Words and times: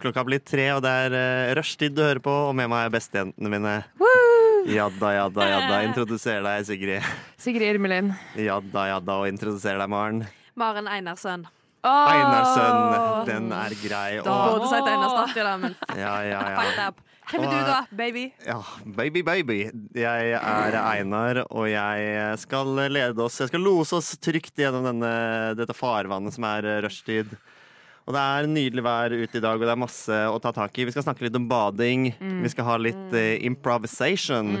Klokka 0.00 0.24
blir 0.28 0.42
tre, 0.44 0.66
og 0.76 0.82
det 0.84 0.92
er 1.06 1.16
uh, 1.16 1.54
rushtid 1.56 1.94
du 1.96 2.02
hører 2.04 2.20
på, 2.22 2.32
og 2.50 2.54
med 2.58 2.68
meg 2.72 2.86
er 2.88 2.94
bestejentene 2.96 3.52
mine. 3.52 3.74
Jadda, 4.66 5.12
jadda, 5.14 5.46
jadda. 5.52 5.76
Introduser 5.86 6.42
deg, 6.44 6.64
Sigrid. 6.68 7.12
Sigrid 7.40 7.76
Irmelin. 7.76 8.10
Jadda, 8.34 8.88
jadda, 8.92 9.20
og 9.22 9.30
introduser 9.30 9.78
deg, 9.78 9.88
Maren. 9.92 10.24
Maren 10.58 10.90
Einarsson. 10.90 11.46
Einarsson, 11.86 13.26
den 13.28 13.50
er 13.54 13.74
grei. 13.78 14.18
Og, 14.20 14.26
Burde 14.26 14.70
sagt 14.72 14.88
Einarsdatter, 14.90 15.46
da, 15.46 15.56
men 15.62 15.76
ja, 16.02 16.14
ja, 16.26 16.40
ja. 16.56 16.88
Hvem 17.26 17.42
er 17.42 17.50
du, 17.50 17.58
da, 17.66 17.78
baby? 17.98 18.24
ja. 18.46 18.60
Baby, 18.98 19.22
baby. 19.26 19.58
Jeg 19.98 20.34
er 20.38 20.76
Einar, 20.78 21.42
og 21.50 21.66
jeg 21.70 22.38
skal 22.38 22.70
lede 22.86 23.22
oss 23.24 23.40
Jeg 23.42 23.50
skal 23.50 23.64
lose 23.66 23.98
oss 23.98 24.12
trygt 24.22 24.54
gjennom 24.62 24.86
denne, 24.86 25.10
dette 25.58 25.74
farvannet 25.74 26.36
som 26.36 26.46
er 26.46 26.68
eh, 26.70 26.80
rushtid. 26.86 27.34
Og 28.06 28.14
det 28.14 28.22
er 28.22 28.46
nydelig 28.46 28.82
vær 28.86 29.10
ute 29.10 29.40
i 29.40 29.42
dag, 29.42 29.58
og 29.58 29.66
det 29.66 29.72
er 29.72 29.80
masse 29.82 30.18
å 30.30 30.38
ta 30.42 30.52
tak 30.54 30.76
i. 30.78 30.84
Vi 30.86 30.92
skal 30.94 31.02
snakke 31.08 31.26
litt 31.26 31.38
om 31.38 31.48
bading. 31.50 32.12
Vi 32.44 32.52
skal 32.52 32.68
ha 32.68 32.76
litt 32.78 33.16
uh, 33.16 33.34
improvisation. 33.48 34.52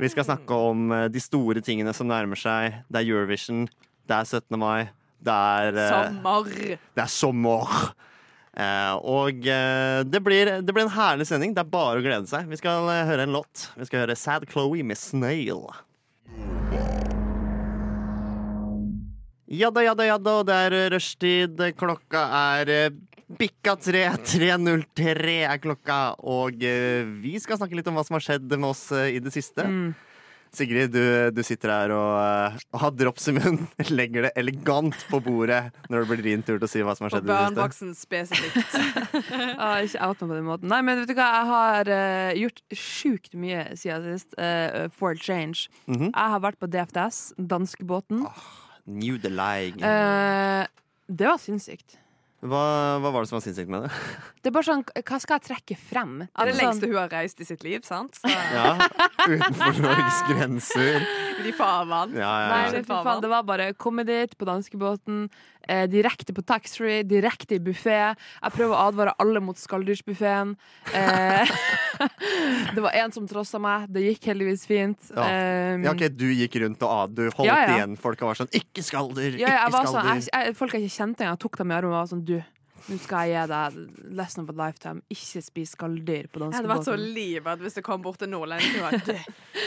Vi 0.00 0.10
skal 0.10 0.26
snakke 0.26 0.58
om 0.70 0.90
uh, 0.90 1.04
de 1.06 1.22
store 1.22 1.62
tingene 1.62 1.94
som 1.94 2.10
nærmer 2.10 2.38
seg. 2.38 2.80
Det 2.90 2.98
er 2.98 3.12
Eurovision. 3.12 3.68
Det 4.02 4.18
er 4.18 4.26
17. 4.26 4.58
mai. 4.58 4.90
Det 5.22 5.30
er 5.30 5.78
uh, 5.78 5.86
Sommer. 5.94 6.52
det 6.98 7.04
er 7.04 7.14
sommer. 7.14 7.80
Og 9.06 9.44
det, 9.46 10.20
blir, 10.26 10.50
det 10.66 10.74
blir 10.74 10.88
en 10.88 10.96
herlig 10.96 11.28
sending. 11.30 11.54
Det 11.54 11.62
er 11.62 11.70
bare 11.70 12.00
å 12.00 12.02
glede 12.02 12.26
seg. 12.26 12.50
Vi 12.50 12.58
skal 12.58 12.90
høre 13.06 13.28
en 13.28 13.36
låt. 13.38 13.68
Vi 13.78 13.86
skal 13.86 14.02
høre 14.02 14.18
Sad 14.18 14.50
Chloé 14.50 14.82
med 14.82 14.98
Snail. 14.98 15.68
Jadda, 19.48 19.80
jadda, 19.86 20.04
jadda, 20.10 20.32
og 20.42 20.48
det 20.48 20.56
er 20.66 20.74
rushtid. 20.92 21.62
Klokka 21.80 22.24
er 22.36 22.72
eh, 22.74 22.98
bikka 23.40 23.78
tre. 23.80 24.04
3.03 24.34 25.38
er 25.48 25.62
klokka. 25.62 26.02
Og 26.20 26.60
eh, 26.60 27.08
vi 27.22 27.38
skal 27.40 27.60
snakke 27.60 27.78
litt 27.78 27.88
om 27.88 27.96
hva 27.96 28.04
som 28.04 28.18
har 28.18 28.26
skjedd 28.26 28.52
med 28.58 28.68
oss 28.68 28.90
eh, 28.92 29.14
i 29.16 29.22
det 29.24 29.32
siste. 29.32 29.64
Sigrid, 30.52 30.92
du, 30.92 31.28
du 31.32 31.40
sitter 31.44 31.72
her 31.72 31.92
og, 31.92 32.12
eh, 32.20 32.58
og 32.72 32.82
har 32.82 32.92
drops 32.96 33.30
i 33.32 33.34
munnen. 33.38 33.64
Legger 33.98 34.28
det 34.28 34.34
elegant 34.40 35.00
på 35.08 35.22
bordet 35.24 35.62
når 35.88 36.04
det 36.04 36.10
blir 36.12 36.22
din 36.28 36.44
tur 36.44 36.56
til 36.56 36.68
å 36.68 36.70
si 36.74 36.84
hva 36.84 36.96
som 36.98 37.08
har 37.08 37.16
skjedd 37.16 37.24
i 37.24 37.32
det 37.32 37.40
siste. 37.40 37.56
barneboksen 37.56 37.96
spesifikt. 37.96 38.78
Ah, 39.58 39.80
ikke 39.80 40.04
out 40.04 40.20
på 40.20 40.28
den 40.30 40.44
måten. 40.46 40.68
Nei, 40.70 40.84
men 40.84 41.00
vet 41.00 41.10
du 41.10 41.16
hva, 41.16 41.32
jeg 41.40 41.48
har 41.48 41.88
uh, 41.90 42.30
gjort 42.38 42.62
sjukt 42.84 43.36
mye 43.40 43.64
siden 43.80 44.12
sist. 44.12 44.36
Uh, 44.36 44.86
for 44.92 45.16
a 45.16 45.18
change. 45.18 45.68
-hmm. 45.88 46.12
Jeg 46.12 46.32
har 46.36 46.40
vært 46.40 46.60
på 46.60 46.68
DFDS, 46.68 47.32
danskebåten. 47.36 48.28
New 48.88 49.18
the 49.20 49.30
line. 49.32 49.80
Eh, 49.84 50.66
det 51.08 51.28
var 51.28 51.40
sinnssykt. 51.42 51.98
Hva, 52.38 52.62
hva 53.02 53.10
var 53.10 53.24
det 53.24 53.28
som 53.32 53.36
var 53.40 53.42
sinnssykt 53.42 53.70
med 53.72 53.82
det? 53.88 53.90
Det 54.42 54.52
er 54.52 54.54
bare 54.54 54.66
sånn, 54.68 54.84
Hva 54.86 55.16
skal 55.18 55.40
jeg 55.40 55.46
trekke 55.48 55.76
frem? 55.76 56.12
Det 56.22 56.28
er 56.30 56.46
det 56.46 56.52
Altså, 56.54 56.62
lengste 56.62 56.88
hun 56.92 56.98
har 57.00 57.08
reist 57.10 57.40
i 57.42 57.46
sitt 57.48 57.64
liv, 57.66 57.82
sant? 57.84 58.14
Så, 58.20 58.30
Ja, 58.30 58.76
Utenfor 59.26 59.80
Norges 59.82 60.20
grenser. 60.28 61.08
De 61.44 61.52
farvann. 61.56 62.12
Ja, 62.16 62.32
ja, 62.42 62.48
Nei, 62.52 62.62
ja. 62.66 62.70
det, 62.78 62.86
faen, 62.88 63.20
det 63.22 63.30
var 63.32 63.42
bare 63.48 63.72
komme 63.74 64.04
dit 64.08 64.34
på 64.38 64.44
danskebåten, 64.48 65.28
eh, 65.68 65.86
direkte 65.90 66.34
på 66.36 66.42
taxfree, 66.46 67.02
direkte 67.08 67.56
i 67.56 67.62
buffé. 67.62 68.14
Jeg 68.42 68.52
prøver 68.56 68.74
å 68.74 68.88
advare 68.88 69.14
alle 69.22 69.40
mot 69.44 69.56
skalldyrsbuffeen. 69.56 70.56
Eh, 70.94 71.48
det 72.74 72.80
var 72.84 72.92
en 72.98 73.12
som 73.14 73.26
trossa 73.30 73.58
meg. 73.62 73.88
Det 73.92 74.02
gikk 74.06 74.30
heldigvis 74.32 74.66
fint. 74.68 75.10
Ja. 75.14 75.24
Eh, 75.28 75.78
Ja, 75.84 75.92
ok, 75.94 76.08
Du 76.18 76.26
gikk 76.32 76.56
rundt 76.62 76.82
og 76.82 76.90
ad, 76.90 77.14
du 77.16 77.24
holdt 77.30 77.46
Ja, 77.46 77.58
ja. 77.66 77.76
igjen. 77.78 77.96
Folka 78.00 78.26
var 78.26 78.34
sånn 78.34 78.50
'ikke 78.52 78.82
skalldyr', 78.82 79.38
ikke 79.38 79.48
skalldyr. 79.70 79.92
sånn, 79.92 80.06
jeg, 80.14 80.28
jeg, 80.32 80.56
folk 80.56 80.72
jeg 80.74 80.82
ikke 80.88 80.96
kjente 80.98 81.20
engang, 81.24 81.38
tok 81.38 81.56
dem 81.58 81.70
i 81.70 81.74
armen 81.74 81.92
og 81.92 81.98
var 82.00 82.06
sånn 82.10 82.24
Du, 82.24 82.42
nå 82.88 82.96
skal 83.02 83.28
jeg 83.28 83.36
gi 83.36 83.48
deg 83.52 84.14
lesson 84.16 84.44
of 84.44 84.52
a 84.52 84.56
lifetime. 84.56 85.02
Ikke 85.12 85.42
spis 85.44 85.74
skalldyr 85.76 86.28
på 86.32 86.40
Jeg 86.40 86.54
hadde 86.56 86.70
vært 86.70 86.86
så 86.86 86.94
danskebåten. 86.94 87.14
livredd 87.18 87.64
hvis 87.66 87.76
det 87.76 87.84
kom 87.84 88.00
bort 88.04 88.22
en 88.24 88.32
nordlending 88.32 88.78
og 88.80 88.86
var 88.86 89.04
du, 89.04 89.12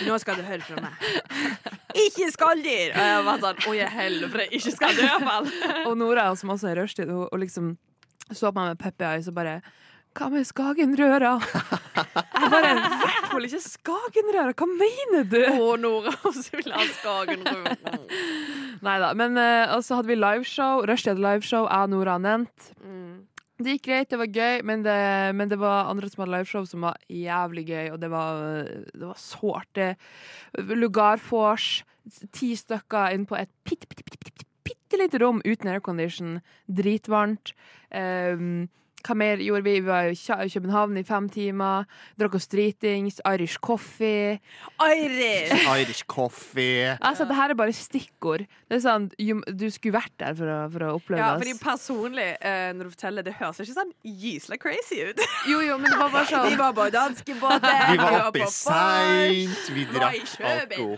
nå 0.08 0.18
skal 0.24 0.40
du 0.40 0.46
høre 0.48 0.66
fra 0.66 0.82
meg. 0.88 1.06
Ikke 2.06 2.32
skalldyr! 2.34 2.96
Og 2.96 3.06
jeg 3.12 3.24
var 3.28 3.42
sånn, 3.44 3.62
oi 3.68 3.78
helvete, 3.94 4.48
ikke 4.56 4.72
skalldyr 4.78 5.04
i 5.04 5.09
hvert 5.12 5.26
fall. 5.28 5.50
Og 5.92 5.98
Nora, 6.00 6.30
som 6.40 6.54
også 6.54 6.70
er 6.72 6.80
rushtid, 6.80 7.12
hun, 7.12 7.26
hun 7.28 7.42
liksom 7.44 7.72
så 8.32 8.48
på 8.48 8.56
meg 8.62 8.72
med 8.72 8.80
puppy 8.80 9.04
eyes 9.09 9.28
og 9.28 9.36
bare 9.36 9.58
hva 10.16 10.28
med 10.32 10.44
Skagenrøra? 10.48 11.34
Jeg 12.42 12.50
bare, 12.52 12.72
i 12.72 12.80
hvert 12.80 13.28
fall 13.32 13.46
ikke 13.48 13.62
Skagenrøra! 13.64 14.56
Hva 14.59 14.68
mener 14.72 15.28
du? 15.28 15.40
Å, 15.52 15.70
Nora, 15.80 16.12
hun 16.24 16.36
så 16.36 16.58
vil 16.59 16.72
ha 16.76 16.84
skagen 16.98 17.46
rundt. 17.48 17.86
Nei 18.81 18.97
da. 19.02 19.12
Men 19.18 19.38
uh, 19.38 19.78
så 19.86 20.00
hadde 20.00 20.12
vi 20.12 20.18
liveshow. 20.19 20.86
Rushtid 20.90 21.14
hadde 21.14 21.25
liveshow. 21.25 21.68
Jeg 21.68 21.88
og 21.88 21.94
Nora 21.94 22.18
har 22.18 22.24
Mm. 22.81 23.28
Det 23.62 23.75
gikk 23.75 23.84
greit, 23.86 24.09
det 24.09 24.18
var 24.18 24.25
gøy, 24.34 24.64
men 24.66 24.81
det, 24.81 24.97
men 25.38 25.50
det 25.52 25.59
var 25.62 25.90
andre 25.92 26.09
som 26.09 26.24
hadde 26.24 26.34
liveshow 26.34 26.66
som 26.66 26.81
var 26.88 26.97
jævlig 27.14 27.68
gøy, 27.68 27.91
og 27.94 28.00
det 28.02 28.09
var, 28.09 28.40
det 28.90 29.06
var 29.06 29.20
sårt. 29.22 29.81
Lugarvors, 30.58 31.84
ti 32.34 32.56
stykker 32.58 33.14
inn 33.14 33.28
på 33.30 33.38
et 33.38 33.52
bitte, 33.68 33.86
bitte, 33.86 34.18
bitte, 34.18 34.47
bitte 34.66 34.97
lite 34.97 35.22
rom 35.22 35.44
uten 35.46 35.70
aircondition. 35.70 36.40
Dritvarmt. 36.66 37.53
Um, 37.94 38.66
hva 39.06 39.16
mer 39.17 39.41
gjorde 39.44 39.66
vi? 39.66 39.73
Vi 39.79 39.88
var 39.88 40.09
i 40.12 40.50
København 40.51 40.97
i 41.01 41.03
fem 41.07 41.29
timer. 41.31 41.88
Drakk 42.19 42.35
oss 42.39 42.47
dritings. 42.51 43.19
Irish 43.28 43.59
coffee. 43.63 44.39
Irish! 44.81 45.66
Irish 45.81 46.06
coffee. 46.07 46.95
Altså, 47.01 47.25
det 47.29 47.38
her 47.38 47.53
er 47.53 47.59
bare 47.59 47.75
stikkord. 47.75 48.45
Det 48.69 48.79
er 48.79 48.84
sånn, 48.85 49.09
Du 49.57 49.67
skulle 49.73 49.97
vært 49.97 50.13
der 50.22 50.35
for 50.38 50.51
å, 50.51 50.59
for 50.72 50.88
å 50.88 50.91
oppleve 51.00 51.22
Ja, 51.22 51.34
fordi 51.41 51.56
personlig, 51.61 52.29
eh, 52.40 52.72
når 52.78 52.88
du 52.90 52.94
forteller, 52.95 53.25
det 53.28 53.35
høres 53.40 53.61
ikke 53.63 53.78
sånn 53.78 53.94
gysla 54.03 54.59
crazy 54.61 55.01
ut. 55.11 55.22
Jo, 55.51 55.57
jo, 55.66 55.75
men 55.81 55.90
det 55.90 55.97
var 55.97 56.11
bare 56.13 56.29
sånn 56.29 56.50
Vi 56.51 56.57
var 56.59 56.75
på 56.78 56.85
danskebåten, 56.94 57.79
Vi 57.91 57.97
var 58.00 58.17
oppe 58.28 58.44
på 58.45 58.51
seint, 58.53 59.63
vi 59.73 59.85
var 59.90 60.11
drakk 60.11 60.35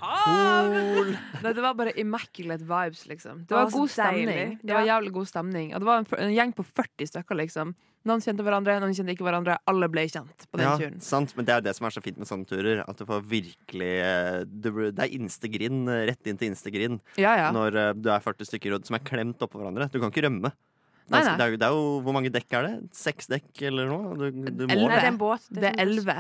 alkohol. 0.04 1.14
Nei, 1.44 1.54
det 1.54 1.64
var 1.64 1.78
bare 1.78 1.94
immaculate 2.00 2.68
vibes, 2.68 3.06
liksom. 3.10 3.44
Det 3.48 3.56
Å, 3.56 3.64
var 3.64 3.74
god 3.74 3.94
stemning. 3.94 4.28
deilig. 4.30 4.60
Det 4.64 4.76
var 4.78 4.88
jævlig 4.90 5.14
god 5.18 5.32
stemning. 5.32 5.74
Og 5.74 5.84
det 5.84 5.90
var 5.90 6.04
en, 6.04 6.08
en 6.28 6.36
gjeng 6.36 6.54
på 6.58 6.66
40 6.68 7.12
stykker, 7.14 7.40
liksom. 7.44 7.74
Noen 8.04 8.20
kjente 8.20 8.44
hverandre, 8.44 8.76
noen 8.84 8.92
kjente 8.98 9.14
ikke 9.16 9.24
hverandre. 9.24 9.56
Alle 9.72 9.88
ble 9.92 10.04
kjent 10.12 10.44
på 10.52 10.60
den 10.60 10.66
Ja, 10.68 10.74
turen. 10.80 10.98
sant, 11.04 11.32
men 11.38 11.48
det 11.48 11.54
er 11.56 11.62
det 11.64 11.74
som 11.78 11.88
er 11.88 11.94
så 11.96 12.04
fint 12.04 12.18
med 12.20 12.28
sånne 12.28 12.48
turer. 12.50 12.82
At 12.84 13.00
du 13.00 13.06
får 13.08 13.24
virkelig 13.32 13.94
eh, 14.04 14.42
Det 14.44 14.74
er 15.00 15.16
instegrind, 15.16 15.88
rett 16.10 16.28
inn 16.28 16.40
til 16.42 16.52
instegrind 16.52 17.00
Ja, 17.16 17.32
ja. 17.40 17.48
når 17.56 17.80
eh, 17.80 17.94
du 17.96 18.12
er 18.12 18.20
40 18.20 18.50
stykker 18.50 18.76
som 18.84 19.00
er 19.00 19.06
klemt 19.08 19.40
oppå 19.40 19.62
hverandre. 19.62 19.88
Du 19.94 20.02
kan 20.02 20.12
ikke 20.12 20.28
rømme. 20.28 20.52
Nei, 21.12 21.20
Altså, 21.20 21.32
nei. 21.32 21.38
Det, 21.38 21.44
er 21.44 21.52
jo, 21.52 21.58
det 21.60 21.68
er 21.68 21.74
jo 21.76 21.88
Hvor 22.04 22.16
mange 22.16 22.32
dekk 22.32 22.54
er 22.60 22.68
det? 22.68 22.76
Seks 22.96 23.28
dekk 23.32 23.64
eller 23.70 23.90
noe? 23.92 24.14
Du, 24.20 24.28
du 24.32 24.64
må 24.68 24.72
Nei, 24.72 24.78
det 24.88 25.00
er 25.02 25.10
en 25.10 25.20
båt. 25.20 25.48
Det 25.52 25.70
er 25.70 25.76
buss. 25.76 25.84
elleve. 25.84 26.18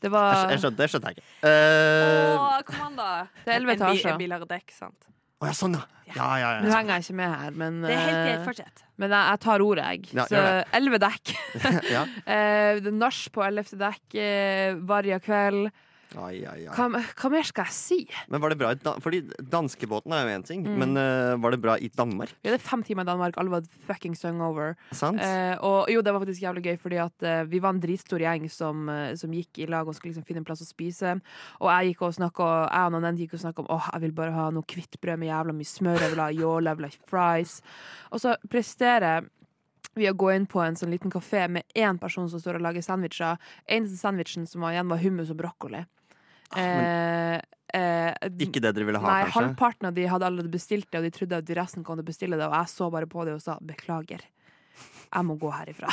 Det 0.00 0.08
var 0.08 0.48
jeg 0.48 0.62
skjønte, 0.62 0.80
det 0.80 0.88
skjønte 0.88 1.10
jeg 1.10 1.18
ikke. 1.18 1.26
Uh, 1.44 2.36
Å, 2.40 2.44
kom 2.64 2.84
an, 2.86 2.94
da. 2.96 3.08
Det 3.44 3.52
er 3.52 3.58
elleve 3.58 3.74
etasjer. 3.76 4.14
En 4.14 4.22
en 4.24 4.32
har 4.32 4.46
dekk, 4.48 4.72
sant. 4.72 5.08
Å 5.40 5.48
ja, 5.48 5.56
sånn, 5.56 5.78
ja. 5.78 5.86
Ja, 6.10 6.26
ja, 6.40 6.48
Nå 6.64 6.70
henger 6.74 6.96
jeg 6.98 7.04
ikke 7.06 7.16
med 7.20 7.34
her, 7.38 7.52
men, 7.54 7.76
Det 7.84 7.92
er 7.94 8.00
helt 8.00 8.16
eh, 8.16 8.24
greit. 8.26 8.46
Fortsett. 8.48 8.82
men 8.98 9.12
jeg, 9.14 9.26
jeg 9.30 9.40
tar 9.44 9.62
ordet, 9.62 9.84
jeg. 9.86 10.08
Ja, 10.18 10.24
Så 10.26 10.40
elleve 10.78 10.98
dekk. 11.04 11.32
ja. 11.94 12.02
Eh, 12.34 12.90
Nach 12.90 13.20
på 13.34 13.44
ellevte 13.46 13.78
dekk 13.80 14.18
eh, 14.18 14.74
varje 14.90 15.20
kveld. 15.22 15.70
Ai, 16.18 16.40
ai, 16.42 16.64
ai. 16.66 16.74
Hva, 16.74 16.88
hva 17.20 17.30
mer 17.30 17.46
skal 17.46 17.68
jeg 17.68 17.74
si? 17.76 17.98
Men 18.32 18.40
var 18.42 18.50
det 18.50 18.58
bra 18.58 18.72
i 18.74 18.78
Fordi 19.04 19.20
danskebåten 19.52 20.10
er 20.16 20.24
jo 20.26 20.32
én 20.38 20.44
ting, 20.46 20.64
Mm. 20.66 20.78
men 20.78 20.96
uh, 20.98 21.36
var 21.38 21.50
det 21.54 21.60
bra 21.62 21.76
i 21.78 21.88
Danmark? 21.88 22.32
Vi 22.42 22.50
hadde 22.50 22.58
fem 22.62 22.82
timer 22.82 23.02
i 23.06 23.10
Danmark, 23.10 23.38
alle 23.38 23.50
var 23.50 23.62
fucking 23.86 24.16
hungover. 24.22 24.74
Sant? 24.92 25.20
Uh, 25.22 25.54
og 25.62 25.90
jo, 25.90 26.02
det 26.02 26.12
var 26.12 26.20
faktisk 26.24 26.42
jævlig 26.42 26.64
gøy, 26.66 26.76
fordi 26.82 26.98
at 27.02 27.22
uh, 27.22 27.44
vi 27.46 27.60
var 27.62 27.74
en 27.76 27.80
dritstor 27.80 28.18
gjeng 28.20 28.48
som, 28.50 28.90
som 29.16 29.30
gikk 29.32 29.58
i 29.62 29.66
lag 29.70 29.86
og 29.86 29.94
skulle 29.94 30.10
liksom 30.12 30.26
finne 30.26 30.42
en 30.42 30.48
plass 30.48 30.62
å 30.62 30.68
spise. 30.68 31.14
Og 31.60 31.70
jeg 31.70 31.92
gikk 31.94 32.02
og 32.08 32.14
snakka, 32.18 32.48
jeg 32.70 32.90
og 32.90 32.96
noen 32.98 33.16
gikk 33.20 33.34
og 33.38 33.44
snakka 33.46 33.62
om 33.64 33.70
åh, 33.76 33.90
jeg 33.94 34.02
vil 34.08 34.16
bare 34.18 34.34
ha 34.34 34.48
noe 34.50 34.66
hvitt 34.66 34.98
brød 35.00 35.18
med 35.22 35.30
jævla 35.30 35.54
mye 35.54 35.70
smør, 35.70 36.00
jeg 36.02 36.14
vil 36.16 36.24
ha 36.26 36.30
jåle, 36.34 36.70
jeg 36.74 36.80
vil 36.82 36.88
ha 36.90 37.10
fries. 37.10 37.60
Og 38.10 38.20
så 38.22 38.34
presterer 38.50 39.28
vi 39.98 40.06
å 40.06 40.14
gå 40.14 40.28
inn 40.34 40.46
på 40.46 40.60
en 40.62 40.76
sånn 40.78 40.92
liten 40.92 41.10
kafé 41.10 41.48
med 41.50 41.66
én 41.74 41.98
person 41.98 42.28
som 42.30 42.38
står 42.38 42.58
og 42.60 42.62
lager 42.66 42.84
sandwicher. 42.84 43.40
Eneste 43.66 43.98
sandwichen 43.98 44.46
som 44.46 44.62
var 44.62 44.76
igjen, 44.76 44.90
var 44.92 45.00
hummus 45.02 45.32
og 45.34 45.40
brokkoli. 45.40 45.80
Eh, 46.58 47.36
eh, 47.74 48.28
Ikke 48.42 48.62
det 48.62 48.74
dere 48.74 48.88
ville 48.88 48.98
ha, 48.98 49.06
Nei, 49.06 49.22
kanskje? 49.28 49.36
halvparten 49.38 49.90
av 49.90 49.94
de 49.94 50.08
hadde 50.10 50.26
allerede 50.26 50.50
bestilt 50.50 50.88
det, 50.90 50.98
og 50.98 51.06
de 51.06 51.14
trodde 51.14 51.38
at 51.38 51.46
de 51.46 51.56
resten 51.58 51.84
kom 51.86 51.98
til 51.98 52.06
å 52.06 52.10
bestille 52.10 52.38
det, 52.40 52.48
og 52.48 52.56
jeg 52.58 52.72
så 52.72 52.90
bare 52.90 53.06
på 53.10 53.24
det 53.28 53.36
og 53.38 53.42
sa 53.44 53.58
beklager. 53.62 54.24
jeg 55.10 55.26
må 55.26 55.34
gå 55.38 55.50
herifra. 55.50 55.90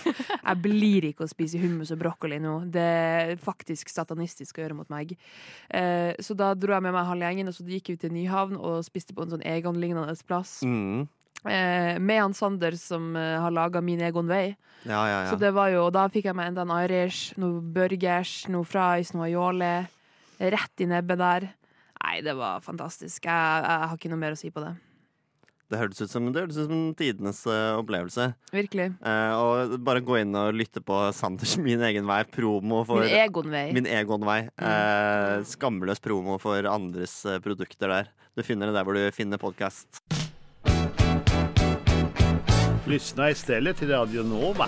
jeg 0.48 0.56
blir 0.62 1.06
ikke 1.10 1.26
å 1.26 1.30
spise 1.30 1.58
hummus 1.58 1.90
og 1.90 1.98
brokkoli 2.02 2.38
nå. 2.42 2.56
Det 2.70 2.80
er 2.80 3.32
faktisk 3.42 3.90
satanistisk 3.90 4.58
å 4.58 4.64
gjøre 4.64 4.78
mot 4.78 4.90
meg. 4.90 5.16
Eh, 5.68 6.14
så 6.22 6.34
da 6.38 6.52
dro 6.54 6.74
jeg 6.76 6.82
med 6.86 6.94
meg 6.94 7.08
halve 7.08 7.26
gjengen, 7.30 7.50
og 7.50 7.56
så 7.56 7.66
gikk 7.66 7.94
vi 7.94 7.96
til 8.00 8.14
Nyhavn 8.14 8.58
og 8.58 8.84
spiste 8.86 9.14
på 9.14 9.26
en 9.26 9.34
sånn 9.34 9.46
Egon-lignende 9.46 10.14
plass. 10.26 10.60
Mm. 10.62 11.08
Eh, 11.44 11.98
med 11.98 12.20
han 12.20 12.34
Sander 12.36 12.76
som 12.76 13.16
eh, 13.16 13.38
har 13.40 13.50
laga 13.50 13.80
Min 13.80 14.00
Egon 14.04 14.28
Way. 14.28 14.54
Ja, 14.84 15.00
ja, 15.08 15.30
Så 15.30 15.36
det 15.40 15.50
var 15.56 15.70
jo, 15.72 15.86
og 15.86 15.94
da 15.96 16.06
fikk 16.08 16.28
jeg 16.28 16.36
meg 16.36 16.50
enda 16.52 16.66
en 16.66 16.74
Irish, 16.84 17.34
noe 17.40 17.60
burgers, 17.60 18.44
noe 18.48 18.64
fries, 18.68 19.14
noe 19.16 19.26
aioli. 19.28 19.74
Rett 20.40 20.80
i 20.80 20.88
nebbet 20.88 21.20
der. 21.20 21.50
Nei, 22.00 22.20
det 22.24 22.32
var 22.38 22.62
fantastisk. 22.64 23.26
Jeg, 23.26 23.64
jeg 23.66 23.90
har 23.90 23.98
ikke 23.98 24.12
noe 24.12 24.20
mer 24.22 24.36
å 24.36 24.40
si 24.40 24.48
på 24.52 24.62
det. 24.64 24.72
Det 25.70 25.78
hørtes 25.78 26.02
ut 26.02 26.10
som, 26.10 26.24
det 26.34 26.42
hørtes 26.42 26.56
ut 26.58 26.66
som 26.66 26.78
tidenes 26.98 27.44
uh, 27.46 27.78
opplevelse. 27.78 28.32
Virkelig. 28.50 28.88
Uh, 29.04 29.34
og 29.38 29.76
bare 29.86 30.02
gå 30.02 30.16
inn 30.18 30.34
og 30.34 30.56
lytte 30.56 30.82
på 30.82 30.96
Sanders 31.14 31.54
Min 31.62 31.84
egen 31.86 32.08
vei, 32.08 32.24
promo 32.26 32.80
for 32.88 33.04
Min 33.04 33.14
Egon 33.20 33.52
vei. 33.52 33.68
Min 33.76 33.86
egen 33.86 34.26
vei. 34.26 34.40
Uh, 34.58 35.44
skamløs 35.46 36.02
promo 36.02 36.40
for 36.42 36.66
andres 36.72 37.20
produkter 37.44 37.92
der. 37.92 38.10
Du 38.34 38.42
finner 38.46 38.70
det 38.70 38.80
der 38.80 38.88
hvor 38.88 38.98
du 38.98 39.04
finner 39.14 39.38
podkast. 39.38 40.02
Lyssna 42.90 43.30
istället 43.30 43.76
till 43.76 43.90
Radio 43.90 44.22
Nova. 44.22 44.66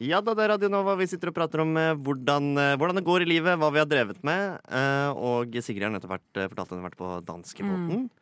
Ja 0.00 0.22
da, 0.24 0.32
det 0.32 0.46
er 0.46 0.54
Radio 0.54 0.70
Nova. 0.72 0.94
Vi 0.96 1.06
sitter 1.10 1.28
og 1.28 1.36
prater 1.36 1.60
om 1.60 1.74
eh, 1.76 1.92
hvordan, 2.00 2.46
eh, 2.56 2.76
hvordan 2.80 2.96
det 2.96 3.04
går 3.04 3.26
i 3.26 3.28
livet, 3.28 3.58
hva 3.60 3.68
vi 3.74 3.80
har 3.82 3.88
drevet 3.88 4.22
med. 4.24 4.56
Eh, 4.72 5.10
og 5.12 5.52
Sigrid 5.60 5.84
har 5.84 5.92
nettopp 5.92 6.14
vært, 6.14 6.30
fortalt 6.48 6.64
at 6.64 6.72
hun 6.72 6.80
har 6.80 6.88
vært 6.88 7.00
på 7.02 7.12
danskebåten. 7.28 8.08
Mm. 8.08 8.18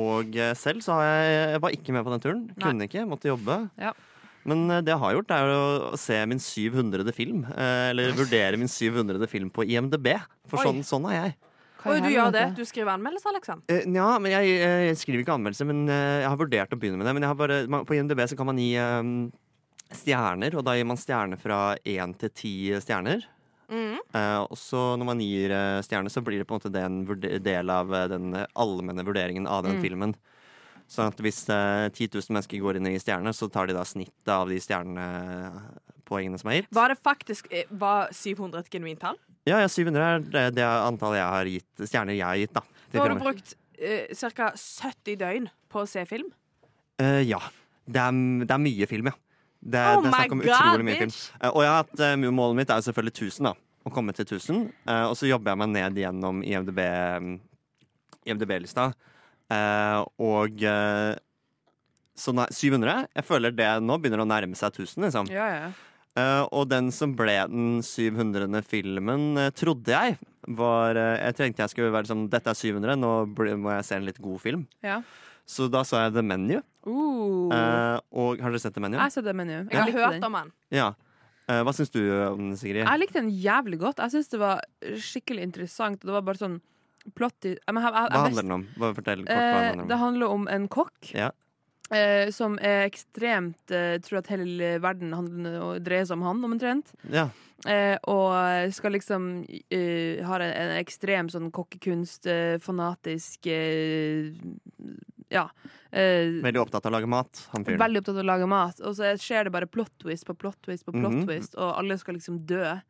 og 0.00 0.36
selv 0.56 0.80
så 0.80 0.94
har 0.96 1.04
jeg, 1.04 1.32
jeg 1.52 1.60
var 1.60 1.74
ikke 1.76 1.92
med 1.92 2.04
på 2.06 2.12
den 2.14 2.22
turen. 2.24 2.44
Kunne 2.56 2.86
ikke, 2.88 3.06
måtte 3.06 3.28
jobbe. 3.28 3.58
Ja. 3.78 3.92
Men 4.48 4.64
det 4.80 4.94
jeg 4.94 5.02
har 5.02 5.12
gjort, 5.12 5.34
er 5.36 5.52
å 5.52 5.98
se 6.00 6.18
min 6.26 6.40
700. 6.40 7.12
film. 7.12 7.44
Eller 7.52 8.16
vurdere 8.16 8.56
min 8.56 8.70
700. 8.70 9.28
film 9.28 9.50
på 9.52 9.66
IMDb. 9.68 10.14
For 10.48 10.64
sånn, 10.64 10.80
sånn 10.86 11.06
er 11.10 11.18
jeg. 11.18 11.36
Oi, 11.86 11.98
du 12.02 12.08
gjør 12.10 12.32
det? 12.34 12.46
Du 12.56 12.64
skriver 12.66 12.96
anmeldelser, 12.96 13.36
liksom? 13.36 13.60
ja, 13.68 14.08
men 14.18 14.32
jeg, 14.32 14.56
jeg 14.56 14.96
skriver 14.98 15.22
ikke 15.22 15.36
anmeldelse, 15.36 15.66
men 15.68 15.84
jeg 15.92 16.26
har 16.26 16.40
vurdert 16.40 16.72
å 16.72 16.80
begynne 16.80 16.98
med 16.98 17.06
det. 17.06 17.14
Men 17.14 17.26
jeg 17.26 17.34
har 17.34 17.38
bare, 17.38 17.60
på 17.86 17.98
IMDb 17.98 18.24
så 18.26 18.38
kan 18.40 18.48
man 18.48 18.58
gi 18.58 18.72
stjerner, 19.94 20.54
og 20.58 20.64
da 20.66 20.74
gir 20.76 20.86
man 20.88 20.98
stjerner 20.98 21.38
fra 21.40 21.76
én 21.86 22.14
til 22.18 22.30
ti 22.34 22.54
stjerner. 22.82 23.24
Mm. 23.66 23.98
Uh, 24.14 24.44
og 24.46 24.54
så 24.58 24.78
når 24.94 25.08
man 25.08 25.20
gir 25.22 25.50
uh, 25.50 25.82
stjerner, 25.82 26.12
så 26.12 26.22
blir 26.22 26.38
det 26.38 26.46
på 26.46 26.54
en 26.54 26.60
måte 26.60 26.70
det 26.70 26.84
en 26.86 27.00
del 27.42 27.70
av 27.74 27.90
uh, 27.90 28.04
den 28.10 28.30
allmenne 28.54 29.02
vurderingen 29.06 29.46
av 29.50 29.64
den 29.66 29.78
Mm. 29.78 29.82
filmen. 29.82 30.14
Sånn 30.86 31.10
at 31.10 31.18
hvis 31.18 31.40
uh, 31.50 31.88
10 31.90 32.14
000 32.14 32.30
mennesker 32.30 32.62
går 32.62 32.78
inn 32.78 32.86
i 32.92 33.00
stjerner, 33.02 33.34
så 33.34 33.48
tar 33.50 33.66
de 33.66 33.74
da 33.74 33.82
snittet 33.82 34.30
av 34.30 34.46
de 34.46 34.60
stjernepoengene 34.62 36.38
som 36.38 36.52
er 36.52 36.60
gitt. 36.60 36.70
Var 36.70 36.94
det 36.94 36.98
faktisk 37.02 37.50
Var 37.70 38.14
700 38.14 38.62
et 38.62 38.70
genuint 38.70 39.02
tall? 39.02 39.18
Ja, 39.46 39.58
ja, 39.58 39.66
700 39.66 40.06
er 40.06 40.24
det, 40.30 40.46
det 40.60 40.66
antallet 40.66 41.18
jeg 41.18 41.34
har 41.34 41.52
gitt, 41.56 41.84
stjerner 41.90 42.14
jeg 42.14 42.26
har 42.26 42.38
gitt, 42.38 42.54
da. 42.54 42.62
Da 42.92 43.02
har 43.02 43.14
du 43.14 43.22
brukt 43.22 43.54
ca. 44.36 44.52
70 44.54 45.18
døgn 45.20 45.50
på 45.68 45.82
å 45.82 45.90
se 45.90 46.06
film? 46.08 46.30
Ja. 46.98 47.42
Det 47.86 48.00
er, 48.00 48.16
det 48.46 48.54
er 48.54 48.62
mye 48.62 48.86
film, 48.90 49.10
ja. 49.10 49.18
Det, 49.66 49.82
Oh 49.82 50.02
det 50.04 50.10
er 50.10 50.14
snakk 50.14 50.34
om 50.36 50.42
God, 50.44 50.52
utrolig 50.54 50.86
mye 50.86 51.00
bitch! 51.00 51.20
film. 51.26 51.50
og 51.50 51.60
jeg 51.64 51.70
har 51.72 51.80
hatt, 51.82 52.00
eh, 52.06 52.16
målet 52.30 52.60
mitt 52.60 52.70
er 52.70 52.80
jo 52.80 52.86
selvfølgelig 52.86 53.14
1000, 53.16 53.48
da. 53.48 53.54
Å 53.86 53.92
komme 53.94 54.14
til 54.14 54.26
1000. 54.26 54.62
Eh, 54.86 55.04
og 55.10 55.14
så 55.18 55.28
jobber 55.30 55.52
jeg 55.52 55.62
meg 55.62 55.74
ned 55.74 56.00
gjennom 56.02 56.42
IMDb-lista. 56.46 57.42
IMDb-lista. 58.26 58.88
Eh, 59.54 60.00
og 60.26 60.62
eh, 60.66 61.18
så 62.16 62.32
nei, 62.34 62.46
700. 62.54 63.10
Jeg 63.14 63.26
føler 63.28 63.52
det 63.54 63.68
nå 63.84 63.98
begynner 64.00 64.24
å 64.24 64.28
nærme 64.28 64.56
seg 64.58 64.72
1000, 64.72 65.06
liksom. 65.06 65.30
Ja, 65.34 65.50
ja. 65.52 65.68
Uh, 66.16 66.46
og 66.48 66.70
den 66.70 66.88
som 66.96 67.12
ble 67.12 67.34
den 67.50 67.82
700. 67.84 68.48
filmen, 68.64 69.34
uh, 69.36 69.50
trodde 69.52 69.92
jeg 69.92 70.14
var 70.56 70.96
uh, 70.96 71.18
Jeg 71.20 71.36
tenkte 71.36 71.66
jeg 71.66 71.72
skulle 71.74 71.92
være 71.92 72.08
sånn 72.08 72.22
Dette 72.32 72.48
er 72.48 72.56
700, 72.56 72.94
nå 72.96 73.10
må 73.60 73.74
jeg 73.74 73.84
se 73.84 73.98
en 73.98 74.06
litt 74.08 74.20
god 74.24 74.40
film. 74.40 74.64
ja. 74.86 75.02
Så 75.46 75.68
da 75.70 75.84
så 75.86 76.00
jeg 76.04 76.14
The 76.16 76.22
Menu. 76.26 76.58
Uh, 76.86 77.24
Eh, 77.46 77.98
og 78.18 78.40
har 78.42 78.50
dere 78.50 78.58
sett 78.62 78.74
The 78.74 78.80
Menu? 78.82 78.96
jeg 78.96 79.04
har 79.04 79.10
sett 79.14 79.24
The 79.26 79.32
menu. 79.34 79.52
Jeg 79.70 79.78
har 79.78 79.88
ja. 79.92 79.94
hørt 80.10 80.24
om 80.26 80.32
den. 80.34 80.48
Ja. 80.74 80.86
Eh, 81.48 81.60
hva 81.62 81.72
syns 81.74 81.92
du 81.94 82.00
om 82.26 82.40
den, 82.40 82.56
Sigrid? 82.58 82.82
Jeg 82.82 82.98
likte 83.02 83.20
den 83.20 83.30
jævlig 83.30 83.78
godt. 83.78 84.00
Jeg 84.02 84.10
syns 84.16 84.28
det 84.32 84.40
var 84.42 84.62
skikkelig 84.82 85.44
interessant. 85.46 86.00
Og 86.02 86.10
det 86.10 86.14
var 86.16 86.24
bare 86.26 86.40
sånn 86.40 86.56
plott 87.14 87.46
i 87.46 87.52
jeg, 87.54 87.60
jeg, 87.62 87.82
jeg, 87.86 87.92
Hva 88.10 88.22
handler 88.24 88.42
den 88.42 88.54
om? 88.56 88.64
Fortell 88.82 89.22
kort 89.22 89.30
hva 89.30 89.38
den 89.38 89.46
Eh, 89.46 89.66
handler 89.70 89.82
om. 89.84 89.88
det 89.92 89.98
handler 90.02 90.34
om 90.34 90.48
en 90.56 90.66
kokk 90.68 91.12
Ja. 91.14 91.30
eh, 91.94 92.30
som 92.34 92.58
er 92.58 92.88
ekstremt 92.90 93.70
eh, 93.70 93.98
Tror 94.02 94.18
at 94.24 94.30
hele 94.34 94.72
verden 94.82 95.14
handler, 95.14 95.60
og 95.62 95.84
dreier 95.86 96.04
seg 96.10 96.18
om 96.18 96.26
han, 96.26 96.42
omtrent. 96.50 96.90
Ja. 97.14 97.28
Eh, 97.64 97.94
og 98.10 98.72
skal 98.74 98.92
liksom 98.98 99.46
eh, 99.70 100.18
Har 100.26 100.42
en, 100.42 100.50
en 100.52 100.74
ekstrem 100.82 101.30
sånn 101.30 101.52
kokkekunst, 101.54 102.26
eh, 102.26 102.58
fanatisk 102.58 103.46
eh, 103.46 104.34
Ja. 105.30 105.48
Eh, 105.90 106.40
Veldig 106.44 106.60
opptatt 106.62 106.84
av 106.86 106.92
å 106.92 106.96
lage 106.98 107.08
mat, 107.10 107.46
han 107.52 107.64
fyren. 107.64 107.78
Veldig 107.82 108.02
opptatt 108.02 108.16
av 108.20 108.24
å 108.24 108.30
lage 108.32 108.46
mat. 108.48 108.80
Og 108.86 108.94
så 108.94 109.14
skjer 109.18 109.44
det 109.48 109.52
bare 109.52 109.66
plot 109.66 109.90
twist 110.02 110.26
på 110.28 110.36
plot 110.38 110.60
twist 110.62 110.84
på 110.86 110.92
plot 110.92 111.12
Mhm. 111.12 111.26
twist, 111.26 111.56
og 111.56 111.74
alle 111.78 111.96
skal 111.98 112.14
liksom 112.14 112.44
dø. 112.46 112.80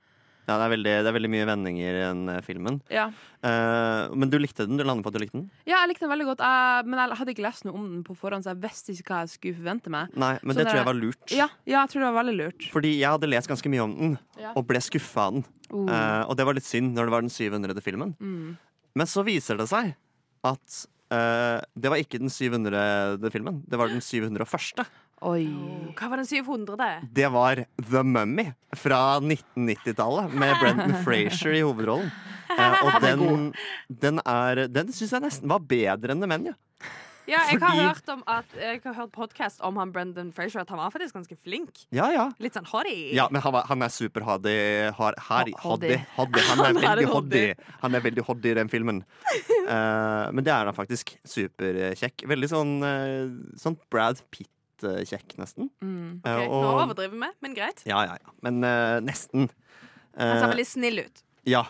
Ja, 0.48 0.58
det 0.58 0.62
er, 0.62 0.70
veldig, 0.76 0.92
det 1.02 1.06
er 1.10 1.14
veldig 1.18 1.30
mye 1.32 1.46
vendinger 1.48 1.90
i 1.90 2.02
den 2.06 2.28
eh, 2.28 2.40
filmen. 2.40 2.80
Ja, 2.90 3.08
Eh, 3.46 4.08
men 4.14 4.28
du 4.30 4.38
likte 4.38 4.66
den? 4.66 4.76
Du 4.76 4.82
landet 4.84 5.04
på 5.04 5.08
at 5.08 5.14
du 5.14 5.20
likte 5.20 5.38
den? 5.38 5.50
ja 5.66 5.76
jeg 5.84 5.88
likte 5.90 6.00
den 6.06 6.10
veldig 6.10 6.26
godt, 6.26 6.38
jeg, 6.42 6.86
men 6.86 6.98
jeg 6.98 7.16
hadde 7.18 7.30
ikke 7.34 7.42
lest 7.46 7.64
noe 7.64 7.74
om 7.74 7.84
den 7.92 8.04
på 8.04 8.16
forhånd, 8.16 8.42
så 8.44 8.50
jeg 8.54 8.60
visste 8.62 8.90
ikke 8.94 9.10
hva 9.12 9.18
jeg 9.22 9.28
skulle 9.34 9.54
forvente 9.58 9.90
meg. 9.90 10.08
Nei, 10.16 10.38
men 10.42 10.54
Så 10.54 10.58
det 10.58 10.64
der, 10.66 10.70
tror 10.72 10.80
jeg 10.80 10.86
var 10.86 10.94
lurt. 11.00 11.30
Ja, 11.30 11.48
ja 11.66 11.80
jeg 11.84 11.90
tror 11.90 12.00
det 12.02 12.12
var 12.14 12.22
veldig 12.24 12.36
lurt. 12.38 12.70
Fordi 12.72 12.92
jeg 12.98 13.10
hadde 13.10 13.28
lest 13.30 13.48
ganske 13.48 13.70
mye 13.70 13.82
om 13.84 13.94
den, 13.98 14.18
Ja. 14.38 14.52
og 14.56 14.66
ble 14.66 14.78
skuffa 14.78 15.26
av 15.28 15.32
den. 15.34 15.44
Uh. 15.72 15.88
Eh, 15.90 16.22
og 16.28 16.36
det 16.36 16.44
var 16.46 16.54
litt 16.54 16.64
synd 16.64 16.94
når 16.94 17.04
det 17.06 17.10
var 17.10 17.20
den 17.22 17.30
700. 17.30 17.80
filmen. 17.82 18.16
Mm. 18.20 18.56
Men 18.94 19.06
så 19.06 19.24
viser 19.24 19.56
det 19.58 19.68
seg 19.68 19.94
at 20.44 20.86
eh, 21.12 21.58
det 21.74 21.92
var 21.92 22.00
ikke 22.02 22.20
den 22.22 22.32
700. 22.32 23.30
filmen. 23.34 23.62
Det 23.68 23.78
var 23.80 23.92
den 23.92 24.02
701. 24.04 24.86
Oi. 25.26 25.46
Hva 25.96 26.10
var 26.12 26.20
den 26.20 26.28
700? 26.28 26.88
Det 27.16 27.28
var 27.32 27.62
The 27.80 28.02
Mummy 28.04 28.50
fra 28.76 29.18
1990-tallet, 29.22 30.34
med 30.36 30.56
Brendan 30.60 30.96
Frazier 31.06 31.56
i 31.56 31.64
hovedrollen. 31.64 32.12
Uh, 32.56 32.76
og 32.86 33.00
den, 33.02 33.22
den, 33.88 34.20
er, 34.22 34.66
den 34.70 34.92
syns 34.94 35.16
jeg 35.16 35.24
nesten 35.24 35.50
var 35.50 35.64
bedre 35.66 36.14
enn 36.14 36.22
The 36.22 36.28
Menu. 36.30 36.52
Ja, 37.26 37.40
jeg 37.50 37.58
har 37.58 37.70
Fordi- 37.72 37.86
hørt 37.88 38.08
om 38.14 38.22
at 38.30 38.44
Jeg 38.54 38.80
har 38.84 38.94
hørt 38.94 39.10
podcast 39.12 39.60
om 39.60 39.76
han 39.76 39.90
Brendan 39.92 40.32
Frazier, 40.32 40.60
at 40.62 40.68
han 40.70 40.78
var 40.78 40.90
faktisk 40.94 41.14
ganske 41.16 41.36
flink. 41.42 41.84
Ja, 41.90 42.06
ja. 42.14 42.30
Litt 42.38 42.54
sånn 42.54 42.66
hoddy 42.70 43.14
Ja, 43.16 43.26
men 43.30 43.42
han, 43.42 43.52
var, 43.52 43.64
han 43.66 43.82
er 43.82 43.88
super-hoddy. 43.88 44.92
Har, 44.94 45.14
har, 45.18 45.44
hoddy, 45.44 45.54
hoddy. 45.58 45.96
hoddy. 46.16 46.40
Han 46.46 46.60
er 46.60 46.64
Han 46.66 46.76
er 46.76 46.80
veldig 46.86 47.06
hoddy. 47.10 47.40
hoddy. 47.42 47.72
Han 47.82 47.94
er 47.94 48.00
veldig 48.06 48.24
hoddy 48.28 48.50
i 48.50 48.54
den 48.62 48.68
filmen. 48.72 49.04
Eh, 49.66 50.28
men 50.30 50.44
det 50.46 50.52
er 50.54 50.68
han 50.68 50.74
faktisk. 50.76 51.16
Superkjekk. 51.26 52.22
Veldig 52.30 52.48
sånn, 52.52 52.74
eh, 52.86 53.56
sånn 53.58 53.74
Brad 53.90 54.20
Pitt-kjekk, 54.30 55.34
nesten. 55.40 55.70
Mm. 55.82 56.20
Eh, 56.22 56.36
Nå 56.46 56.52
og, 56.54 56.84
overdriver 56.84 57.16
vi, 57.18 57.30
men 57.42 57.56
greit. 57.56 57.82
ja, 57.84 58.04
ja, 58.06 58.14
ja. 58.14 58.30
Men 58.46 58.62
eh, 58.62 59.00
nesten. 59.02 59.48
Han 60.16 60.38
ser 60.38 60.44
Eh, 60.46 60.52
veldig 60.54 60.66
snill 60.70 60.98
ut. 61.02 61.22
Ja. 61.50 61.64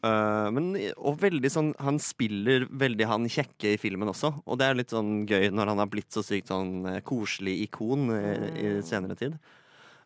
Eh, 0.00 0.48
men, 0.56 0.70
og 0.96 1.18
veldig 1.20 1.48
sånn 1.52 1.74
Han 1.84 1.98
spiller 2.00 2.62
veldig 2.72 3.08
han 3.10 3.26
kjekke 3.28 3.74
i 3.74 3.80
filmen 3.80 4.08
også. 4.12 4.32
Og 4.46 4.60
det 4.60 4.68
er 4.68 4.78
litt 4.78 4.94
sånn 4.94 5.24
gøy 5.28 5.50
når 5.52 5.74
han 5.74 5.82
har 5.82 5.90
blitt 5.92 6.10
så 6.14 6.24
sykt 6.24 6.52
sånn 6.52 6.86
eh, 6.88 7.02
koselig 7.04 7.58
ikon 7.66 8.08
i, 8.16 8.22
i 8.62 8.70
senere 8.86 9.18
tid. 9.20 9.36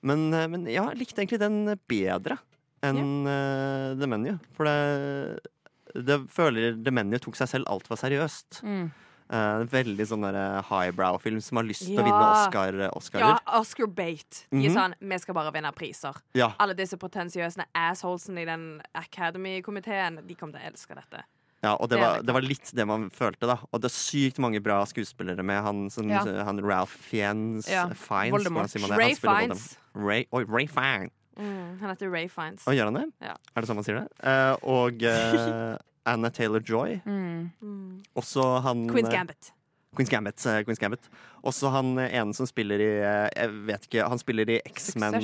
Men, 0.04 0.26
eh, 0.34 0.48
men 0.50 0.66
ja, 0.66 0.88
jeg 0.90 1.00
likte 1.04 1.22
egentlig 1.22 1.42
den 1.42 1.76
bedre 1.90 2.40
enn 2.84 3.24
uh, 3.24 3.94
The 3.96 4.08
Menu. 4.10 4.34
For 4.52 4.68
det, 4.68 6.02
det 6.04 6.18
føler 6.32 6.74
The 6.76 6.92
Menu 6.92 7.16
tok 7.22 7.38
seg 7.38 7.48
selv 7.48 7.70
altfor 7.72 7.96
seriøst. 7.96 8.60
Mm. 8.66 8.90
Eh, 9.34 9.64
veldig 9.66 10.04
sånn 10.06 10.24
highbrow-film 10.68 11.40
som 11.42 11.56
har 11.58 11.64
lyst 11.66 11.82
til 11.88 11.98
å 11.98 12.04
vinne 12.06 12.90
Oscar, 12.94 13.18
Ja, 13.18 13.38
Oscar 13.58 13.86
Bate. 13.88 14.44
De 14.50 14.66
er 14.66 14.70
Mhm. 14.70 14.74
sånn 14.76 14.94
Vi 15.00 15.18
skal 15.18 15.34
bare 15.34 15.50
vinne 15.52 15.72
priser. 15.74 16.14
Ja. 16.34 16.52
Alle 16.60 16.74
disse 16.74 16.96
potensiøse 16.96 17.64
assholesene 17.74 18.42
i 18.42 18.44
den 18.44 18.82
Academy-komiteen, 18.94 20.26
de 20.26 20.34
kommer 20.34 20.52
til 20.54 20.60
å 20.62 20.70
elske 20.72 20.94
dette. 20.94 21.24
Ja, 21.64 21.74
og 21.80 21.88
det 21.88 21.96
Det 21.96 22.00
var, 22.02 22.22
det 22.22 22.32
var 22.34 22.42
litt 22.42 22.70
det 22.74 22.86
man 22.86 23.08
følte, 23.10 23.40
da. 23.48 23.56
Og 23.72 23.80
det 23.80 23.86
er 23.90 23.94
sykt 23.96 24.38
mange 24.38 24.62
bra 24.62 24.84
skuespillere 24.84 25.42
med 25.42 25.62
han, 25.62 25.88
som, 25.90 26.08
Ja. 26.08 26.20
han 26.44 26.60
Ralph 26.60 26.90
Fiennes. 26.92 27.66
Ja, 27.68 27.88
Fiennes? 27.88 28.46
Ray 28.90 29.14
Fiennes. 29.14 29.76
Ray, 29.94 30.26
oi, 30.32 30.44
Ray 30.44 30.66
Fiennes. 30.66 31.10
Mm, 31.38 31.80
han 31.80 31.88
heter 31.96 32.10
Ray 32.12 32.28
Fiennes. 32.28 32.62
Og 32.68 32.74
gjør 32.74 32.84
han 32.84 32.94
det? 32.94 33.12
Ja. 33.22 33.34
Er 33.56 33.60
det 33.62 33.68
sånn 33.68 33.74
man 33.76 33.84
sier 33.84 33.98
det? 34.00 34.08
Uh, 34.22 34.56
og 34.62 35.02
eh, 35.02 35.78
Anna 36.06 36.30
Taylor-Joy. 36.30 37.00
Mm. 37.06 37.50
Mm. 37.62 38.02
Også 38.16 38.44
han 38.64 38.86
Queen's 38.90 39.08
eh, 39.10 39.14
Gambit. 39.18 39.52
Queen's 39.96 40.10
Gambit. 40.10 40.46
eh, 40.46 40.60
Queen's 40.66 40.80
Gambit. 40.82 41.08
Også 41.46 41.70
han 41.72 41.92
eh, 41.98 42.12
ene 42.18 42.34
som 42.36 42.48
spiller 42.50 42.82
i 42.82 42.88
Jeg 42.98 43.50
vet 43.68 43.86
ikke, 43.88 44.06
han 44.10 44.20
spiller 44.20 44.50
i 44.50 44.60
X-Men 44.68 45.18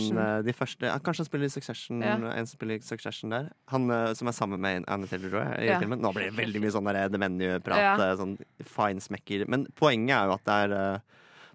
de 0.46 0.54
første 0.56 0.92
Kanskje 1.04 1.24
han 1.24 1.30
spiller 1.30 1.46
i 1.50 1.52
Succession. 1.52 2.00
Ja. 2.04 2.14
En 2.32 2.46
som 2.46 2.56
spiller 2.56 2.78
i 2.80 2.84
Succession 2.86 3.34
der. 3.34 3.50
Han 3.74 3.88
som 4.16 4.30
er 4.30 4.36
sammen 4.36 4.60
med 4.62 4.84
Anne 4.88 5.08
Taylor-Joy 5.10 5.58
i 5.60 5.68
Ja. 5.70 5.78
filmen. 5.82 6.00
Nå 6.00 6.12
blir 6.16 6.30
det 6.30 6.38
veldig 6.38 6.62
mye 6.64 6.74
sånn 6.74 6.90
The 7.12 7.18
Menu-prat. 7.18 7.78
Ja. 8.00 8.16
Sånn 8.16 8.38
fine-smekker. 8.64 9.48
Men 9.48 9.66
poenget 9.76 10.16
er 10.16 10.26
jo 10.30 10.38
at 10.38 10.44
det 10.48 10.60
er 10.64 11.00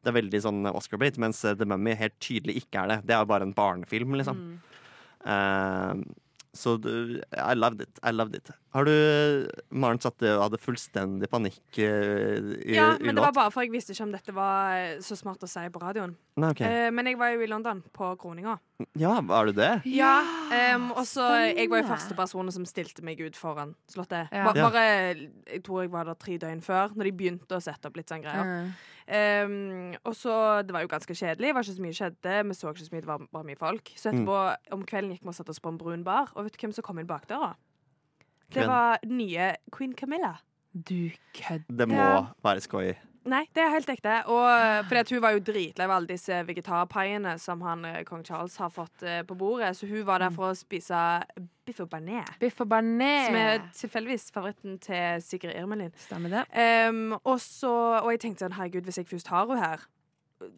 det 0.05 0.11
er 0.13 0.21
veldig 0.21 0.37
sånn 0.43 0.67
Oscar-bait, 0.69 1.15
mens 1.17 1.39
The 1.41 1.65
Mummy 1.65 1.95
helt 1.97 2.13
tydelig 2.21 2.59
ikke 2.61 2.83
er 2.83 2.87
det. 2.91 2.97
Det 3.09 3.15
er 3.15 3.23
jo 3.23 3.29
bare 3.31 3.41
en 3.47 3.55
barnefilm, 3.57 4.13
liksom. 4.13 4.59
Eh, 5.25 5.93
så 6.55 6.77
du, 6.81 7.21
I 7.31 7.55
loved 7.55 7.81
it. 7.81 7.99
I 8.03 8.11
loved 8.15 8.35
it. 8.35 8.49
Har 8.75 8.87
du 8.87 8.93
Maren 9.69 9.99
satt 10.03 10.17
det 10.23 10.33
og 10.35 10.45
hadde 10.45 10.59
fullstendig 10.59 11.29
panikk 11.31 11.79
eh, 11.79 12.39
i, 12.63 12.75
Ja, 12.75 12.93
i 12.95 13.05
men 13.05 13.15
det 13.15 13.23
var 13.23 13.35
bare 13.35 13.53
for 13.53 13.63
jeg 13.63 13.71
visste 13.75 13.95
ikke 13.95 14.07
om 14.07 14.13
dette 14.15 14.35
var 14.35 14.75
eh, 14.79 14.95
så 15.03 15.17
smart 15.19 15.43
å 15.43 15.49
si 15.49 15.63
på 15.71 15.81
radioen. 15.83 16.15
Nei, 16.39 16.51
okay. 16.55 16.87
Eh, 16.87 16.89
men 16.95 17.11
jeg 17.11 17.19
var 17.19 17.35
jo 17.35 17.43
i 17.45 17.49
London 17.51 17.83
på 17.95 18.11
kroninga. 18.19 18.57
Ja, 18.99 19.17
var 19.23 19.51
du 19.51 19.55
det? 19.55 19.73
Ja, 19.87 20.17
Um, 20.45 20.91
og 20.93 21.07
så 21.09 21.23
Jeg 21.55 21.69
var 21.71 21.81
jo 21.81 21.87
første 21.89 22.15
personen 22.17 22.53
som 22.53 22.67
stilte 22.69 23.01
meg 23.05 23.17
ut 23.23 23.37
foran 23.39 23.71
Slottet. 23.89 24.29
Ja. 24.29 24.51
bare 24.53 24.83
Jeg 24.85 25.63
tror 25.65 25.81
jeg 25.81 25.91
var 25.93 26.05
der 26.05 26.17
tre 26.19 26.37
døgn 26.41 26.61
før, 26.61 26.93
når 26.93 27.09
de 27.09 27.13
begynte 27.17 27.57
å 27.57 27.63
sette 27.63 27.89
opp 27.89 27.97
litt 27.97 28.11
sånn 28.11 28.21
greier. 28.23 28.45
Mm. 28.45 28.75
Em, 29.07 29.93
og 30.03 30.15
så 30.17 30.63
Det 30.65 30.73
var 30.73 30.81
jo 30.81 30.87
ganske 30.89 31.13
kjedelig. 31.13 31.47
Det 31.47 31.53
var 31.55 31.61
ikke 31.61 31.75
så 31.75 31.81
mye 31.85 31.93
skjedde. 31.93 32.35
Vi 32.47 32.53
så 32.57 32.71
ikke 32.73 32.85
så 32.85 32.93
mye, 32.95 33.01
det 33.01 33.07
var 33.07 33.27
var 33.31 33.43
mye 33.43 33.59
folk. 33.59 33.91
Så 33.95 34.09
etterpå 34.09 34.37
om 34.71 34.85
kvelden 34.85 35.11
gikk 35.13 35.21
vi 35.23 35.27
og 35.27 35.35
satte 35.37 35.53
oss 35.53 35.59
på 35.61 35.69
en 35.69 35.77
brun 35.77 36.03
bar, 36.03 36.31
og 36.35 36.45
vet 36.45 36.53
du 36.57 36.65
hvem 36.65 36.73
som 36.73 36.83
kom 36.83 36.99
inn 36.99 37.07
bakdøra? 37.07 37.53
Det 38.53 38.65
var 38.67 38.99
nye 39.05 39.55
Queen 39.71 39.93
Camilla. 39.93 40.35
Du 40.73 41.11
kødder. 41.33 41.77
Det 41.77 41.87
må 41.87 42.25
være 42.43 42.61
skoj. 42.61 42.95
Nei, 43.25 43.41
det 43.57 43.63
er 43.63 43.71
helt 43.73 43.89
ekte. 43.89 44.19
Og 44.29 44.85
for 44.85 44.99
at 45.01 45.09
hun 45.09 45.21
var 45.23 45.33
jo 45.33 45.41
dritlei 45.45 45.87
av 45.87 45.95
alle 45.95 46.09
disse 46.11 46.37
vegetarpaiene 46.45 47.35
som 47.41 47.63
han, 47.65 47.85
eh, 47.89 48.03
kong 48.05 48.21
Charles 48.27 48.57
har 48.61 48.69
fått 48.69 49.03
eh, 49.03 49.23
på 49.25 49.37
bordet, 49.39 49.71
så 49.77 49.89
hun 49.89 50.05
var 50.05 50.21
der 50.21 50.33
for 50.35 50.51
å 50.51 50.57
spise 50.57 50.99
biff 51.65 51.81
og 51.81 51.89
bearnés. 51.89 52.29
Biff 52.39 52.61
og 52.61 52.69
bearnés. 52.69 53.31
Som 53.31 53.39
er 53.41 53.65
tilfeldigvis 53.73 54.29
favoritten 54.35 54.77
til 54.83 55.25
Sigrid 55.25 55.57
Irmelin. 55.57 55.93
Stemmer 56.05 56.37
det. 56.37 56.45
Um, 56.89 57.17
og, 57.23 57.39
så, 57.41 57.73
og 58.03 58.11
jeg 58.13 58.21
tenkte 58.27 58.45
sånn, 58.45 58.57
herregud, 58.59 58.85
hvis 58.85 59.01
jeg 59.01 59.09
først 59.09 59.33
har 59.33 59.49
henne 59.49 59.65
her, 59.65 59.89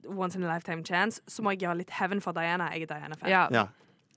once 0.09 0.35
in 0.35 0.43
a 0.43 0.51
lifetime 0.51 0.83
chance, 0.83 1.21
så 1.27 1.43
må 1.45 1.55
jeg 1.55 1.63
gjøre 1.67 1.83
litt 1.85 1.91
heaven 2.01 2.19
for 2.19 2.35
Diana. 2.35 2.71
Jeg 2.75 2.87
er 2.89 2.95
Diana-fan. 2.95 3.31
Ja. 3.31 3.47
Ja. 3.53 3.67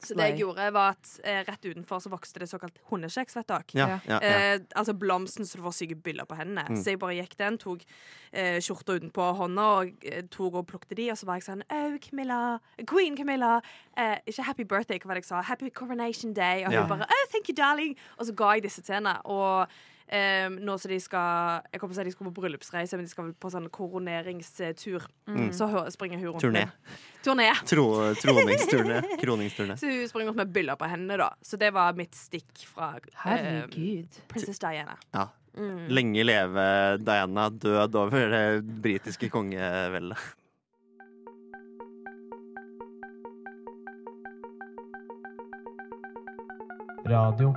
Så 0.05 0.15
det 0.17 0.27
jeg 0.31 0.39
gjorde, 0.41 0.67
var 0.73 0.95
at 0.97 1.11
eh, 1.25 1.41
rett 1.47 1.65
utenfor 1.69 2.01
så 2.01 2.11
vokste 2.13 2.41
det 2.43 2.49
såkalt 2.51 2.79
hundekjeks. 2.91 3.37
Ja, 3.37 3.53
ja, 3.75 3.99
ja. 4.09 4.19
Eh, 4.21 4.61
altså 4.75 4.95
blomsten 4.97 5.47
så 5.47 5.59
du 5.59 5.63
får 5.67 5.77
syke 5.77 5.97
byller 6.03 6.25
på 6.29 6.39
hendene. 6.39 6.65
Mm. 6.69 6.81
Så 6.83 6.95
jeg 6.95 6.99
bare 7.03 7.19
gikk 7.19 7.37
den, 7.39 7.59
tok 7.59 7.85
eh, 8.33 8.59
skjorta 8.65 8.97
utenpå 8.97 9.29
hånda 9.41 9.67
og 9.81 10.07
eh, 10.09 10.23
tok 10.33 10.55
og 10.63 10.67
plukket 10.71 10.97
de, 10.97 11.11
og 11.13 11.21
så 11.21 11.27
var 11.29 11.41
jeg 11.41 11.49
sånn 11.51 11.65
Au, 11.69 11.99
Camilla. 12.01 12.41
Queen 12.87 13.17
Camilla. 13.17 13.61
Eh, 13.97 14.17
ikke 14.27 14.47
Happy 14.49 14.65
Birthday, 14.65 14.99
hva 14.99 15.13
var 15.13 15.21
det 15.21 15.25
jeg 15.27 15.31
sa? 15.33 15.43
Happy 15.43 15.71
Coronation 15.71 16.33
Day. 16.35 16.65
Og 16.67 16.73
Ja. 16.73 16.81
hun 16.87 16.89
bare 16.89 17.07
Oh, 17.11 17.25
thank 17.33 17.49
you, 17.49 17.55
darling. 17.55 17.97
Og 18.19 18.27
så 18.27 18.35
ga 18.35 18.53
jeg 18.57 18.63
disse 18.69 18.83
til 18.83 18.95
henne. 18.95 19.17
Og 19.25 19.67
eh, 20.13 20.49
nå 20.51 20.77
som 20.79 20.91
de 20.93 20.99
skal 21.03 21.67
Jeg 21.71 21.81
kommer 21.81 21.95
til 21.95 22.01
å 22.01 22.03
si 22.03 22.09
de 22.09 22.15
skal 22.15 22.29
på 22.29 22.35
bryllupsreise, 22.41 22.99
men 22.99 23.07
de 23.07 23.13
skal 23.13 23.33
på 23.33 23.53
sånn 23.53 23.69
koroneringstur. 23.73 25.07
Mm. 25.31 25.51
Så 25.57 25.69
springer 25.95 26.21
hun 26.21 26.35
rundt 26.35 26.45
Turné. 26.45 26.67
Turné. 27.25 27.51
Tro, 27.69 27.87
troningsturné. 28.21 29.03
Kroningsturné. 29.23 29.77
Så 29.81 29.91
hun 29.91 30.09
springer 30.11 30.33
rundt 30.33 30.43
med 30.43 30.55
byller 30.55 30.81
på 30.81 30.89
hendene, 30.91 31.21
da. 31.21 31.31
Så 31.43 31.61
det 31.61 31.73
var 31.77 31.97
mitt 31.99 32.17
stikk 32.19 32.65
fra 32.69 32.95
um, 32.97 33.13
Herregud. 33.25 34.21
Princess 34.33 34.63
Diana. 34.63 34.99
Ja. 35.15 35.29
Mm. 35.59 35.89
Lenge 35.91 36.25
leve 36.25 36.67
Diana, 37.03 37.49
død 37.51 37.97
over 37.99 38.31
det 38.35 38.45
britiske 38.83 39.31
kongeveldet. 39.33 40.19
Radio 47.11 47.55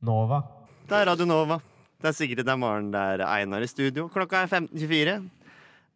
Nova. 0.00 0.61
Det 0.88 0.98
er 0.98 1.06
Radio 1.08 1.26
Nova. 1.28 1.58
Det 2.02 2.10
er 2.10 2.16
Sigrid, 2.16 2.42
det 2.44 2.50
er 2.52 2.58
Maren, 2.58 2.88
det 2.92 3.00
er 3.00 3.22
Einar 3.28 3.62
i 3.64 3.68
studio. 3.70 4.08
Klokka 4.12 4.42
er 4.44 4.50
15.24, 4.50 5.14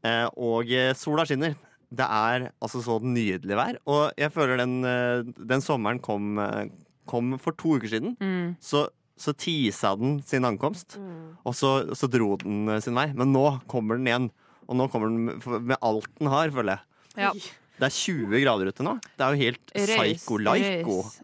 eh, 0.07 0.27
og 0.39 0.71
sola 0.99 1.25
skinner. 1.27 1.57
Det 1.97 2.07
er 2.07 2.49
altså 2.63 2.81
så 2.83 2.97
nydelig 3.03 3.57
vær. 3.59 3.79
Og 3.91 4.13
jeg 4.19 4.33
føler 4.35 4.57
den, 4.63 4.77
eh, 4.85 5.23
den 5.47 5.61
sommeren 5.63 6.01
kom, 6.03 6.39
eh, 6.39 6.69
kom 7.07 7.37
for 7.39 7.53
to 7.53 7.77
uker 7.79 7.89
siden. 7.91 8.17
Mm. 8.21 8.57
Så, 8.61 8.87
så 9.19 9.35
tisa 9.37 9.95
den 9.97 10.21
sin 10.23 10.45
ankomst, 10.45 10.97
Mm. 10.99 11.37
og 11.45 11.55
så, 11.55 11.95
så 11.95 12.09
dro 12.11 12.37
den 12.37 12.81
sin 12.81 12.95
vei. 12.95 13.13
Men 13.15 13.33
nå 13.33 13.61
kommer 13.69 13.97
den 13.99 14.07
igjen. 14.07 14.31
Og 14.69 14.77
nå 14.77 14.89
kommer 14.91 15.09
den 15.09 15.67
med- 15.67 15.79
alt 15.83 16.07
den 16.19 16.27
har, 16.29 16.49
føler 16.51 16.79
jeg. 16.79 16.81
Ja. 17.17 17.31
Det 17.79 17.87
er 17.87 17.91
20 17.91 18.41
grader 18.43 18.67
ute 18.69 18.83
nå. 18.83 18.99
Det 19.17 19.21
er 19.27 19.35
jo 19.35 19.43
helt. 19.45 19.73
Røys, 19.75 20.25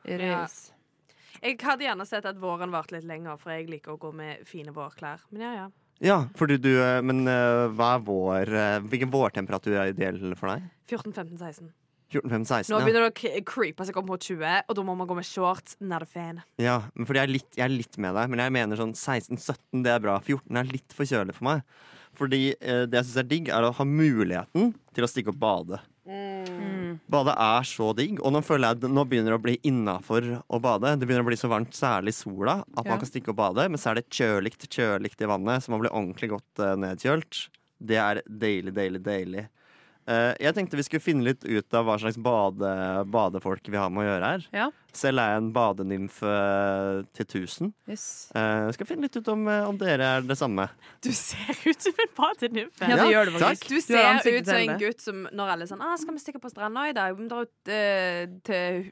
røys. 0.07 0.72
Jeg 1.43 1.59
hadde 1.67 1.87
gjerne 1.89 2.07
sett 2.07 2.27
at 2.29 2.39
våren 2.39 2.71
varte 2.71 2.95
litt 2.95 3.07
lenger, 3.09 3.39
for 3.41 3.55
jeg 3.55 3.67
liker 3.71 3.97
å 3.97 4.01
gå 4.01 4.13
med 4.15 4.45
fine 4.47 4.75
vårklær. 4.75 5.25
Men 5.35 5.47
ja, 5.47 5.53
ja. 5.57 5.69
Ja, 6.03 6.17
fordi 6.35 6.57
du 6.59 6.71
eh, 6.73 6.99
Men 7.05 7.21
eh, 7.31 7.69
hva 7.77 7.93
er 7.95 8.01
vår 8.03 8.51
eh, 8.59 8.79
Hvilken 8.91 9.11
vårtemperatur 9.13 9.77
er 9.77 9.93
ideell 9.93 10.33
for 10.35 10.51
deg? 10.51 10.65
14, 10.91 11.13
15, 11.13 11.37
16. 11.39 11.69
14, 12.13 12.31
15, 12.31 12.47
16? 12.49 12.73
Nå 12.73 12.81
ja. 12.81 12.87
begynner 12.87 13.07
det 13.07 13.13
å 13.13 13.45
creepe 13.49 13.87
seg 13.89 13.99
opp 14.01 14.09
mot 14.11 14.21
20, 14.21 14.67
og 14.69 14.77
da 14.77 14.85
må 14.85 14.97
man 14.99 15.09
gå 15.09 15.17
med 15.17 15.27
shorts. 15.27 15.79
Not 15.81 16.05
a 16.05 16.09
fan. 16.09 16.43
Ja, 16.61 16.83
men 16.93 17.09
fordi 17.09 17.23
jeg 17.23 17.29
er, 17.29 17.33
litt, 17.39 17.49
jeg 17.57 17.65
er 17.65 17.73
litt 17.73 17.99
med 18.05 18.19
deg, 18.19 18.33
men 18.33 18.43
jeg 18.45 18.55
mener 18.59 18.81
sånn 18.81 18.93
16-17, 18.93 19.81
det 19.87 19.95
er 19.95 20.03
bra. 20.05 20.19
14 20.21 20.61
er 20.61 20.69
litt 20.69 20.97
for 20.97 21.09
kjølig 21.09 21.39
for 21.39 21.49
meg. 21.49 21.65
Fordi 22.19 22.43
eh, 22.53 22.85
det 22.85 23.01
jeg 23.01 23.09
syns 23.09 23.23
er 23.23 23.31
digg, 23.31 23.49
er 23.49 23.65
å 23.65 23.73
ha 23.79 23.89
muligheten 23.89 24.75
til 24.93 25.07
å 25.07 25.09
stikke 25.09 25.33
opp 25.33 25.41
bade. 25.41 25.81
Mm. 26.05 26.82
Bade 27.13 27.35
er 27.45 27.67
så 27.69 27.91
digg, 27.97 28.21
og 28.21 28.35
nå 28.35 28.43
føler 28.45 28.69
jeg 28.69 28.81
at 28.81 28.93
nå 28.93 29.05
begynner 29.09 29.35
det 29.35 29.39
å 29.41 29.45
bli 29.45 29.57
innafor 29.69 30.29
å 30.47 30.61
bade. 30.63 30.95
Det 30.99 31.09
begynner 31.09 31.27
å 31.27 31.31
bli 31.31 31.39
så 31.41 31.51
varmt, 31.53 31.75
særlig 31.77 32.15
sola, 32.17 32.61
at 32.77 32.87
man 32.87 33.01
kan 33.01 33.09
stikke 33.09 33.33
og 33.35 33.41
bade. 33.41 33.67
Men 33.71 33.81
så 33.81 33.93
er 33.93 34.01
det 34.01 34.09
kjølikt, 34.13 34.69
kjølikt 34.73 35.25
i 35.25 35.31
vannet, 35.31 35.65
så 35.65 35.75
man 35.75 35.83
blir 35.85 35.93
ordentlig 35.93 36.33
godt 36.35 36.63
eh, 36.63 36.77
nedkjølt. 36.85 37.43
Det 37.83 37.99
er 37.99 38.23
deilig, 38.27 38.75
deilig, 38.77 39.03
deilig. 39.07 39.47
Eh, 40.03 40.33
jeg 40.43 40.55
tenkte 40.57 40.79
vi 40.79 40.85
skulle 40.87 41.05
finne 41.05 41.27
litt 41.29 41.45
ut 41.47 41.77
av 41.79 41.87
hva 41.87 41.95
slags 42.03 42.19
bade, 42.19 42.71
badefolk 43.13 43.69
vi 43.71 43.79
har 43.79 43.93
med 43.93 44.03
å 44.03 44.07
gjøre 44.09 44.31
her. 44.33 44.47
Ja. 44.55 44.69
Selv 44.93 45.23
er 45.23 45.31
jeg 45.33 45.43
en 45.43 45.51
badenymf 45.55 46.19
eh, 46.27 47.05
til 47.17 47.29
tusen. 47.31 47.71
Yes. 47.89 48.05
Eh, 48.37 48.67
skal 48.75 48.89
finne 48.89 49.07
litt 49.07 49.17
ut 49.17 49.31
om, 49.33 49.47
om 49.47 49.79
dere 49.81 50.11
er 50.19 50.27
det 50.27 50.37
samme. 50.41 50.67
Du 51.05 51.13
ser 51.17 51.55
ut 51.65 51.87
som 51.87 52.03
en 52.03 52.13
badenymfe. 52.19 52.91
Ja, 52.91 52.99
det 52.99 53.09
gjør 53.15 53.31
det 53.31 53.37
faktisk. 53.39 53.63
takk. 53.63 53.71
Du 53.71 53.87
ser 53.87 54.19
du 54.19 54.41
ut 54.41 54.51
som 54.51 54.61
en 54.61 54.83
gutt 54.83 55.07
som 55.07 55.25
når 55.31 55.55
alle 55.55 55.69
er 55.69 55.73
sånn 55.73 55.87
ah, 55.87 55.97
'Skal 56.01 56.19
vi 56.19 56.25
stikke 56.25 56.43
på 56.43 56.51
stranda 56.51 56.89
i 56.91 56.97
dag?' 56.97 57.17
Vi 57.17 57.29
drar 57.31 57.47
ut 57.47 57.73
til, 58.43 58.87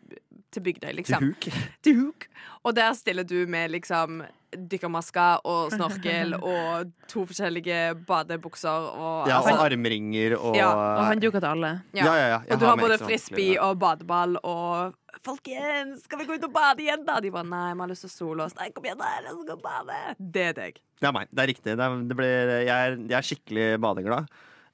til 0.52 0.62
Bygdøy, 0.66 0.92
liksom. 0.98 1.30
Til 1.40 1.54
huk. 1.54 1.64
Til 1.86 1.96
Huk. 2.00 2.28
Og 2.66 2.76
der 2.76 2.92
stiller 2.98 3.24
du 3.24 3.46
med 3.48 3.70
liksom 3.72 4.22
dykkermasker 4.70 5.44
og 5.46 5.70
snorkel 5.72 6.34
og 6.52 6.90
to 7.10 7.22
forskjellige 7.28 7.94
badebukser 8.08 8.88
og 8.90 9.28
Ja, 9.30 9.38
altså, 9.38 9.54
og 9.54 9.66
armringer 9.68 10.34
og 10.38 10.56
Ja, 10.58 10.70
Og 10.74 11.04
håndduker 11.12 11.40
til 11.40 11.52
alle. 11.52 11.70
ja. 11.94 12.04
Ja, 12.04 12.14
ja, 12.14 12.26
ja. 12.34 12.40
Og 12.50 12.60
du 12.60 12.66
har 12.66 12.74
har 12.76 12.82
både 12.82 12.98
frisbee 12.98 13.60
og 13.60 13.78
badeball 13.78 14.36
og 14.42 14.96
Folkens, 15.26 16.04
skal 16.06 16.20
vi 16.20 16.24
gå 16.24 16.36
ut 16.38 16.44
og 16.46 16.52
bade 16.54 16.80
igjen, 16.80 17.02
da? 17.04 17.18
De 17.20 17.30
bare 17.34 17.44
nei, 17.44 17.74
vi 17.74 17.82
har 17.82 17.90
lyst 17.90 18.06
til 18.06 18.08
å 18.08 18.12
sole 18.14 18.44
oss. 18.46 18.54
Nei, 18.56 18.70
kom 18.72 18.86
igjen, 18.86 18.96
da, 18.96 19.08
la 19.20 19.34
oss 19.34 19.42
gå 19.44 19.52
og 19.52 19.60
bade. 19.64 19.98
Det 20.16 20.44
er 20.46 20.54
deg. 20.56 20.78
Det 21.00 21.08
er 21.10 21.12
meg. 21.12 21.28
Det 21.28 21.42
er 21.42 21.50
riktig. 21.50 21.74
Det 21.76 21.84
er, 21.84 21.96
det 22.08 22.16
blir, 22.16 22.52
jeg, 22.64 22.70
er, 22.70 22.96
jeg 23.10 23.16
er 23.18 23.26
skikkelig 23.26 23.66
badeglad. 23.84 24.30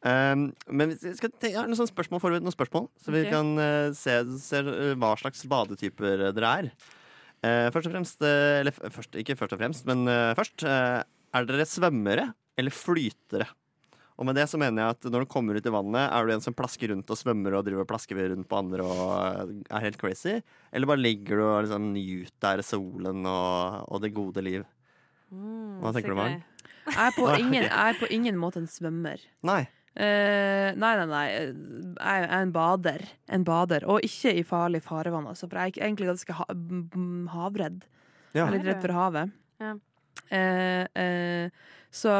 Um, 0.07 0.51
men 0.71 0.93
vi 0.93 1.13
skal 1.19 1.33
jeg 1.43 1.57
har 1.57 1.67
noen 1.67 1.79
sånne 1.79 1.91
spørsmål 1.91 2.21
forberedt 2.23 2.45
noen 2.47 2.55
spørsmål, 2.55 2.85
så 3.03 3.11
vi 3.11 3.25
okay. 3.25 3.33
kan 3.33 3.49
uh, 3.59 3.95
se, 3.97 4.15
se 4.39 4.61
eh, 4.63 4.93
hva 4.95 5.17
slags 5.19 5.43
badetyper 5.51 6.29
dere 6.37 6.53
er. 6.61 6.69
Uh, 7.43 7.67
først 7.75 7.89
og 7.89 7.93
fremst 7.93 8.23
eh, 8.25 8.61
Eller 8.63 8.73
først, 8.73 9.17
ikke 9.21 9.37
først 9.37 9.55
og 9.57 9.61
fremst, 9.61 9.87
men 9.89 10.07
eh, 10.09 10.33
først. 10.39 10.63
eh, 10.65 11.03
er 11.37 11.49
dere 11.49 11.67
svømmere 11.69 12.31
eller 12.57 12.73
flytere? 12.73 13.49
Og 14.17 14.25
med 14.25 14.39
det 14.39 14.47
så 14.49 14.57
mener 14.57 14.81
jeg 14.81 14.95
at 14.95 15.09
når 15.13 15.27
du 15.27 15.29
kommer 15.29 15.59
ut 15.59 15.67
i 15.69 15.73
vannet, 15.75 16.07
er 16.07 16.25
du 16.25 16.33
en 16.33 16.45
som 16.45 16.55
plasker 16.57 16.89
rundt 16.89 17.11
og 17.13 17.19
svømmer 17.21 17.59
og 17.59 17.67
driver 17.67 17.85
og 17.85 17.91
plasker 17.91 18.17
rundt 18.33 18.49
på 18.49 18.61
andre 18.63 18.87
og 18.87 19.03
eh, 19.13 19.53
er 19.69 19.85
helt 19.85 20.01
crazy? 20.01 20.39
Eller 20.73 20.89
bare 20.89 21.03
ligger 21.03 21.43
du 21.43 21.45
og 21.45 21.59
liksom 21.67 21.91
nyter 21.93 22.65
solen 22.65 23.27
og, 23.29 23.83
og 23.91 24.05
det 24.05 24.15
gode 24.17 24.45
liv? 24.47 24.65
Hva 25.29 25.93
tenker 25.93 26.15
du, 26.15 26.21
Maren? 26.23 26.41
Jeg 26.87 27.03
er 27.03 27.17
på 27.19 27.29
ingen, 27.43 27.67
jeg 27.67 27.75
er 27.75 28.01
på 28.01 28.09
ingen 28.15 28.41
måte 28.41 28.63
en 28.63 28.71
svømmer. 28.71 29.21
Nei. 29.45 29.65
Eh, 29.97 30.75
nei, 30.76 30.93
nei, 31.00 31.07
nei. 31.09 31.26
Jeg 31.97 32.25
er 32.26 32.35
en 32.43 32.50
bader. 32.53 33.05
En 33.33 33.45
bader. 33.49 33.87
Og 33.88 34.05
ikke 34.05 34.35
i 34.37 34.43
farlig 34.45 34.83
farevann, 34.85 35.26
altså. 35.31 35.49
For 35.49 35.57
jeg 35.62 35.76
er 35.79 35.87
egentlig 35.88 36.11
ganske 36.11 36.37
ha 36.37 36.45
m- 36.53 36.88
m- 36.93 37.29
havredd. 37.33 37.83
Ja. 38.37 38.45
Jeg 38.45 38.47
er 38.50 38.57
litt 38.59 38.67
redd 38.69 38.83
for 38.85 38.93
havet. 38.99 39.33
Ja. 39.62 39.75
Uh, 40.26 40.85
uh, 40.99 41.73
så 41.97 42.12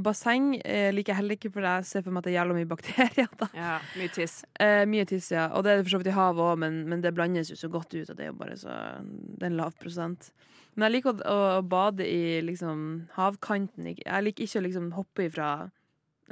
basseng 0.00 0.52
liker 0.94 1.10
jeg 1.12 1.18
heller 1.18 1.36
ikke, 1.36 1.50
for 1.52 1.64
jeg 1.66 1.84
ser 1.88 2.04
for 2.06 2.14
meg 2.14 2.22
at 2.22 2.28
det 2.28 2.32
er 2.32 2.38
jævla 2.38 2.54
mye 2.56 2.68
bakterier. 2.70 3.28
Da. 3.42 3.48
Ja, 3.58 3.74
mye 3.98 4.12
tiss. 4.14 4.38
Eh, 4.62 4.84
mye 4.88 5.04
tiss, 5.10 5.28
ja. 5.34 5.48
Og 5.52 5.66
det 5.66 5.72
er 5.74 5.80
det 5.82 5.84
for 5.88 5.96
så 5.96 6.00
vidt 6.00 6.12
i 6.12 6.16
havet 6.16 6.40
òg, 6.46 6.60
men, 6.62 6.78
men 6.88 7.02
det 7.04 7.12
blandes 7.16 7.50
jo 7.52 7.58
så 7.60 7.68
godt 7.72 7.92
ut, 7.98 8.08
og 8.08 8.16
det 8.16 8.24
er 8.24 8.30
jo 8.30 8.38
bare 8.38 8.56
så 8.56 8.72
Det 9.02 9.42
er 9.42 9.50
en 9.50 9.58
lav 9.58 9.74
prosent. 9.82 10.30
Men 10.72 10.86
jeg 10.86 10.94
liker 10.96 11.20
å, 11.28 11.36
å 11.58 11.60
bade 11.66 12.06
i 12.08 12.38
liksom 12.46 12.86
havkanten. 13.18 13.90
Jeg 14.00 14.24
liker 14.24 14.46
ikke 14.46 14.62
å 14.62 14.66
liksom 14.70 14.88
hoppe 14.96 15.26
ifra 15.28 15.50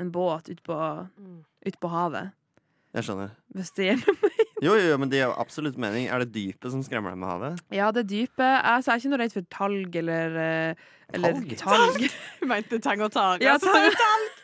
en 0.01 0.11
båt 0.15 0.49
ute 0.51 0.63
på, 0.67 0.77
ut 1.67 1.81
på 1.81 1.91
havet. 1.93 2.33
Jeg 2.97 3.07
skjønner. 3.07 3.35
Hvis 3.55 3.69
det 3.77 3.85
gjelder 3.87 4.17
Jo, 4.65 4.75
jo, 4.77 4.89
jo, 4.91 4.97
men 5.01 5.09
det 5.09 5.21
gir 5.21 5.29
jo 5.31 5.37
absolutt 5.41 5.77
mening. 5.81 6.09
Er 6.13 6.21
det 6.25 6.33
dypet 6.35 6.73
som 6.75 6.83
skremmer 6.85 7.15
deg 7.15 7.21
med 7.23 7.31
havet? 7.31 7.61
Ja, 7.73 7.87
det 7.97 8.03
dypet. 8.11 8.43
altså, 8.67 8.91
Jeg 8.91 8.97
er 8.97 9.01
ikke 9.05 9.13
noe 9.15 9.21
redd 9.23 9.33
for 9.37 9.47
talg 9.55 9.97
eller, 10.03 10.35
eh, 10.43 10.83
eller 11.17 11.39
Talg? 11.39 11.55
talg. 11.63 12.05
Mente 12.51 12.81
tang 12.85 13.01
og 13.07 13.13
tang. 13.15 13.41
Ja, 13.45 13.57
tang. 13.63 13.89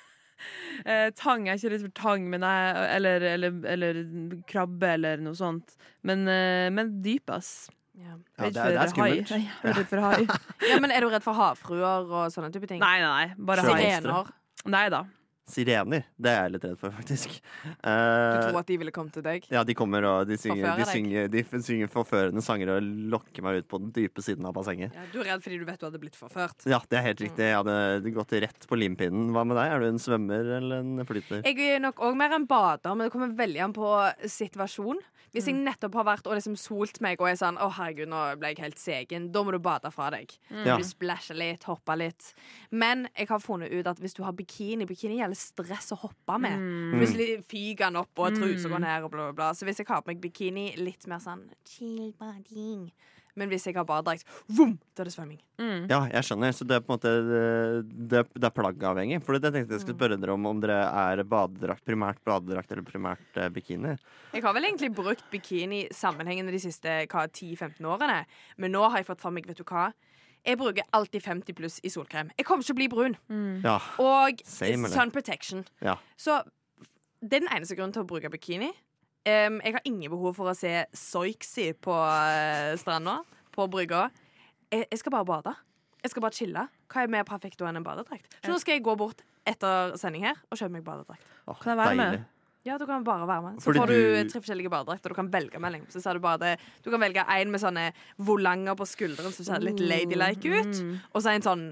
Eh, 0.86 1.08
tang. 1.16 1.46
Jeg 1.48 1.54
er 1.54 1.58
ikke 1.58 1.70
redd 1.72 1.84
for 1.86 1.92
tang, 1.96 2.26
men 2.30 2.42
jeg, 2.44 2.88
eller, 2.98 3.22
eller, 3.32 3.54
eller 3.72 4.00
krabbe 4.46 4.90
eller 4.98 5.22
noe 5.24 5.34
sånt. 5.34 5.72
Men, 6.06 6.26
eh, 6.28 6.66
men 6.70 6.90
dyp, 7.02 7.32
ass. 7.32 7.70
Ja. 7.96 8.12
Ja, 8.36 8.50
det 8.52 8.60
er, 8.60 8.74
det 8.74 8.76
er 8.76 8.82
hai. 8.82 8.88
skummelt. 8.92 9.30
Nei, 9.32 9.38
jeg 9.40 9.70
er 9.72 9.78
redd 9.80 9.88
for 9.88 10.04
hai. 10.04 10.26
ja, 10.68 10.76
men 10.84 10.92
Er 10.92 11.00
du 11.06 11.08
redd 11.14 11.24
for 11.24 11.38
havfruer 11.38 12.04
og 12.12 12.26
sånne 12.34 12.52
type 12.54 12.68
ting? 12.68 12.78
Nei, 12.84 12.98
nei, 13.00 13.08
nei. 13.08 13.46
Bare 13.48 13.64
hai. 13.64 13.78
Sirener. 13.80 14.28
Nei 14.76 14.84
da. 14.92 15.00
Sirener. 15.46 16.02
Det 16.18 16.30
er 16.32 16.40
jeg 16.48 16.52
litt 16.56 16.64
redd 16.66 16.78
for, 16.80 16.90
faktisk. 16.96 17.36
Du 17.62 17.70
Eh, 17.86 18.50
tror 18.50 18.58
at 18.58 18.66
de 18.66 18.76
ville 18.80 18.90
komme 18.94 19.12
til 19.14 19.22
deg? 19.22 19.44
ja, 19.50 19.62
de 19.62 19.74
kommer 19.78 20.02
og 20.04 20.26
de 20.26 20.36
synger, 20.42 20.76
de 20.76 20.84
synger, 20.90 21.28
de 21.30 21.42
synger 21.62 21.88
forførende 21.92 22.42
sanger 22.42 22.72
og 22.74 22.82
lokker 23.14 23.42
meg 23.46 23.60
ut 23.62 23.68
på 23.70 23.78
den 23.78 23.92
dype 23.94 24.22
siden 24.26 24.44
av 24.48 24.54
bassenget. 24.58 24.90
Ja, 24.96 25.04
du 25.12 25.20
er 25.22 25.30
redd 25.30 25.44
fordi 25.46 25.60
du 25.62 25.64
vet 25.68 25.78
du 25.78 25.86
hadde 25.86 26.00
blitt 26.02 26.18
forført? 26.18 26.66
Ja, 26.66 26.80
det 26.90 26.98
er 26.98 27.06
helt 27.06 27.22
riktig. 27.22 27.46
Jeg 27.46 27.54
hadde 27.60 28.12
gått 28.16 28.32
rett 28.42 28.66
på 28.66 28.76
limpinnen. 28.80 29.30
Hva 29.36 29.46
med 29.46 29.56
deg? 29.56 29.70
Er 29.76 29.80
du 29.80 29.86
en 29.92 30.02
svømmer 30.02 30.50
eller 30.58 30.82
en 30.82 31.06
flyter? 31.06 31.44
Jeg 31.46 31.76
er 31.76 31.78
nok 31.86 32.02
òg 32.02 32.16
mer 32.18 32.34
en 32.34 32.46
bader, 32.50 32.96
men 32.96 33.06
det 33.06 33.12
kommer 33.14 33.30
veldig 33.38 33.62
an 33.68 33.72
på 33.76 33.92
situasjon. 34.26 34.98
Hvis 35.36 35.50
jeg 35.50 35.58
nettopp 35.60 35.98
har 36.00 36.06
vært 36.08 36.28
og 36.30 36.36
liksom 36.38 36.56
solt 36.60 37.00
meg 37.04 37.20
og 37.20 37.28
er 37.30 37.38
sånn 37.38 37.58
Å, 37.60 37.68
herregud, 37.76 38.08
nå 38.10 38.22
ble 38.40 38.52
jeg 38.54 38.62
helt 38.64 38.80
segen. 38.80 39.28
Da 39.34 39.42
må 39.44 39.52
du 39.54 39.60
bade 39.62 39.90
fra 39.94 40.08
deg. 40.14 40.32
Ja. 40.50 40.78
Du 40.78 40.86
splæsjer 40.86 41.38
litt, 41.38 41.66
hopper 41.68 42.00
litt. 42.00 42.32
Men 42.70 43.06
jeg 43.12 43.28
har 43.30 43.42
funnet 43.44 43.74
ut 43.74 43.90
at 43.90 44.00
hvis 44.02 44.16
du 44.16 44.22
har 44.26 44.36
bikini 44.36 44.88
Bikini 44.88 45.20
gjelder 45.20 45.38
stress 45.38 45.92
å 45.94 46.00
hoppe 46.00 46.38
med. 46.42 46.56
Mm. 46.60 46.96
Plutselig 46.96 47.28
fyker 47.50 47.88
den 47.90 48.00
opp, 48.00 48.12
og 48.16 48.38
trusa 48.38 48.70
går 48.72 48.82
ned, 48.86 49.06
og 49.06 49.12
bla, 49.12 49.28
bla, 49.28 49.36
bla. 49.36 49.50
Så 49.56 49.68
hvis 49.68 49.82
jeg 49.82 49.90
har 49.90 50.02
på 50.04 50.12
meg 50.12 50.22
bikini, 50.22 50.70
litt 50.80 51.06
mer 51.10 51.20
sånn 51.22 51.46
chill 51.68 52.12
bading. 52.18 52.88
Men 53.36 53.50
hvis 53.52 53.66
jeg 53.68 53.76
har 53.76 53.84
badedrakt, 53.88 54.24
vroom, 54.48 54.74
da 54.96 55.04
er 55.04 55.10
det 55.10 55.14
svømming. 55.14 55.38
Mm. 55.60 55.86
Ja, 55.92 56.00
jeg 56.12 56.24
skjønner. 56.24 56.54
Så 56.56 56.66
det 56.68 56.78
er 56.78 56.84
på 56.84 56.92
en 56.92 56.96
måte 56.96 57.12
Det, 57.86 58.22
det 58.32 58.48
er 58.48 58.54
plaggavhengig. 58.56 59.20
For 59.26 59.36
det 59.36 59.52
tenkte 59.52 59.76
jeg 59.76 59.84
skulle 59.84 59.98
spørre 59.98 60.18
dere 60.20 60.36
om 60.36 60.48
om 60.48 60.62
dere 60.62 60.78
er 60.88 61.22
badedrakt, 61.28 61.84
primært 61.86 62.22
badedrakt 62.26 62.72
eller 62.72 62.86
primært 62.86 63.40
eh, 63.40 63.50
bikini. 63.52 63.96
Jeg 64.32 64.44
har 64.44 64.56
vel 64.56 64.68
egentlig 64.68 64.92
brukt 64.96 65.24
bikini 65.32 65.84
sammenhengende 65.94 66.54
de 66.54 66.62
siste 66.64 66.98
10-15 67.12 67.80
årene. 67.84 68.22
Men 68.56 68.72
nå 68.76 68.86
har 68.88 69.02
jeg 69.02 69.10
fått 69.10 69.24
for 69.24 69.34
meg, 69.34 69.48
vet 69.48 69.60
du 69.60 69.66
hva 69.68 69.90
Jeg 70.46 70.60
bruker 70.60 70.86
alltid 70.94 71.24
50 71.24 71.56
pluss 71.58 71.80
i 71.82 71.90
solkrem. 71.90 72.30
Jeg 72.38 72.46
kommer 72.46 72.62
ikke 72.62 72.72
til 72.72 72.76
å 72.76 72.80
bli 72.80 72.90
brun. 72.92 73.16
Ja. 73.64 73.80
Og 74.00 74.44
Same, 74.46 74.88
sun 74.88 75.10
protection. 75.10 75.64
Ja. 75.82 75.96
Så 76.16 76.40
det 77.20 77.40
er 77.40 77.46
den 77.46 77.52
eneste 77.52 77.76
grunnen 77.76 77.94
til 77.96 78.04
å 78.04 78.08
bruke 78.08 78.30
bikini. 78.30 78.70
Em, 79.26 79.58
jeg 79.64 79.74
har 79.74 79.82
ingen 79.88 80.12
behov 80.12 80.36
for 80.38 80.52
å 80.52 80.54
se 80.54 80.70
Soixy 80.94 81.72
på 81.82 81.94
uh, 81.94 82.74
stranda, 82.78 83.18
på 83.54 83.66
brygga. 83.70 84.06
Jeg, 84.70 84.86
jeg 84.92 85.00
skal 85.02 85.14
bare 85.16 85.26
bade. 85.26 85.54
Jeg 86.04 86.12
skal 86.12 86.22
bare 86.22 86.36
chille. 86.36 86.62
Hva 86.92 87.02
er 87.02 87.10
mer 87.10 87.26
perfekt 87.26 87.64
enn 87.66 87.80
en 87.80 87.86
badedrakt? 87.86 88.28
Så 88.44 88.52
nå 88.52 88.60
skal 88.62 88.78
jeg 88.78 88.84
gå 88.86 88.94
bort 88.98 89.24
etter 89.46 89.96
sending 89.98 90.26
her 90.28 90.38
og 90.50 90.58
kjøpe 90.60 90.76
meg 90.76 90.86
badedrakt. 90.86 91.26
Oh, 91.46 91.58
Kan 91.58 91.74
jeg 91.74 91.80
være 91.80 91.98
med? 91.98 92.24
Ja, 92.66 92.76
du 92.78 92.86
kan 92.86 93.04
bare 93.06 93.26
være 93.26 93.42
med. 93.44 93.58
Så 93.62 93.68
Fordi 93.70 93.78
får 93.78 93.90
du, 93.90 93.94
du- 93.94 94.30
tre 94.30 94.40
forskjellige 94.42 94.70
badedrakter. 94.70 95.10
Du 95.10 95.14
kan 95.18 95.30
velge 95.30 95.58
melding. 95.62 95.84
Så 95.90 96.02
sa 96.02 96.12
du 96.14 96.18
bare 96.22 96.38
det. 96.42 96.54
Du 96.82 96.90
kan 96.90 97.00
velge 97.02 97.22
en 97.22 97.50
med 97.50 97.62
sånne 97.62 97.92
volanger 98.18 98.74
på 98.78 98.86
skulderen 98.90 99.34
som 99.34 99.46
ser 99.46 99.62
litt 99.62 99.78
ladylike 99.82 100.50
ut. 100.50 100.74
Mm. 100.82 100.96
Og 101.14 101.22
så 101.22 101.34
en 101.34 101.46
sånn 101.46 101.66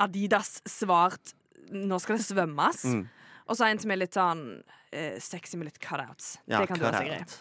Adidas 0.00 0.58
svart 0.66 1.34
Nå 1.72 1.96
skal 2.02 2.18
det 2.18 2.26
svømmes. 2.26 2.82
Mm. 2.84 3.04
Og 3.48 3.56
så 3.58 3.66
en 3.68 3.78
som 3.82 3.90
er 3.92 4.00
litt 4.00 4.16
sånn 4.16 4.44
eh, 4.92 5.18
sexy 5.20 5.58
med 5.60 5.68
litt 5.68 5.80
cutouts. 5.82 6.38
Ja, 6.48 6.62
det 6.62 6.70
kan 6.70 6.80
cut 6.80 7.00
i. 7.02 7.18
out. 7.18 7.34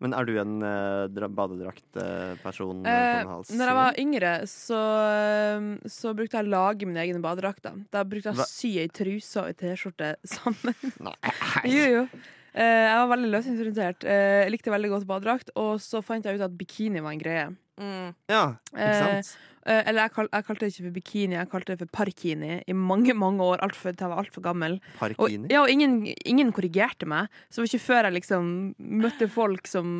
Men 0.00 0.14
er 0.16 0.24
du 0.24 0.32
en 0.40 0.62
uh, 0.64 1.28
badedraktperson? 1.28 2.86
Eh, 2.88 3.20
Uh, 3.20 3.42
når 3.52 3.66
jeg 3.70 3.76
var 3.76 3.98
yngre, 4.00 4.30
så, 4.48 4.78
eh, 5.12 5.66
så 5.92 6.14
brukte 6.16 6.38
jeg 6.40 6.48
å 6.48 6.52
lage 6.54 6.88
mine 6.88 7.02
egne 7.04 7.20
badedrakter. 7.20 7.76
Da 7.92 8.02
brukte 8.08 8.32
jeg 8.32 8.40
å 8.40 8.46
sy 8.48 8.70
ei 8.80 8.88
truse 8.88 9.42
og 9.42 9.50
ei 9.50 9.56
T-skjorte 9.60 10.14
sammen. 10.36 10.76
Nei. 11.04 11.16
Jo, 11.68 11.84
jo. 11.98 12.04
Eh, 12.50 12.86
jeg 12.88 12.96
var 13.02 13.10
veldig 13.12 13.30
løsningsorientert. 13.36 14.04
Eh, 14.08 14.48
likte 14.50 14.72
veldig 14.72 14.90
godt 14.96 15.06
badedrakt, 15.10 15.52
og 15.60 15.76
så 15.84 16.00
fant 16.02 16.24
jeg 16.26 16.40
ut 16.40 16.46
at 16.48 16.56
bikini 16.58 17.04
var 17.04 17.12
en 17.14 17.20
greie. 17.22 17.44
Mm. 17.80 18.10
Ja, 18.32 18.44
ikke 18.72 18.88
Eh, 18.88 18.98
sant? 19.04 19.28
Eh, 19.36 19.49
eller 19.68 20.06
jeg, 20.06 20.12
kal 20.14 20.28
jeg 20.32 20.46
kalte 20.46 20.64
det 20.64 20.70
ikke 20.72 20.86
for 20.86 20.94
bikini, 20.96 21.36
jeg 21.36 21.50
kalte 21.52 21.74
det 21.74 21.82
for 21.82 21.92
parkini 22.00 22.54
i 22.64 22.76
mange 22.76 23.12
mange 23.16 23.44
år. 23.44 23.60
Alt 23.66 23.76
for, 23.76 23.92
jeg 23.92 24.08
var 24.12 24.22
altfor 24.22 24.44
gammel. 24.44 24.78
Og, 24.78 25.02
Parkini? 25.02 25.50
ja, 25.52 25.60
og 25.64 25.72
ingen, 25.72 26.00
ingen 26.24 26.52
korrigerte 26.56 27.08
meg. 27.10 27.28
Så 27.50 27.60
det 27.60 27.66
var 27.66 27.70
ikke 27.74 27.88
før 27.90 28.08
jeg 28.08 28.16
liksom 28.20 28.50
møtte 28.78 29.28
folk 29.28 29.68
som, 29.68 29.94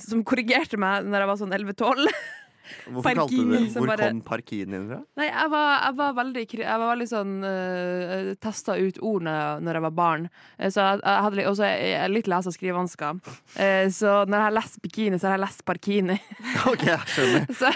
som 0.00 0.24
korrigerte 0.24 0.80
meg 0.80 1.04
Når 1.04 1.24
jeg 1.24 1.30
var 1.32 1.40
sånn 1.42 1.56
11-12. 1.58 2.08
Hvorfor 2.86 3.18
kalte 3.20 3.36
du 3.36 3.52
det 3.52 3.60
Hvor 3.74 3.90
bare- 3.90 4.08
kom 4.10 4.20
parkinien 4.26 4.86
fra? 4.90 4.98
Nei, 5.20 5.26
jeg 5.28 5.50
var, 5.52 5.68
jeg 5.84 5.96
var 6.00 6.16
veldig, 6.20 6.44
jeg 6.58 6.80
var 6.82 6.90
veldig 6.92 7.08
sånn 7.10 7.34
uh, 7.44 8.30
Testa 8.42 8.76
ut 8.78 9.00
ordene 9.00 9.36
når 9.64 9.78
jeg, 9.78 9.84
var 9.86 9.94
barn. 9.96 10.28
Eh, 10.58 10.70
så 10.72 10.84
jeg, 10.84 11.02
jeg 11.04 11.24
hadde 11.26 11.46
også 11.52 11.70
jeg, 11.70 12.10
litt 12.12 12.30
lese- 12.30 12.52
og 12.52 12.56
skrivevansker. 12.56 13.20
Uh, 13.56 13.86
så 13.92 14.16
når 14.26 14.36
jeg 14.38 14.46
har 14.46 14.56
lest 14.58 14.80
bikini, 14.84 15.20
så 15.20 15.30
har 15.30 15.36
jeg 15.38 15.44
lest 15.46 15.64
parkini. 15.68 16.18
OK, 16.70 16.86
jeg 16.88 17.12
skjønner. 17.14 17.46
Så 17.60 17.70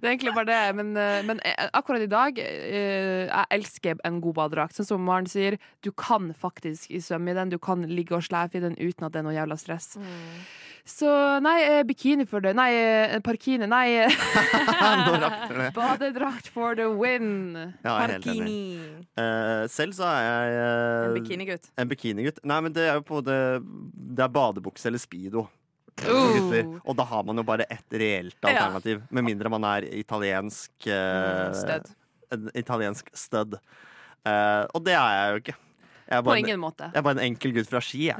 det 0.00 0.08
er 0.08 0.12
egentlig 0.14 0.34
bare 0.36 0.48
det. 0.50 0.60
Men, 0.76 0.92
uh, 0.98 1.20
men 1.26 1.40
eh, 1.46 1.68
akkurat 1.72 2.02
i 2.04 2.10
dag 2.10 2.38
eh, 2.42 3.24
Jeg 3.30 3.46
elsker 3.56 4.00
en 4.04 4.20
god 4.24 4.36
badedrakt. 4.40 4.76
Sånn 4.76 4.88
som 4.88 5.04
Maren 5.06 5.28
sier, 5.30 5.56
du 5.84 5.90
kan 5.92 6.32
faktisk 6.36 6.90
svømme 7.04 7.32
i 7.32 7.38
den. 7.38 7.52
Du 7.54 7.58
kan 7.62 7.84
ligge 7.88 8.16
og 8.18 8.24
slepe 8.26 8.58
i 8.58 8.64
den 8.64 8.76
uten 8.80 9.06
at 9.06 9.14
det 9.14 9.22
er 9.22 9.26
noe 9.28 9.36
jævla 9.36 9.58
stress. 9.60 9.94
Så 10.84 11.08
nei, 11.40 11.62
eh, 11.64 11.82
bikini 11.88 12.26
for 12.28 12.44
det. 12.44 12.52
Nei, 12.58 12.70
parkine. 13.24 13.64
Nei, 13.70 13.86
eh, 14.04 14.12
badedrakt 15.78 16.48
for 16.52 16.74
the 16.76 16.86
win. 16.92 17.54
Ja. 17.82 17.94
Parkini. 18.02 18.78
Uh, 19.16 19.64
selv 19.72 19.96
så 19.96 20.04
er 20.10 20.24
jeg 20.28 20.58
uh, 20.60 21.08
En 21.08 21.16
bikinigutt. 21.22 21.70
En 21.80 21.88
bikinigutt. 21.90 22.40
Nei, 22.44 22.60
men 22.66 22.74
det 22.76 22.84
er 22.90 22.98
jo 23.00 23.04
på 23.08 23.22
det 23.24 23.38
Det 23.64 24.26
er 24.26 24.32
badebukse 24.34 24.90
eller 24.90 25.00
speedo. 25.02 25.46
for 25.96 26.10
Oh. 26.10 26.80
Og 26.90 26.96
da 26.98 27.04
har 27.06 27.22
man 27.22 27.38
jo 27.38 27.44
bare 27.46 27.64
ett 27.70 27.92
reelt 27.94 28.34
Ja. 28.42 28.50
alternativ. 28.50 29.02
Med 29.10 29.24
mindre 29.24 29.48
man 29.48 29.62
er 29.64 29.84
italiensk 29.94 30.88
eh, 30.90 31.48
Mm, 31.48 31.54
Stødd. 31.54 31.92
En 32.34 32.50
italiensk 32.54 33.10
stødd. 33.14 33.54
Eh, 34.26 34.64
og 34.74 34.82
det 34.84 34.94
er 34.98 35.12
jeg 35.14 35.30
jo 35.30 35.40
ikke. 35.44 35.54
Jeg 36.04 36.18
er 36.18 36.22
På 36.22 36.28
bare, 36.30 36.38
en, 36.38 36.44
ingen 36.46 36.60
måte. 36.60 36.90
jeg 36.92 37.00
er 37.00 37.06
bare 37.06 37.16
en 37.18 37.24
enkel 37.32 37.54
gutt 37.56 37.70
fra 37.70 37.80
Ski, 37.80 38.10
jeg. 38.10 38.18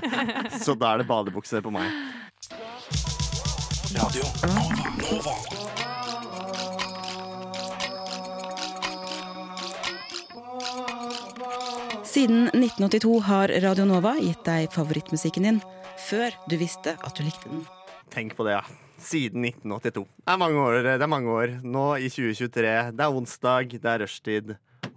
Så 0.64 0.74
da 0.80 0.94
er 0.94 1.02
det 1.02 1.08
badebukse 1.10 1.60
på 1.64 1.72
meg. 1.74 1.90
Radio 3.96 4.24
Nova. 4.46 4.78
Nova. 5.04 5.36
Siden 12.04 12.48
1982 12.48 13.20
har 13.26 13.48
Radio 13.62 13.84
Nova 13.86 14.14
gitt 14.18 14.42
deg 14.46 14.70
favorittmusikken 14.74 15.46
din 15.46 15.58
før 16.00 16.34
du 16.50 16.56
visste 16.60 16.96
at 16.96 17.16
du 17.16 17.22
likte 17.26 17.50
den. 17.50 17.62
Tenk 18.10 18.34
på 18.38 18.46
det, 18.46 18.56
ja. 18.58 18.62
Siden 19.00 19.44
1982. 19.46 20.02
Det 20.26 20.32
er 20.34 20.40
mange 20.40 20.60
år. 20.60 20.80
Det 20.84 20.96
er 21.06 21.10
mange 21.10 21.30
år. 21.32 21.52
Nå 21.64 21.84
i 22.02 22.08
2023. 22.10 22.72
Det 22.98 23.04
er 23.06 23.16
onsdag, 23.20 23.76
det 23.80 23.92
er 23.92 24.02
rushtid. 24.02 24.50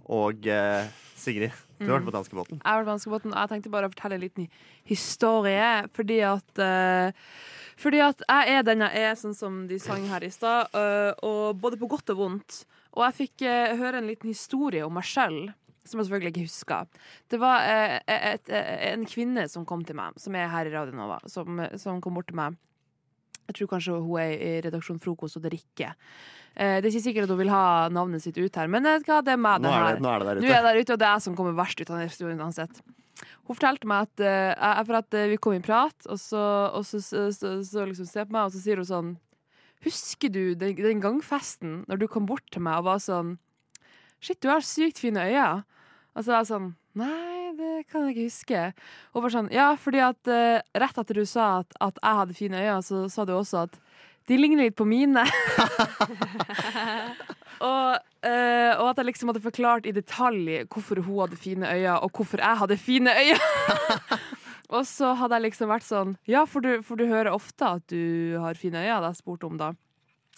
Og 0.04 0.48
eh, 0.50 0.88
Sigrid, 1.16 1.54
du 1.78 1.88
har 1.88 1.98
vært 1.98 2.08
på 2.08 2.14
danskebåten. 2.14 2.60
Jeg 2.60 2.68
har 2.68 2.80
vært 2.80 2.86
på 2.86 2.92
danskebåten, 2.92 3.34
og 3.34 3.40
jeg 3.40 3.50
tenkte 3.52 3.72
bare 3.72 3.88
å 3.88 3.92
fortelle 3.92 4.18
en 4.18 4.24
liten 4.24 4.46
historie. 4.88 5.68
Fordi 5.96 6.20
at 6.28 6.62
uh, 6.62 7.32
Fordi 7.80 8.00
at 8.04 8.22
jeg 8.28 8.54
er 8.54 8.66
den 8.66 8.84
jeg 8.86 9.04
er, 9.08 9.18
sånn 9.18 9.36
som 9.36 9.64
de 9.70 9.80
sang 9.82 10.06
her 10.10 10.24
i 10.24 10.30
stad. 10.32 10.70
Uh, 10.76 11.12
og 11.26 11.60
både 11.62 11.80
på 11.80 11.90
godt 11.90 12.14
og 12.14 12.20
vondt. 12.22 12.62
Og 12.94 13.04
jeg 13.08 13.18
fikk 13.24 13.46
uh, 13.48 13.74
høre 13.80 14.00
en 14.00 14.10
liten 14.10 14.30
historie 14.30 14.86
om 14.86 14.94
meg 14.94 15.08
sjøl. 15.08 15.48
Som 15.84 16.00
jeg 16.00 16.06
selvfølgelig 16.08 16.32
ikke 16.32 16.46
husker. 16.46 17.08
Det 17.28 17.36
var 17.42 17.66
et, 17.68 18.06
et, 18.08 18.52
en 18.88 19.02
kvinne 19.04 19.42
som 19.52 19.66
kom 19.68 19.82
til 19.84 19.98
meg, 19.98 20.16
som 20.16 20.32
er 20.40 20.48
her 20.48 20.70
i 20.70 20.72
Radio 20.72 20.96
Nova. 20.96 21.18
Som, 21.28 21.60
som 21.76 22.00
kom 22.00 22.16
bort 22.16 22.30
til 22.30 22.38
meg. 22.40 22.56
Jeg 23.48 23.58
tror 23.58 23.70
kanskje 23.74 23.98
hun 24.00 24.18
er 24.22 24.32
i 24.34 24.52
redaksjon 24.64 25.00
Frokost 25.02 25.38
og 25.40 25.44
drikke. 25.44 25.92
Eh, 26.54 26.78
det 26.80 26.86
er 26.86 26.90
ikke 26.92 27.06
sikkert 27.08 27.26
at 27.26 27.32
hun 27.34 27.40
vil 27.42 27.52
ha 27.52 27.64
navnet 27.92 28.22
sitt 28.24 28.38
ut 28.38 28.58
her, 28.60 28.68
men 28.70 28.86
vet 28.86 29.08
hva, 29.08 29.20
det 29.26 29.34
er 29.34 29.40
meg. 29.40 29.64
Nå 29.64 29.72
er 29.74 29.96
det, 29.96 30.04
nå 30.04 30.12
er 30.12 30.22
det 30.22 30.28
der 30.28 30.40
Nå 30.40 30.46
er 30.46 30.50
ute. 30.50 30.54
jeg 30.54 30.66
der 30.68 30.80
ute, 30.80 30.92
og 30.94 31.00
det 31.02 31.08
er 31.08 31.16
jeg 31.18 31.24
som 31.26 31.38
kommer 31.38 31.56
verst 31.58 31.80
ut 31.82 31.90
av 31.90 31.98
den 31.98 32.08
historien 32.08 32.40
uansett. 32.44 32.80
Hun 33.44 33.54
fortalte 33.56 33.88
meg 33.90 34.06
at, 34.08 34.22
eh, 34.26 34.80
for 34.86 34.98
at 35.00 35.14
eh, 35.18 35.28
vi 35.34 35.38
kom 35.42 35.56
i 35.56 35.62
prat, 35.64 36.06
og 36.06 36.18
så, 36.20 36.44
og 36.74 36.86
så, 36.88 37.00
så, 37.02 37.26
så, 37.34 37.56
så 37.66 37.84
liksom 37.90 38.08
ser 38.10 38.28
på 38.28 38.36
meg, 38.36 38.48
og 38.48 38.54
så 38.54 38.62
sier 38.64 38.80
hun 38.82 38.90
sånn 38.90 39.14
Husker 39.84 40.30
du 40.32 40.54
den, 40.56 40.78
den 40.80 41.00
gangfesten 41.02 41.82
når 41.90 41.98
du 42.00 42.06
kom 42.08 42.24
bort 42.24 42.46
til 42.54 42.62
meg 42.64 42.78
og 42.80 42.86
var 42.86 43.02
sånn 43.04 43.34
Shit, 44.24 44.38
du 44.40 44.48
har 44.48 44.62
sykt 44.64 44.96
fine 45.02 45.20
øyne. 45.20 45.66
Og 46.16 46.24
så 46.24 46.32
var 46.32 46.38
jeg 46.40 46.48
sånn 46.54 46.70
Nei, 46.96 47.33
det 47.58 47.86
kan 47.90 48.06
jeg 48.06 48.14
ikke 48.14 48.28
huske. 48.28 48.62
Hun 49.14 49.24
var 49.24 49.34
sånn 49.34 49.50
Ja, 49.54 49.68
fordi 49.80 50.02
at 50.04 50.30
uh, 50.30 50.62
rett 50.82 51.00
etter 51.00 51.20
du 51.20 51.24
sa 51.28 51.60
at, 51.62 51.76
at 51.84 52.00
jeg 52.00 52.20
hadde 52.20 52.38
fine 52.38 52.62
øyne, 52.62 52.80
så 52.86 53.04
sa 53.12 53.26
du 53.26 53.34
også 53.36 53.66
at 53.66 53.78
De 54.28 54.38
ligner 54.40 54.64
litt 54.64 54.76
på 54.78 54.86
mine. 54.88 55.20
og, 57.68 57.98
eh, 58.24 58.72
og 58.72 58.86
at 58.88 59.02
jeg 59.02 59.08
liksom 59.10 59.28
hadde 59.28 59.42
forklart 59.44 59.84
i 59.84 59.92
detalj 59.92 60.62
hvorfor 60.72 61.02
hun 61.04 61.26
hadde 61.26 61.36
fine 61.36 61.68
øyne, 61.68 61.98
og 62.00 62.08
hvorfor 62.16 62.40
jeg 62.40 62.60
hadde 62.62 62.80
fine 62.80 63.12
øyne. 63.12 64.08
og 64.78 64.88
så 64.88 65.12
hadde 65.20 65.36
jeg 65.36 65.50
liksom 65.50 65.68
vært 65.68 65.84
sånn 65.84 66.16
Ja, 66.24 66.46
for 66.48 66.64
du, 66.64 66.80
for 66.80 66.96
du 66.96 67.04
hører 67.10 67.36
ofte 67.36 67.74
at 67.76 67.84
du 67.92 68.40
har 68.40 68.56
fine 68.56 68.80
øyne, 68.80 68.96
hadde 68.96 69.12
jeg 69.12 69.20
spurt 69.20 69.44
om 69.44 69.60
da. 69.60 69.74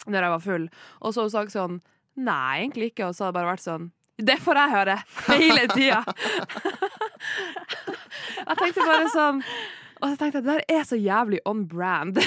Når 0.07 0.27
jeg 0.27 0.35
var 0.35 0.43
full. 0.45 0.67
Og 1.01 1.15
så 1.15 1.23
har 1.23 1.31
hun 1.31 1.37
sagt 1.39 1.55
sånn 1.55 1.79
Nei, 2.17 2.65
egentlig 2.65 2.93
ikke. 2.93 3.11
Og 3.11 3.15
så 3.15 3.27
hadde 3.27 3.35
det 3.35 3.39
bare 3.39 3.55
vært 3.55 3.67
sånn 3.67 3.89
Det 4.17 4.39
får 4.43 4.63
jeg 4.63 4.75
høre 4.75 4.99
hele 5.31 5.67
tida. 5.75 6.03
jeg 8.47 8.63
tenkte 8.63 8.87
bare 8.87 9.11
sånn 9.13 9.43
og 9.97 10.13
så 10.13 10.17
tenkte 10.21 10.41
jeg, 10.41 10.45
Det 10.45 10.55
der 10.59 10.77
er 10.77 10.85
så 10.85 10.97
jævlig 11.01 11.39
on 11.49 11.63
brand. 11.69 12.19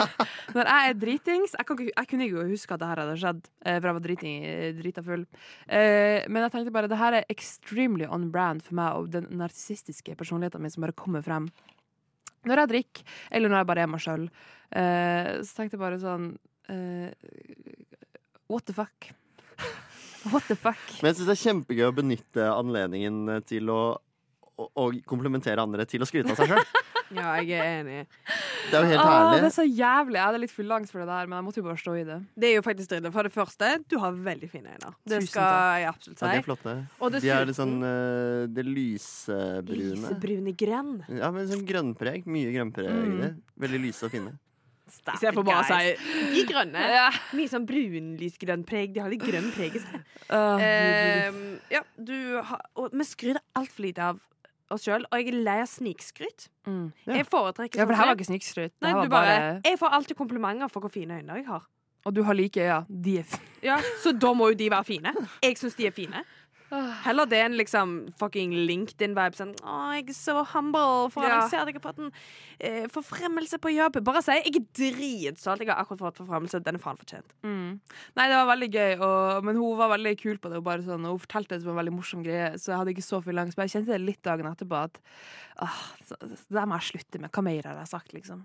Når 0.54 0.68
jeg 0.70 0.90
er 0.90 0.98
dritings 1.00 1.56
Jeg, 1.58 1.66
kan 1.66 1.78
ikke, 1.78 1.94
jeg 1.96 2.08
kunne 2.10 2.28
ikke 2.28 2.44
huske 2.52 2.74
at 2.74 2.82
det 2.82 2.90
her 2.90 3.00
hadde 3.02 3.16
skjedd, 3.22 3.40
eh, 3.66 3.78
for 3.80 3.88
jeg 3.88 3.96
var 3.96 4.04
driting, 4.04 4.36
drita 4.78 5.02
full. 5.06 5.24
Eh, 5.66 6.22
men 6.30 6.46
jeg 6.46 6.54
tenkte 6.54 6.74
bare 6.74 6.90
det 6.90 7.00
her 7.00 7.18
er 7.18 7.32
extremely 7.32 8.06
on 8.06 8.28
brand 8.30 8.62
for 8.62 8.78
meg 8.78 9.00
og 9.00 9.10
den 9.14 9.26
narsissistiske 9.40 10.14
personligheten 10.18 10.62
min 10.62 10.70
som 10.70 10.86
bare 10.86 10.94
kommer 10.96 11.24
frem. 11.26 11.50
Når 12.46 12.62
jeg 12.62 12.72
drikker, 12.74 13.18
eller 13.34 13.50
når 13.50 13.62
jeg 13.62 13.70
bare 13.72 13.82
er 13.82 13.90
meg 13.90 14.06
sjøl, 14.06 14.28
eh, 14.70 15.32
så 15.42 15.58
tenkte 15.58 15.74
jeg 15.74 15.82
bare 15.82 16.02
sånn 16.02 16.30
eh, 16.70 17.10
What 18.46 18.70
the 18.70 18.76
fuck? 18.76 19.10
What 20.30 20.46
the 20.46 20.54
fuck? 20.54 20.82
Men 21.02 21.10
jeg 21.10 21.18
syns 21.18 21.26
det 21.26 21.34
er 21.34 21.42
kjempegøy 21.42 21.88
å 21.90 21.94
benytte 21.96 22.50
anledningen 22.54 23.40
til 23.50 23.74
å 23.74 23.80
å, 24.58 24.68
å 24.72 24.84
komplementere 25.08 25.60
andre 25.62 25.84
til 25.88 26.00
å 26.04 26.08
skryte 26.08 26.32
av 26.32 26.36
seg 26.42 26.52
sjøl. 26.54 26.64
Ja, 27.14 27.36
jeg 27.38 27.54
er 27.62 27.84
enig. 27.84 28.00
Det 28.66 28.74
er 28.74 28.82
jo 28.82 28.88
helt 28.90 28.98
Åh, 28.98 29.28
det 29.38 29.44
er 29.46 29.52
så 29.54 29.62
jævlig. 29.62 30.16
Jeg 30.18 30.26
hadde 30.26 30.40
litt 30.42 30.50
full 30.50 30.72
angst 30.74 30.90
for 30.90 30.98
det 30.98 31.06
der, 31.06 31.28
men 31.30 31.36
jeg 31.38 31.44
måtte 31.46 31.60
jo 31.60 31.66
bare 31.68 31.78
stå 31.78 31.92
i 31.94 32.02
det. 32.08 32.16
Det 32.34 32.48
er 32.48 32.56
jo 32.56 32.64
faktisk 32.66 32.90
dritt. 32.90 33.06
For 33.14 33.28
det 33.28 33.30
første, 33.30 33.68
du 33.86 33.94
har 34.02 34.16
veldig 34.26 34.48
fine 34.50 34.72
øyne. 34.74 34.90
Det 35.06 35.20
Tusen 35.22 35.28
skal 35.30 35.78
jeg 35.84 35.86
absolutt 35.92 36.18
Ja, 36.18 36.26
de 36.26 36.32
er 36.34 36.42
si. 36.42 36.46
flotte. 36.48 36.74
Og 36.98 37.14
De 37.14 37.30
er 37.30 37.46
litt 37.46 37.60
sånn 37.60 37.76
uh, 37.78 38.48
Det 38.58 38.64
lysebrune. 38.66 39.94
lysebrune 39.94 40.56
grønn. 40.58 40.90
Ja, 41.20 41.30
men 41.30 41.46
sånn 41.52 41.62
grønnpreg. 41.68 42.26
Mye 42.26 42.50
grønnpreg 42.58 42.90
i 42.90 42.98
Mm. 43.06 43.20
det. 43.22 43.30
Veldig 43.68 43.80
lyse 43.86 44.02
og 44.10 44.14
fine. 44.18 44.34
Istedenfor 44.90 45.46
bare 45.46 45.62
å 45.62 45.70
si 45.70 46.34
de 46.34 46.44
grønne. 46.50 46.82
Ja. 46.90 47.06
Mye 47.38 47.48
sånn 47.54 47.66
brunlysgrønn 47.70 48.66
preg. 48.66 48.92
De 48.94 49.00
har 49.06 49.10
litt 49.10 49.22
grønn 49.22 49.52
preg 49.54 49.78
i 49.78 49.82
seg. 49.86 50.02
Uh, 50.26 50.58
uh, 50.58 51.58
ja, 51.70 51.82
du 51.98 52.16
har, 52.42 52.66
og 52.74 52.90
vi 52.94 53.06
skryter 53.06 53.42
altfor 53.54 53.86
lite 53.86 54.02
av 54.10 54.18
oss 54.70 54.82
sjøl, 54.86 55.04
og 55.10 55.18
jeg 55.20 55.28
er 55.32 55.38
lei 55.46 55.60
av 55.62 55.68
snikskryt. 55.70 56.48
mm. 56.66 56.92
Jeg 57.06 57.26
foretrekker 57.26 57.78
Ja, 57.78 57.84
for 57.84 57.92
det 57.94 57.98
her 58.00 58.06
var 58.10 58.16
ikke 58.18 58.28
snikskryt. 58.30 58.72
Nei, 58.82 58.92
var 58.92 59.08
bare, 59.08 59.38
bare 59.38 59.60
Jeg 59.64 59.78
får 59.78 59.94
alltid 59.98 60.16
komplimenter 60.16 60.68
for 60.72 60.80
hvor 60.80 60.90
fine 60.92 61.20
øyne 61.20 61.36
jeg 61.40 61.46
har. 61.46 61.66
Og 62.06 62.14
du 62.14 62.22
har 62.22 62.34
like 62.38 62.60
øyne. 62.60 62.86
De 63.04 63.18
er 63.18 63.22
fine. 63.24 63.42
Ja, 63.62 63.76
Så 64.02 64.12
da 64.12 64.32
må 64.32 64.48
jo 64.48 64.54
de 64.54 64.70
være 64.70 64.84
fine. 64.84 65.12
Jeg 65.42 65.56
syns 65.58 65.74
de 65.74 65.86
er 65.86 65.90
fine. 65.90 66.22
Heller 67.04 67.28
det 67.30 67.38
enn 67.44 67.54
liksom 67.54 67.90
fucking 68.18 68.50
LinkedIn-vibe. 68.66 69.36
Sånn, 69.38 69.52
å, 69.62 69.74
jeg 69.94 70.08
er 70.10 70.16
så 70.18 70.40
humble 70.50 71.10
for 71.14 71.22
Ja. 71.22 71.36
annonsere 71.36 71.50
ser 71.50 71.60
at 71.62 71.68
jeg 71.70 71.76
har 71.78 71.84
fått 71.84 72.00
en 72.02 72.10
eh, 72.58 72.86
forfremmelse 72.90 73.60
på 73.62 73.70
jobb. 73.76 74.00
Bare 74.04 74.22
si 74.26 74.34
jeg 74.34 74.50
er 74.50 74.66
dritstolt. 74.74 75.62
Jeg 75.62 75.70
har 75.70 75.84
akkurat 75.84 76.02
fått 76.08 76.18
forfremmelse. 76.24 76.62
Den 76.66 76.80
er 76.80 76.82
faen 76.82 76.98
fortjent. 76.98 77.30
mm. 77.46 77.80
Nei, 78.16 78.26
det 78.28 78.36
var 78.40 78.50
veldig 78.50 78.70
gøy, 78.74 78.96
og, 78.98 79.44
men 79.46 79.56
hun 79.60 79.78
var 79.78 79.92
veldig 79.94 80.14
kul 80.18 80.38
på 80.42 80.50
det. 80.50 80.62
Bare 80.66 80.82
sånn, 80.82 81.06
hun 81.06 81.22
fortalte 81.22 81.54
det 81.54 81.62
som 81.62 81.70
en 81.70 81.80
veldig 81.82 81.94
morsom 81.94 82.24
greie, 82.26 82.50
så 82.58 82.72
jeg 82.72 82.80
hadde 82.82 82.94
ikke 82.96 83.06
så 83.06 83.22
full 83.22 83.38
angst. 83.38 83.56
Men 83.56 83.68
jeg 83.68 83.76
kjente 83.78 83.94
det 83.94 84.02
litt 84.02 84.22
dagen 84.26 84.50
etterpå 84.50 84.82
at 84.88 84.98
åh, 85.62 85.80
det 86.10 86.34
der 86.50 86.66
må 86.66 86.80
jeg 86.80 86.90
slutte 86.90 87.20
med. 87.22 87.30
Hva 87.30 87.46
mer 87.46 87.62
har 87.70 87.78
jeg 87.84 87.92
sagt, 87.94 88.12
liksom? 88.16 88.42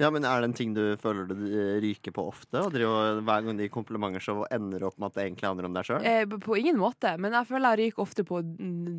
Ja, 0.00 0.10
men 0.14 0.24
Er 0.24 0.40
det 0.40 0.50
en 0.50 0.56
ting 0.56 0.74
du 0.76 0.82
føler 1.00 1.26
du 1.28 1.34
eh, 1.48 1.80
ryker 1.82 2.14
på 2.14 2.24
ofte? 2.30 2.60
Og 2.62 2.72
driver, 2.74 3.20
hver 3.24 3.46
gang 3.46 3.58
de 3.58 3.66
gir 3.66 3.74
komplimenter, 3.74 4.24
så 4.24 4.46
ender 4.52 4.86
opp 4.88 4.98
med 4.98 5.10
at 5.10 5.18
det 5.18 5.26
egentlig 5.26 5.50
handler 5.50 5.68
om 5.68 5.76
deg 5.76 5.88
sjøl? 5.88 6.06
Eh, 6.06 6.38
på 6.46 6.58
ingen 6.60 6.80
måte, 6.80 7.16
men 7.20 7.36
jeg 7.36 7.50
føler 7.50 7.72
jeg 7.72 7.92
ryker 7.92 8.06
ofte 8.06 8.24
på 8.28 8.40
å 8.40 8.46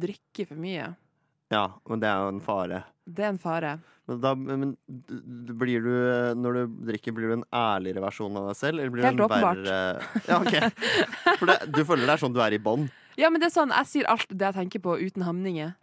drikke 0.04 0.48
for 0.50 0.60
mye. 0.60 0.92
Ja, 1.54 1.66
men 1.90 2.02
det 2.02 2.10
er 2.10 2.24
jo 2.24 2.32
en 2.34 2.44
fare. 2.44 2.84
Det 3.04 3.26
er 3.26 3.34
en 3.34 3.42
fare. 3.42 3.74
Men 4.10 4.20
da, 4.20 4.34
men 4.36 4.74
blir 5.60 5.86
du, 5.86 5.94
når 6.40 6.58
du 6.58 6.80
drikker, 6.90 7.14
blir 7.16 7.32
du 7.32 7.36
en 7.38 7.46
ærligere 7.56 8.04
versjon 8.04 8.40
av 8.40 8.50
deg 8.50 8.58
selv? 8.60 8.82
Eller 8.82 8.92
blir 8.92 9.08
Helt 9.08 9.20
du 9.20 9.24
en 9.24 9.30
åpenbart. 9.30 9.62
verre 9.64 10.26
Ja, 10.28 10.40
ok. 10.42 10.82
For 11.40 11.52
det, 11.52 11.58
du 11.72 11.84
føler 11.88 12.08
det 12.08 12.16
er 12.18 12.24
sånn 12.26 12.36
du 12.36 12.42
er 12.44 12.56
i 12.56 12.60
bånd? 12.64 12.90
Ja, 13.20 13.30
men 13.30 13.40
det 13.40 13.52
er 13.52 13.56
sånn, 13.56 13.72
jeg 13.72 13.92
sier 13.92 14.10
alt 14.12 14.28
det 14.32 14.50
jeg 14.50 14.58
tenker 14.58 14.84
på 14.84 14.98
uten 15.00 15.24
hamninger. 15.28 15.76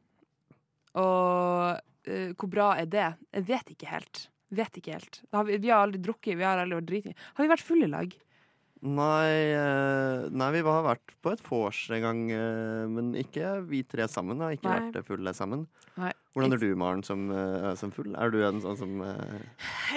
Og 0.98 1.78
uh, 1.78 2.30
hvor 2.34 2.50
bra 2.52 2.72
er 2.82 2.90
det? 2.90 3.08
Jeg 3.38 3.48
vet 3.48 3.72
ikke 3.76 3.88
helt. 3.92 4.26
Vet 4.50 4.80
ikke 4.80 4.96
helt. 4.96 5.20
Har 5.32 5.44
vi, 5.46 5.58
vi 5.62 5.70
har 5.70 5.84
aldri 5.86 6.00
drukket, 6.02 6.34
vi 6.38 6.46
har 6.46 6.58
aldri 6.58 6.80
vært 6.80 6.88
driting. 6.90 7.14
Har 7.36 7.46
vi 7.46 7.52
vært 7.52 7.62
fulle 7.66 7.86
i 7.86 7.92
lag? 7.92 8.16
Nei, 8.80 9.28
eh, 9.52 10.22
nei, 10.32 10.46
vi 10.56 10.62
har 10.64 10.84
vært 10.86 11.12
på 11.20 11.34
et 11.34 11.42
vors 11.44 11.80
en 11.92 12.00
gang, 12.00 12.22
eh, 12.32 12.86
men 12.88 13.10
ikke 13.20 13.58
vi 13.68 13.82
tre 13.84 14.06
sammen. 14.08 14.40
Har 14.40 14.54
ikke 14.56 14.70
Nei. 14.70 14.78
vært 14.88 15.04
fulle 15.06 15.34
sammen. 15.36 15.66
Nei. 16.00 16.12
Hvordan 16.32 16.56
er 16.56 16.62
du, 16.62 16.68
Maren, 16.80 17.02
som, 17.04 17.26
eh, 17.30 17.74
som 17.76 17.92
full? 17.92 18.14
Er 18.16 18.30
du 18.32 18.38
en 18.46 18.62
sånn 18.64 18.78
som 18.80 19.02
eh, 19.04 19.42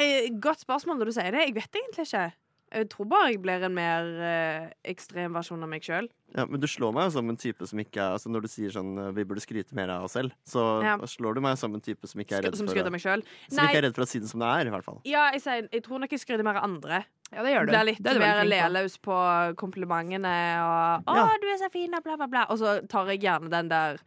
Eh, 0.04 0.28
Godt 0.44 0.66
spørsmål 0.66 1.00
når 1.00 1.06
du 1.06 1.16
sier 1.16 1.32
det. 1.32 1.46
Jeg 1.48 1.56
vet 1.56 1.80
egentlig 1.80 2.08
ikke. 2.10 2.26
Jeg 2.74 2.88
tror 2.90 3.06
bare 3.06 3.28
jeg 3.32 3.42
blir 3.44 3.64
en 3.68 3.74
mer 3.76 4.08
eh, 4.26 4.70
ekstrem 4.90 5.34
versjon 5.38 5.62
av 5.62 5.70
meg 5.70 5.84
sjøl. 5.86 6.08
Ja, 6.34 6.48
men 6.50 6.60
du 6.60 6.66
slår 6.66 6.92
meg 6.96 7.06
jo 7.06 7.12
som 7.20 7.30
en 7.30 7.38
type 7.38 7.68
som 7.70 7.78
ikke 7.78 8.02
er 8.02 8.16
altså 8.16 8.32
Når 8.34 8.42
du 8.42 8.48
sier 8.50 8.72
sånn 8.74 8.98
eh, 8.98 9.12
vi 9.14 9.24
burde 9.30 9.44
skryte 9.44 9.76
mer 9.78 9.92
av 9.94 10.08
oss 10.08 10.16
selv, 10.18 10.34
så 10.50 10.82
Ja. 10.82 10.96
slår 10.98 11.36
du 11.36 11.42
meg 11.46 11.58
som 11.62 11.74
en 11.78 11.82
type 11.86 12.08
som 12.10 12.20
ikke 12.24 12.40
er 12.40 12.42
redd 12.48 12.58
Som 12.58 12.68
for, 12.68 12.90
meg 12.90 13.02
selv. 13.02 13.24
som 13.48 13.64
ikke 13.68 13.78
er 13.78 13.86
redd 13.86 13.94
for 13.96 14.02
å 14.04 14.08
si 14.10 14.18
det 14.20 14.30
som 14.30 14.40
det 14.42 14.50
er, 14.50 14.66
i 14.66 14.74
hvert 14.74 14.84
fall. 14.84 15.00
Ja, 15.06 15.30
jeg, 15.32 15.42
sier, 15.46 15.70
jeg 15.72 15.84
tror 15.86 16.00
nok 16.02 16.10
jeg 16.10 16.20
skryter 16.26 16.44
mer 16.44 16.58
av 16.58 16.64
andre. 16.66 17.04
Ja, 17.32 17.44
det 17.46 17.54
gjør 17.54 17.66
du. 17.66 17.72
Blir 17.74 17.86
litt 17.92 18.02
Det 18.02 18.10
er 18.10 18.14
du 18.14 18.20
mer 18.26 18.44
lelaus 18.46 18.98
på. 18.98 19.20
komplimentene 19.58 20.34
og 20.62 21.06
'Å, 21.06 21.16
Ja. 21.16 21.38
du 21.42 21.48
er 21.48 21.58
så 21.62 21.70
fin', 21.72 21.94
og 21.96 22.04
bla, 22.04 22.16
bla, 22.18 22.28
bla. 22.28 22.46
Og 22.50 22.58
så 22.60 22.88
tar 22.88 23.06
jeg 23.08 23.22
gjerne 23.22 23.50
den 23.50 23.70
der 23.70 23.98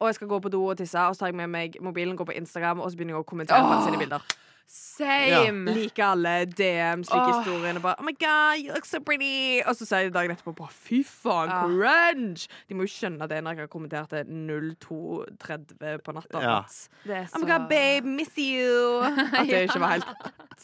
'Å, 0.00 0.06
jeg 0.08 0.14
skal 0.16 0.28
gå 0.28 0.40
på 0.42 0.50
do 0.50 0.60
og 0.70 0.76
tisse', 0.76 1.08
og 1.08 1.14
så 1.16 1.20
tar 1.20 1.26
jeg 1.28 1.34
med 1.36 1.48
meg 1.50 1.76
mobilen, 1.80 2.16
går 2.16 2.26
på 2.26 2.36
Instagram, 2.36 2.80
og 2.80 2.90
så 2.90 2.96
begynner 2.96 3.16
jeg 3.16 3.24
å 3.24 3.28
kommentere 3.28 3.64
på 3.64 3.84
sine 3.84 3.98
bilder. 3.98 4.20
Same! 4.66 5.64
Like 5.70 5.98
alle 6.02 6.46
DMs, 6.46 7.10
like 7.10 7.20
oh. 7.20 7.38
historiene. 7.38 7.80
Bare 7.80 7.94
'Oh 7.98 8.04
my 8.04 8.12
God, 8.12 8.58
you 8.58 8.72
look 8.72 8.84
so 8.84 8.98
pretty'. 8.98 9.62
Og 9.66 9.76
så 9.76 9.86
sier 9.86 10.08
de 10.08 10.14
dagen 10.14 10.30
etterpå 10.30 10.54
bare 10.56 10.72
'fy 10.72 11.04
faen, 11.04 11.48
Ja. 11.48 11.62
cringe'. 11.66 12.48
De 12.68 12.74
må 12.74 12.82
jo 12.82 12.90
skjønne 12.90 13.28
det 13.28 13.42
når 13.44 13.50
jeg 13.50 13.60
har 13.60 13.66
kommentert 13.66 14.10
det 14.10 14.26
02.30 14.26 16.02
på 16.02 16.12
natta. 16.12 16.40
Ja. 16.40 16.58
Oh 17.34 17.40
my 17.40 17.46
God, 17.46 17.68
babe, 17.68 18.06
miss 18.06 18.34
you. 18.36 19.02
At 19.38 19.46
det 19.46 19.68
ikke 19.68 19.80
var 19.80 19.98
helt 19.98 20.06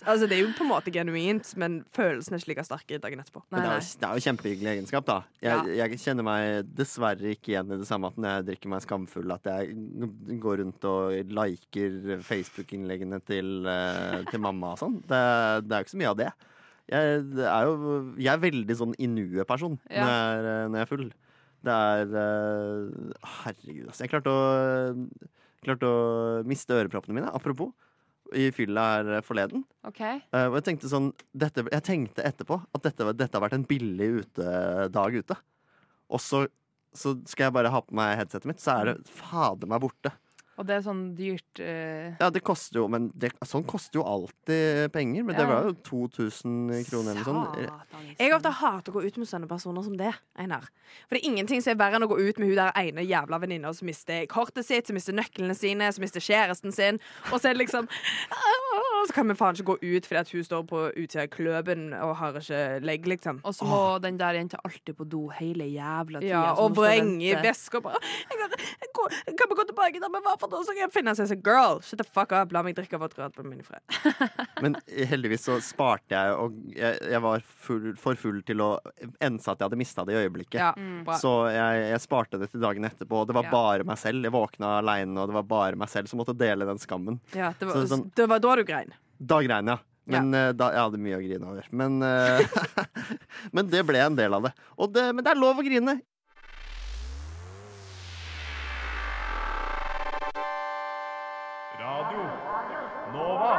Altså, 0.06 0.26
det 0.26 0.38
er 0.38 0.40
jo 0.40 0.52
på 0.56 0.64
en 0.64 0.70
måte 0.70 0.90
genuint, 0.92 1.50
men 1.60 1.82
følelsen 1.94 2.34
er 2.34 2.40
ikke 2.40 2.48
like 2.54 2.64
sterk 2.64 2.92
dagen 3.02 3.20
etterpå. 3.20 3.42
Nei, 3.50 3.60
Men 3.60 3.66
det 3.66 3.68
er, 3.68 3.80
jo, 3.82 3.98
det 4.00 4.08
er 4.08 4.14
jo 4.16 4.24
kjempehyggelig 4.26 4.70
egenskap, 4.72 5.06
da. 5.06 5.16
Jeg, 5.44 5.74
jeg 5.76 5.98
kjenner 6.00 6.26
meg 6.26 6.70
dessverre 6.78 7.34
ikke 7.34 7.52
igjen 7.52 7.74
i 7.74 7.78
det 7.82 7.88
samme 7.88 8.08
at 8.08 8.16
når 8.16 8.38
jeg 8.38 8.46
drikker 8.46 8.72
meg 8.72 8.84
skamfull, 8.86 9.34
at 9.34 9.50
jeg 9.50 9.76
går 10.42 10.62
rundt 10.62 10.86
og 10.88 11.34
liker 11.36 12.22
Facebook-innleggene 12.24 13.20
til, 13.28 13.52
eh, 13.68 13.91
til 14.30 14.42
mamma 14.42 14.72
og 14.74 14.80
sånn. 14.80 14.96
Det, 15.08 15.20
det 15.66 15.76
er 15.76 15.82
jo 15.82 15.86
ikke 15.86 15.94
så 15.94 16.00
mye 16.02 16.12
av 16.14 16.18
det. 16.22 16.30
Jeg, 16.92 17.20
det 17.36 17.44
er 17.48 17.68
jo, 17.68 17.92
jeg 18.20 18.32
er 18.32 18.42
veldig 18.42 18.76
sånn 18.78 18.96
i 18.98 19.08
nuet-person 19.10 19.78
Ja. 19.88 20.06
når, 20.08 20.48
eh, 20.50 20.64
når 20.68 20.80
jeg 20.80 20.86
er 20.86 20.90
full. 20.90 21.06
Det 21.62 21.76
er 21.78 22.16
eh, 22.24 23.12
Herregud, 23.36 23.86
altså. 23.86 24.02
Jeg 24.02 24.12
klarte 24.12 24.34
å, 24.34 24.96
klarte 25.62 25.88
å 25.88 26.42
miste 26.48 26.74
øreproppene 26.74 27.20
mine, 27.20 27.30
apropos, 27.32 27.70
i 28.34 28.48
fylla 28.54 28.84
her 28.96 29.24
forleden. 29.26 29.62
Okay. 29.86 30.22
Uh, 30.32 30.48
og 30.48 30.56
jeg 30.56 30.64
tenkte 30.70 30.88
sånn 30.88 31.10
dette, 31.36 31.66
Jeg 31.68 31.84
tenkte 31.84 32.24
etterpå 32.24 32.56
at 32.72 32.84
dette, 32.86 33.10
dette 33.18 33.36
har 33.36 33.44
vært 33.44 33.58
en 33.58 33.66
billig 33.68 34.08
utedag 34.22 35.18
ute. 35.20 35.36
Og 36.12 36.22
så, 36.22 36.46
så 36.96 37.12
skal 37.28 37.48
jeg 37.50 37.56
bare 37.58 37.72
ha 37.72 37.82
på 37.84 37.96
meg 37.96 38.16
headsetet 38.20 38.48
mitt, 38.48 38.62
så 38.62 38.78
er 38.78 38.90
det 38.90 39.12
fader 39.12 39.68
meg 39.68 39.84
borte. 39.84 40.14
Og 40.60 40.66
det 40.68 40.74
er 40.76 40.82
sånn 40.84 41.02
dyrt 41.16 41.60
uh... 41.64 42.12
Ja, 42.20 42.28
det 42.32 42.42
koster 42.44 42.82
jo 42.82 42.88
Men 42.92 43.08
det, 43.16 43.30
sånn 43.48 43.64
koster 43.68 44.00
jo 44.00 44.04
alltid 44.08 44.92
penger. 44.92 45.24
Men 45.24 45.38
det 45.38 45.46
var 45.48 45.68
jo 45.68 45.74
2000 45.88 46.84
kroner 46.88 47.16
eller 47.16 47.38
noe 47.38 47.54
sånt. 47.56 48.18
Jeg 48.20 48.34
ofte 48.36 48.52
hater 48.60 48.92
å 48.92 48.98
gå 48.98 49.04
ut 49.06 49.20
med 49.22 49.30
sånne 49.30 49.48
personer 49.50 49.86
som 49.86 49.96
det. 49.98 50.12
Einar. 50.36 50.68
For 51.06 51.16
det 51.16 51.22
er 51.22 51.30
ingenting 51.30 51.64
som 51.64 51.72
er 51.72 51.80
verre 51.80 51.98
enn 51.98 52.06
å 52.06 52.10
gå 52.10 52.20
ut 52.20 52.40
med 52.42 52.52
hun 52.52 52.58
der 52.58 52.76
ene 52.82 53.06
jævla 53.06 53.40
venninna 53.42 53.72
som 53.76 53.88
mister 53.88 54.26
kortet 54.30 54.68
sitt, 54.68 54.88
som 54.88 54.98
mister 54.98 55.16
nøklene 55.16 55.56
sine, 55.56 55.88
som 55.94 56.04
mister 56.04 56.24
kjæresten 56.24 56.74
sin. 56.74 57.00
Og 57.30 57.38
så 57.38 57.48
er 57.48 57.56
det 57.56 57.64
liksom 57.64 57.88
«Åh», 59.02 59.06
Så 59.10 59.12
kan 59.16 59.26
vi 59.28 59.34
faen 59.34 59.54
ikke 59.58 59.66
gå 59.72 59.76
ut 59.82 60.06
fordi 60.06 60.20
at 60.20 60.30
hun 60.30 60.44
står 60.46 60.62
på 60.70 60.80
utsida 60.94 61.24
av 61.24 61.30
kløben 61.34 61.88
og 61.98 62.14
har 62.16 62.36
ikke 62.38 62.60
legg, 62.86 63.06
liksom. 63.10 63.40
Og 63.44 63.54
så 63.54 63.66
må 63.66 63.80
den 64.00 64.16
der 64.20 64.34
jenta 64.38 64.60
alltid 64.64 64.94
på 64.96 65.04
do 65.10 65.28
hele 65.34 65.64
jævla 65.66 66.20
tida. 66.22 66.30
Ja, 66.30 66.52
og 66.54 66.76
vrenge 66.76 67.34
veska 67.42 67.78
og 67.80 67.82
bare 67.88 67.98
jeg 68.02 68.38
kan, 68.38 68.54
jeg 68.82 68.92
går, 68.94 69.16
kan 69.38 69.50
vi 69.50 69.56
gå 69.58 69.64
tilbake 69.72 70.00
der 70.00 70.12
vi 70.14 70.20
var 70.24 70.36
for 70.38 70.48
noe, 70.52 70.62
så 70.64 70.72
kan 70.76 70.84
jeg 70.86 70.92
finne 70.94 71.14
seg 71.18 71.30
en 71.34 71.42
girl. 71.42 71.80
Shut 71.82 71.98
the 71.98 72.04
fuck 72.06 72.32
up. 72.32 72.52
La 72.54 72.62
meg 72.62 72.76
drikke 72.78 72.98
vodkaen 73.02 73.32
min 73.48 73.60
i 73.60 73.66
fred. 73.66 73.82
Men 74.62 74.76
heldigvis 74.86 75.44
så 75.48 75.58
sparte 75.64 76.14
jeg, 76.14 76.36
og 76.38 76.54
jeg, 76.76 76.98
jeg 77.10 77.22
var 77.24 77.42
full, 77.66 77.92
for 77.98 78.14
full 78.14 78.40
til 78.46 78.62
å 78.62 78.70
ense 79.20 79.50
at 79.50 79.58
jeg 79.58 79.66
hadde 79.66 79.80
mista 79.80 80.04
det 80.06 80.14
i 80.14 80.22
øyeblikket. 80.24 80.60
Ja, 80.60 80.72
Mm. 80.82 81.04
Så 81.18 81.30
jeg, 81.52 81.82
jeg 81.90 82.00
sparte 82.00 82.38
det 82.40 82.48
til 82.52 82.60
dagen 82.62 82.84
etterpå, 82.86 83.22
og 83.22 83.26
det 83.28 83.34
var 83.36 83.44
Ja. 83.44 83.50
bare 83.50 83.84
meg 83.84 83.98
selv. 83.98 84.22
Jeg 84.24 84.32
våkna 84.32 84.78
aleine, 84.80 85.18
og 85.20 85.28
det 85.28 85.34
var 85.34 85.42
bare 85.42 85.76
meg 85.76 85.88
selv 85.90 86.08
som 86.08 86.18
måtte 86.20 86.34
dele 86.38 86.64
den 86.68 86.78
skammen. 86.78 87.18
Ja, 87.34 87.52
det, 87.58 87.66
var, 87.68 87.74
Så 87.74 87.90
sånn- 87.90 88.06
det 88.14 88.26
var 88.28 88.38
da 88.40 88.54
du 88.56 88.62
grein. 88.64 88.91
Da 89.22 89.38
grein 89.44 89.70
jeg. 89.70 89.84
Men 90.12 90.32
ja. 90.34 90.48
da, 90.50 90.72
jeg 90.74 90.82
hadde 90.82 90.98
mye 90.98 91.18
å 91.18 91.22
grine 91.22 91.50
over. 91.52 91.66
Men, 91.70 92.00
eh, 92.02 92.42
men 93.54 93.68
det 93.70 93.84
ble 93.86 94.00
en 94.02 94.16
del 94.18 94.34
av 94.34 94.48
det. 94.48 94.56
Og 94.82 94.90
det. 94.90 95.04
Men 95.14 95.22
det 95.22 95.30
er 95.30 95.38
lov 95.38 95.62
å 95.62 95.66
grine. 95.66 96.00
Radio 101.82 102.22
Nova. 103.12 103.52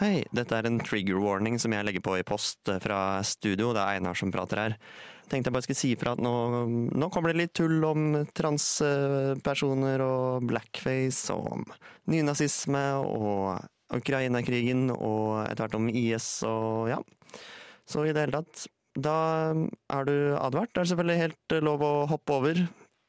Hei, 0.00 0.22
dette 0.32 0.56
er 0.56 0.66
en 0.68 0.78
trigger 0.80 1.18
warning 1.20 1.58
som 1.60 1.74
jeg 1.74 1.86
legger 1.86 2.02
på 2.04 2.14
i 2.18 2.24
post 2.26 2.70
eh, 2.72 2.80
fra 2.82 3.20
studio. 3.26 3.74
Det 3.76 3.82
er 3.82 3.98
Einar 3.98 4.18
som 4.18 4.32
prater 4.32 4.62
her. 4.62 4.76
Tenkte 5.30 5.48
jeg 5.48 5.54
bare 5.54 5.66
skulle 5.66 5.78
si 5.78 5.92
ifra 5.94 6.14
at 6.16 6.22
nå, 6.24 6.32
nå 6.90 7.08
kommer 7.14 7.30
det 7.30 7.44
litt 7.44 7.54
tull 7.54 7.84
om 7.86 8.08
transpersoner 8.34 10.02
og 10.02 10.48
blackface 10.50 11.30
og 11.36 11.70
nynazisme 12.10 12.82
og 12.98 13.60
Ukraina-krigen 13.94 14.88
og 14.94 15.44
etter 15.44 15.64
hvert 15.64 15.78
om 15.78 15.88
IS 15.90 16.28
og 16.46 16.90
ja. 16.90 16.98
Så 17.90 18.04
i 18.06 18.14
det 18.14 18.26
hele 18.26 18.40
tatt, 18.40 18.66
da 18.98 19.16
er 19.90 20.06
du 20.06 20.14
advart. 20.38 20.70
Det 20.74 20.82
er 20.82 20.90
selvfølgelig 20.92 21.22
helt 21.24 21.56
lov 21.66 21.82
å 21.86 21.94
hoppe 22.10 22.36
over. 22.36 22.60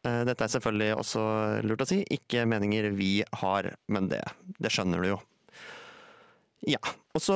Eh, 0.08 0.22
Dette 0.26 0.46
er 0.46 0.54
selvfølgelig 0.56 0.96
også 0.98 1.26
lurt 1.66 1.86
å 1.86 1.90
si, 1.90 2.02
ikke 2.18 2.48
meninger 2.50 2.90
vi 2.98 3.12
har, 3.44 3.74
men 3.94 4.10
det, 4.10 4.24
det 4.62 4.74
skjønner 4.74 5.04
du 5.04 5.12
jo. 5.14 5.20
Ja. 6.69 6.82
Og 7.15 7.24
så 7.24 7.36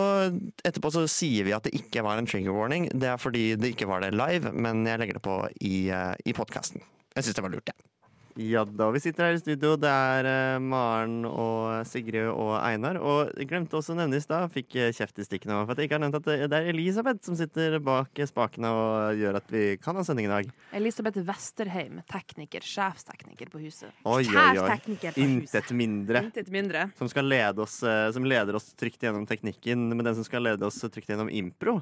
etterpå 0.64 0.92
så 0.94 1.04
sier 1.12 1.48
vi 1.48 1.56
at 1.56 1.66
det 1.66 1.74
ikke 1.76 2.04
var 2.06 2.20
en 2.20 2.30
trigger 2.30 2.56
warning. 2.56 2.88
Det 2.94 3.10
er 3.12 3.22
fordi 3.22 3.48
det 3.60 3.74
ikke 3.74 3.90
var 3.90 4.06
det 4.06 4.14
live, 4.16 4.54
men 4.54 4.86
jeg 4.88 5.02
legger 5.02 5.20
det 5.20 5.26
på 5.26 5.40
i, 5.60 5.90
eh, 5.90 6.14
i 6.26 6.36
podkasten. 6.38 6.84
Jeg 7.16 7.26
syns 7.26 7.40
det 7.40 7.46
var 7.48 7.56
lurt, 7.56 7.74
jeg. 7.74 7.80
Ja 7.80 7.95
da, 8.36 8.90
vi 8.92 9.00
sitter 9.00 9.30
her 9.30 9.34
i 9.38 9.40
studio. 9.40 9.76
Det 9.80 9.88
er 9.88 10.28
eh, 10.28 10.60
Maren 10.60 11.24
og 11.26 11.86
Sigrid 11.88 12.28
og 12.28 12.58
Einar. 12.60 12.98
Og 13.00 13.32
jeg 13.40 13.48
glemte 13.48 13.78
også 13.80 13.94
å 13.94 14.00
nevne 14.02 14.20
i 14.20 14.24
stad, 14.24 14.52
fikk 14.52 14.76
eh, 14.76 14.92
kjeft 14.92 15.22
i 15.24 15.24
stikkene 15.24 15.62
for 15.62 15.72
at 15.72 15.80
jeg 15.80 15.88
ikke 15.88 15.96
har 15.96 16.04
nevnt 16.04 16.18
at 16.20 16.28
det, 16.28 16.36
det 16.52 16.60
er 16.60 16.68
Elisabeth 16.74 17.24
som 17.24 17.38
sitter 17.40 17.78
bak 17.80 18.12
spakene 18.28 18.74
og 18.76 19.22
gjør 19.22 19.40
at 19.40 19.56
vi 19.56 19.64
kan 19.80 19.96
ha 19.96 20.04
sending 20.04 20.28
i 20.28 20.34
dag. 20.34 20.52
Elisabeth 20.76 21.24
Westerheim, 21.24 22.02
tekniker, 22.12 22.66
sjefstekniker 22.66 23.54
på 23.54 23.64
huset. 23.64 23.96
Oi, 24.04 24.20
oi, 24.20 24.28
oi. 24.28 24.28
Sjefstekniker 24.28 25.16
på. 25.16 25.24
Intet 25.30 25.72
mindre. 25.72 26.26
Intet 26.28 26.52
mindre. 26.52 26.90
Som 27.00 27.12
skal 27.12 27.32
lede 27.32 27.64
oss, 27.64 27.80
eh, 27.88 28.12
som 28.12 28.28
leder 28.28 28.60
oss 28.60 28.74
trygt 28.76 29.08
gjennom 29.08 29.24
teknikken, 29.32 29.88
men 29.96 30.04
den 30.04 30.20
som 30.20 30.28
skal 30.28 30.44
lede 30.44 30.68
oss 30.68 30.84
trygt 30.84 31.08
gjennom 31.08 31.32
impro. 31.32 31.80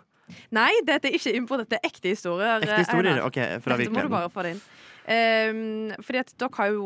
Nei, 0.54 0.70
dette 0.86 1.10
er 1.10 1.18
ikke 1.18 1.34
impro, 1.36 1.58
dette 1.60 1.82
er 1.82 1.90
ekte 1.90 2.14
historier. 2.14 2.62
Ekte 2.62 2.84
historier? 2.86 3.18
Einar. 3.18 3.28
OK, 3.28 3.42
fra 3.66 3.76
Dette 3.82 3.90
må 3.90 3.98
du 3.98 4.06
virkeligheten. 4.06 4.14
bare 4.14 4.32
få 4.32 4.46
det 4.46 4.54
inn. 4.56 4.66
Um, 5.04 5.92
fordi 6.00 6.18
at 6.22 6.34
dere 6.40 6.50
har 6.56 6.70
jo, 6.72 6.86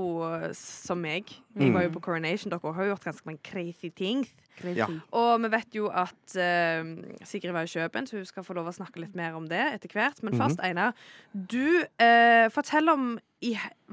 som 0.57 0.97
meg 0.97 1.23
Vi 1.53 1.65
Mm. 1.69 1.73
var 1.73 1.81
jo 1.83 1.89
på 1.89 1.99
Coronation. 2.01 2.49
Dere 2.51 2.73
har 2.73 2.83
jo 2.83 2.89
gjort 2.95 3.03
ganske 3.03 3.25
mange 3.25 3.39
crazy 3.43 3.89
things. 3.89 4.29
Ja. 4.65 4.87
Og 5.11 5.41
vi 5.43 5.49
vet 5.53 5.75
jo 5.77 5.87
at 5.93 6.35
uh, 6.35 6.89
Sigrid 7.23 7.53
var 7.53 7.67
i 7.67 7.71
Kjøben, 7.71 8.07
så 8.09 8.17
hun 8.17 8.25
skal 8.25 8.43
få 8.43 8.55
lov 8.57 8.67
å 8.71 8.73
snakke 8.75 8.99
litt 9.03 9.15
mer 9.15 9.35
om 9.37 9.45
det 9.47 9.61
etter 9.75 9.89
hvert. 9.93 10.23
Men 10.23 10.33
Mhm. 10.33 10.41
først, 10.41 10.59
Einar, 10.65 10.93
du 11.33 11.83
uh, 12.01 12.49
fortell 12.49 12.89
om 12.89 13.19
i 13.45 13.51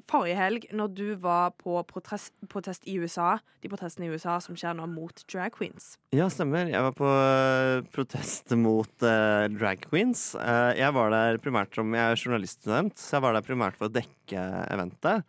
forrige 0.08 0.36
helg, 0.38 0.62
når 0.72 0.94
du 0.96 1.14
var 1.20 1.50
på 1.60 1.82
protest, 1.84 2.32
protest 2.48 2.86
i 2.88 2.94
USA, 2.96 3.34
de 3.60 3.68
protestene 3.68 4.06
i 4.08 4.14
USA 4.16 4.38
som 4.40 4.56
skjer 4.56 4.72
nå 4.78 4.86
mot 4.88 5.12
drag 5.28 5.52
queens. 5.52 5.98
Ja, 6.16 6.30
stemmer. 6.32 6.64
Jeg 6.72 6.80
var 6.80 6.92
på 6.96 7.04
uh, 7.04 7.82
protest 7.92 8.50
mot 8.56 8.88
drag 9.04 9.84
queens. 9.90 10.34
Eh, 10.34 10.72
jeg 10.80 10.92
var 10.96 11.10
der 11.12 11.36
primært 11.44 11.74
som 11.76 11.92
Jeg 11.92 12.00
er 12.14 12.16
journaliststudent, 12.16 12.96
så 12.96 13.18
jeg 13.18 13.22
var 13.26 13.34
der 13.36 13.42
primært 13.44 13.76
for 13.76 13.90
å 13.90 13.92
dekke 13.92 14.40
eventet. 14.72 15.24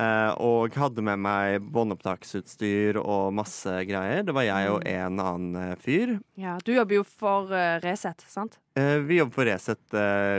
Eh, 0.00 0.30
og 0.40 0.72
hadde 0.80 1.02
med 1.04 1.20
meg 1.20 1.64
båndopptaksutstyr 1.68 2.96
og 3.02 3.34
masse 3.36 3.68
greier. 3.84 4.22
Det 4.24 4.32
var 4.32 4.46
jeg 4.46 4.70
og 4.72 4.86
en 4.88 5.20
annen 5.20 5.58
eh, 5.60 5.74
fyr. 5.80 6.14
Ja, 6.40 6.56
Du 6.64 6.72
jobber 6.72 6.96
jo 6.96 7.04
for 7.04 7.52
uh, 7.52 7.76
Resett, 7.84 8.24
sant? 8.28 8.56
Vi 8.72 9.18
jobber 9.18 9.36
for 9.36 9.50
Resett, 9.50 9.84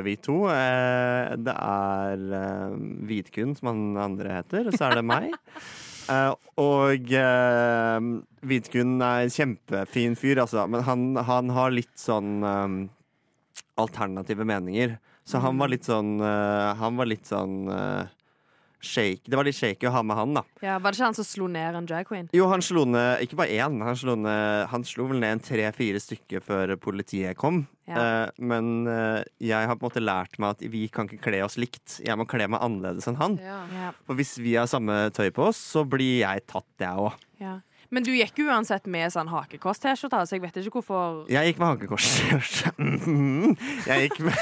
vi 0.01 0.15
to. 0.17 0.39
Det 0.49 1.53
er 1.53 2.23
uh, 2.33 2.73
Vidkun, 3.05 3.53
som 3.59 3.69
han 3.69 3.83
andre 4.01 4.39
heter, 4.39 4.71
og 4.71 4.77
så 4.77 4.89
er 4.89 4.97
det 4.99 5.05
meg. 5.05 5.29
Og 6.59 7.13
uh, 7.13 7.99
Vidkun 8.43 8.97
er 9.05 9.27
en 9.27 9.31
kjempefin 9.31 10.17
fyr, 10.19 10.41
altså, 10.43 10.65
men 10.67 10.83
han, 10.83 11.05
han 11.29 11.53
har 11.53 11.71
litt 11.71 11.93
sånn 11.95 12.41
alternative 13.79 14.49
meninger. 14.49 14.97
Så 15.23 15.39
han 15.39 15.61
var 15.61 15.69
litt 15.71 15.85
sånn 15.87 16.17
Han 16.19 16.97
var 16.99 17.07
litt 17.07 17.29
sånn 17.29 17.69
shake. 18.83 19.23
Det 19.25 19.37
var 19.39 19.47
litt 19.47 19.57
shaky 19.57 19.87
å 19.89 19.93
ha 19.95 20.01
med 20.05 20.17
han, 20.19 20.33
da. 20.37 20.43
Ja, 20.63 20.77
Var 20.79 20.91
det 20.91 20.99
ikke 20.99 21.09
han 21.09 21.17
som 21.17 21.27
slo 21.27 21.47
ned 21.51 21.77
en 21.79 21.87
drag 21.89 22.07
queen? 22.09 22.29
Jo, 22.35 22.47
han 22.51 22.63
slo 22.65 22.85
ned 22.89 23.23
ikke 23.25 23.39
bare 23.39 23.55
én, 23.55 23.79
han 23.83 23.99
slo, 23.99 24.15
ned, 24.19 24.67
han 24.71 24.85
slo 24.87 25.07
vel 25.11 25.21
ned 25.23 25.37
en 25.37 25.43
tre-fire 25.43 26.01
stykker 26.03 26.43
før 26.43 26.75
politiet 26.83 27.39
kom. 27.39 27.63
Ja. 27.89 27.99
Eh, 27.99 28.43
men 28.43 28.87
eh, 28.87 29.23
jeg 29.43 29.67
har 29.67 29.75
på 29.75 29.83
en 29.87 29.91
måte 29.91 30.03
lært 30.03 30.39
meg 30.39 30.55
at 30.55 30.63
vi 30.71 30.85
kan 30.91 31.09
ikke 31.09 31.25
kle 31.31 31.41
oss 31.47 31.57
likt. 31.59 31.99
Jeg 32.03 32.19
må 32.19 32.27
kle 32.29 32.47
meg 32.51 32.63
annerledes 32.63 33.09
enn 33.11 33.19
han. 33.19 33.39
Ja. 33.43 33.91
For 34.07 34.19
hvis 34.19 34.37
vi 34.39 34.55
har 34.59 34.69
samme 34.71 35.05
tøy 35.15 35.29
på 35.35 35.49
oss, 35.49 35.59
så 35.73 35.83
blir 35.87 36.21
jeg 36.23 36.45
tatt, 36.47 36.69
jeg 36.79 37.07
òg. 37.09 37.19
Men 37.93 38.05
du 38.05 38.09
gikk 38.15 38.39
uansett 38.47 38.87
med 38.89 39.11
sånn 39.13 39.29
hakekors-T-skjorte, 39.29 40.23
så 40.25 40.33
jeg 40.33 40.41
vet 40.41 40.55
ikke 40.57 40.79
hvorfor 40.79 41.27
Jeg 41.29 41.51
gikk 41.51 41.59
med 41.61 41.67
hakekors. 41.75 42.07
jeg 43.89 44.07
gikk 44.07 44.17
med 44.25 44.33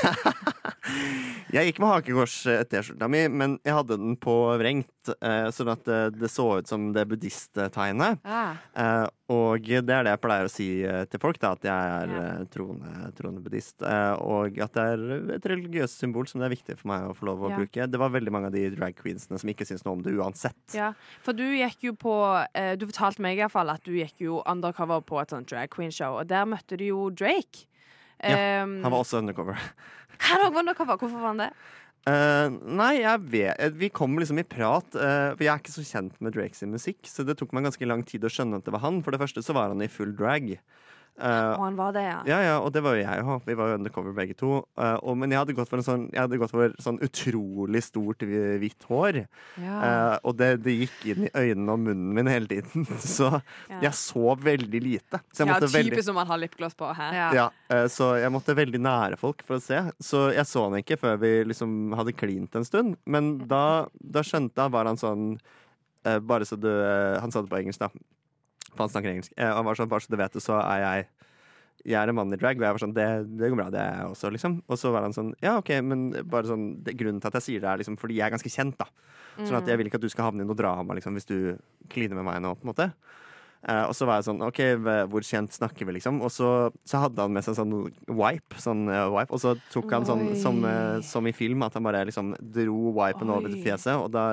Jeg 1.56 1.68
gikk 1.68 1.82
med 1.84 1.90
hakekors-T-skjorta 1.92 3.10
mi, 3.12 3.26
men 3.28 3.58
jeg 3.68 3.76
hadde 3.76 3.98
den 4.00 4.16
på 4.22 4.36
vrengt, 4.62 4.88
eh, 4.88 5.01
sånn 5.08 5.70
at 5.74 5.82
det, 5.88 6.00
det 6.20 6.30
så 6.30 6.46
ut 6.60 6.68
som 6.70 6.92
det 6.94 7.08
buddhisttegnet. 7.10 8.20
Ah. 8.24 8.54
Eh, 8.76 9.08
og 9.32 9.64
det 9.64 9.80
er 9.96 10.04
det 10.04 10.12
jeg 10.12 10.22
pleier 10.22 10.48
å 10.48 10.52
si 10.52 10.68
eh, 10.84 11.06
til 11.10 11.22
folk, 11.24 11.40
da, 11.40 11.54
at 11.56 11.64
jeg 11.66 11.72
er 11.96 12.14
eh, 12.20 12.42
troende, 12.52 13.12
troende 13.18 13.42
buddhist. 13.46 13.82
Eh, 13.82 14.14
og 14.22 14.60
at 14.62 14.76
det 14.76 14.84
er 14.94 15.36
et 15.38 15.48
religiøst 15.54 16.02
symbol 16.04 16.28
som 16.28 16.42
det 16.44 16.50
er 16.50 16.56
viktig 16.56 16.78
for 16.82 16.92
meg 16.92 17.08
å 17.10 17.16
få 17.18 17.30
lov 17.32 17.46
å 17.48 17.52
Ja. 17.54 17.58
bruke. 17.62 17.88
Det 17.92 18.00
var 18.02 18.14
veldig 18.14 18.32
mange 18.36 18.52
av 18.52 18.56
de 18.58 18.66
drag 18.76 18.96
queensene 19.00 19.40
som 19.42 19.50
ikke 19.50 19.66
syntes 19.66 19.86
noe 19.88 19.98
om 19.98 20.04
det 20.06 20.14
uansett. 20.20 20.60
Ja, 20.78 20.92
for 21.24 21.34
du 21.34 21.44
gikk 21.48 21.88
jo 21.90 21.94
på 21.98 22.14
eh, 22.54 22.76
Du 22.76 22.86
fortalte 22.92 23.24
meg 23.24 23.38
i 23.40 23.42
hvert 23.46 23.56
fall 23.56 23.70
at 23.74 23.84
du 23.88 23.94
gikk 23.98 24.22
jo 24.28 24.42
undercover 24.46 25.02
på 25.02 25.22
et 25.24 25.32
sånt 25.34 25.48
drag 25.50 25.72
queen-show, 25.74 26.20
og 26.22 26.28
der 26.30 26.46
møtte 26.46 26.78
du 26.78 26.86
jo 26.92 27.10
Drake. 27.10 27.66
Ja, 27.66 27.72
Um, 28.62 28.84
Han 28.84 28.92
var 28.94 29.00
også 29.02 29.18
undercover. 29.18 29.58
han 30.22 30.42
var 30.54 30.60
undercover. 30.62 30.98
Hvorfor 31.02 31.18
var 31.24 31.32
han 31.32 31.40
det? 31.42 31.48
Eh, 32.10 32.54
nei, 32.66 32.96
jeg 33.04 33.26
vet 33.30 33.60
eh, 33.62 33.74
Vi 33.78 33.92
kom 33.94 34.18
liksom 34.18 34.40
i 34.42 34.48
prat. 34.48 34.88
Uh, 34.96 35.34
for 35.36 35.46
jeg 35.46 35.54
er 35.54 35.62
ikke 35.62 35.76
så 35.76 35.86
kjent 35.86 36.16
med 36.24 36.34
Drake 36.34 36.58
sin 36.58 36.74
musikk, 36.74 37.04
så 37.06 37.26
det 37.28 37.38
tok 37.38 37.54
meg 37.54 37.68
ganske 37.68 37.86
lang 37.86 38.02
tid 38.08 38.26
å 38.26 38.32
skjønne 38.32 38.58
at 38.58 38.66
det 38.66 38.74
var 38.74 38.84
han. 38.86 39.02
For 39.06 39.14
det 39.14 39.22
første 39.22 39.44
så 39.46 39.56
var 39.58 39.74
han 39.74 39.84
i 39.86 39.92
full 39.92 40.16
drag. 40.18 40.56
Eh, 41.21 41.52
Og 41.58 41.63
han 41.65 41.76
var 41.78 41.91
det, 41.93 42.02
ja. 42.08 42.19
ja, 42.26 42.38
ja, 42.45 42.54
og 42.63 42.71
det 42.74 42.82
var 42.82 42.95
jo 42.97 43.02
jeg 43.04 43.24
òg. 43.26 43.41
Vi 43.45 43.56
var 43.60 43.69
jo 43.71 43.76
undercover 43.78 44.13
begge 44.17 44.34
to. 44.39 44.52
Uh, 44.80 44.95
og, 45.04 45.17
men 45.21 45.30
jeg 45.34 45.41
hadde 45.41 45.54
gått 45.58 45.69
for 45.69 45.82
en 45.82 45.86
sånn, 45.86 46.06
jeg 46.13 46.21
hadde 46.24 46.39
gått 46.41 46.54
for 46.54 46.74
sånn 46.82 46.97
utrolig 47.06 47.82
stort 47.86 48.24
hvitt 48.26 48.88
hår. 48.89 49.19
Ja. 49.62 49.76
Uh, 49.82 50.15
og 50.32 50.38
det, 50.39 50.50
det 50.65 50.74
gikk 50.80 51.04
inn 51.13 51.28
i 51.28 51.32
øynene 51.36 51.76
og 51.76 51.84
munnen 51.84 52.15
min 52.17 52.32
hele 52.32 52.50
tiden. 52.50 52.88
Så 53.17 53.30
Ja. 53.69 53.80
jeg 53.84 53.93
så 54.00 54.34
veldig 54.39 54.82
lite. 54.82 55.19
Så 55.34 55.43
jeg 55.43 55.52
ja, 55.52 55.60
typisk 55.60 55.76
veldig 55.78 56.04
som 56.08 56.17
man 56.17 56.30
har 56.32 56.41
lipgloss 56.41 56.78
på. 56.80 56.89
Hæ? 56.97 57.10
Ja. 57.15 57.28
ja, 57.38 57.45
eh, 57.74 57.86
så 57.91 58.13
jeg 58.21 58.32
måtte 58.34 58.56
veldig 58.58 58.82
nære 58.82 59.19
folk 59.21 59.43
for 59.45 59.60
å 59.60 59.63
se. 59.63 59.78
Så 60.04 60.24
jeg 60.34 60.47
så 60.50 60.65
han 60.67 60.80
ikke 60.82 60.97
før 61.02 61.19
vi 61.21 61.32
liksom 61.52 61.93
hadde 61.97 62.15
klint 62.17 62.56
en 62.58 62.65
stund. 62.67 62.97
Men 63.06 63.34
da, 63.52 63.88
da 64.02 64.24
skjønte 64.26 64.65
han, 64.65 64.74
var 64.74 64.89
han 64.89 65.00
sånn 65.00 65.36
eh, 66.08 66.17
Bare 66.19 66.47
så 66.47 66.58
du 66.60 66.69
Han 67.21 67.32
sa 67.34 67.41
det 67.43 67.52
på 67.52 67.60
engelsk, 67.62 67.82
da. 67.84 67.91
For 68.72 68.86
han 68.86 68.94
snakker 68.94 69.14
engelsk. 69.14 69.34
Eh, 69.38 69.52
han 69.52 69.68
var 69.68 69.80
sånn, 69.80 69.90
bare 69.92 70.06
så 70.06 70.14
du 70.14 70.20
vet 70.20 70.38
det, 70.38 70.44
så 70.44 70.60
er 70.62 70.86
jeg 70.86 71.10
jeg 71.82 71.98
er 71.98 72.12
en 72.12 72.14
mann 72.14 72.30
i 72.30 72.38
drag, 72.38 72.60
og 72.60 72.66
jeg 72.66 72.76
var 72.76 72.82
sånn 72.84 72.92
det, 72.94 73.06
det 73.40 73.48
går 73.50 73.58
bra, 73.58 73.72
det 73.74 73.80
er 73.82 73.96
jeg 73.98 74.10
også, 74.12 74.30
liksom. 74.36 74.60
Og 74.70 74.78
så 74.78 74.92
var 74.94 75.08
han 75.08 75.16
sånn 75.16 75.32
Ja, 75.42 75.56
OK, 75.58 75.72
men 75.82 76.12
bare 76.30 76.46
sånn 76.52 76.68
det, 76.86 76.94
Grunnen 77.00 77.22
til 77.24 77.32
at 77.32 77.40
jeg 77.40 77.48
sier 77.48 77.64
det, 77.64 77.72
er 77.72 77.82
liksom 77.82 77.98
fordi 77.98 78.20
jeg 78.20 78.28
er 78.28 78.36
ganske 78.36 78.52
kjent, 78.54 78.78
da. 78.78 78.86
Sånn 79.40 79.58
at 79.58 79.70
jeg 79.70 79.80
vil 79.80 79.90
ikke 79.90 79.98
at 79.98 80.06
du 80.06 80.12
skal 80.12 80.28
havne 80.28 80.46
i 80.46 80.48
noe 80.48 80.58
drama 80.60 80.94
liksom, 80.98 81.16
hvis 81.18 81.30
du 81.30 81.38
kliner 81.90 82.20
med 82.20 82.28
meg 82.28 82.42
nå, 82.44 82.54
på 82.60 82.68
en 82.68 82.72
måte. 82.74 82.88
Eh, 83.62 83.84
og 83.86 83.93
så 83.93 84.08
var 84.10 84.17
jeg 84.17 84.26
sånn 84.26 84.41
OK, 84.41 84.60
hvor 85.12 85.26
kjent 85.26 85.54
snakker 85.54 85.86
vi, 85.86 85.93
liksom? 86.00 86.17
Og 86.26 86.32
så, 86.34 86.50
så 86.88 87.04
hadde 87.04 87.21
han 87.21 87.34
med 87.36 87.45
seg 87.45 87.60
sånn 87.60 87.76
wipe, 88.10 88.58
sånn 88.62 88.88
eh, 88.89 89.06
wipe, 89.13 89.38
og 89.38 89.43
så 89.43 89.54
tok 89.74 89.93
han 89.93 90.08
sånn 90.08 90.32
som, 90.41 90.58
eh, 90.65 90.97
som 91.06 91.30
i 91.30 91.36
film, 91.36 91.62
at 91.67 91.78
han 91.78 91.86
bare 91.86 92.02
liksom 92.10 92.34
dro 92.41 92.93
wipen 92.97 93.30
over 93.30 93.52
til 93.52 93.62
fjeset, 93.62 93.93
og 94.00 94.10
da 94.15 94.26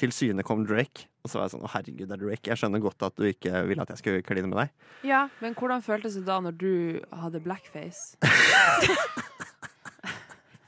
til 0.00 0.14
syne 0.16 0.46
kom 0.46 0.64
Drake. 0.68 1.10
Og 1.20 1.28
så 1.28 1.36
var 1.36 1.44
jeg 1.46 1.52
sånn 1.52 1.66
Å, 1.66 1.72
herregud, 1.74 2.06
det 2.08 2.16
er 2.16 2.22
Drake. 2.22 2.48
Jeg 2.48 2.62
skjønner 2.62 2.80
godt 2.80 3.04
at 3.04 3.18
du 3.20 3.26
ikke 3.28 3.64
ville 3.68 3.84
at 3.84 3.92
jeg 3.92 4.00
skulle 4.00 4.24
kline 4.24 4.48
med 4.48 4.56
deg. 4.62 4.70
Ja. 5.04 5.26
Men 5.44 5.52
hvordan 5.58 5.84
føltes 5.84 6.16
det 6.16 6.24
da 6.24 6.38
når 6.40 6.56
du 6.56 6.72
hadde 7.12 7.42
blackface? 7.44 8.16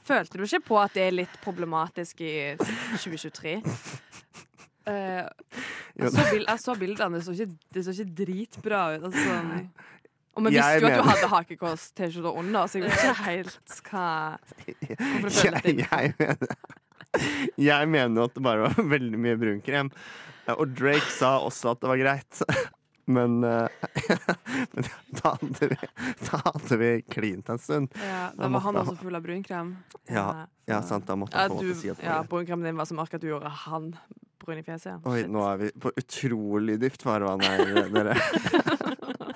Følte 0.03 0.37
du 0.37 0.43
ikke 0.43 0.65
på 0.67 0.77
at 0.81 0.93
det 0.93 1.07
er 1.07 1.15
litt 1.15 1.35
problematisk 1.41 2.21
i 2.21 2.53
2023? 2.59 3.55
Jo. 4.87 6.05
jeg, 6.05 6.11
så 6.11 6.23
bild, 6.31 6.45
jeg 6.47 6.59
så 6.59 6.75
bildene, 6.79 7.19
det 7.19 7.25
så 7.25 7.35
ikke, 7.35 7.57
det 7.75 7.83
så 7.85 7.93
ikke 7.95 8.15
dritbra 8.23 8.81
ut. 8.95 9.05
Altså, 9.09 9.25
sånn. 9.29 9.51
Og 10.33 10.47
vi 10.47 10.55
visste 10.55 10.81
jo 10.81 10.89
at 10.89 10.97
du 10.97 11.07
hadde 11.11 11.29
hakekors-T-skjorte 11.29 12.31
under, 12.41 12.65
så 12.65 12.79
jeg 12.79 12.87
vet 12.87 12.95
ikke 12.97 13.25
helt 13.27 13.75
hva 13.91 14.05
Hvorfor 15.21 15.43
Jeg, 15.45 15.75
jeg, 15.83 16.13
mener, 16.17 16.55
jeg 17.61 17.89
mener 17.93 18.17
jo 18.17 18.25
at 18.25 18.37
det 18.39 18.45
bare 18.49 18.65
var 18.65 18.87
veldig 18.95 19.19
mye 19.27 19.37
brunkrem. 19.43 19.91
Og 20.57 20.65
Drake 20.75 21.11
sa 21.13 21.37
også 21.45 21.75
at 21.75 21.83
det 21.83 21.91
var 21.93 22.01
greit. 22.01 22.41
Men, 23.05 23.43
eh, 23.43 23.67
men 24.71 24.85
da 25.09 25.33
hadde 25.35 25.67
vi, 25.73 25.77
da 26.23 26.39
hadde 26.45 26.77
vi 26.79 26.91
klint 27.11 27.49
en 27.49 27.59
stund. 27.59 27.91
Ja, 27.99 28.29
Da 28.37 28.47
var 28.47 28.63
han 28.67 28.79
også 28.79 28.95
full 29.01 29.15
av 29.15 29.25
brunkrem. 29.25 29.75
Ja, 30.07 30.47
ja 30.69 30.81
sant, 30.81 31.07
da 31.07 31.17
måtte 31.19 31.37
han 31.37 31.51
en 31.51 31.57
du, 31.59 31.73
måte 31.73 31.81
si 31.81 31.91
at 31.91 32.03
ja, 32.03 32.21
Brunkremen 32.29 32.69
din 32.69 32.79
var 32.79 32.87
så 32.87 32.95
mørk 32.97 33.17
at 33.17 33.23
du 33.23 33.27
gjorde 33.33 33.51
han 33.65 33.91
brun 34.43 34.59
i 34.59 34.63
fjeset. 34.63 35.03
Oi, 35.07 35.23
nå 35.31 35.43
er 35.47 35.61
vi 35.61 35.71
på 35.83 35.91
utrolig 35.99 36.79
dypt 36.81 37.03
farvann 37.03 37.43
her, 37.43 37.87
dere. 37.91 38.15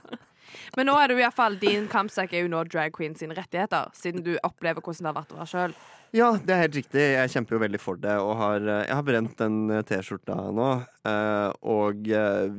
Men 0.78 0.92
nå 0.92 0.96
er 1.02 1.10
det 1.10 1.18
jo 1.18 1.22
i 1.24 1.26
hvert 1.26 1.38
fall 1.38 1.56
din 1.60 1.88
kampsak 1.90 2.34
er 2.38 2.46
jo 2.46 2.50
nå 2.54 2.64
drag 2.70 2.94
queen 2.94 3.16
sine 3.18 3.34
rettigheter, 3.38 3.90
siden 3.98 4.22
du 4.26 4.36
opplever 4.46 4.84
hvordan 4.84 5.08
det 5.08 5.10
har 5.10 5.16
vært 5.18 5.34
å 5.34 5.40
være 5.40 5.52
sjøl. 5.52 5.78
Ja, 6.16 6.30
det 6.40 6.54
er 6.54 6.62
helt 6.64 6.78
riktig. 6.78 7.02
Jeg 7.18 7.32
kjemper 7.34 7.58
jo 7.58 7.62
veldig 7.66 7.80
for 7.84 8.00
det. 8.00 8.14
Og 8.24 8.32
har, 8.40 8.62
eh, 8.64 8.84
jeg 8.88 8.96
har 8.96 9.06
brent 9.10 9.34
den 9.42 9.58
eh, 9.76 9.82
T-skjorta 9.90 10.38
nå. 10.56 10.68
eh, 11.10 11.50
Og 11.68 12.08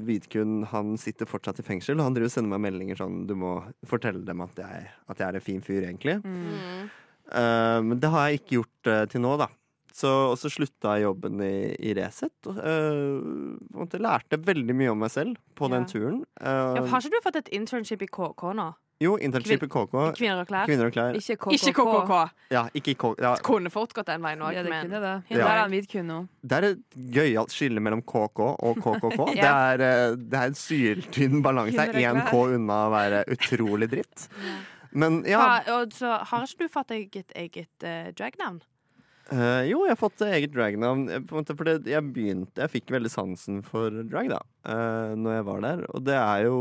Vidkun 0.04 0.66
han 0.68 0.96
sitter 1.00 1.30
fortsatt 1.30 1.62
i 1.62 1.64
fengsel. 1.64 1.96
Og 1.96 2.04
han 2.10 2.16
driver 2.16 2.28
og 2.28 2.34
sender 2.34 2.52
meg 2.52 2.66
meldinger 2.66 3.00
sånn 3.00 3.22
Du 3.30 3.32
må 3.38 3.54
fortelle 3.88 4.20
dem 4.26 4.42
at 4.44 4.60
jeg, 4.60 4.90
at 5.08 5.22
jeg 5.22 5.28
er 5.30 5.38
en 5.40 5.46
fin 5.46 5.64
fyr, 5.64 5.86
egentlig. 5.88 6.18
Mm. 6.20 6.90
Eh, 7.32 7.78
men 7.88 8.02
det 8.02 8.12
har 8.12 8.28
jeg 8.28 8.42
ikke 8.42 8.58
gjort 8.58 8.92
til 9.14 9.24
nå, 9.24 9.36
da. 9.40 9.48
Så, 9.98 10.10
og 10.30 10.36
så 10.38 10.50
slutta 10.52 10.94
jeg 10.94 11.08
jobben 11.08 11.40
i, 11.42 11.54
i 11.90 11.94
Resett. 11.98 12.36
eh, 12.46 12.58
en 12.62 13.56
måte 13.74 13.98
lærte 13.98 14.38
veldig 14.38 14.76
mye 14.78 14.92
om 14.92 15.00
meg 15.02 15.10
selv 15.10 15.38
på 15.58 15.70
den 15.72 15.88
turen. 15.90 16.20
Uh, 16.38 16.76
Ja, 16.78 16.84
har 16.92 17.02
ikke 17.02 17.16
du 17.16 17.24
fått 17.24 17.40
et 17.40 17.50
internship 17.58 18.04
i 18.06 18.10
KK 18.10 18.52
nå? 18.58 18.68
jo, 18.98 19.12
internship 19.22 19.62
i 19.62 19.68
KK. 19.70 19.92
Kvinner 20.18 20.40
og 20.42 20.48
klær? 20.48 20.66
Kvinner 20.66 20.88
og 20.90 20.94
klær. 20.94 21.14
Ikke 21.18 21.36
KKK. 21.38 21.52
Ikke 21.54 21.72
KKK. 21.76 22.14
Ja, 22.50 22.62
ikke 22.74 22.94
K 22.98 23.10
Ja, 23.22 23.34
kunne 23.46 23.70
fort 23.70 23.92
gått 23.94 24.08
den 24.10 24.24
veien 24.26 24.42
òg, 24.42 24.56
Ja, 24.56 24.64
det 24.66 24.72
men 24.72 24.88
kunne 24.88 25.02
det. 25.04 25.12
Ja. 25.30 25.44
Der 25.44 25.60
er 25.62 25.68
hvitkunn 25.70 26.10
nå. 26.10 26.16
Det 26.42 26.58
er 26.58 26.66
et 26.72 26.98
gøyalt 27.14 27.54
skille 27.54 27.82
mellom 27.84 28.02
KK 28.02 28.42
og 28.42 28.80
KKK. 28.82 29.20
det, 29.38 29.52
er, 29.52 29.84
eh, 29.86 30.16
det 30.18 30.40
er 30.40 30.50
en 30.50 30.58
syltynn 30.58 31.44
balanse. 31.46 31.76
Det 31.78 32.02
er 32.02 32.10
én 32.10 32.24
K 32.26 32.42
unna 32.56 32.80
å 32.88 32.90
være 32.96 33.22
utrolig 33.34 33.90
dritt. 33.94 34.26
Men 34.90 35.22
ja 35.28 35.44
Ha, 35.44 35.78
og 35.78 35.94
så 35.94 36.18
har 36.26 36.48
ikke 36.48 36.66
du 36.66 36.72
fått 36.72 36.90
deg 36.90 37.22
et 37.22 37.38
eget 37.38 37.86
uh, 37.86 38.10
dragnavn? 38.18 38.62
Eh, 39.32 39.62
Jo, 39.70 39.82
jeg 39.86 39.94
har 39.94 40.00
fått 40.00 40.22
eget 40.26 40.52
dragnavn. 40.54 41.08
eh, 41.10 41.80
Jeg 41.88 42.04
begynte 42.12 42.62
Jeg 42.62 42.72
fikk 42.72 42.92
veldig 42.94 43.10
sansen 43.12 43.62
for 43.66 43.90
drag 44.08 44.30
da 44.32 44.40
uh, 44.68 45.14
Når 45.16 45.36
jeg 45.38 45.46
var 45.48 45.60
der. 45.66 45.84
Og 45.94 46.04
det 46.04 46.16
er 46.16 46.46
jo 46.46 46.60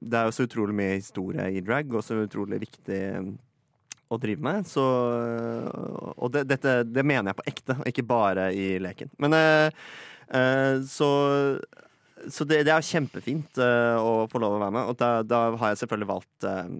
Det 0.00 0.18
er 0.18 0.28
jo 0.28 0.36
så 0.36 0.46
utrolig 0.46 0.76
mye 0.76 0.98
historie 0.98 1.50
i 1.56 1.64
drag, 1.64 1.92
og 1.94 2.04
så 2.04 2.20
utrolig 2.22 2.60
viktig 2.62 3.00
eh, 3.00 3.32
å 4.06 4.18
drive 4.22 4.42
med. 4.42 4.66
Så 4.70 4.84
eh, 5.16 6.12
Og 6.16 6.30
det, 6.34 6.46
dette 6.46 6.82
det 6.86 7.04
mener 7.06 7.32
jeg 7.32 7.40
på 7.40 7.48
ekte, 7.50 7.78
ikke 7.90 8.06
bare 8.06 8.52
i 8.54 8.76
leken. 8.78 9.10
Men 9.18 9.34
uh, 9.34 9.88
eh, 10.30 10.84
så 10.86 11.10
så 12.32 12.46
det, 12.48 12.62
det 12.66 12.72
er 12.72 12.86
kjempefint 12.86 13.58
eh, 13.60 13.96
å 14.00 14.24
få 14.30 14.40
lov 14.42 14.56
å 14.56 14.62
være 14.62 14.74
med, 14.74 14.90
og 14.90 14.96
da, 15.00 15.10
da 15.26 15.42
har 15.60 15.72
jeg 15.72 15.82
selvfølgelig 15.82 16.08
valgt 16.10 16.46
eh, 16.48 16.70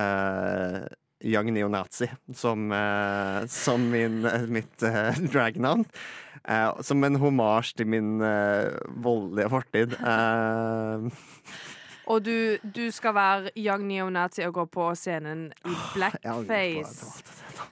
eh, 0.00 0.78
Young 1.24 1.52
Neonazi 1.54 2.08
som, 2.34 2.72
eh, 2.72 3.46
som 3.46 3.90
min, 3.90 4.24
eh, 4.26 4.46
mitt 4.48 4.82
uh, 4.82 5.12
dragnavn. 5.32 5.84
Eh, 6.48 6.80
som 6.82 7.04
en 7.04 7.16
homasj 7.22 7.76
til 7.78 7.86
min 7.86 8.16
eh, 8.20 8.72
voldelige 9.04 9.50
fortid. 9.52 9.92
Eh, 10.00 11.12
Og 12.10 12.24
du, 12.26 12.58
du 12.76 12.90
skal 12.90 13.14
være 13.14 13.50
young 13.56 13.84
neonazi 13.86 14.42
og 14.42 14.56
gå 14.56 14.64
på 14.74 14.88
scenen 14.98 15.52
i 15.64 15.74
blackface. 15.94 17.22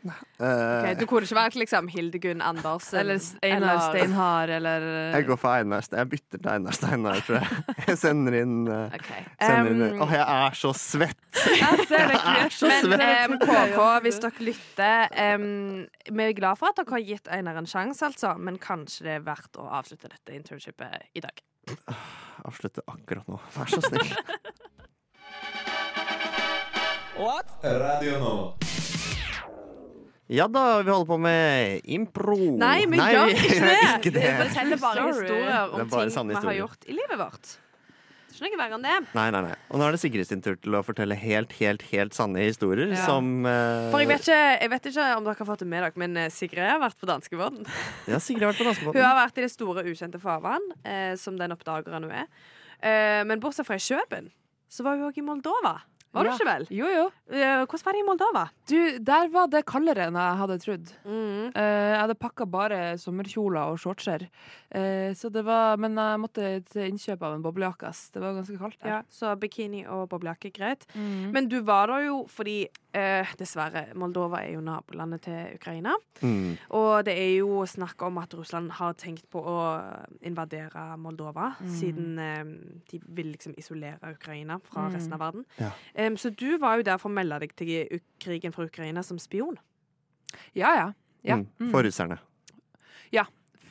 Eh, 0.00 0.92
du 0.96 1.04
kunne 1.08 1.26
ikke 1.26 1.36
vært 1.36 1.56
liksom 1.60 1.88
Hildegunn 1.92 2.40
Andersen. 2.44 2.98
Eller 3.02 3.20
Einar 3.44 3.80
Steinhard, 3.88 4.52
eller 4.56 4.86
jeg 5.16 5.26
går 5.28 5.40
for 5.40 5.52
Einar 5.52 5.84
Steinhard. 5.84 6.06
Jeg 6.06 6.10
bytter 6.14 6.40
til 6.40 6.50
Einar 6.54 6.76
Steinhard, 6.76 7.22
tror 7.26 7.38
jeg. 7.40 7.64
Jeg 7.90 7.98
sender 7.98 8.36
inn, 8.38 8.56
Åh, 8.70 8.94
okay. 8.96 9.24
Um, 9.42 10.02
Åh, 10.04 10.12
jeg 10.14 10.22
er 10.22 10.56
så 10.56 10.70
svett! 10.76 11.18
Jeg 11.60 11.86
ser 11.90 12.12
det 12.12 12.18
er 12.20 12.86
Men 12.92 13.04
em, 13.04 13.36
KK, 13.42 13.78
hvis 14.04 14.20
dere 14.22 14.46
lytter 14.46 15.14
um, 15.34 15.46
Vi 16.06 16.26
er 16.26 16.36
glad 16.38 16.60
for 16.60 16.70
at 16.70 16.78
dere 16.78 16.94
har 16.94 17.04
gitt 17.04 17.30
Einar 17.32 17.58
en 17.60 17.68
sjanse, 17.70 18.04
altså, 18.06 18.34
men 18.38 18.60
kanskje 18.62 19.08
det 19.08 19.16
er 19.18 19.26
verdt 19.26 19.58
å 19.60 19.66
avslutte 19.80 20.10
dette 20.12 20.36
internshipet 20.36 21.10
i 21.18 21.24
dag. 21.24 21.44
Avslutte 22.48 22.84
akkurat 22.88 23.28
nå, 23.28 23.40
vær 23.56 23.74
så 23.74 23.82
snill. 23.84 24.14
Radio 27.60 28.16
nå. 28.16 28.59
Ja 30.30 30.46
da, 30.46 30.82
vi 30.82 30.92
holder 30.92 31.08
på 31.08 31.16
med 31.18 31.80
impro. 31.90 32.36
Nei, 32.60 32.84
vi 32.86 33.00
gjør 33.00 33.32
ikke 33.34 33.64
det! 33.64 33.80
ikke 33.96 34.12
Vi 34.14 34.20
det. 34.20 34.36
forteller 34.44 34.78
bare 34.84 35.08
historier 35.10 35.74
om 35.74 35.90
bare 35.90 36.06
ting 36.14 36.30
vi 36.30 36.38
har 36.38 36.56
gjort 36.60 36.86
i 36.86 36.94
livet 36.94 37.18
vårt. 37.18 37.56
Ikke 38.40 38.54
noe 38.56 38.60
verre 38.62 38.76
enn 38.78 38.84
det. 38.86 38.92
Nei, 39.12 39.24
nei, 39.34 39.40
nei. 39.44 39.56
Og 39.68 39.80
nå 39.80 39.84
er 39.84 39.92
det 39.96 40.00
Sigrid 40.00 40.24
sin 40.28 40.40
tur 40.40 40.54
til 40.56 40.76
å 40.78 40.80
fortelle 40.86 41.16
helt, 41.18 41.50
helt, 41.58 41.82
helt 41.90 42.16
sanne 42.16 42.46
historier 42.46 42.94
Ja. 42.94 43.02
som 43.04 43.42
uh... 43.44 43.90
For 43.92 44.00
jeg 44.00 44.08
vet, 44.08 44.22
ikke, 44.24 44.38
jeg 44.62 44.72
vet 44.72 44.88
ikke 44.92 45.08
om 45.18 45.26
dere 45.26 45.36
har 45.42 45.48
fått 45.50 45.64
det 45.64 45.68
med 45.68 45.84
dere, 45.84 46.00
men 46.00 46.16
eh, 46.16 46.30
Sigrid 46.32 46.64
har 46.64 46.80
vært 46.80 46.96
på 47.00 47.08
danskebåten. 47.10 47.66
Ja, 48.08 48.22
Sigrid 48.22 48.46
har 48.46 48.54
vært 48.54 48.80
på 48.86 48.94
Hun 48.94 49.02
har 49.04 49.18
vært 49.18 49.42
i 49.42 49.44
det 49.44 49.52
store, 49.52 49.84
ukjente 49.90 50.22
farvann, 50.22 50.70
eh, 50.88 51.12
som 51.20 51.36
den 51.36 51.52
oppdageren 51.52 52.06
hun 52.08 52.16
er. 52.22 52.30
Eh, 52.80 53.20
men 53.28 53.42
bortsett 53.44 53.68
fra 53.68 53.76
i 53.76 53.84
Kjøben, 53.84 54.30
så 54.72 54.86
var 54.86 54.96
hun 54.96 55.10
òg 55.10 55.20
i 55.20 55.26
Moldova. 55.26 55.76
Var 56.12 56.26
Ja. 56.26 56.32
ikke 56.34 56.46
vel? 56.48 56.64
Jo, 56.74 56.86
jo. 56.90 57.04
Eh, 57.30 57.64
hvordan 57.70 57.84
var 57.86 57.92
det 57.94 58.00
i 58.00 58.06
Moldova? 58.08 58.44
Du, 58.66 58.98
der 58.98 59.28
var 59.30 59.46
det 59.46 59.64
kaldere 59.64 60.08
enn 60.08 60.16
jeg 60.18 60.38
hadde 60.40 60.56
trodd. 60.58 60.88
Mm. 61.06 61.52
Eh, 61.54 61.90
jeg 61.92 62.00
hadde 62.00 62.16
pakka 62.18 62.46
bare 62.50 62.80
sommerkjoler 62.98 63.70
og 63.70 63.78
shortser. 63.78 64.24
Eh, 64.74 65.14
så 65.14 65.30
det 65.30 65.44
var, 65.46 65.76
men 65.78 65.94
jeg 65.94 66.18
måtte 66.18 66.64
til 66.66 66.88
innkjøp 66.90 67.22
av 67.22 67.34
en 67.36 67.42
boblejakke. 67.46 67.92
Det 68.12 68.20
var 68.24 68.34
ganske 68.40 68.58
kaldt 68.58 68.80
der. 68.82 68.88
Ja, 68.90 69.00
så 69.08 69.36
bikini 69.38 69.84
og 69.86 70.08
boblejakke, 70.10 70.50
greit. 70.52 70.84
Mm. 70.96 71.30
Men 71.32 71.48
du 71.48 71.60
var 71.62 71.86
der 71.86 72.06
jo 72.08 72.24
fordi 72.26 72.66
eh, 72.92 73.26
Dessverre, 73.38 73.94
Moldova 73.94 74.40
er 74.44 74.52
jo 74.54 74.60
nabolandet 74.60 75.22
til 75.22 75.54
Ukraina. 75.56 75.92
Mm. 76.22 76.56
Og 76.70 77.04
det 77.04 77.14
er 77.18 77.36
jo 77.38 77.64
snakk 77.66 78.02
om 78.02 78.18
at 78.18 78.34
Russland 78.34 78.70
har 78.72 78.94
tenkt 78.94 79.28
på 79.30 79.42
å 79.42 79.58
invadere 80.22 80.96
Moldova, 80.98 81.54
Mm. 81.60 81.68
siden 81.68 82.18
eh, 82.18 82.44
de 82.90 83.00
vil 83.06 83.32
liksom 83.32 83.54
isolere 83.58 83.98
Ukraina 84.14 84.58
fra 84.64 84.88
Mm. 84.88 84.94
resten 84.94 85.12
av 85.12 85.20
verden. 85.20 85.44
Ja. 85.58 85.70
Em, 85.94 86.16
så 86.16 86.30
du 86.34 86.58
var 86.58 86.76
jo 86.76 86.82
der 86.82 86.96
for 86.98 87.08
å 87.10 87.12
melde 87.14 87.40
deg 87.40 87.54
til 87.56 88.00
krigen 88.20 88.52
for 88.52 88.64
Ukraina 88.64 89.02
som 89.02 89.18
spion. 89.18 89.56
Ja, 90.54 90.74
ja. 90.74 90.92
ja. 91.24 91.36
Mm. 91.36 91.46
Mm. 91.60 91.70
For 91.70 91.82
russerne. 91.82 92.18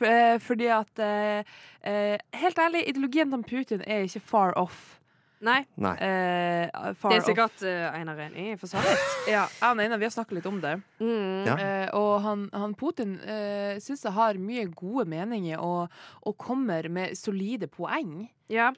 For, 0.00 0.06
eh, 0.06 0.38
fordi 0.38 0.64
at 0.72 0.98
eh, 0.98 1.44
eh, 1.84 2.18
Helt 2.32 2.56
ærlig, 2.56 2.86
ideologien 2.88 3.30
til 3.30 3.42
Putin 3.42 3.82
er 3.86 4.06
ikke 4.06 4.20
far 4.20 4.52
off. 4.56 4.99
Nei, 5.40 5.62
Nei. 5.80 5.94
Uh, 5.96 6.90
far 7.00 7.14
det 7.14 7.22
er 7.22 7.24
sikkert 7.24 7.62
uh, 7.64 7.94
Einar 7.96 8.18
enig 8.26 8.42
i, 8.44 8.56
for 8.60 8.68
så 8.68 8.82
vidt. 8.84 9.06
Ja, 9.32 9.46
jeg 9.48 9.70
og 9.70 9.80
Einar 9.80 10.00
vi 10.02 10.04
har 10.04 10.12
snakket 10.12 10.36
litt 10.36 10.48
om 10.50 10.58
det. 10.60 10.74
Mm. 11.00 11.46
Ja. 11.48 11.54
Uh, 11.56 11.86
og 11.96 12.12
han, 12.26 12.42
han 12.52 12.74
Putin 12.76 13.16
uh, 13.24 13.78
syns 13.80 14.04
jeg 14.04 14.12
har 14.18 14.40
mye 14.40 14.66
gode 14.76 15.06
meninger 15.08 15.62
og, 15.64 15.88
og 16.28 16.36
kommer 16.36 16.90
med 16.92 17.16
solide 17.16 17.70
poeng. 17.72 18.28
Ja. 18.52 18.70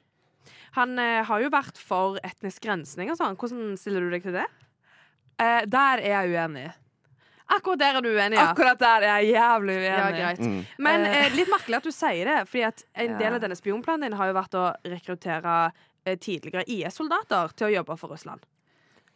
Han 0.79 0.97
har 0.97 1.39
jo 1.43 1.51
vært 1.53 1.77
for 1.79 2.17
etnisk 2.25 2.65
rensning 2.67 3.11
og 3.13 3.19
sånn. 3.19 3.35
Hvordan 3.39 3.75
stiller 3.79 4.03
du 4.03 4.09
deg 4.11 4.23
til 4.25 4.33
det? 4.39 4.47
Eh, 5.41 5.61
der 5.69 6.01
er 6.01 6.23
jeg 6.23 6.33
uenig. 6.33 6.65
Akkurat 7.53 7.79
der 7.81 7.97
er 7.99 8.01
du 8.05 8.09
uenig, 8.09 8.37
ja. 8.39 8.47
Akkurat 8.51 8.79
der 8.81 9.05
er 9.05 9.21
jeg 9.21 9.33
jævlig 9.35 9.75
uenig. 9.77 9.89
Ja, 9.91 10.09
greit. 10.15 10.39
Mm. 10.39 10.59
Men 10.81 11.05
Eh. 11.05 11.29
litt 11.35 11.49
merkelig 11.51 11.77
at 11.77 11.87
du 11.87 11.91
sier 11.93 12.25
det, 12.29 12.37
fordi 12.49 12.63
at 12.65 12.83
en 12.95 13.11
Ja. 13.11 13.17
del 13.17 13.33
av 13.35 13.41
denne 13.41 13.55
spionplanen 13.59 14.01
din 14.07 14.17
har 14.17 14.27
jo 14.27 14.33
vært 14.33 14.53
å 14.57 14.65
rekruttere 14.85 15.71
tidligere 16.05 16.63
IS-soldater 16.67 17.53
til 17.55 17.67
å 17.69 17.73
jobbe 17.79 17.97
for 17.99 18.09
Russland. 18.13 18.45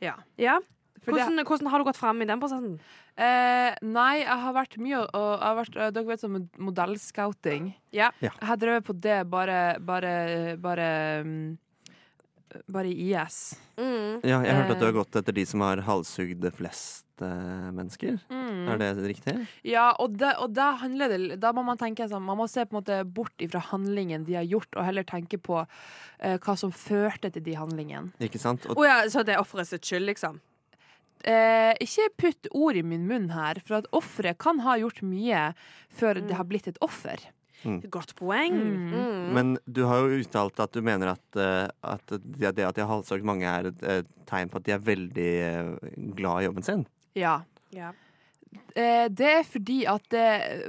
Ja. 0.04 0.16
Ja. 0.38 0.60
Hvordan, 1.08 1.40
hvordan 1.46 1.70
har 1.72 1.80
du 1.80 1.86
gått 1.88 1.98
fram 2.00 2.22
i 2.22 2.26
den 2.28 2.40
prosessen? 2.42 2.80
Eh, 3.16 3.76
nei, 3.86 4.20
jeg 4.24 4.40
har 4.44 4.54
vært 4.54 4.76
mye 4.82 4.98
og, 5.00 5.08
og 5.16 5.30
jeg 5.40 5.46
har 5.48 5.56
vært, 5.62 5.78
eh, 5.78 5.92
Dere 5.96 6.10
vet 6.10 6.24
sånn 6.26 6.50
modellscouting. 6.68 7.70
Ja. 7.96 8.10
Ja. 8.22 8.34
Jeg 8.42 8.48
har 8.50 8.60
drevet 8.62 8.86
på 8.90 8.94
det 9.00 9.20
bare 9.32 9.80
Bare 9.80 10.58
Bare, 10.62 10.90
mm, 11.24 11.58
bare 12.74 12.92
i 12.92 13.08
IS. 13.14 13.56
Mm. 13.78 14.20
Ja, 14.26 14.42
jeg 14.44 14.56
hørte 14.58 14.72
at 14.76 14.80
du 14.80 14.86
Eh. 14.86 14.92
har 14.92 14.98
gått 15.00 15.16
etter 15.22 15.34
de 15.34 15.46
som 15.46 15.62
har 15.62 15.78
halshugd 15.88 16.46
flest 16.58 17.06
eh, 17.26 17.70
mennesker. 17.76 18.18
Mm. 18.30 18.68
Er 18.74 18.82
det 18.82 18.90
riktig? 19.06 19.36
Ja, 19.68 19.92
og, 20.00 20.18
det, 20.20 20.34
og 20.42 20.54
da 20.56 20.72
handler 20.82 21.14
det 21.14 21.40
Da 21.42 21.52
må 21.56 21.64
man 21.66 21.80
tenke 21.80 22.08
sånn 22.10 22.26
Man 22.26 22.38
må 22.40 22.48
se 22.52 22.66
på 22.66 22.76
en 22.76 22.80
måte 22.82 23.00
bort 23.06 23.44
ifra 23.44 23.62
handlingen 23.72 24.26
de 24.28 24.38
har 24.40 24.48
gjort, 24.48 24.70
og 24.76 24.86
heller 24.88 25.08
tenke 25.08 25.40
på 25.42 25.62
eh, 25.64 26.38
hva 26.38 26.58
som 26.60 26.74
førte 26.76 27.32
til 27.34 27.44
de 27.46 27.56
handlingene. 27.58 28.14
Ikke 28.24 28.42
sant? 28.42 28.68
Og, 28.70 28.78
oh, 28.82 28.86
ja, 28.88 29.02
så 29.10 29.24
det 29.28 29.36
er 29.38 29.42
offerets 29.44 29.74
skyld, 29.78 30.08
liksom? 30.12 30.42
Eh, 31.26 31.74
ikke 31.82 32.12
putt 32.22 32.48
ord 32.54 32.78
i 32.78 32.84
min 32.86 33.08
munn 33.10 33.32
her, 33.34 33.58
for 33.66 33.80
at 33.80 33.88
offeret 33.96 34.38
kan 34.42 34.62
ha 34.66 34.78
gjort 34.78 35.02
mye 35.02 35.48
før 35.90 36.22
Mm. 36.22 36.28
det 36.28 36.36
har 36.38 36.46
blitt 36.46 36.68
et 36.70 36.78
offer. 36.82 37.18
Godt 37.90 38.14
poeng. 38.16 38.54
Mm. 38.54 38.92
Mm. 38.94 39.34
men 39.34 39.58
du 39.66 39.82
har 39.90 40.04
jo 40.06 40.20
uttalt 40.22 40.60
at 40.62 40.72
du 40.72 40.82
mener 40.86 41.16
at, 41.16 41.36
eh, 41.36 41.68
at 41.84 42.06
det 42.14 42.54
det 42.56 42.64
at 42.64 42.76
de 42.78 42.84
har 42.86 42.92
halshogd 42.92 43.26
mange, 43.26 43.44
er 43.50 43.72
et, 43.72 43.82
et 43.84 44.08
tegn 44.30 44.48
på 44.48 44.58
at 44.62 44.64
de 44.68 44.72
er 44.76 44.84
veldig 44.86 45.32
eh, 45.42 45.72
glad 46.16 46.44
i 46.44 46.46
jobben 46.46 46.64
sin. 46.64 46.86
Ja. 47.18 47.40
Ja. 47.76 47.94
Eh, 48.78 49.08
det 49.10 49.32
er 49.40 49.48
fordi 49.48 49.82
at 49.90 50.06
det, 50.14 50.28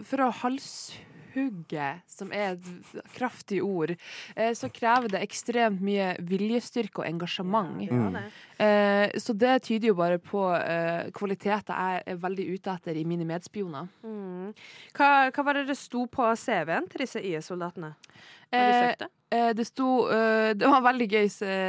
For 0.08 0.24
å 0.24 0.32
halshugge 0.42 1.04
hugget, 1.38 2.02
som 2.10 2.32
er 2.34 2.56
et 2.56 3.02
kraftig 3.14 3.62
ord, 3.64 3.94
eh, 4.36 4.52
så 4.58 4.68
krever 4.74 5.08
det 5.14 5.22
ekstremt 5.22 5.80
mye 5.84 6.10
viljestyrke 6.26 7.02
og 7.04 7.06
engasjement. 7.08 7.78
Det. 7.78 8.24
Eh, 8.58 9.18
så 9.22 9.34
det 9.38 9.62
tyder 9.68 9.92
jo 9.92 9.94
bare 9.98 10.18
på 10.18 10.42
eh, 10.58 11.10
kvaliteter 11.14 11.78
jeg 11.78 12.02
er 12.06 12.18
veldig 12.22 12.48
ute 12.56 12.74
etter 12.74 12.98
i 12.98 13.04
mine 13.06 13.26
medspioner. 13.28 13.86
Mm. 14.02 14.50
Hva, 14.96 15.12
hva 15.30 15.44
var 15.46 15.60
det 15.60 15.68
det 15.70 15.78
sto 15.78 16.06
på 16.10 16.26
CV-en 16.34 16.88
til 16.90 17.04
disse 17.06 17.22
IS-soldatene? 17.22 17.94
Når 17.94 18.58
de 18.58 18.58
Eh, 18.58 18.82
søkte? 18.88 19.08
Eh, 19.30 19.50
det 19.52 19.66
sto 19.68 19.88
Det 20.56 20.68
var 20.72 20.80
veldig 20.80 21.08
gøy. 21.12 21.26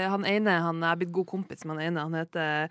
Han 0.08 0.24
ene 0.26 0.54
han 0.64 0.84
er 0.88 0.96
blitt 0.96 1.12
god 1.12 1.28
kompis 1.28 1.66
med 1.66 1.76
han 1.76 1.90
ene. 1.90 2.06
Han 2.08 2.16
heter, 2.16 2.70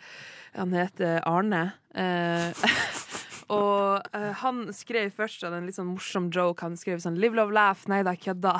han 0.57 0.72
heter 0.72 1.20
Arne. 1.28 1.61
Og 3.49 4.03
uh, 4.14 4.32
han 4.42 4.66
skrev 4.76 5.11
først 5.16 5.40
sånn, 5.44 5.55
en 5.57 5.66
litt 5.68 5.78
sånn 5.78 5.88
morsom 5.94 6.30
joke. 6.34 6.61
Han 6.66 6.76
skrev 6.76 7.01
sånn 7.01 7.16
'Live, 7.18 7.34
love, 7.38 7.53
laugh'. 7.55 7.88
Nei 7.88 8.03
da, 8.03 8.14
kødda. 8.14 8.57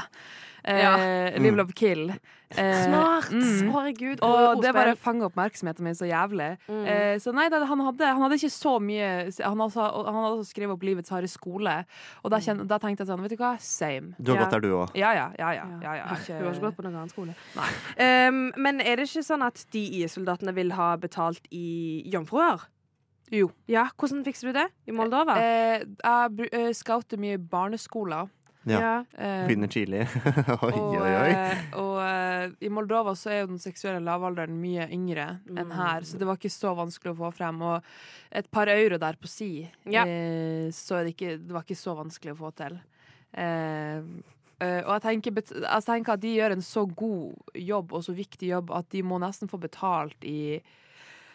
Uh, 0.67 0.79
Ja. 0.79 0.97
Live, 1.45 1.57
love, 1.57 1.73
kill. 1.77 2.11
Uh, 2.49 2.85
Smart! 2.85 3.29
mm. 3.31 3.69
Herregud. 3.73 4.21
Og 4.25 4.63
det 4.63 4.73
bare 4.73 4.95
fanga 4.97 5.27
oppmerksomheten 5.29 5.85
min 5.85 5.95
så 5.95 6.09
jævlig. 6.09 6.57
Mm. 6.69 6.85
Uh, 6.89 7.17
så 7.21 7.33
nei, 7.37 7.49
da, 7.53 7.61
han, 7.69 7.81
hadde, 7.85 8.07
han 8.09 8.23
hadde 8.25 8.39
ikke 8.41 8.51
så 8.53 8.79
mye 8.81 9.09
Han, 9.45 9.61
også, 9.61 9.85
han 9.85 10.17
hadde 10.17 10.31
også 10.39 10.49
skrevet 10.55 10.73
opp 10.73 10.83
livets 10.89 11.13
harde 11.13 11.29
skole. 11.29 11.75
Og 12.25 12.33
da, 12.33 12.41
kjen, 12.41 12.65
da 12.69 12.79
tenkte 12.81 13.05
jeg 13.05 13.11
sånn, 13.13 13.23
vet 13.23 13.37
du 13.37 13.41
hva, 13.41 13.53
same. 13.61 14.15
Du 14.19 14.33
har 14.33 14.41
Ja. 14.41 14.45
gått 14.47 14.57
der, 14.57 14.65
du 14.65 14.73
òg. 14.81 14.97
Ja 14.97 15.13
ja, 15.13 15.29
ja. 15.39 15.53
ja, 15.53 15.77
ja, 15.85 15.93
ja. 15.95 16.17
Du 16.41 16.45
har 16.49 16.55
ikke 16.57 16.67
gått 16.71 16.77
på 16.81 16.87
noen 16.89 16.97
annen 16.97 17.13
skole. 17.13 17.37
Nei. 17.57 17.69
Um, 18.29 18.53
men 18.57 18.81
er 18.81 18.97
det 18.97 19.09
ikke 19.09 19.25
sånn 19.29 19.45
at 19.45 19.65
de 19.73 19.85
IS-soldatene 20.01 20.55
vil 20.57 20.73
ha 20.73 20.97
betalt 20.97 21.45
i 21.53 22.03
jomfruer? 22.09 22.65
Jo. 23.35 23.51
Ja, 23.69 23.89
Hvordan 23.99 24.25
fikser 24.27 24.49
du 24.53 24.59
det 24.59 24.67
i 24.89 24.93
Moldova? 24.97 25.35
Eh, 25.43 25.83
jeg 25.85 26.35
br- 26.39 26.53
eh, 26.53 26.71
scouter 26.77 27.21
mye 27.21 27.39
barneskoler. 27.39 28.29
Ja. 28.69 28.79
ja. 28.83 28.95
Begynner 29.49 29.71
tidlig. 29.73 30.03
oi, 30.67 30.73
og, 30.77 30.95
oi, 30.99 31.13
oi. 31.15 31.29
eh, 31.33 31.61
og 31.81 31.95
eh, 32.05 32.51
i 32.67 32.71
Moldova 32.73 33.15
så 33.17 33.31
er 33.33 33.39
jo 33.43 33.51
den 33.55 33.61
seksuelle 33.63 34.03
lavalderen 34.05 34.59
mye 34.61 34.89
yngre 34.93 35.29
enn 35.49 35.73
her, 35.73 36.05
så 36.05 36.19
det 36.21 36.27
var 36.29 36.37
ikke 36.37 36.53
så 36.53 36.75
vanskelig 36.77 37.15
å 37.15 37.19
få 37.23 37.31
frem. 37.39 37.63
Og 37.65 37.87
et 38.43 38.51
par 38.53 38.69
euro 38.73 38.99
der 39.01 39.17
på 39.21 39.31
si, 39.31 39.51
Ja. 39.89 40.05
eh, 40.05 40.69
så 40.75 41.01
det, 41.05 41.15
ikke, 41.17 41.39
det 41.41 41.55
var 41.57 41.65
ikke 41.65 41.79
så 41.81 41.95
vanskelig 41.97 42.35
å 42.37 42.41
få 42.43 42.53
til. 42.65 42.81
Eh, 43.33 44.03
Uh, 44.59 44.81
og 44.89 44.97
jeg 44.97 45.03
tenker, 45.05 45.37
jeg 45.55 45.83
tenker 45.87 46.13
at 46.17 46.21
de 46.25 46.31
gjør 46.35 46.51
en 46.57 46.63
så 46.67 46.83
god 46.99 47.53
jobb 47.63 47.93
og 47.95 48.01
så 48.03 48.11
viktig 48.11 48.49
jobb 48.49 48.73
at 48.75 48.89
de 48.91 49.05
må 49.07 49.21
nesten 49.23 49.47
få 49.47 49.55
betalt 49.63 50.25
i 50.27 50.57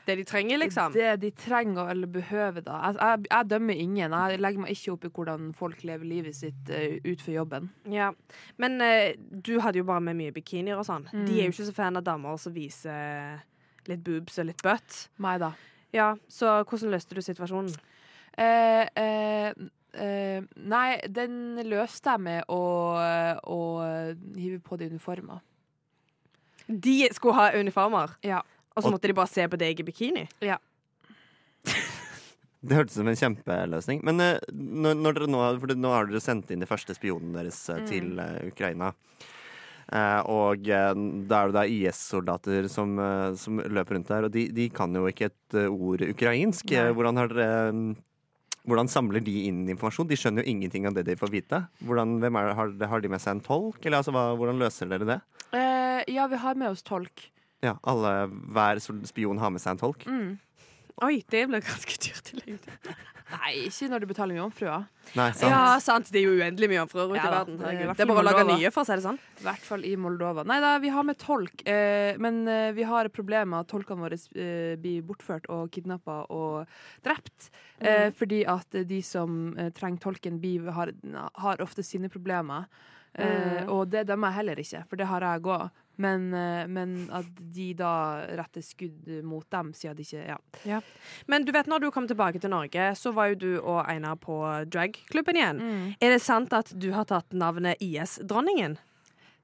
Det 0.05 0.15
de 0.19 0.23
trenger, 0.27 0.57
liksom? 0.57 0.93
det 0.93 1.15
de 1.21 1.31
trenger 1.31 1.89
eller 1.89 2.07
behøver. 2.07 2.61
da. 2.61 2.79
Jeg, 2.83 2.95
jeg, 2.99 3.25
jeg 3.31 3.49
dømmer 3.49 3.73
ingen. 3.73 4.15
Jeg 4.15 4.39
legger 4.39 4.63
meg 4.63 4.71
ikke 4.75 4.91
opp 4.91 5.05
i 5.07 5.11
hvordan 5.15 5.53
folk 5.55 5.83
lever 5.87 6.09
livet 6.09 6.35
sitt 6.35 6.71
uh, 6.71 6.97
utenfor 7.05 7.31
jobben. 7.31 7.69
Ja. 7.91 8.11
Men 8.57 8.81
uh, 8.83 9.13
du 9.47 9.59
hadde 9.63 9.79
jo 9.79 9.87
bare 9.87 10.03
med 10.03 10.19
mye 10.19 10.35
bikinier 10.35 10.79
og 10.79 10.87
sånn. 10.87 11.07
Mm. 11.13 11.27
De 11.29 11.37
er 11.37 11.47
jo 11.47 11.55
ikke 11.55 11.69
så 11.69 11.75
fan 11.77 11.99
av 11.99 12.03
damer 12.07 12.41
som 12.41 12.55
viser 12.55 13.39
litt 13.87 14.03
boobs 14.03 14.41
og 14.43 14.49
litt 14.51 14.63
butt. 14.65 15.05
Meg, 15.23 15.39
da. 15.43 15.53
Ja, 15.93 16.13
Så 16.27 16.51
hvordan 16.63 16.91
løste 16.91 17.15
du 17.15 17.23
situasjonen? 17.23 17.71
Uh, 18.39 18.83
uh 18.97 19.69
Uh, 19.93 20.41
nei, 20.57 20.95
den 21.05 21.59
løste 21.69 22.15
jeg 22.15 22.21
med 22.25 22.47
å, 22.49 22.63
å 23.45 23.57
hive 24.33 24.57
på 24.65 24.79
de 24.81 24.87
uniformer. 24.89 25.43
De 26.65 26.95
skulle 27.13 27.35
ha 27.37 27.51
uniformer, 27.53 28.15
Ja. 28.25 28.39
Og 28.73 28.83
så 28.83 28.91
måtte 28.93 29.09
de 29.09 29.15
bare 29.17 29.31
se 29.31 29.47
på 29.49 29.59
deg 29.59 29.79
i 29.79 29.85
bikini? 29.87 30.27
Det 32.63 32.77
hørtes 32.77 32.95
ut 32.95 33.01
som 33.01 33.09
en 33.11 33.19
kjempeløsning. 33.19 33.99
Men 34.07 34.23
uh, 34.23 34.37
når, 34.53 34.95
når 34.95 35.17
dere 35.17 35.31
nå, 35.31 35.43
for 35.59 35.73
nå 35.75 35.91
har 35.91 36.07
dere 36.07 36.23
sendt 36.23 36.53
inn 36.53 36.63
de 36.63 36.69
første 36.69 36.95
spionene 36.95 37.41
deres 37.41 37.59
uh, 37.69 37.81
Mm. 37.81 37.87
til 37.89 38.19
uh, 38.21 38.39
Ukraina. 38.47 38.93
Eh, 39.93 40.21
og 40.31 40.63
da 40.63 41.39
er 41.43 41.51
det 41.51 41.53
da 41.57 41.63
IS-soldater 41.67 42.69
som, 42.71 42.95
som 43.37 43.59
løper 43.59 43.97
rundt 43.97 44.07
der, 44.09 44.25
og 44.25 44.31
de, 44.31 44.45
de 44.55 44.69
kan 44.73 44.95
jo 44.95 45.03
ikke 45.11 45.27
et 45.27 45.57
ord 45.67 46.01
ukrainsk. 46.07 46.71
Hvordan 46.95 47.19
har 47.19 47.35
eh, 47.43 47.81
hvordan 48.63 48.87
samler 48.87 49.23
de 49.23 49.33
inn 49.49 49.65
informasjon? 49.67 50.07
De 50.07 50.17
skjønner 50.17 50.45
jo 50.45 50.53
ingenting 50.53 50.87
av 50.87 50.95
det 50.95 51.03
de 51.09 51.17
får 51.19 51.33
vite. 51.33 51.59
Hvordan, 51.83 52.15
hvem 52.23 52.39
er, 52.39 52.53
har, 52.55 52.73
har 52.93 53.03
de 53.03 53.11
med 53.11 53.21
seg 53.21 53.35
en 53.35 53.43
tolk, 53.43 53.81
eller 53.83 53.99
altså, 53.99 54.13
hva, 54.15 54.29
hvordan 54.39 54.61
løser 54.61 54.89
dere 54.89 55.09
det? 55.09 55.19
Eh, 55.51 55.99
ja, 56.15 56.29
vi 56.31 56.39
har 56.39 56.55
med 56.59 56.71
oss 56.71 56.85
tolk. 56.87 57.27
Ja, 57.63 57.77
alle, 57.87 58.13
Hver 58.53 58.81
spion 59.07 59.39
har 59.39 59.49
med 59.55 59.63
seg 59.63 59.77
en 59.77 59.81
tolk? 59.85 60.03
Mm. 60.09 60.33
Oi, 61.03 61.23
det 61.31 61.47
ble 61.49 61.59
ganske 61.63 61.95
dyrt 62.03 62.27
i 62.35 62.39
lengden. 62.43 62.95
Nei, 63.33 63.51
ikke 63.65 63.87
når 63.89 64.03
du 64.03 64.05
betaler 64.11 64.35
jomfruer. 64.37 64.83
Nei, 65.17 65.29
sant? 65.33 65.49
Ja, 65.49 65.79
sant. 65.81 66.11
Det 66.13 66.19
er 66.19 66.27
jo 66.27 66.35
uendelig 66.37 66.67
mye 66.69 66.77
jomfruer 66.83 67.07
ute 67.15 67.17
Ja 67.17 67.23
i 67.23 67.31
verden. 67.33 67.55
det. 67.57 67.71
Det 67.97 68.03
er 68.05 68.09
bare 68.11 68.21
å 68.21 68.25
lage 68.27 68.43
nye, 68.51 68.69
for 68.75 68.83
å 68.83 68.85
si 68.85 68.93
det 68.99 69.05
sånn. 69.07 69.17
I 69.41 69.45
hvert 69.47 69.65
fall 69.65 69.87
i 69.89 69.95
Moldova. 69.97 70.43
Nei 70.45 70.59
da, 70.61 70.75
vi 70.83 70.91
har 70.93 71.07
med 71.07 71.17
tolk, 71.17 71.63
eh, 71.65 72.13
men 72.21 72.43
eh, 72.51 72.69
vi 72.77 72.85
har 72.85 73.09
et 73.09 73.15
problem 73.15 73.49
med 73.55 73.63
at 73.63 73.71
tolkene 73.73 74.05
våre 74.05 74.19
eh, 74.37 74.75
blir 74.83 75.01
bortført 75.07 75.49
og 75.49 75.71
kidnappa 75.73 76.19
og 76.35 76.69
drept. 77.07 77.49
Eh, 77.81 78.11
fordi 78.13 78.43
at 78.53 78.77
de 78.85 79.01
som 79.01 79.55
eh, 79.57 79.71
trenger 79.73 80.03
tolken, 80.11 80.37
blir, 80.43 80.69
har, 80.77 80.93
har 81.41 81.63
ofte 81.65 81.81
sine 81.81 82.11
problemer. 82.13 82.67
Eh, 82.69 82.99
Mm. 83.13 83.67
og 83.69 83.89
det 83.93 84.07
dømmer 84.09 84.31
jeg 84.31 84.35
heller 84.39 84.59
ikke, 84.61 84.79
for 84.89 84.97
det 84.97 85.05
har 85.05 85.21
jeg 85.21 85.41
òg. 85.45 85.67
Men, 85.95 86.33
eh, 86.33 86.67
men 86.67 86.95
at 87.13 87.27
de 87.53 87.67
da 87.77 87.93
retter 88.39 88.65
skudd 88.65 89.09
mot 89.23 89.45
dem, 89.53 89.73
siden 89.77 89.97
de 89.97 90.05
ikke 90.07 90.37
Ja. 90.65 90.81
Men 91.27 91.45
du 91.45 91.51
vet, 91.51 91.67
når 91.67 91.79
du 91.79 91.91
kom 91.91 92.07
tilbake 92.07 92.41
til 92.41 92.49
Norge, 92.49 92.95
så 92.95 93.13
var 93.13 93.33
jo 93.33 93.35
du 93.35 93.51
og 93.61 93.85
Einar 93.87 94.15
på 94.15 94.39
dragklubben 94.65 95.37
igjen. 95.37 95.61
Mm. 95.61 95.95
Er 96.01 96.09
det 96.09 96.21
sant 96.21 96.53
at 96.53 96.73
du 96.79 96.91
har 96.91 97.05
tatt 97.05 97.29
navnet 97.31 97.77
IS-dronningen? 97.79 98.77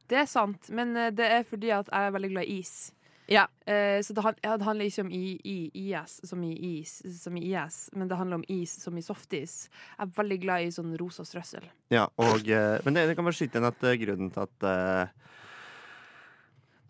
Det 0.10 0.18
er 0.18 0.26
sant, 0.26 0.70
men 0.74 0.96
eh, 0.98 1.12
det 1.14 1.26
er 1.26 1.44
fordi 1.46 1.70
at 1.70 1.90
jeg 1.92 2.08
er 2.08 2.16
veldig 2.16 2.32
glad 2.34 2.50
i 2.50 2.60
is. 2.64 2.92
Ja. 3.30 3.48
Eh, 3.66 4.02
så 4.02 4.14
det, 4.14 4.24
ja, 4.42 4.58
det 4.58 4.66
handler 4.66 4.90
ikke 4.90 5.04
om 5.06 5.12
i, 5.14 5.38
i, 5.46 5.58
IS 5.92 6.18
som 6.26 6.42
i 6.44 6.80
is, 6.80 6.96
som 7.22 7.38
i 7.38 7.44
IS, 7.52 7.90
men 7.94 8.10
det 8.10 8.18
handler 8.18 8.40
om 8.40 8.46
is 8.50 8.74
som 8.82 8.98
i 8.98 9.06
softis. 9.06 9.70
Jeg 9.70 10.08
er 10.08 10.16
veldig 10.16 10.40
glad 10.42 10.66
i 10.66 10.72
sånn 10.74 10.96
rosa 10.98 11.26
strøssel. 11.28 11.68
Ja, 11.94 12.08
og, 12.18 12.50
eh, 12.50 12.80
men 12.86 12.98
det, 12.98 13.06
det 13.12 13.18
kan 13.20 13.28
være 13.30 13.38
skyte 13.38 13.62
inn 13.62 13.70
at 13.70 13.86
grunnen 14.02 14.34
til 14.34 14.48
at 14.48 14.66
eh, 14.66 15.30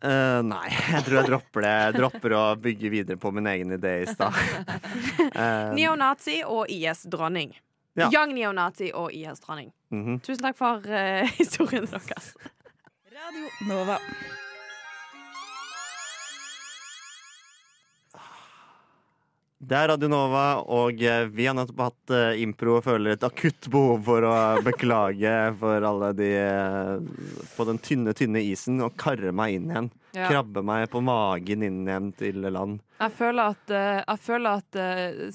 eh, 0.02 0.42
Nei, 0.48 0.68
jeg 0.96 1.06
tror 1.06 1.20
jeg 1.20 1.30
dropper 1.30 1.66
det. 1.66 1.74
Jeg 1.84 1.96
Dropper 2.00 2.36
å 2.38 2.44
bygge 2.60 2.92
videre 2.94 3.22
på 3.22 3.32
min 3.36 3.50
egen 3.52 3.76
idé 3.78 3.96
i 4.04 4.10
stad. 4.10 4.36
Uh, 5.36 5.72
Neonazi 5.78 6.42
og 6.48 6.70
IS-dronning. 6.72 7.56
Ja. 8.00 8.08
Young 8.14 8.36
neonazi 8.38 8.94
og 8.96 9.12
IS-dronning. 9.16 9.74
mhm. 9.92 10.20
Tusen 10.26 10.46
takk 10.46 10.60
for 10.60 10.86
uh, 10.86 11.26
historien 11.40 11.90
deres. 11.90 12.34
Radio 13.16 13.50
Nova. 13.68 14.00
Det 19.60 19.76
er 19.76 19.90
Radio 19.92 20.08
Nova, 20.08 20.44
og 20.72 21.02
eh, 21.04 21.26
vi 21.36 21.44
har 21.50 21.56
nettopp 21.58 21.82
hatt 21.84 22.12
uh, 22.16 22.40
impro 22.40 22.78
og 22.78 22.86
føler 22.86 23.18
et 23.18 23.26
akutt 23.28 23.68
behov 23.68 24.06
for 24.08 24.24
å 24.24 24.36
beklage 24.70 25.34
for 25.60 25.84
alle 25.84 26.14
de 26.16 26.30
uh, 26.40 27.26
på 27.58 27.66
den 27.68 27.82
tynne, 27.84 28.14
tynne 28.16 28.40
isen 28.40 28.80
og 28.86 28.96
karre 28.96 29.34
meg 29.36 29.58
inn 29.58 29.68
igjen. 29.68 29.92
Ja. 30.16 30.30
Krabbe 30.32 30.64
meg 30.66 30.88
på 30.90 31.04
magen 31.04 31.68
inn 31.68 31.84
igjen 31.84 32.08
til 32.18 32.48
land. 32.48 32.80
Jeg 33.04 33.14
føler 33.20 33.52
at, 33.52 33.66
uh, 33.68 34.00
jeg 34.00 34.24
føler 34.24 34.64
at 34.64 34.80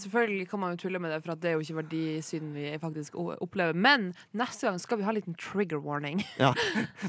Selvfølgelig 0.00 0.48
kan 0.48 0.60
man 0.62 0.72
jo 0.72 0.80
tulle 0.86 1.04
med 1.04 1.12
det, 1.12 1.20
for 1.20 1.36
at 1.36 1.44
det 1.44 1.52
er 1.52 1.58
jo 1.58 1.66
ikke 1.66 1.82
verdisyn 1.82 2.50
vi 2.56 2.72
faktisk 2.80 3.20
opplever. 3.20 3.76
Men 3.76 4.14
neste 4.32 4.70
gang 4.70 4.80
skal 4.80 5.02
vi 5.02 5.04
ha 5.04 5.12
en 5.12 5.20
liten 5.20 5.36
trigger 5.36 5.84
warning. 5.84 6.24
Ja. 6.40 6.54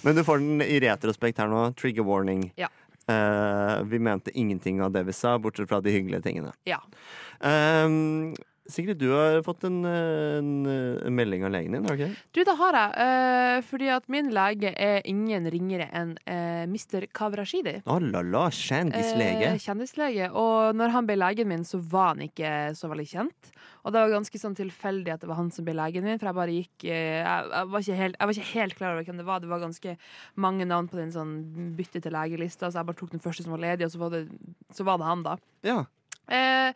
Men 0.04 0.20
du 0.20 0.26
får 0.28 0.44
den 0.44 0.68
i 0.68 0.84
retrospekt 0.84 1.40
her 1.40 1.48
nå. 1.48 1.70
Trigger 1.80 2.04
warning. 2.04 2.50
Ja. 2.60 2.68
Eh, 3.08 3.84
vi 3.84 4.00
mente 4.00 4.32
ingenting 4.34 4.82
av 4.82 4.92
det 4.92 5.04
vi 5.04 5.14
sa, 5.14 5.40
bortsett 5.40 5.70
fra 5.70 5.82
de 5.82 5.92
hyggelige 5.92 6.22
tingene. 6.22 6.54
Ja. 6.64 6.82
Um, 7.40 8.36
Sigrid, 8.72 8.98
du 8.98 9.10
har 9.14 9.42
fått 9.46 9.64
en, 9.68 9.84
eh, 9.86 10.38
en, 10.40 10.52
en 10.66 11.16
melding 11.16 11.46
av 11.46 11.54
legen 11.54 11.76
din, 11.76 11.86
har 11.86 11.96
du 11.96 12.04
ikke 12.04 12.12
det? 12.12 12.24
Du, 12.34 12.42
det 12.48 12.56
har 12.60 12.78
jeg. 12.80 12.94
Uh, 12.98 13.58
fordi 13.70 13.92
at 13.94 14.08
min 14.12 14.32
lege 14.34 14.72
er 14.74 15.02
ingen 15.10 15.50
ringere 15.54 15.90
enn 15.94 16.16
uh, 16.26 16.64
Mr. 16.66 17.06
Kavrashidi. 17.14 17.78
Oh, 17.86 18.00
la 18.02 18.24
la, 18.26 18.48
kjendislege. 18.50 19.54
Uh, 19.54 19.62
kjendislege. 19.62 20.32
Og 20.34 20.78
når 20.78 20.96
han 20.98 21.10
ble 21.10 21.20
legen 21.22 21.52
min, 21.52 21.68
så 21.68 21.82
var 21.82 22.16
han 22.16 22.26
ikke 22.26 22.56
så 22.78 22.90
veldig 22.92 23.10
kjent. 23.12 23.54
Og 23.86 23.94
det 23.94 24.02
var 24.02 24.16
ganske 24.16 24.40
sånn 24.42 24.56
tilfeldig 24.58 25.14
at 25.14 25.22
det 25.22 25.28
var 25.30 25.38
han 25.38 25.52
som 25.54 25.66
ble 25.66 25.76
legen 25.78 26.06
min, 26.06 26.18
for 26.18 26.32
jeg 26.32 26.38
bare 26.40 26.54
gikk 26.56 26.86
eh, 26.90 27.20
jeg, 27.22 27.50
jeg, 27.52 27.68
var 27.70 27.84
helt, 28.00 28.16
jeg 28.18 28.30
var 28.30 28.34
ikke 28.34 28.54
helt 28.56 28.78
klar 28.80 28.96
over 28.96 29.06
hvem 29.06 29.20
det 29.22 29.28
var. 29.28 29.44
Det 29.44 29.52
var 29.52 29.62
ganske 29.62 29.94
mange 30.42 30.66
navn 30.66 30.90
på 30.90 30.98
den 30.98 31.14
sånn 31.14 31.36
bytte 31.78 32.02
til 32.02 32.16
legelista, 32.18 32.72
så 32.72 32.82
jeg 32.82 32.90
bare 32.90 33.00
tok 33.02 33.14
den 33.14 33.22
første 33.22 33.46
som 33.46 33.54
var 33.54 33.62
ledig, 33.62 33.86
og 33.86 33.94
så 33.94 34.02
var 34.02 34.16
det, 34.16 34.24
så 34.74 34.88
var 34.88 34.98
det 35.02 35.12
han, 35.12 35.22
da. 35.28 35.38
Ja. 35.68 35.84
Eh, 36.26 36.74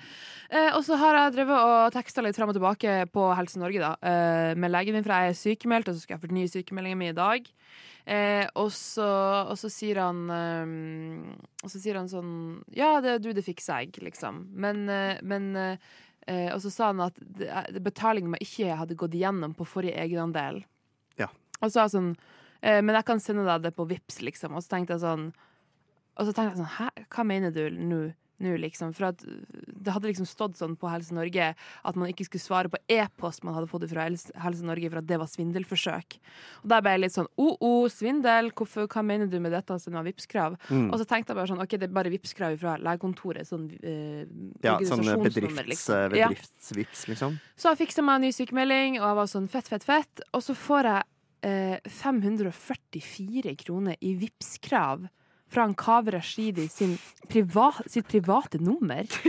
eh, 0.49 0.71
og 0.75 0.83
så 0.85 0.97
har 1.01 1.17
jeg 1.17 1.35
drevet 1.39 1.69
og 1.69 1.93
teksta 1.95 2.21
litt 2.21 2.37
frem 2.37 2.51
og 2.51 2.57
tilbake 2.57 2.97
på 3.13 3.29
Helse 3.37 3.61
Norge 3.61 3.81
da, 3.81 3.95
eh, 4.05 4.53
med 4.59 4.71
legen 4.73 4.93
min, 4.93 5.05
for 5.05 5.15
jeg 5.15 5.31
er 5.33 5.39
sykemeldt, 5.39 5.89
og 5.89 5.97
så 5.97 6.03
skal 6.03 6.17
jeg 6.17 6.25
fornye 6.27 6.51
sykemeldingen 6.51 7.01
min 7.01 7.13
i 7.13 7.17
dag. 7.17 7.49
Eh, 8.09 8.45
og, 8.57 8.71
så, 8.73 9.05
og 9.51 9.57
så 9.59 9.69
sier 9.69 9.99
han 10.01 10.21
eh, 10.33 10.69
Og 11.61 11.69
så 11.69 11.77
sier 11.77 11.99
han 11.99 12.07
sånn 12.09 12.31
Ja, 12.73 12.95
det, 13.05 13.19
du, 13.21 13.27
det 13.37 13.43
fikser 13.45 13.83
jeg, 13.83 13.99
liksom. 14.01 14.47
Men, 14.49 14.87
eh, 14.89 15.19
men 15.21 15.51
Og 16.29 16.61
så 16.63 16.71
sa 16.73 16.87
han 16.89 17.03
at 17.03 17.19
betalingen 17.81 18.33
jeg 18.37 18.47
ikke 18.47 18.79
hadde 18.79 18.97
gått 18.97 19.15
igjennom 19.17 19.53
på 19.57 19.65
forrige 19.65 19.97
egenandel. 19.97 20.63
Ja. 21.17 21.29
Og 21.59 21.69
så 21.69 21.83
sa 21.83 21.85
sånn 21.89 22.11
Men 22.61 22.93
jeg 22.93 23.07
kan 23.07 23.21
sende 23.21 23.45
deg 23.47 23.63
det 23.67 23.73
på 23.77 23.87
Vips 23.89 24.21
liksom. 24.25 24.53
Og 24.57 24.65
så 24.65 24.75
tenkte 24.75 24.95
jeg 24.95 25.03
sånn 25.05 25.29
Og 25.29 26.27
så 26.27 26.33
tenkte 26.33 26.53
jeg 26.53 26.61
sånn 26.61 26.75
Hæ, 26.79 26.89
hva 27.13 27.25
mener 27.25 27.53
du 27.53 27.63
nå? 27.73 28.03
Nå, 28.39 28.53
liksom. 28.63 28.93
For 28.95 29.09
at 29.09 29.23
det 29.23 29.91
hadde 29.91 30.07
liksom 30.07 30.27
stått 30.29 30.55
sånn 30.59 30.77
på 30.79 30.87
Helse 30.91 31.15
Norge 31.15 31.51
at 31.53 31.99
man 31.99 32.11
ikke 32.11 32.27
skulle 32.27 32.43
svare 32.43 32.71
på 32.71 32.79
e-post 32.91 33.43
man 33.43 33.57
hadde 33.57 33.67
fått 33.71 33.87
fra 33.91 34.07
Helse 34.07 34.67
Norge, 34.67 34.91
for 34.91 35.01
at 35.01 35.09
det 35.09 35.19
var 35.19 35.29
svindelforsøk. 35.31 36.17
Og 36.63 36.71
da 36.71 36.79
ble 36.83 36.95
jeg 36.95 37.03
litt 37.03 37.15
sånn 37.17 37.29
oh, 37.35 37.57
oh, 37.59 37.85
svindel, 37.91 38.51
Hvorfor, 38.59 38.87
hva 38.91 39.03
mener 39.05 39.29
du 39.31 39.37
med 39.43 39.53
dette 39.55 39.75
som 39.83 39.95
var 39.95 40.07
Vipps-krav? 40.07 40.55
Mm. 40.69 40.87
Og 40.89 40.97
så 41.01 41.07
tenkte 41.09 41.33
jeg 41.33 41.41
bare 41.41 41.51
sånn 41.51 41.63
OK, 41.63 41.75
det 41.75 41.89
er 41.89 41.95
bare 41.99 42.13
Vipps-krav 42.13 42.57
fra 42.61 42.77
legekontoret. 42.79 43.47
Sånn 43.49 43.69
eh, 43.79 44.23
Ja, 44.63 44.79
sånn 44.87 45.03
organisasjonsnummer, 45.03 45.29
bedrifts, 45.29 45.69
liksom. 45.73 46.17
Ja. 46.19 46.31
bedriftsvips, 46.31 47.05
liksom. 47.11 47.39
Så 47.59 47.73
jeg 47.73 47.83
fiksa 47.83 48.05
meg 48.05 48.19
en 48.19 48.27
ny 48.27 48.33
sykemelding, 48.35 48.99
og 49.01 49.07
jeg 49.07 49.19
var 49.21 49.31
sånn 49.35 49.51
fett, 49.51 49.71
fett, 49.71 49.87
fett. 49.87 50.27
Og 50.31 50.43
så 50.45 50.55
får 50.57 50.91
jeg 50.93 51.07
eh, 51.51 51.95
544 51.99 53.55
kroner 53.63 53.99
i 53.99 54.15
Vipps-krav 54.19 55.09
fra 55.49 55.65
en 55.67 55.75
Kaveh 55.77 56.13
Rashidi 56.17 56.67
sin 56.71 56.97
priva 57.29 57.71
sitt 57.85 58.07
private 58.09 58.61
nummer. 58.61 59.05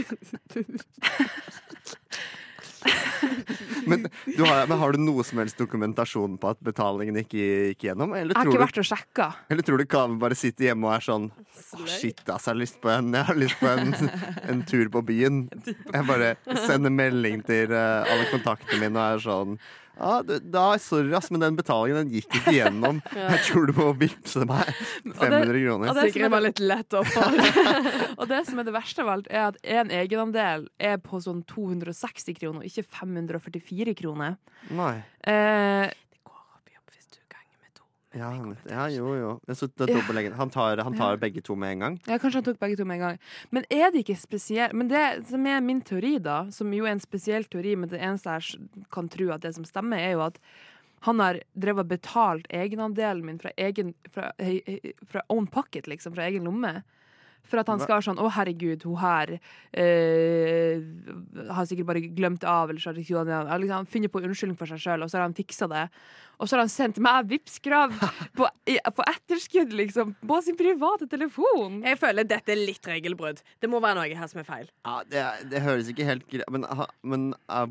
Men, 3.87 4.07
du 4.37 4.45
har, 4.45 4.67
men 4.67 4.79
har 4.79 4.93
du 4.93 5.01
noe 5.03 5.25
som 5.27 5.41
helst 5.41 5.59
dokumentasjon 5.61 6.37
på 6.41 6.51
at 6.53 6.61
betalingen 6.65 7.19
ikke 7.23 7.41
gikk 7.73 7.87
gjennom? 7.89 8.15
Eller 8.17 8.35
Jeg 8.35 8.39
har 8.39 8.51
ikke 8.53 8.63
vært 8.63 8.81
og 8.81 8.89
sjekka. 8.89 9.27
eller 9.51 9.67
tror 9.67 9.81
du 9.81 9.87
Kaveh 9.91 10.17
bare 10.21 10.39
sitter 10.39 10.71
hjemme 10.71 10.89
og 10.89 10.95
er 10.95 11.05
sånn 11.05 11.27
oh, 11.33 11.85
Shit, 11.89 12.23
ass, 12.29 12.47
jeg 12.47 12.53
har 12.53 12.61
lyst 12.61 12.81
på 12.83 12.93
en, 12.93 13.13
jeg 13.17 13.29
har 13.31 13.41
lyst 13.41 13.59
på 13.61 13.69
en, 13.71 13.95
en 14.53 14.65
tur 14.69 14.93
på 14.93 15.03
byen. 15.11 15.43
Jeg 15.67 16.09
bare 16.09 16.35
sender 16.67 16.95
melding 16.95 17.45
til 17.49 17.75
eh, 17.75 18.13
alle 18.15 18.29
kontaktene 18.33 18.81
mine 18.85 18.97
og 18.97 19.19
er 19.19 19.25
sånn 19.27 19.61
ja, 19.99 20.23
da, 20.23 20.65
Sorry, 20.81 21.13
ass, 21.15 21.31
men 21.31 21.41
den 21.43 21.57
betalingen 21.59 22.05
den 22.05 22.13
gikk 22.15 22.37
ikke 22.39 22.55
gjennom. 22.57 23.01
Jeg 23.17 23.41
tror 23.49 23.67
du 23.69 23.73
må 23.77 23.89
vippse 24.01 24.45
meg 24.49 24.71
500 25.19 25.65
kroner. 25.65 25.89
og 25.91 25.95
det- 25.99 26.07
Sikkert 26.13 26.31
var 26.33 26.45
litt 26.47 26.61
lett 26.63 26.97
å. 26.97 27.03
Og 28.21 28.29
det 28.31 28.43
som 28.49 28.59
er 28.61 28.65
det 28.69 28.75
verste 28.77 29.03
av 29.05 29.09
alt, 29.17 29.29
er 29.31 29.49
at 29.51 29.59
en 29.65 29.91
egenandel 29.91 30.69
er 30.81 30.97
på 31.05 31.21
sånn 31.25 31.43
260 31.49 32.37
kroner, 32.39 32.65
ikke 32.69 32.85
544 32.87 33.95
kroner. 33.99 34.37
Nei. 34.77 34.95
Eh, 35.27 35.91
Ja, 38.11 38.33
ja, 38.67 38.89
jo, 38.91 39.13
jo. 39.15 39.55
Så 39.55 39.69
det 39.69 39.87
dobbeltleggen. 39.87 40.33
Han 40.35 40.51
tar, 40.51 40.81
han 40.83 40.97
tar 40.99 41.21
begge 41.23 41.43
to 41.47 41.55
med 41.55 41.77
en 41.77 41.85
gang. 41.85 41.99
Ja, 42.09 42.19
kanskje 42.19 42.41
han 42.41 42.47
tok 42.49 42.59
begge 42.59 42.79
to 42.81 42.87
med 42.89 42.99
en 42.99 43.05
gang. 43.05 43.21
Men 43.55 43.67
er 43.71 43.93
det 43.95 44.03
ikke 44.03 44.19
spesielt 44.19 44.75
Men 44.75 44.91
det 44.91 45.29
som 45.31 45.47
er 45.47 45.61
min 45.63 45.81
teori, 45.81 46.17
da, 46.19 46.41
som 46.51 46.75
jo 46.75 46.89
er 46.89 46.97
en 46.97 47.03
spesiell 47.03 47.47
teori, 47.47 47.77
men 47.79 47.93
det 47.93 48.01
eneste 48.03 48.35
jeg 48.35 48.85
kan 48.91 49.09
tro 49.09 49.31
at 49.31 49.47
det 49.47 49.55
som 49.55 49.69
stemmer, 49.69 50.03
er 50.03 50.17
jo 50.17 50.25
at 50.27 50.41
han 51.07 51.23
har 51.23 51.39
drevet 51.55 51.89
betalt 51.89 52.51
egenandelen 52.51 53.25
min 53.25 53.39
fra 53.41 53.55
egen 53.57 53.95
fra, 54.13 54.33
fra 55.09 55.23
own 55.33 55.47
pocket, 55.47 55.87
liksom, 55.87 56.17
fra 56.19 56.27
egen 56.27 56.45
lomme. 56.51 56.81
For 57.45 57.59
at 57.59 57.67
han 57.73 57.81
skal 57.81 57.97
være 57.97 58.07
sånn 58.07 58.19
'Å, 58.21 58.29
herregud, 58.37 58.83
hun 58.87 58.97
her 59.03 59.33
eh, 59.75 60.81
har 61.51 61.67
sikkert 61.67 61.87
bare 61.89 62.03
glemt 62.15 62.45
av', 62.47 62.71
eller 62.71 62.81
så 62.83 62.93
har 62.93 63.01
ikke 63.01 63.25
han 63.51 63.61
liksom 63.63 63.87
funnet 63.91 64.13
på 64.13 64.23
unnskyldning 64.23 64.59
for 64.59 64.67
seg 64.71 64.79
sjøl, 64.83 65.03
og 65.03 65.11
så 65.11 65.19
har 65.19 65.27
han 65.27 65.35
fiksa 65.35 65.69
det. 65.71 65.87
Og 66.41 66.49
så 66.49 66.57
har 66.57 66.63
han 66.65 66.73
sendt 66.73 66.99
meg 67.03 67.27
Vipps-krav 67.29 67.93
på, 68.39 68.47
i- 68.71 68.79
på 68.97 69.05
etterskudd, 69.07 69.73
liksom, 69.77 70.15
på 70.27 70.39
sin 70.43 70.57
private 70.57 71.09
telefon. 71.11 71.83
Jeg 71.85 71.99
føler 72.01 72.25
dette 72.25 72.53
er 72.55 72.61
litt 72.63 72.87
regelbrudd. 72.87 73.43
Det 73.61 73.69
må 73.71 73.81
være 73.83 73.99
noe 74.01 74.15
her 74.23 74.31
som 74.31 74.41
er 74.41 74.49
feil. 74.49 74.71
Ja, 74.87 75.01
det, 75.11 75.27
det 75.51 75.61
høres 75.67 75.91
ikke 75.93 76.07
helt 76.09 76.27
greit 76.31 76.49
Men, 76.51 76.65
ha- 76.65 76.89
men 77.03 77.35
uh, 77.51 77.67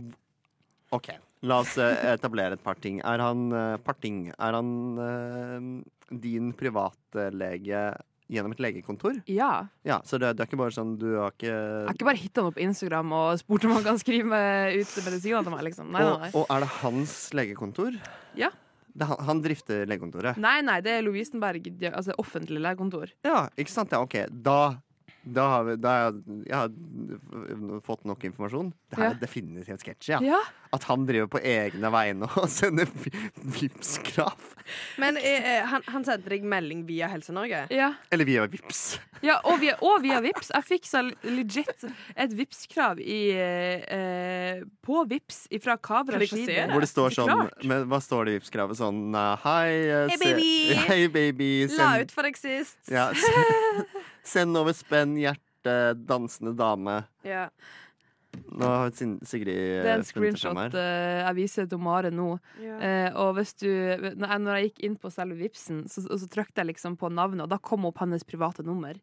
OK, 0.91 1.09
la 1.45 1.59
oss 1.63 1.77
eh, 1.77 2.13
etablere 2.13 2.53
et 2.57 2.63
par 2.63 2.75
ting. 2.81 2.99
Er 3.05 3.19
han 3.23 3.51
uh, 3.53 3.77
parting? 3.77 4.27
Er 4.37 4.53
han 4.57 4.69
uh, 4.99 6.15
din 6.19 6.51
privatlege 6.57 7.81
gjennom 8.29 8.51
et 8.53 8.59
legekontor? 8.61 9.19
Ja. 9.27 9.67
Ja, 9.87 9.99
Så 10.05 10.19
det, 10.21 10.35
det 10.37 10.43
er 10.45 10.49
ikke 10.51 10.59
bare 10.61 10.75
sånn 10.75 10.91
Du 11.01 11.07
har 11.17 11.31
ikke 11.33 11.49
Jeg 11.49 11.87
har 11.89 11.95
ikke 11.97 12.07
bare 12.11 12.21
hitta 12.21 12.41
han 12.43 12.49
opp 12.51 12.57
på 12.59 12.65
Instagram 12.67 13.13
og 13.17 13.39
spurt 13.41 13.65
om 13.65 13.73
han 13.77 13.85
kan 13.87 13.97
skrive 14.01 14.39
ut 14.77 14.91
medisiner 15.05 15.43
til 15.47 15.55
meg. 15.55 15.63
liksom. 15.69 15.89
Nei, 15.95 16.03
og, 16.05 16.19
nei. 16.25 16.29
og 16.37 16.45
er 16.53 16.65
det 16.65 16.69
hans 16.83 17.15
legekontor? 17.33 17.97
Ja. 18.37 18.51
Det, 18.89 19.05
han, 19.09 19.17
han 19.27 19.41
drifter 19.45 19.85
legekontoret? 19.89 20.37
nei, 20.41 20.59
nei, 20.65 20.79
det 20.85 20.91
er 20.97 21.03
Lovisenberg, 21.05 21.67
altså 21.93 22.13
offentlig 22.21 22.61
legekontor. 22.65 23.11
Ja, 23.25 23.47
ikke 23.57 23.71
sant? 23.73 23.93
Ja, 23.93 24.01
OK. 24.05 24.15
Da, 24.45 24.59
da 25.23 25.45
har 25.53 25.67
vi 25.67 25.75
da 25.81 25.93
jeg, 25.99 26.23
jeg 26.49 26.55
har 26.57 27.81
fått 27.85 28.05
nok 28.09 28.23
informasjon. 28.29 28.71
Det 28.89 28.97
her 28.99 29.05
Ja. 29.09 29.11
er 29.15 29.21
definitivt 29.21 29.83
sketsj, 29.85 30.09
ja. 30.15 30.19
Ja. 30.25 30.39
At 30.71 30.83
han 30.85 31.05
driver 31.09 31.25
på 31.33 31.39
egne 31.41 31.89
vegne 31.89 32.27
og 32.37 32.45
sender 32.59 32.85
vi- 33.01 33.09
Vipps-krav. 33.41 34.35
Men 35.01 35.17
eh, 35.17 35.41
eh, 35.55 35.63
han, 35.65 35.81
han 35.89 36.03
sendte 36.05 36.29
deg 36.29 36.43
melding 36.45 36.83
via 36.85 37.07
Helse 37.09 37.33
Norge? 37.33 37.63
Ja. 37.73 37.87
Eller 38.13 38.27
via 38.29 38.43
Vips. 38.45 38.99
Ja, 39.25 39.39
og 39.49 39.57
via, 39.63 39.73
og 39.81 40.03
via 40.03 40.19
Vips. 40.21 40.51
Jeg 40.53 40.67
fiksa 40.67 41.01
legit 41.25 41.87
et 42.13 42.35
Vips-krav 42.37 43.01
eh, 43.01 44.61
på 44.85 45.01
Vips 45.09 45.47
fra 45.63 45.75
Kavra 45.81 46.21
det? 46.21 46.29
Hvor 46.69 46.85
det 46.85 46.91
står 46.91 47.17
sånn 47.17 47.33
men, 47.65 47.87
Hva 47.89 47.99
står 48.03 48.29
det 48.29 48.35
i 48.35 48.37
Vipps-kravet? 48.39 48.77
Sånn 48.79 49.01
eh, 49.17 49.33
Hei, 49.47 49.73
hey, 49.73 50.13
Hei, 50.13 50.17
se- 50.21 50.23
baby. 50.29 50.53
Hei, 50.89 51.01
baby. 51.17 51.51
La 51.81 51.91
ut 52.03 52.13
for 52.13 52.29
deg 52.29 52.37
sist. 52.37 52.77
ja, 52.93 53.09
send, 53.17 53.99
send 54.37 54.61
over 54.61 54.77
spenn, 54.77 55.17
hjerte, 55.17 55.79
dansende 56.05 56.53
dame. 56.61 57.01
Ja. 57.25 57.47
Nå 58.51 58.65
har 58.65 58.91
Sigrid 58.91 59.55
Det 59.55 59.85
er 59.85 59.93
en 59.93 59.99
eh, 59.99 60.07
screenshot 60.07 60.73
eh, 60.75 61.19
jeg 61.25 61.35
viser 61.35 61.69
til 61.69 61.79
Mare 61.79 62.11
nå. 62.11 62.39
Ja. 62.63 62.79
Eh, 62.79 63.09
og 63.19 63.35
hvis 63.37 63.53
du, 63.59 63.67
når 63.69 64.27
jeg, 64.33 64.39
når 64.45 64.55
jeg 64.59 64.69
gikk 64.69 64.83
inn 64.89 64.95
på 64.97 65.11
selve 65.13 65.35
Vipsen, 65.39 65.83
så, 65.89 66.03
så 66.07 66.27
trykte 66.29 66.61
jeg 66.63 66.71
liksom 66.73 66.97
på 66.99 67.09
navnet, 67.11 67.43
og 67.45 67.49
da 67.49 67.57
kom 67.57 67.85
opp 67.85 67.99
hennes 68.03 68.23
private 68.23 68.63
nummer. 68.63 68.93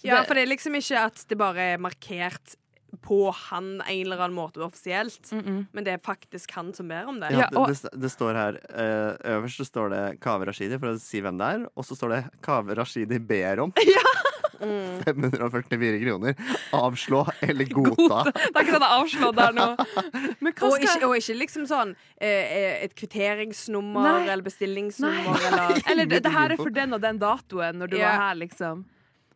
Så 0.00 0.08
ja, 0.08 0.18
det- 0.20 0.26
for 0.28 0.34
det 0.34 0.42
er 0.42 0.52
liksom 0.54 0.74
ikke 0.74 0.98
at 1.06 1.24
det 1.28 1.38
bare 1.38 1.72
er 1.74 1.78
markert 1.78 2.56
på 3.00 3.32
han 3.32 3.80
en 3.88 4.02
eller 4.04 4.20
annen 4.20 4.36
måte 4.36 4.60
offisielt, 4.60 5.30
Mm 5.32 5.40
-mm. 5.42 5.66
men 5.72 5.84
det 5.84 5.92
er 5.94 5.98
faktisk 5.98 6.50
han 6.52 6.74
som 6.74 6.88
ber 6.88 7.06
om 7.08 7.20
det. 7.20 7.30
Ja, 7.32 7.38
Ja, 7.38 7.48
og- 7.58 7.68
det, 7.68 7.80
det, 7.82 8.00
det 8.02 8.10
står 8.10 8.34
her 8.34 8.58
eh, 8.68 9.16
Øverst 9.36 9.56
så 9.56 9.64
står 9.64 9.88
det 9.90 10.20
Kaveh 10.20 10.46
Rashidi, 10.46 10.78
for 10.78 10.86
å 10.92 10.98
si 11.00 11.20
hvem 11.22 11.38
det 11.38 11.46
er. 11.54 11.68
Og 11.76 11.84
så 11.84 11.96
står 11.96 12.08
det 12.10 12.24
Kaveh 12.42 12.74
Rashidi 12.76 13.18
ber 13.18 13.60
om. 13.60 13.72
Mm. 14.62 15.02
544 15.04 16.00
kroner. 16.04 16.34
Avslå 16.78 17.24
eller 17.40 17.72
godta. 17.78 18.22
Det 18.30 18.52
er 18.52 18.62
ikke 18.62 18.76
sånn 18.76 18.86
avslå 18.88 19.32
der 19.36 19.56
nå. 19.56 19.68
Men 20.44 20.54
hva 20.54 20.70
Og 20.70 20.78
ikke, 20.78 21.08
og 21.08 21.16
ikke 21.18 21.36
liksom 21.40 21.66
sånn 21.70 21.94
eh, 22.22 22.84
et 22.86 22.94
kvitteringsnummer 22.98 24.08
Nei. 24.08 24.24
eller 24.28 24.46
bestillingsnummer 24.46 25.34
Nei. 25.34 25.50
eller 25.50 25.82
Eller 25.92 26.08
det, 26.08 26.22
det 26.24 26.32
her 26.32 26.54
er 26.54 26.60
for 26.60 26.72
den 26.74 26.96
og 26.96 27.02
den 27.02 27.20
datoen, 27.22 27.78
når 27.82 27.92
du 27.92 27.98
yeah. 27.98 28.08
var 28.08 28.28
her, 28.28 28.40
liksom. 28.44 28.86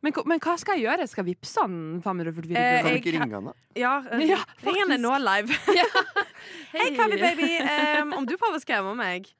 Men, 0.04 0.14
men 0.30 0.40
hva 0.44 0.54
skal 0.60 0.78
jeg 0.78 0.86
gjøre? 0.86 1.06
Skal 1.10 1.24
jeg 1.24 1.34
vippse 1.34 1.62
han 1.64 1.76
544 2.04 2.56
Eh, 2.56 2.80
Kan 2.84 2.92
du 2.92 3.00
ikke 3.00 3.14
ringe 3.16 3.38
han, 3.40 3.50
da? 3.50 3.54
Ja, 3.76 3.94
eh, 4.12 4.26
Ja, 4.30 4.40
ring 4.62 4.78
han 4.84 4.94
nå 5.02 5.14
live. 5.24 5.56
Hei, 6.76 6.90
Kavi 6.94 7.18
baby. 7.18 7.50
Um, 7.64 8.12
om 8.20 8.28
du 8.28 8.36
prøver 8.36 8.60
å 8.60 8.62
skremme 8.62 8.94
meg 8.98 9.32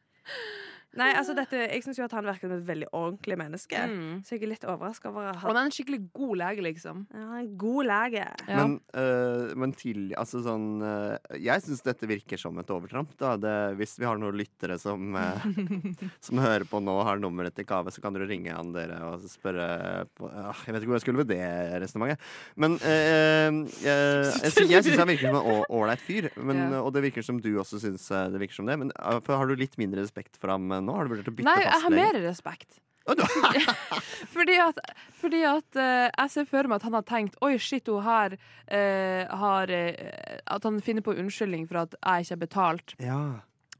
Nei, 0.96 1.10
altså 1.18 1.34
dette, 1.36 1.58
Jeg 1.68 1.82
syns 1.84 1.98
at 2.06 2.14
han 2.16 2.24
virker 2.26 2.48
som 2.48 2.56
et 2.56 2.66
veldig 2.68 2.86
ordentlig 2.96 3.36
menneske. 3.38 3.80
Mm. 3.90 4.22
Så 4.24 4.36
jeg 4.36 4.46
er 4.46 4.50
litt 4.54 4.64
overraska 4.68 5.10
over 5.10 5.28
at 5.30 5.36
Og 5.36 5.42
han 5.42 5.56
han 5.56 5.60
er 5.62 5.68
en 5.70 5.74
skikkelig 5.74 5.98
god 6.16 6.36
lege, 6.42 6.62
liksom. 6.64 7.02
ja, 7.12 7.22
han 7.30 7.38
en 7.42 7.50
god 7.60 7.86
lege. 7.88 8.24
Ja. 8.46 8.56
Men, 8.60 8.74
uh, 8.96 9.54
men 9.56 9.72
til 9.76 10.10
Altså 10.20 10.42
sånn 10.44 10.66
uh, 10.84 11.16
Jeg 11.40 11.64
syns 11.64 11.80
dette 11.84 12.08
virker 12.10 12.40
som 12.40 12.58
et 12.60 12.72
overtramp. 12.72 13.12
Da. 13.20 13.34
Det, 13.40 13.54
hvis 13.80 13.96
vi 14.00 14.04
har 14.08 14.20
noen 14.20 14.36
lyttere 14.36 14.78
som, 14.80 15.16
uh, 15.16 15.46
som 16.26 16.42
hører 16.42 16.66
på 16.68 16.80
nå 16.84 16.96
og 17.00 17.06
har 17.08 17.20
nummeret 17.22 17.56
til 17.56 17.68
Kaveh, 17.68 17.92
så 17.94 18.04
kan 18.04 18.16
dere 18.16 18.28
ringe 18.28 18.52
han 18.56 18.72
dere 18.76 19.00
og 19.08 19.24
spørre 19.30 20.06
på, 20.16 20.28
ja, 20.32 20.52
Jeg 20.66 20.76
vet 20.76 20.84
ikke 20.84 20.92
hvor 20.92 20.98
jeg 21.00 21.06
skulle 21.06 21.22
med 21.22 21.30
det 21.32 21.42
resonnementet. 21.84 22.30
Men 22.56 22.78
jeg, 22.80 23.60
jeg, 23.84 24.52
sy- 24.54 24.68
jeg 24.70 24.84
syns 24.86 25.00
han 25.00 25.10
virker 25.10 25.30
som 25.30 25.40
en 25.40 25.64
ålreit 25.68 26.02
fyr. 26.04 26.30
Men, 26.36 26.56
Ja. 26.66 26.80
Og 26.80 26.92
det 26.94 27.02
virker 27.04 27.24
som 27.24 27.36
du 27.42 27.50
også 27.60 27.78
syns 27.82 28.06
det 28.08 28.40
virker 28.40 28.56
som 28.58 28.68
det. 28.68 28.76
Men 28.80 28.92
for 29.26 29.36
har 29.36 29.48
du 29.48 29.54
litt 29.58 29.76
mindre 29.80 30.02
respekt 30.04 30.38
for 30.40 30.52
ham 30.54 30.70
øh, 30.72 30.82
nå? 30.86 30.96
Har 30.96 31.06
du 31.06 31.14
vurdert 31.14 31.30
å 31.30 31.36
bytte 31.36 31.48
Nei, 31.48 31.62
jeg 31.62 31.72
har 31.72 31.80
fastlege? 31.84 32.02
mer 32.02 32.20
respekt. 32.26 32.80
fordi 34.34 34.56
at, 34.58 34.78
fordi 35.14 35.42
at 35.46 35.78
eh, 35.78 36.08
jeg 36.08 36.32
ser 36.32 36.46
for 36.50 36.66
meg 36.66 36.80
at 36.80 36.86
han 36.88 36.96
har 36.98 37.04
tenkt 37.06 37.36
Oi, 37.38 37.52
shit, 37.62 37.86
hun 37.86 38.02
her 38.02 38.34
eh, 38.66 39.22
har 39.30 39.70
eh, 39.70 40.40
At 40.50 40.66
han 40.66 40.80
finner 40.82 41.06
på 41.06 41.14
unnskyldning 41.14 41.68
for 41.70 41.84
at 41.84 41.94
jeg 41.94 42.26
ikke 42.26 42.34
har 42.34 42.40
betalt. 42.42 42.96
Ja. 42.98 43.20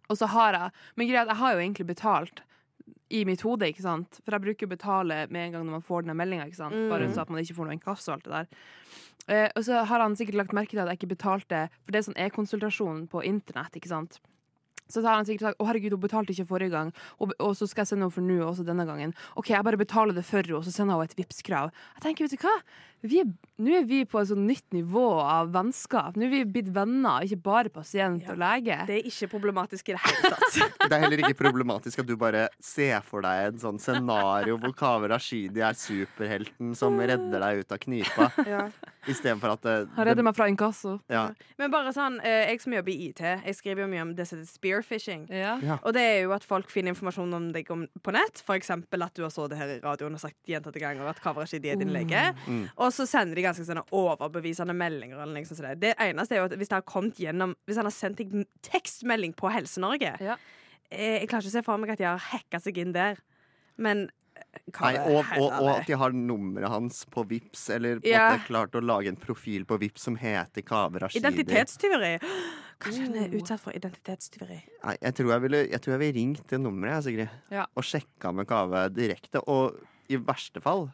Og 0.06 0.20
så 0.20 0.28
har 0.30 0.54
jeg 0.54 0.70
Men 0.94 1.10
greia 1.10 1.24
er 1.24 1.26
at 1.26 1.34
jeg 1.34 1.42
har 1.42 1.56
jo 1.56 1.64
egentlig 1.64 1.88
betalt 1.90 2.44
i 3.10 3.22
mitt 3.26 3.42
hode, 3.46 3.68
ikke 3.70 3.84
sant? 3.84 4.18
For 4.24 4.34
jeg 4.34 4.42
bruker 4.42 4.66
å 4.66 4.72
betale 4.72 5.18
med 5.30 5.44
en 5.44 5.52
gang 5.54 5.66
når 5.66 5.76
man 5.76 5.84
får 5.86 6.02
denne 6.02 6.16
meldinga, 6.18 6.48
ikke 6.48 6.58
sant? 6.58 6.78
Bare 6.90 7.06
så 7.14 7.22
at 7.22 7.30
man 7.30 7.38
ikke 7.38 7.54
får 7.54 7.68
noe 7.68 7.76
inkasso 7.76 8.10
og 8.10 8.16
alt 8.16 8.24
det 8.26 8.32
der. 8.32 8.64
Eh, 9.26 9.46
og 9.48 9.62
så 9.66 9.82
har 9.86 10.02
han 10.02 10.16
sikkert 10.18 10.40
lagt 10.40 10.56
merke 10.56 10.74
til 10.74 10.82
at 10.82 10.90
jeg 10.90 11.00
ikke 11.00 11.12
betalte, 11.14 11.60
for 11.84 11.94
det 11.94 12.00
er 12.00 12.06
sånn 12.08 12.18
e-konsultasjon 12.24 13.04
på 13.10 13.22
internett, 13.26 13.78
ikke 13.78 13.90
sant? 13.90 14.18
Så 14.88 15.02
tar 15.02 15.16
han 15.18 15.26
sikkert 15.26 15.50
sagt 15.50 15.58
'Å, 15.60 15.66
herregud, 15.66 15.96
hun 15.96 16.00
betalte 16.04 16.32
ikke 16.32 16.46
forrige 16.46 16.70
gang', 16.70 16.92
og, 17.18 17.32
og 17.40 17.56
så 17.58 17.66
skal 17.66 17.82
jeg 17.82 17.94
sende 17.94 18.06
henne 18.06 18.14
for 18.14 18.22
nå 18.22 18.38
også 18.46 18.66
denne 18.66 18.86
gangen. 18.86 19.14
OK, 19.36 19.50
jeg 19.50 19.64
bare 19.66 19.80
betaler 19.80 20.14
det 20.14 20.24
for 20.24 20.42
henne, 20.42 20.58
og 20.60 20.64
så 20.64 20.74
sender 20.74 20.94
jeg 20.94 21.00
henne 21.00 21.10
et 21.10 21.18
Vipps-krav. 21.20 21.72
Jeg 21.96 22.02
tenker, 22.06 22.28
vet 22.28 22.38
du 22.38 22.46
hva? 22.46 22.56
Vi 23.06 23.20
er, 23.20 23.28
nå 23.62 23.74
er 23.76 23.84
vi 23.86 23.98
på 24.08 24.18
et 24.18 24.30
sånn 24.30 24.46
nytt 24.48 24.72
nivå 24.74 25.04
av 25.20 25.50
vennskap. 25.54 26.16
Nå 26.16 26.26
er 26.26 26.32
vi 26.32 26.40
blitt 26.56 26.70
venner, 26.74 27.26
ikke 27.26 27.38
bare 27.44 27.70
pasient 27.70 28.24
og 28.32 28.38
lege. 28.40 28.78
Det 28.88 28.96
er 28.96 29.06
ikke 29.10 29.28
problematisk 29.36 29.90
i 29.90 29.96
det 29.96 30.00
hele 30.02 30.32
tatt. 30.32 30.56
Det 30.86 30.94
er 30.94 31.02
heller 31.04 31.22
ikke 31.26 31.38
problematisk 31.42 32.00
at 32.02 32.08
du 32.08 32.16
bare 32.18 32.46
ser 32.62 33.02
for 33.06 33.26
deg 33.26 33.50
en 33.50 33.60
sånn 33.62 33.78
scenario 33.82 34.56
hvor 34.62 34.74
Kaveh 34.78 35.10
Rashidi 35.12 35.62
er 35.66 35.76
superhelten 35.76 36.74
som 36.78 36.96
redder 36.98 37.42
deg 37.42 37.62
ut 37.64 37.74
av 37.76 37.82
knipa, 37.82 38.30
Ja. 38.46 38.66
Istedenfor 39.08 39.52
at 39.52 39.62
det, 39.62 39.74
Han 39.96 40.06
redder 40.06 40.22
meg 40.26 40.34
fra 40.36 40.46
inkasso. 40.50 41.00
ja. 41.08 41.30
Men 41.58 41.70
bare 41.70 41.92
sånn, 41.92 42.18
eh, 42.24 42.48
jeg 42.50 42.60
som 42.60 42.72
jobber 42.72 42.92
i 42.92 43.08
IT, 43.08 43.20
jeg 43.44 43.54
skriver 43.54 43.82
jo 43.82 43.88
mye 43.88 44.02
om 44.02 44.14
det 44.14 44.26
som 44.28 44.38
heter 44.38 44.50
spearfishing. 44.52 45.28
Ja. 45.30 45.58
Ja. 45.62 45.78
Og 45.84 45.92
det 45.94 46.02
er 46.02 46.22
jo 46.24 46.32
at 46.32 46.44
folk 46.44 46.70
finner 46.70 46.92
informasjon 46.94 47.34
om 47.34 47.52
deg 47.52 47.66
på 47.66 48.12
nett. 48.12 48.42
Eksempel 48.48 49.02
at 49.02 49.14
du 49.14 49.22
har 49.22 49.30
så 49.30 49.48
det 49.48 49.58
her 49.58 49.68
i 49.76 49.80
radioen 49.80 50.14
og 50.14 50.20
sagt 50.20 50.36
gjentatte 50.46 50.80
ganger 50.80 51.06
at 51.08 51.20
Kaveh 51.22 51.44
ikke 51.46 51.72
er 51.72 51.76
din 51.76 51.92
lege. 51.92 52.34
Mm. 52.46 52.68
Og 52.78 52.92
så 52.92 53.06
sender 53.06 53.34
de 53.34 53.42
ganske 53.42 53.64
sånne 53.64 53.84
overbevisende 53.92 54.74
meldinger. 54.76 55.20
Eller 55.22 55.40
liksom 55.40 55.56
sånn. 55.56 55.78
Det 55.78 55.94
Det 55.96 55.96
eneste 55.98 56.32
er 56.34 56.38
jo 56.38 56.44
at 56.44 56.52
hvis 56.58 56.68
det 56.68 56.76
har 56.76 56.82
kommet 56.82 57.14
gjennom 57.16 57.54
Hvis 57.66 57.76
han 57.76 57.84
har 57.86 57.92
sendt 57.92 58.16
deg 58.18 58.46
tekstmelding 58.62 59.34
på 59.34 59.50
Helse-Norge 59.52 60.16
Ja. 60.20 60.36
eh, 60.90 61.20
Jeg 61.20 61.28
klarer 61.28 61.42
ikke 61.42 61.48
å 61.48 61.58
se 61.58 61.62
for 61.62 61.76
meg 61.78 61.90
at 61.90 61.98
de 61.98 62.04
har 62.04 62.18
hacka 62.18 62.58
seg 62.60 62.78
inn 62.78 62.92
der. 62.92 63.16
Men 63.78 64.04
eh, 64.04 64.10
Nei, 64.66 64.96
og, 64.98 65.20
og, 65.38 65.52
og 65.62 65.68
at 65.76 65.86
de 65.86 65.96
har 65.96 66.14
nummeret 66.16 66.68
hans 66.68 67.04
på 67.12 67.22
Vips 67.30 67.68
eller 67.70 68.00
på 68.02 68.10
Ja. 68.10 68.34
klart 68.44 68.74
å 68.74 68.82
lage 68.82 69.08
en 69.12 69.18
profil 69.20 69.64
på 69.68 69.78
Vips 69.78 70.08
som 70.08 70.16
heter 70.18 70.64
Kaveh 70.66 71.04
Rashidi. 71.04 71.22
Identitetstyveri. 71.22 72.16
Kanskje 72.82 73.06
han 73.06 73.14
er 73.22 73.36
utsatt 73.38 73.62
for 73.62 73.76
identitetstyveri. 73.76 74.58
Nei, 74.82 74.96
jeg 75.00 75.16
tror 75.16 75.32
jeg 75.32 75.44
ville, 75.46 75.60
jeg 75.70 75.82
tror 75.84 75.94
jeg 75.94 76.02
ville 76.02 76.18
ringt 76.18 76.50
det 76.50 76.60
nummeret, 76.60 77.06
Sigrid. 77.06 77.30
Ja. 77.54 77.64
Og 77.78 77.86
sjekka 77.86 78.34
med 78.36 78.48
Kaveh 78.50 78.88
direkte. 78.92 79.40
Og 79.48 79.78
i 80.12 80.18
verste 80.20 80.60
fall 80.64 80.88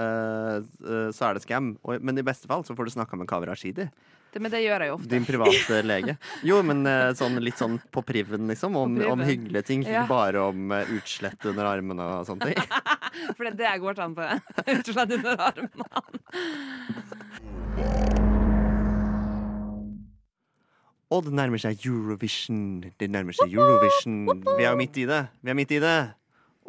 uh, 0.00 0.56
uh, 0.58 1.10
så 1.14 1.28
er 1.28 1.36
det 1.36 1.44
scam. 1.44 1.74
Og, 1.84 2.00
men 2.02 2.18
i 2.18 2.26
beste 2.26 2.50
fall 2.50 2.64
så 2.66 2.74
får 2.74 2.88
du 2.88 2.96
snakka 2.96 3.20
med 3.20 3.30
Kaveh 3.30 3.52
Rashidi. 3.52 3.86
Det, 4.30 4.38
men 4.38 4.50
det 4.52 4.60
gjør 4.62 4.84
jeg 4.84 4.90
jo 4.92 4.94
ofte. 4.94 5.08
Din 5.10 5.24
private 5.26 5.80
lege. 5.82 6.14
Jo, 6.46 6.60
men 6.62 6.84
eh, 6.86 7.08
sånn, 7.18 7.34
litt 7.42 7.58
sånn 7.58 7.80
på 7.90 8.02
priven, 8.06 8.46
liksom. 8.52 8.76
Om, 8.78 8.94
priven. 9.00 9.10
om 9.16 9.24
hyggelige 9.26 9.64
ting. 9.66 9.82
Ikke 9.82 9.96
Ja. 9.96 10.04
bare 10.06 10.44
om 10.52 10.70
eh, 10.76 10.92
utslett 10.94 11.44
under 11.50 11.66
armene 11.66 12.06
og 12.20 12.26
sånne 12.28 12.52
ting. 12.52 12.60
For 13.36 13.42
det 13.42 13.50
er 13.52 13.58
det 13.58 13.68
jeg 13.72 13.82
går 13.82 14.04
an 14.06 14.14
på. 14.14 14.28
Utslett 14.76 15.16
under 15.18 15.44
armene. 15.50 15.84
Og 21.10 21.26
det 21.26 21.34
nærmer 21.34 21.58
seg 21.58 21.82
Eurovision. 21.88 22.84
Det 23.00 23.08
nærmer 23.10 23.34
seg 23.34 23.50
Eurovision. 23.56 24.28
Vi 24.46 24.62
er 24.62 24.70
jo 24.70 24.78
midt 24.78 25.00
i 25.02 25.08
det. 25.10 25.24
Vi 25.42 25.50
er 25.50 25.58
midt 25.58 25.74
i 25.74 25.80
det. 25.82 25.96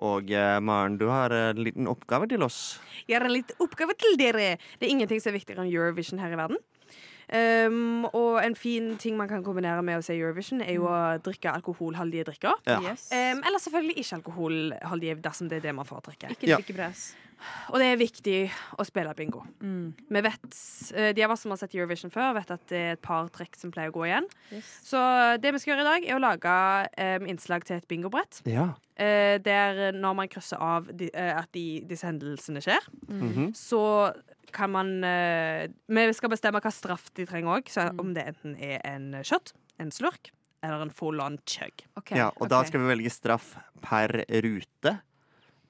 Og 0.01 0.31
eh, 0.33 0.57
Maren, 0.65 0.95
du 0.97 1.05
har 1.11 1.29
en 1.35 1.59
liten 1.61 1.85
oppgave 1.91 2.25
til 2.31 2.41
oss. 2.41 2.79
Jeg 3.05 3.19
har 3.19 3.27
en 3.27 3.35
liten 3.35 3.59
oppgave 3.61 3.93
til 4.01 4.17
dere. 4.17 4.55
Det 4.79 4.87
er 4.87 4.93
ingenting 4.95 5.21
som 5.21 5.29
er 5.29 5.37
viktigere 5.37 5.61
enn 5.61 5.69
Eurovision 5.69 6.21
her 6.23 6.33
i 6.33 6.39
verden. 6.39 6.57
Um, 7.31 8.05
og 8.11 8.41
en 8.43 8.55
fin 8.59 8.97
ting 8.99 9.15
man 9.17 9.29
kan 9.31 9.43
kombinere 9.43 9.81
med 9.83 10.01
å 10.01 10.03
se 10.03 10.13
Eurovision, 10.17 10.61
er 10.61 10.73
jo 10.75 10.83
å 10.89 10.97
drikke 11.23 11.53
alkoholholdige 11.53 12.25
drikker. 12.27 12.53
Ja. 12.67 12.79
Yes. 12.83 13.07
Um, 13.11 13.39
eller 13.47 13.59
selvfølgelig 13.63 13.97
ikke 14.03 14.19
alkoholholdige, 14.21 15.15
dersom 15.23 15.47
det 15.49 15.61
er 15.61 15.67
det 15.69 15.75
man 15.75 15.85
foretrekker. 15.87 16.29
Ikke 16.35 16.47
Ja. 16.51 16.57
drikkepress. 16.57 17.13
Og 17.73 17.79
det 17.81 17.87
er 17.87 17.97
viktig 17.97 18.51
å 18.77 18.83
spille 18.85 19.15
bingo. 19.17 19.39
Mm. 19.63 19.93
Vi 20.13 20.21
vet, 20.21 20.43
eh, 20.93 21.11
De 21.13 21.23
av 21.23 21.31
oss 21.31 21.41
som 21.41 21.49
har 21.49 21.57
sett 21.57 21.73
Eurovision 21.73 22.11
før, 22.11 22.35
vet 22.35 22.51
at 22.51 22.67
det 22.67 22.77
er 22.77 22.91
et 22.91 23.01
par 23.01 23.29
trekk 23.29 23.55
som 23.57 23.71
pleier 23.71 23.89
å 23.89 23.95
gå 23.95 24.05
igjen. 24.05 24.27
Yes. 24.51 24.67
Så 24.85 25.41
det 25.41 25.51
vi 25.51 25.57
skal 25.57 25.73
gjøre 25.73 25.81
i 25.81 25.89
dag, 25.89 26.05
er 26.07 26.19
å 26.19 26.21
lage 26.21 26.89
um, 27.21 27.25
innslag 27.27 27.63
til 27.65 27.77
et 27.77 27.87
bingobrett. 27.87 28.43
Ja. 28.45 28.75
Uh, 28.99 29.39
der 29.41 29.91
når 29.97 30.13
man 30.15 30.27
krysser 30.29 30.61
av 30.61 30.85
de, 30.95 31.09
uh, 31.15 31.39
at 31.41 31.49
de, 31.51 31.81
disse 31.81 32.05
hendelsene 32.05 32.61
skjer, 32.61 32.85
Mhm. 33.09 33.55
så 33.57 34.13
kan 34.53 34.71
man 34.73 34.91
eh, 35.07 35.67
Vi 35.91 36.05
skal 36.17 36.31
bestemme 36.33 36.61
hva 36.63 36.71
straff 36.73 37.09
de 37.17 37.25
trenger 37.29 37.59
òg. 37.59 37.71
Om 38.01 38.13
det 38.17 38.27
enten 38.33 38.55
er 38.59 38.79
en 38.87 39.13
shot, 39.27 39.53
en 39.81 39.91
slurk 39.93 40.31
eller 40.61 40.83
en 40.85 40.93
full 40.93 41.19
on 41.23 41.39
chug. 41.49 41.83
Okay, 41.97 42.19
ja, 42.19 42.29
og 42.37 42.51
da 42.51 42.61
skal 42.67 42.83
vi 42.83 42.91
velge 42.91 43.09
straff 43.13 43.55
per 43.81 44.13
rute. 44.45 44.99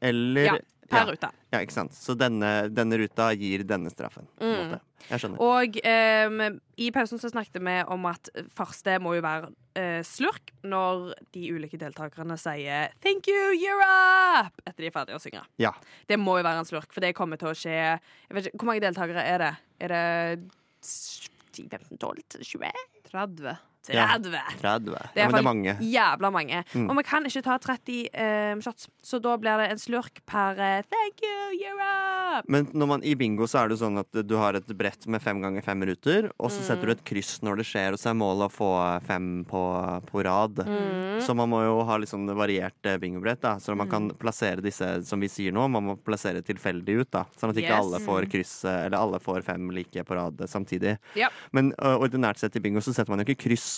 Eller 0.04 0.50
Ja, 0.50 0.56
per 0.92 1.02
ja, 1.02 1.08
rute. 1.10 1.30
Ja, 1.54 1.62
ikke 1.64 1.76
sant. 1.76 1.96
Så 1.96 2.16
denne, 2.20 2.52
denne 2.72 3.00
ruta 3.02 3.32
gir 3.40 3.64
denne 3.68 3.92
straffen. 3.94 4.28
Mm. 4.42 4.52
måte. 4.52 4.80
Jeg 5.08 5.24
skjønner. 5.24 5.42
Og 5.42 5.80
um, 5.82 6.60
i 6.78 6.90
pausen 6.94 7.22
så 7.22 7.32
snakket 7.32 7.58
vi 7.64 7.78
om 7.96 8.06
at 8.10 8.30
første 8.54 8.98
må 9.02 9.16
jo 9.18 9.24
være 9.26 9.50
uh, 9.50 10.02
slurk 10.06 10.54
når 10.62 11.16
de 11.34 11.48
ulike 11.56 11.80
deltakerne 11.82 12.38
sier 12.40 12.94
'thank 13.02 13.32
you, 13.32 13.56
up' 13.82 14.62
etter 14.66 14.84
de 14.84 14.92
er 14.92 14.96
ferdige 14.96 15.18
å 15.18 15.24
synge. 15.24 15.44
Ja. 15.62 15.74
Det 16.08 16.20
må 16.20 16.38
jo 16.40 16.46
være 16.46 16.62
en 16.62 16.70
slurk, 16.70 16.92
for 16.94 17.02
det 17.02 17.16
kommer 17.18 17.40
til 17.42 17.52
å 17.52 17.58
skje 17.58 17.76
jeg 17.82 18.36
vet 18.36 18.48
ikke, 18.48 18.58
Hvor 18.58 18.70
mange 18.70 18.86
deltakere 18.86 19.26
er 19.26 19.38
det? 19.46 19.54
Er 19.82 19.96
det 19.96 20.52
10, 20.86 21.68
15, 21.70 21.98
12, 21.98 22.24
20? 22.44 22.72
30. 23.12 23.58
30? 23.88 24.34
Ja. 24.34 24.44
30. 24.62 24.62
Det 24.62 25.22
er, 25.22 25.26
ja, 25.26 25.28
det 25.32 25.40
er 25.40 25.46
mange. 25.46 25.76
jævla 25.82 26.32
mange. 26.34 26.64
Mm. 26.74 26.90
Og 26.90 27.00
vi 27.00 27.04
kan 27.08 27.26
ikke 27.26 27.44
ta 27.46 27.58
30 27.58 27.98
eh, 28.14 28.54
shots, 28.62 28.90
så 29.04 29.20
da 29.24 29.36
blir 29.42 29.58
det 29.64 29.72
en 29.74 29.82
slurk 29.82 30.22
per 30.30 30.60
eh, 30.60 30.84
'thank 30.86 31.24
you, 31.26 31.40
you're 31.58 31.82
up'. 31.82 32.46
Men 32.48 32.70
når 32.74 32.88
man, 32.88 33.04
i 33.04 33.16
bingo 33.16 33.48
så 33.50 33.64
er 33.64 33.72
det 33.72 33.80
sånn 33.82 34.00
at 34.00 34.22
du 34.28 34.36
har 34.40 34.56
et 34.56 34.68
brett 34.78 35.08
med 35.08 35.22
fem 35.22 35.42
ganger 35.42 35.66
fem 35.66 35.82
ruter, 35.88 36.30
og 36.38 36.52
så 36.54 36.62
setter 36.64 36.88
du 36.88 36.92
et 36.94 37.04
kryss 37.04 37.42
når 37.42 37.62
det 37.62 37.68
skjer, 37.68 37.96
og 37.98 38.00
så 38.00 38.12
er 38.12 38.20
målet 38.22 38.48
å 38.48 38.54
få 38.54 38.72
fem 39.08 39.44
på, 39.50 39.64
på 40.08 40.24
rad. 40.28 40.62
Mm. 40.68 41.20
Så 41.26 41.36
man 41.38 41.50
må 41.52 41.64
jo 41.66 41.82
ha 41.88 41.98
litt 41.98 42.12
sånn 42.12 42.30
variert 42.38 42.86
eh, 42.86 43.00
bingobrett, 43.02 43.42
da. 43.42 43.58
Så 43.60 43.76
man 43.76 43.90
kan 43.92 44.12
plassere 44.22 44.62
disse, 44.64 44.88
som 45.08 45.20
vi 45.20 45.30
sier 45.32 45.52
nå, 45.56 45.68
man 45.68 45.90
må 45.90 45.98
plassere 45.98 46.44
tilfeldig 46.46 47.02
ut, 47.02 47.12
da. 47.12 47.26
Sånn 47.40 47.52
at 47.54 47.58
ikke 47.58 47.72
Yes. 47.72 47.80
alle 47.80 48.00
får 48.04 48.26
kryss, 48.32 48.66
eh, 48.68 48.86
eller 48.86 48.98
alle 48.98 49.20
får 49.24 49.46
fem 49.48 49.70
like 49.72 50.04
på 50.04 50.16
rad 50.18 50.42
samtidig. 50.50 50.98
Yep. 51.16 51.38
Men 51.56 51.72
uh, 51.80 51.96
ordinært 52.02 52.42
sett 52.42 52.56
i 52.60 52.64
bingo 52.64 52.82
så 52.84 52.94
setter 52.94 53.14
man 53.14 53.24
jo 53.24 53.30
ikke 53.30 53.46
kryss 53.48 53.71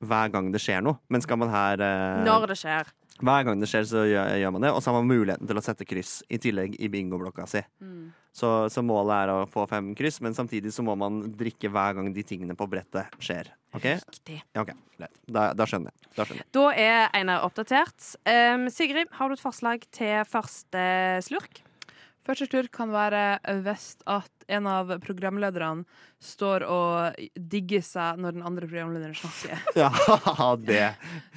hver 0.00 0.32
gang 0.32 0.48
det 0.52 0.62
skjer 0.62 0.80
noe. 0.84 1.00
Men 1.12 1.22
skal 1.24 1.40
man 1.40 1.52
her 1.52 1.82
eh, 1.84 2.22
Når 2.24 2.50
det 2.52 2.58
skjer. 2.62 2.88
Hver 3.20 3.44
gang 3.44 3.60
det 3.60 3.68
skjer, 3.68 3.84
så 3.84 4.06
gjør, 4.08 4.30
gjør 4.40 4.54
man 4.56 4.64
det. 4.64 4.72
Og 4.72 4.80
så 4.80 4.90
har 4.90 4.96
man 4.96 5.10
muligheten 5.10 5.48
til 5.48 5.60
å 5.60 5.64
sette 5.64 5.86
kryss 5.88 6.20
i 6.32 6.40
tillegg 6.40 6.78
i 6.80 6.88
bingoblokka 6.92 7.44
si. 7.50 7.60
Mm. 7.84 8.08
Så, 8.32 8.48
så 8.72 8.82
målet 8.86 9.26
er 9.26 9.32
å 9.34 9.48
få 9.50 9.66
fem 9.68 9.90
kryss, 9.98 10.20
men 10.24 10.36
samtidig 10.36 10.72
så 10.72 10.84
må 10.86 10.94
man 10.98 11.20
drikke 11.36 11.68
hver 11.72 11.98
gang 11.98 12.08
de 12.14 12.24
tingene 12.24 12.56
på 12.56 12.68
brettet 12.70 13.18
skjer. 13.20 13.50
OK? 13.76 13.88
Riktig. 14.00 14.38
Ja, 14.54 14.64
okay. 14.64 14.78
Da, 15.26 15.50
da 15.56 15.66
skjønner 15.68 15.92
jeg. 15.92 16.12
Da 16.16 16.24
skjønner 16.26 16.44
jeg. 16.44 16.52
Da 16.56 16.66
er 16.72 17.00
Einar 17.18 17.44
oppdatert. 17.46 18.12
Um, 18.24 18.70
Sigrid, 18.72 19.10
har 19.18 19.28
du 19.28 19.36
et 19.36 19.42
forslag 19.42 19.84
til 19.94 20.22
første 20.30 20.86
slurk? 21.26 21.60
Første 22.26 22.46
slurk 22.48 22.72
kan 22.76 22.92
være 22.94 23.24
hvis 23.64 23.92
at 24.08 24.39
en 24.56 24.68
av 24.70 24.92
programlederne 25.04 25.84
står 26.22 26.64
og 26.68 27.20
digger 27.34 27.82
seg 27.86 28.20
når 28.20 28.36
den 28.36 28.46
andre 28.46 28.68
programlederen 28.68 29.16
snakker. 29.16 29.66
Ja, 29.80 30.50
det. 30.60 30.86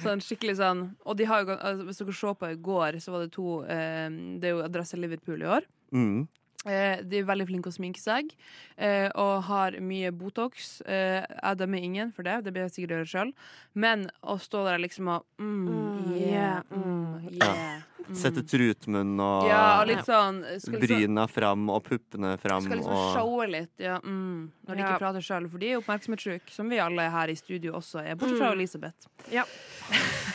Sånn 0.02 0.22
skikkelig 0.24 0.56
sånn 0.58 0.84
Og 1.06 1.16
de 1.18 1.26
har 1.28 1.44
jo, 1.44 1.54
altså, 1.54 1.86
hvis 1.88 2.00
dere 2.02 2.16
så 2.18 2.32
på 2.38 2.50
i 2.50 2.58
går, 2.70 2.98
så 3.02 3.14
var 3.14 3.24
det 3.24 3.34
to 3.34 3.60
eh, 3.70 4.08
Det 4.40 4.50
er 4.50 4.56
jo 4.56 4.64
Adresse 4.64 4.98
Liverpool 5.00 5.44
i 5.44 5.50
år. 5.56 5.68
Mm. 5.94 6.24
Eh, 6.64 7.02
de 7.04 7.18
er 7.20 7.26
veldig 7.28 7.46
flinke 7.50 7.68
å 7.68 7.74
sminke 7.76 8.00
seg 8.00 8.30
eh, 8.78 9.10
og 9.20 9.42
har 9.50 9.76
mye 9.84 10.10
Botox. 10.16 10.80
Eh, 10.88 11.20
jeg 11.20 11.58
dømmer 11.60 11.82
ingen 11.84 12.12
for 12.16 12.22
det, 12.24 12.38
det 12.46 12.52
blir 12.54 12.64
jeg 12.68 12.72
sikkert 12.78 12.94
gjøre 12.96 13.10
sjøl. 13.12 13.32
Men 13.74 14.06
å 14.22 14.38
stå 14.40 14.64
der 14.64 14.78
liksom 14.80 15.08
og 15.12 15.26
mm, 15.38 15.66
Mm, 15.68 16.14
yeah, 16.16 16.30
yeah, 16.30 16.62
mm, 16.70 17.28
yeah, 17.36 17.82
mm. 18.08 18.14
Sette 18.16 18.42
trutmunn 18.48 19.14
og 19.20 19.46
Ja, 19.48 19.80
og 19.80 19.86
litt 19.88 20.04
sånn 20.06 20.42
liksom, 20.44 20.74
bryna 20.82 21.24
fram 21.30 21.68
og 21.72 21.82
puppene 21.86 22.34
fram 22.40 22.64
skal 22.66 22.80
liksom 22.80 22.92
og 22.96 23.14
showe 23.16 23.46
litt, 23.48 23.72
ja, 23.80 23.98
mm, 24.04 24.50
når 24.68 24.74
de 24.74 24.80
Ja. 24.82 24.88
ikke 24.92 25.02
prater 25.04 25.24
sjøl. 25.24 25.48
For 25.50 25.58
de 25.58 25.70
er 25.72 25.78
oppmerksomhetssjuke, 25.80 26.50
som 26.52 26.68
vi 26.68 26.78
alle 26.80 27.08
her 27.10 27.28
i 27.32 27.34
studio 27.38 27.72
også 27.80 28.02
er. 28.04 28.14
Bortsett 28.16 28.38
fra 28.40 28.50
Mm. 28.52 28.58
Elisabeth. 28.58 29.08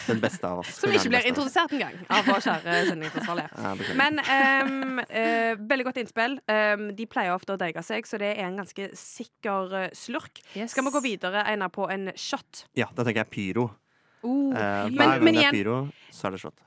Den 0.07 0.19
beste 0.21 0.47
av 0.47 0.59
oss. 0.63 0.71
Som 0.79 0.93
ikke 0.93 1.09
blir 1.11 1.27
introdusert 1.29 1.73
engang 1.75 1.97
av 2.09 2.25
vår 2.29 2.43
kjære 2.45 2.77
sendingsansvarlige. 2.89 3.49
Ja. 3.57 3.73
Men 3.99 4.21
um, 4.23 5.01
uh, 5.01 5.53
veldig 5.71 5.87
godt 5.89 5.99
innspill. 6.03 6.37
Um, 6.49 6.87
de 6.97 7.05
pleier 7.09 7.33
ofte 7.35 7.55
å 7.55 7.59
deige 7.61 7.83
seg, 7.85 8.07
så 8.09 8.19
det 8.21 8.33
er 8.37 8.47
en 8.47 8.57
ganske 8.61 8.89
sikker 8.97 9.89
slurk. 9.97 10.41
slurk. 10.49 10.69
Skal 10.71 10.85
vi 10.87 10.95
gå 10.95 11.01
videre, 11.03 11.43
Einar, 11.49 11.69
på 11.73 11.89
en 11.91 12.09
shot? 12.19 12.65
Ja, 12.77 12.87
da 12.95 13.03
tenker 13.03 13.23
jeg 13.25 13.31
pyro. 13.35 13.69
Oh, 14.21 14.49
Eh, 14.51 14.57
hver 14.59 14.89
Men- 14.91 14.97
gang 14.97 15.23
men 15.23 15.33
det 15.33 15.41
igjen- 15.43 15.53
er 15.53 15.63
pyro, 15.63 15.75
så 16.11 16.27
er 16.27 16.31
det 16.31 16.39
shot. 16.41 16.65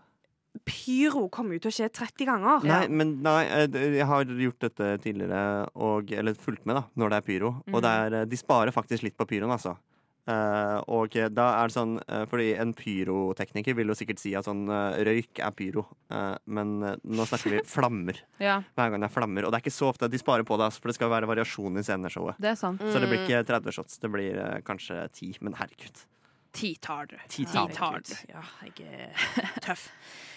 Pyro 0.65 1.29
kommer 1.33 1.55
jo 1.57 1.61
til 1.65 1.71
å 1.71 1.75
skje 1.75 1.89
30 1.93 2.27
ganger. 2.29 2.65
Nei, 2.69 2.87
men 2.89 3.23
nei, 3.25 3.45
eh, 3.47 3.67
jeg 3.97 4.07
har 4.07 4.25
gjort 4.25 4.59
dette 4.61 4.99
tidligere, 5.03 5.69
og, 5.75 6.13
eller 6.13 6.35
fulgt 6.35 6.67
med 6.69 6.77
da, 6.77 6.83
når 6.97 7.09
det 7.11 7.17
er 7.19 7.27
pyro. 7.27 7.51
Og 7.73 7.83
det 7.83 7.91
er, 7.91 8.15
eh, 8.21 8.25
de 8.29 8.37
sparer 8.37 8.71
faktisk 8.73 9.03
litt 9.03 9.17
på 9.17 9.27
pyroen, 9.27 9.51
altså. 9.53 9.77
Eh, 10.23 10.79
og 10.95 11.17
da 11.35 11.47
er 11.59 11.67
det 11.67 11.75
sånn 11.75 11.97
eh, 12.07 12.21
Fordi 12.31 12.53
en 12.63 12.71
pyrotekniker 12.79 13.75
vil 13.75 13.91
jo 13.91 13.97
sikkert 13.99 14.21
si 14.23 14.31
at 14.39 14.47
sånn 14.47 14.69
eh, 14.71 15.01
røyk 15.09 15.41
er 15.43 15.51
pyro. 15.59 15.83
Eh, 16.15 16.37
men 16.47 16.77
nå 16.79 17.27
snakker 17.27 17.57
vi 17.57 17.63
flammer. 17.75 18.21
Ja, 18.39 18.61
Hver 18.79 18.93
gang 18.95 19.03
det 19.03 19.09
er 19.11 19.17
flammer. 19.17 19.49
Og 19.49 19.51
det 19.51 19.59
er 19.59 19.65
ikke 19.67 19.75
så 19.75 19.91
ofte 19.91 20.07
at 20.07 20.15
de 20.15 20.21
sparer 20.23 20.47
på 20.47 20.59
det, 20.61 20.69
altså, 20.71 20.85
for 20.85 20.93
det 20.93 20.99
skal 21.01 21.11
være 21.11 21.31
variasjon 21.33 21.83
i 21.83 21.85
sceneshowet. 21.87 22.39
det 22.43 22.53
er 22.55 22.61
sant. 22.63 22.83
Så 22.87 23.03
det 23.03 23.11
blir 23.11 23.25
ikke 23.27 23.43
30 23.51 23.75
shots, 23.81 23.99
det 24.03 24.13
blir 24.15 24.39
kanskje 24.69 25.03
10. 25.11 25.43
Men 25.43 25.59
herregud. 25.59 26.05
Ti-tard. 26.53 27.15
Ti-tard. 27.33 27.73
Ti-tard. 27.73 28.11
Ja, 28.29 28.43
jeg 28.69 28.87
er 28.87 29.29
tøff. 29.67 29.89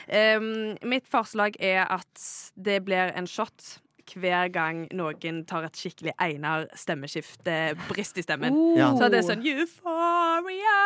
Um, 0.08 0.78
mitt 0.88 1.08
forslag 1.12 1.58
er 1.60 1.84
at 1.92 2.22
det 2.56 2.80
blir 2.88 3.12
en 3.18 3.28
shot 3.28 3.76
hver 4.14 4.49
gang 4.53 4.84
noen 4.95 5.41
tar 5.49 5.66
et 5.68 5.80
skikkelig 5.80 6.14
Einar 6.22 6.68
stemmeskifte, 6.78 7.76
brist 7.89 8.20
i 8.22 8.26
stemmen. 8.26 8.56
Ja. 8.78 8.91
Så 8.97 9.10
det 9.12 9.22
er 9.22 9.28
sånn 9.28 9.45
Euphoria! 9.45 10.80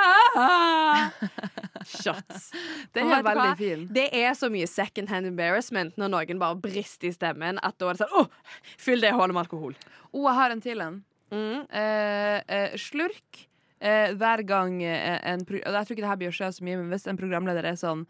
Shots. 1.89 2.49
Den 2.95 3.11
er 3.11 3.25
veldig 3.25 3.51
fin. 3.59 3.85
Det 3.93 4.07
er 4.15 4.33
så 4.37 4.49
mye 4.51 4.69
second 4.69 5.11
hand 5.11 5.29
embarrassment 5.29 5.99
når 5.99 6.13
noen 6.15 6.41
bare 6.41 6.59
brister 6.61 7.09
i 7.11 7.13
stemmen, 7.15 7.59
at 7.65 7.77
da 7.79 7.91
er 7.91 7.99
det 7.99 8.05
sånn 8.05 8.17
oh, 8.23 8.55
fyll 8.79 9.03
det 9.03 9.13
hullet 9.15 9.35
med 9.35 9.43
alkohol. 9.45 9.77
Å, 10.09 10.23
jeg 10.23 10.37
har 10.39 10.55
en 10.55 10.65
til 10.65 10.85
en. 10.85 11.03
Mm. 11.29 11.59
Eh, 11.69 12.37
eh, 12.49 12.79
slurk 12.81 13.43
eh, 13.79 14.15
hver 14.17 14.41
gang 14.49 14.79
eh, 14.81 15.19
en 15.29 15.43
pro 15.45 15.59
Jeg 15.61 15.85
tror 15.85 15.93
ikke 15.93 16.01
det 16.01 16.09
her 16.09 16.17
blir 16.17 16.31
å 16.31 16.37
skje 16.39 16.49
så 16.55 16.65
mye, 16.65 16.79
men 16.79 16.89
hvis 16.89 17.05
en 17.11 17.19
programleder 17.19 17.67
er 17.69 17.77
sånn 17.77 18.07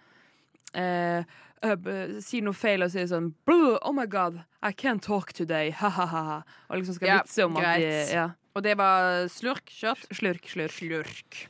eh, 0.74 1.24
eh, 1.64 2.20
Sier 2.22 2.42
noe 2.46 2.54
feil 2.54 2.84
og 2.86 2.92
sier 2.94 3.08
sånn 3.10 3.34
Oh 3.50 3.92
my 3.94 4.06
god, 4.06 4.42
I 4.64 4.72
can't 4.72 5.02
talk 5.02 5.34
today. 5.34 5.72
Ha-ha-ha. 5.82 6.44
Og 6.70 6.78
liksom 6.82 6.96
skal 6.96 7.08
Ja, 7.08 7.22
vitse 7.24 7.46
om 7.46 7.58
at 7.58 7.80
de 7.80 8.14
ja. 8.14 8.30
Og 8.56 8.64
det 8.66 8.76
var 8.78 9.28
slurk, 9.30 9.70
shot. 9.70 10.02
Slurk, 10.12 10.44
slurk. 10.50 10.74
Slurk. 10.74 11.46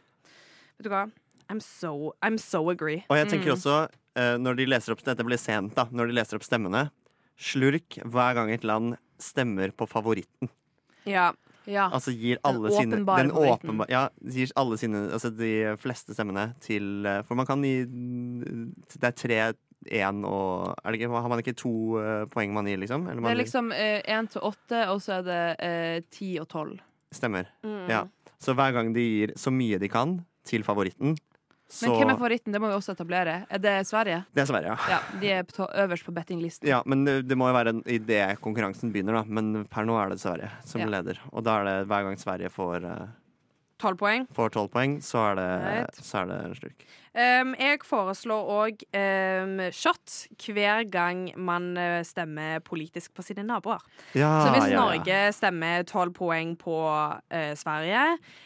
Vet 0.78 0.86
du 0.86 0.90
hva? 0.90 1.06
I'm 1.50 1.60
so, 1.64 2.14
I'm 2.22 2.38
so 2.38 2.70
agree. 2.70 3.04
Og 3.10 3.18
jeg 3.18 3.26
Mm. 3.28 3.32
tenker 3.32 3.52
også, 3.56 3.90
eh, 4.16 4.38
når 4.38 4.56
de 4.58 4.66
leser 4.68 4.92
opp 4.94 5.02
Dette 5.04 5.24
blir 5.26 5.38
sent, 5.40 5.74
da. 5.76 5.86
Når 5.92 6.08
de 6.08 6.14
leser 6.14 6.36
opp 6.36 6.44
stemmene. 6.44 6.92
Slurk 7.40 7.98
hver 8.06 8.36
gang 8.36 8.52
et 8.52 8.64
land 8.64 8.98
stemmer 9.18 9.72
på 9.72 9.88
favoritten. 9.90 10.50
Ja. 11.06 11.32
Ja. 11.70 11.88
Altså 11.94 12.12
gir 12.16 12.40
Den 12.40 12.50
alle 12.50 12.72
sine 12.74 13.00
Den 13.06 13.32
åpenbare 13.32 13.90
Ja, 13.92 14.04
gir 14.26 14.52
alle 14.58 14.78
sine 14.82 15.06
Altså 15.14 15.30
de 15.30 15.76
fleste 15.78 16.16
stemmene 16.18 16.50
til 16.64 17.06
eh, 17.06 17.22
For 17.28 17.38
man 17.40 17.48
kan 17.50 17.64
gi 17.64 17.86
Det 17.86 19.04
er 19.12 19.16
tre, 19.16 19.40
én 19.88 20.24
og 20.28 20.74
er 20.84 20.92
det 20.92 21.00
ikke, 21.00 21.12
Har 21.14 21.30
man 21.32 21.44
ikke 21.44 21.56
to 21.58 21.74
eh, 22.02 22.26
poeng 22.32 22.54
man 22.56 22.68
gir, 22.68 22.82
liksom? 22.82 23.08
Eller 23.08 23.22
Det 23.22 23.32
er 23.36 23.42
liksom 23.44 23.72
én 23.72 24.32
til 24.34 24.42
åtte, 24.50 24.82
og 24.90 25.02
så 25.06 25.20
er 25.20 25.28
det 25.30 25.44
eh, 25.64 26.00
ti 26.12 26.34
og 26.42 26.50
tolv. 26.52 26.80
Stemmer. 27.16 27.48
Mm. 27.64 27.86
Ja. 27.90 28.04
Så 28.40 28.54
hver 28.56 28.74
gang 28.76 28.94
de 28.96 29.06
gir 29.06 29.34
så 29.40 29.52
mye 29.52 29.80
de 29.80 29.90
kan 29.92 30.20
til 30.48 30.64
favoritten, 30.64 31.16
så 31.70 31.86
Men 31.90 32.00
hvem 32.00 32.10
er 32.10 32.18
favoritten? 32.18 32.52
Det 32.56 32.60
må 32.62 32.68
vi 32.72 32.74
også 32.74 32.96
etablere. 32.96 33.46
Er 33.50 33.60
det 33.62 33.74
Sverige? 33.88 34.24
Det 34.34 34.42
er 34.42 34.46
Sverige, 34.50 34.72
ja. 34.74 34.78
Ja, 34.90 35.00
De 35.22 35.30
er 35.38 35.44
på, 35.44 35.68
øverst 35.84 36.04
på 36.08 36.12
bettinglisten. 36.16 36.68
Ja, 36.68 36.82
men 36.86 37.06
det, 37.06 37.28
det 37.30 37.38
må 37.38 37.48
jo 37.48 37.54
være 37.54 37.70
en- 37.76 37.84
i 37.86 38.00
det 38.00 38.40
konkurransen 38.42 38.92
begynner, 38.92 39.14
da. 39.20 39.24
Men 39.28 39.66
per 39.70 39.86
nå 39.86 39.96
er 40.02 40.10
det 40.10 40.20
Sverige 40.20 40.50
som 40.66 40.82
Ja. 40.82 40.88
leder. 40.88 41.20
Og 41.32 41.44
da 41.44 41.60
er 41.62 41.64
det 41.70 41.88
hver 41.88 42.04
gang 42.04 42.18
Sverige 42.18 42.50
får 42.50 42.84
eh, 42.90 43.08
Tolv 43.80 43.98
poeng. 43.98 44.26
får 44.34 44.50
tolv 44.52 44.70
poeng, 44.74 44.98
så 45.02 45.32
er 45.32 45.36
det, 45.36 45.50
Right. 45.64 45.96
så 46.04 46.22
er 46.22 46.26
det 46.28 46.46
en 46.46 46.56
slurk. 46.56 46.86
Um, 47.10 47.56
jeg 47.58 47.82
foreslår 47.90 48.50
òg 48.54 48.84
um, 48.94 49.56
shot 49.74 50.14
hver 50.46 50.86
gang 50.92 51.24
man 51.42 51.72
eh, 51.80 52.04
stemmer 52.06 52.62
politisk 52.62 53.16
på 53.18 53.26
sine 53.26 53.42
naboer. 53.48 53.82
Ja, 54.14 54.30
Så 54.46 54.54
hvis 54.54 54.68
ja, 54.70 54.76
ja. 54.76 54.84
Norge 54.84 55.18
stemmer 55.34 55.88
tolv 55.90 56.14
poeng 56.14 56.54
på 56.60 56.78
uh, 56.86 57.52
Sverige, 57.58 58.06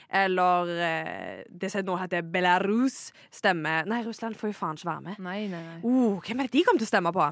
eller 0.10 0.72
uh, 0.72 1.44
det 1.52 1.74
som 1.74 1.84
nå 1.84 1.98
heter 2.00 2.24
Belarus 2.24 3.12
stemmer 3.34 3.88
Nei, 3.90 4.04
Russland 4.08 4.40
får 4.40 4.54
jo 4.54 4.60
faen 4.62 4.80
ikke 4.80 4.92
være 4.94 5.08
med. 5.10 5.24
Nei, 5.24 5.40
nei, 5.52 5.64
nei. 5.68 5.80
Uh, 5.84 6.22
hvem 6.24 6.40
er 6.40 6.48
det 6.48 6.56
de 6.56 6.64
kommer 6.64 6.84
til 6.84 6.88
å 6.88 6.94
stemme 6.94 7.14
på? 7.16 7.32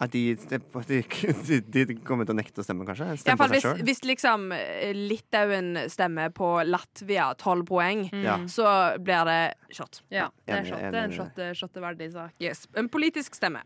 Ja, 0.00 0.06
de, 0.10 0.22
de, 0.34 0.58
de, 1.72 1.84
de 1.86 1.94
kommer 2.02 2.26
til 2.26 2.34
å 2.34 2.38
nekte 2.38 2.62
å 2.62 2.64
stemme, 2.66 2.86
kanskje? 2.88 3.12
I 3.14 3.20
Stemme 3.22 3.46
hvert 3.46 3.62
fall 3.62 3.76
hvis, 3.78 3.84
hvis 3.86 4.02
liksom 4.08 4.48
eh, 4.56 4.90
Litauen 4.96 5.76
stemmer 5.92 6.32
på 6.34 6.48
Latvia 6.66 7.28
tolv 7.38 7.68
poeng, 7.68 8.08
mm. 8.10 8.48
så 8.50 8.66
blir 8.98 9.28
det 9.30 9.38
shot. 9.70 10.02
Ja, 10.10 10.26
det 10.42 10.56
er, 10.56 10.66
shot. 10.66 10.82
Det 10.82 10.90
er 10.90 10.98
en 11.04 11.14
det. 11.14 11.18
shot, 11.20 11.38
eh, 11.38 11.52
shotteverdig 11.60 12.10
sak. 12.16 12.34
Yes. 12.42 12.66
En 12.74 12.90
politisk 12.90 13.38
stemme. 13.38 13.62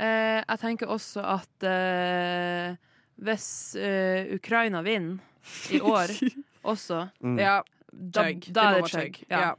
Eh, 0.00 0.40
jeg 0.40 0.62
tenker 0.62 0.88
også 0.88 1.24
at 1.36 1.68
eh, 1.68 2.78
hvis 3.20 3.50
eh, 3.76 4.32
Ukraina 4.38 4.80
vinner 4.86 5.20
i 5.76 5.82
år 5.84 6.16
også, 6.72 7.10
Mm. 7.20 7.36
Ja, 7.40 7.60
da, 7.92 8.22
da 8.22 8.32
Det 8.32 8.64
er 8.64 8.74
det 8.80 8.88
chug. 8.88 9.00
chug. 9.00 9.24
Ja. 9.28 9.40
Ja. 9.40 9.54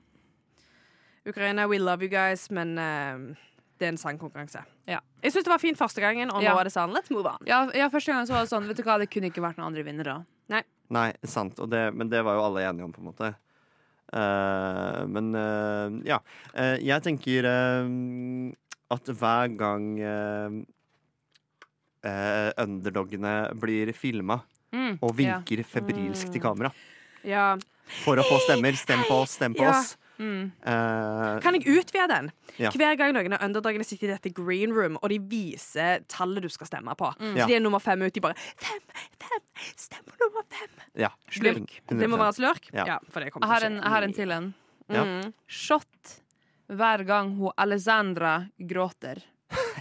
Ukraina, 1.25 1.67
we 1.67 1.77
love 1.77 2.01
you 2.01 2.09
guys, 2.09 2.49
men 2.49 2.77
eh, 2.77 3.37
det 3.81 3.87
er 3.89 3.93
en 3.95 3.99
sangkonkurranse. 3.99 4.61
Ja. 4.87 4.99
Jeg 5.25 5.31
syns 5.33 5.43
det 5.47 5.51
var 5.55 5.59
fint 5.61 5.77
første 5.79 6.01
gangen, 6.03 6.29
og 6.31 6.43
Ja. 6.45 6.53
er 6.59 6.63
det 6.69 6.73
sånn 6.75 6.93
let's 6.93 7.09
move 7.13 7.25
on. 7.25 7.37
Ja, 7.49 7.63
ja, 7.73 7.89
første 7.89 8.11
gangen 8.13 8.27
så 8.29 8.33
var 8.37 8.41
det 8.45 8.49
sånn 8.53 8.67
Vet 8.69 8.77
du 8.77 8.83
hva, 8.85 8.99
det 9.01 9.09
kunne 9.09 9.27
ikke 9.31 9.41
vært 9.41 9.57
noen 9.57 9.71
andre 9.73 9.83
vinnere. 9.83 10.21
Nei, 10.91 11.13
sant. 11.23 11.55
Og 11.63 11.69
det, 11.71 11.85
men 11.95 12.09
det 12.11 12.19
var 12.27 12.35
jo 12.35 12.41
alle 12.49 12.65
enige 12.67 12.83
om, 12.83 12.91
på 12.91 12.99
en 12.99 13.07
måte. 13.07 13.29
Uh, 14.11 15.07
men 15.07 15.29
uh, 15.33 15.87
ja. 16.03 16.17
Uh, 16.51 16.75
jeg 16.83 16.99
tenker 17.05 17.45
eh, 17.47 17.87
at 18.91 19.07
hver 19.07 19.53
gang 19.55 19.85
uh, 20.03 20.51
underdogene 22.59 23.53
blir 23.55 23.93
filma 23.95 24.41
Mm. 24.71 24.99
og 25.03 25.15
vinker 25.17 25.63
febrilsk 25.67 26.31
til 26.31 26.41
kamera 26.41 26.71
Ja. 27.23 27.57
for 28.03 28.15
å 28.15 28.23
få 28.23 28.39
stemmer. 28.47 28.73
Stem 28.75 29.03
på 29.03 29.21
oss, 29.21 29.31
stem 29.31 29.53
på 29.53 29.63
Ja. 29.63 29.79
oss. 29.79 29.97
Mm. 30.21 30.51
Eh, 30.61 31.39
Kan 31.41 31.57
jeg 31.57 31.65
utvide 31.67 32.07
den? 32.11 32.31
Ja. 32.61 32.69
Hver 32.77 32.95
gang 32.99 33.15
noen 33.15 33.33
av 33.33 33.41
underdagene 33.47 33.85
sitter 33.87 34.11
i 34.11 34.13
dette 34.13 34.29
green 34.37 34.73
room, 34.75 34.99
og 35.01 35.09
de 35.09 35.17
viser 35.31 36.03
tallet 36.11 36.45
du 36.45 36.49
skal 36.53 36.69
stemme 36.69 36.93
på. 36.99 37.09
Mm. 37.17 37.35
Så 37.39 37.47
de 37.49 37.55
er 37.57 37.63
nummer 37.63 37.81
fem 37.81 38.01
ut. 38.05 38.13
De 38.13 38.21
bare 38.23 38.37
Fem, 38.61 38.81
fem, 39.25 39.43
stem 39.75 40.05
på 40.05 40.17
nummer 40.21 40.45
fem. 40.53 40.69
ja. 41.01 41.09
Slurk. 41.31 41.79
Det 41.89 42.09
må 42.11 42.19
være 42.21 42.37
slurk? 42.37 42.69
Ja. 42.73 42.85
Ja, 42.95 42.99
for 43.09 43.19
det 43.25 43.31
Jeg 43.33 43.49
har 43.49 43.65
en, 43.67 43.79
jeg 43.81 43.95
har 43.95 44.03
en 44.07 44.13
til 44.21 44.31
en. 44.37 44.53
Ja. 44.91 45.03
Mm. 45.07 45.33
Shot 45.47 46.17
hver 46.71 47.03
gang 47.07 47.33
hun 47.37 47.51
Alessandra 47.57 48.35
gråter. 48.59 49.23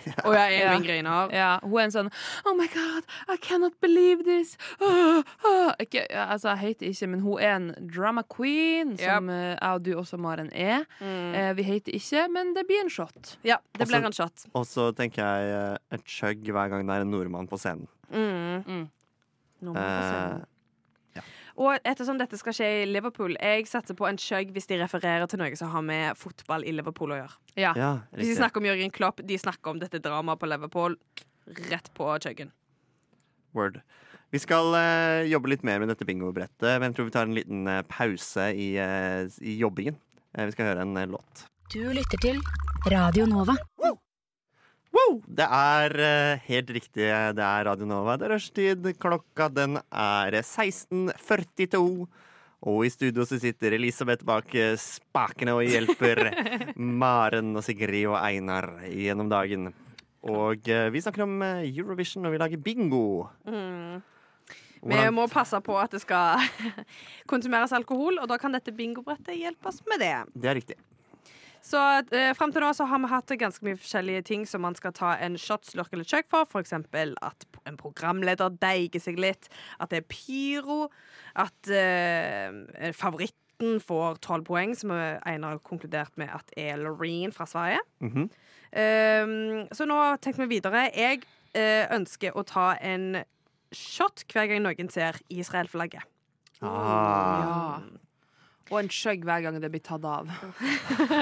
Og 0.27 0.35
jeg 0.35 0.55
er 0.61 0.73
Ja. 0.73 0.79
griner. 0.81 1.33
Ja, 1.35 1.51
hun 1.63 1.79
er 1.81 1.85
en 1.89 1.95
sånn 1.95 2.11
Oh 2.47 2.55
my 2.57 2.67
God, 2.73 3.05
I 3.29 3.37
cannot 3.41 3.77
believe 3.81 4.25
this. 4.25 4.57
Ah, 4.81 5.23
ah. 5.47 5.73
Ikke, 5.81 6.05
altså, 6.11 6.49
jeg 6.55 6.59
hater 6.59 6.87
ikke, 6.91 7.07
men 7.13 7.21
hun 7.21 7.41
er 7.41 7.57
en 7.57 7.69
drama 7.95 8.23
queen, 8.37 8.97
som 8.99 9.29
jeg 9.29 9.59
jeg 9.61 9.75
og 9.75 9.83
du 9.85 9.91
også, 9.99 10.17
Maren, 10.21 10.51
er. 10.53 10.85
Mm. 11.01 11.35
Eh, 11.35 11.51
vi 11.57 11.63
hater 11.63 11.93
ikke, 11.97 12.27
men 12.33 12.55
det 12.57 12.67
blir 12.69 12.83
en 12.85 12.91
shot. 12.91 13.37
Ja, 13.45 13.57
det 13.79 13.89
blir 13.89 14.05
en 14.07 14.13
shot. 14.17 14.47
Og 14.55 14.67
så 14.67 14.91
tenker 14.97 15.25
jeg 15.25 15.53
eh, 15.73 15.97
et 15.99 16.05
chug 16.07 16.45
hver 16.51 16.69
gang 16.73 16.87
det 16.89 16.97
er 16.97 17.05
en 17.07 17.11
nordmann 17.13 17.49
på 17.51 17.59
scenen. 17.61 17.87
Mm. 18.11 18.65
Mm. 18.67 18.87
Nordmann 19.61 19.85
på 19.85 20.07
scenen. 20.09 20.41
Eh, 20.41 20.47
Og 21.59 21.79
ettersom 21.87 22.21
dette 22.21 22.39
skal 22.41 22.55
skje 22.57 22.69
i 22.83 22.85
Liverpool, 22.89 23.35
jeg 23.41 23.67
satser 23.71 23.97
på 23.99 24.07
en 24.09 24.19
skjøgg 24.21 24.53
hvis 24.55 24.69
de 24.71 24.79
refererer 24.83 25.27
til 25.31 25.41
noe 25.43 25.57
som 25.59 25.73
har 25.75 25.85
med 25.87 26.19
fotball 26.21 26.67
i 26.67 26.75
Liverpool 26.77 27.15
å 27.15 27.21
gjøre. 27.23 27.39
Ja. 27.57 27.73
ja, 27.79 27.91
Hvis 28.15 28.33
de 28.33 28.39
snakker 28.39 28.63
om 28.63 28.69
Jørgen 28.71 28.95
Klopp, 28.95 29.23
de 29.27 29.39
snakker 29.41 29.75
om 29.75 29.83
dette 29.83 30.03
dramaet 30.03 30.41
på 30.41 30.51
Liverpool, 30.51 30.99
rett 31.71 31.91
på 31.97 32.11
skjøggen. 32.23 32.53
Word. 33.57 33.81
Vi 34.31 34.39
skal 34.39 34.71
uh, 34.77 35.27
jobbe 35.27 35.51
litt 35.51 35.65
mer 35.67 35.81
med 35.83 35.91
dette 35.91 36.07
bingobrettet, 36.07 36.77
men 36.79 36.91
jeg 36.91 36.99
tror 37.01 37.09
vi 37.09 37.15
tar 37.17 37.27
en 37.27 37.35
liten 37.35 37.67
uh, 37.67 37.81
pause 37.91 38.53
i, 38.55 38.73
uh, 38.79 39.27
i 39.43 39.59
jobbingen. 39.59 39.99
Vi 40.31 40.53
skal 40.55 40.71
høre 40.71 40.87
en 40.87 40.95
låt. 41.11 41.49
Du 41.75 41.83
lytter 41.91 42.23
til 42.23 42.39
Radio 42.91 43.27
Nova. 43.27 43.57
Wow! 44.91 45.21
Det 45.23 45.47
er 45.47 45.95
uh, 45.95 46.41
helt 46.49 46.71
riktig. 46.75 47.07
Det 47.07 47.45
er 47.47 47.67
Radio 47.69 47.87
Nova. 47.87 48.17
Det 48.19 48.27
er 48.27 48.35
rushtid. 48.35 48.89
Klokka 48.99 49.47
den 49.53 49.79
er 49.79 50.37
16.42. 50.41 51.85
Og 52.71 52.83
i 52.85 52.91
studio 52.93 53.25
så 53.25 53.39
sitter 53.41 53.73
Elisabeth 53.73 54.27
bak 54.29 54.51
eh, 54.53 54.75
spakene 54.77 55.55
og 55.57 55.63
hjelper 55.65 56.27
Maren 56.77 57.55
og 57.57 57.65
Sigrid 57.65 58.11
og 58.11 58.19
Einar 58.19 58.69
gjennom 58.85 59.31
dagen. 59.33 59.71
Og 60.21 60.69
uh, 60.69 60.91
vi 60.93 61.01
snakker 61.01 61.25
om 61.25 61.39
Eurovision, 61.63 62.27
og 62.29 62.35
vi 62.35 62.43
lager 62.43 62.61
bingo. 62.61 63.31
Mm. 63.49 64.03
Vi 64.91 65.01
må 65.13 65.27
passe 65.33 65.57
på 65.65 65.79
at 65.81 65.93
det 65.95 66.03
skal 66.03 66.41
konsumeres 67.31 67.73
alkohol, 67.77 68.19
og 68.21 68.29
da 68.29 68.37
kan 68.41 68.53
dette 68.53 68.75
bingobrettet 68.77 69.39
hjelpe 69.39 69.71
oss 69.71 69.81
med 69.89 70.03
det. 70.03 70.15
Det 70.35 70.51
er 70.51 70.59
riktig. 70.61 70.81
Så 71.63 71.81
eh, 72.17 72.31
frem 72.37 72.53
til 72.55 72.65
nå 72.65 72.71
så 72.77 72.87
har 72.89 73.03
vi 73.03 73.11
hatt 73.11 73.35
ganske 73.41 73.67
mye 73.67 73.79
forskjellige 73.79 74.25
ting 74.31 74.47
som 74.49 74.65
man 74.65 74.77
skal 74.79 74.95
ta 74.97 75.13
en 75.21 75.37
shot, 75.41 75.67
slurk 75.69 75.93
eller 75.93 76.09
chug 76.09 76.29
for. 76.31 76.49
Eksempel 76.61 77.15
at 77.25 77.47
en 77.69 77.79
programleder 77.81 78.53
deiger 78.63 79.03
seg 79.03 79.21
litt. 79.21 79.51
At 79.79 79.93
det 79.93 80.03
er 80.03 80.09
pyro. 80.11 80.89
At 81.39 81.71
eh, 81.71 82.93
favoritten 82.97 83.81
får 83.85 84.23
tolv 84.25 84.49
poeng, 84.49 84.73
som 84.79 84.93
Einar 84.95 85.59
har 85.59 85.65
konkludert 85.67 86.17
med 86.21 86.33
at 86.33 86.55
er 86.57 86.81
Loreen 86.81 87.35
fra 87.37 87.49
Sverige. 87.49 87.83
Mhm. 88.05 88.31
Um, 88.71 89.65
så 89.75 89.83
nå 89.83 89.97
tenker 90.23 90.45
vi 90.45 90.61
videre. 90.61 90.85
Jeg 90.95 91.25
eh, 91.59 91.89
ønsker 91.91 92.37
å 92.39 92.45
ta 92.47 92.77
en 92.79 93.25
shot 93.75 94.23
hver 94.31 94.47
gang 94.47 94.63
noen 94.63 94.91
ser 94.95 95.19
Israel-flagget. 95.27 96.07
Ah. 96.63 97.81
Og 98.71 98.79
en 98.81 98.89
skjøgg 98.93 99.25
hver 99.27 99.43
gang 99.43 99.57
det 99.61 99.71
blir 99.73 99.83
tatt 99.83 100.05
av. 100.07 100.29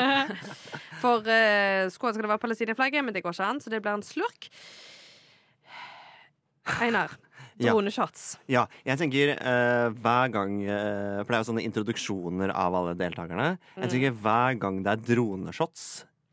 For 1.02 1.22
uh, 1.24 1.88
skulle 1.92 2.12
ønske 2.12 2.24
det 2.26 2.30
var 2.32 2.40
Palestina-flagget, 2.42 3.04
men 3.06 3.14
det 3.16 3.22
går 3.24 3.32
ikke 3.36 3.46
an, 3.48 3.60
så 3.62 3.70
det 3.72 3.80
blir 3.84 3.94
en 3.96 4.04
slurk. 4.04 4.50
Einar, 6.84 7.14
Droneshots. 7.62 8.36
Ja, 8.50 8.66
jeg 8.86 9.00
tenker 9.00 9.32
uh, 9.38 9.88
hver 9.96 10.28
gang 10.34 10.58
uh, 10.68 11.22
For 11.24 11.32
det 11.32 11.38
er 11.38 11.42
jo 11.42 11.48
sånne 11.52 11.64
introduksjoner 11.66 12.52
av 12.54 12.76
alle 12.78 12.94
deltakerne. 13.00 13.48
Jeg 13.78 13.86
Mm. 13.86 13.90
tenker 13.94 14.20
hver 14.22 14.58
gang 14.60 14.82
det 14.84 14.92
er 14.92 15.04
droneshots 15.14 15.86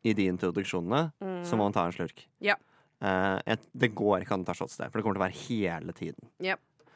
i 0.05 0.13
de 0.13 0.27
introduksjonene, 0.29 1.11
Mm. 1.23 1.39
så 1.47 1.55
må 1.57 1.65
man 1.69 1.73
ta 1.73 1.85
en 1.87 1.95
slurk. 1.95 2.25
Ja. 2.43 2.55
Uh, 3.01 3.39
et, 3.45 3.63
det 3.73 3.93
går 3.97 4.21
ikke 4.23 4.35
an 4.37 4.43
å 4.45 4.49
ta 4.51 4.53
shots 4.57 4.77
der, 4.77 4.89
for 4.91 4.99
det 4.99 5.05
kommer 5.05 5.17
til 5.17 5.23
å 5.23 5.27
være 5.27 5.41
hele 5.47 5.93
tiden. 5.97 6.29
Ja. 6.43 6.55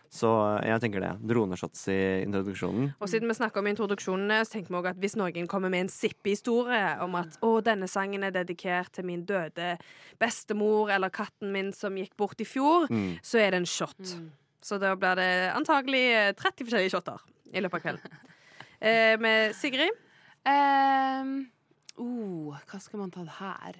Så 0.09 0.29
eh, 0.57 0.69
jeg 0.71 0.81
tenker 0.81 1.03
det. 1.03 1.11
Droneshots 1.29 1.83
i 1.93 1.97
introduksjonen. 2.25 2.91
Og 2.99 3.09
siden 3.11 3.29
vi 3.29 3.35
snakker 3.37 3.61
om 3.61 3.69
introduksjonene, 3.69 4.39
så 4.45 4.55
tenker 4.57 4.73
vi 4.73 4.79
også 4.79 4.93
at 4.95 5.01
hvis 5.03 5.15
noen 5.21 5.47
kommer 5.51 5.69
med 5.69 5.85
en 5.85 5.91
sippehistorie 5.93 6.95
om 7.05 7.15
at 7.19 7.37
å, 7.45 7.51
denne 7.65 7.87
sangen 7.89 8.25
er 8.25 8.33
dedikert 8.33 8.91
til 8.97 9.05
min 9.05 9.21
døde 9.29 9.75
bestemor 10.19 10.89
eller 10.95 11.13
katten 11.13 11.53
min 11.53 11.69
som 11.77 11.95
gikk 11.99 12.15
bort 12.17 12.41
i 12.41 12.47
fjor, 12.49 12.87
Mm. 12.89 13.19
så 13.21 13.37
er 13.39 13.51
det 13.51 13.61
en 13.61 13.69
shot. 13.69 14.15
Så 14.61 14.79
da 14.81 14.95
blir 14.99 15.15
det 15.15 15.53
antagelig 15.55 16.03
eh, 16.13 16.33
30 16.33 16.65
forskjellige 16.65 16.91
shotter 16.91 17.21
i 17.53 17.61
løpet 17.61 17.79
av 17.79 17.85
kvelden. 17.87 18.17
Eh, 18.79 19.17
med 19.19 19.51
Sigrid? 19.59 19.91
Um, 20.47 21.49
uh, 21.99 22.55
hva 22.71 22.77
skal 22.79 23.01
man 23.01 23.11
ta 23.11 23.25
her? 23.41 23.75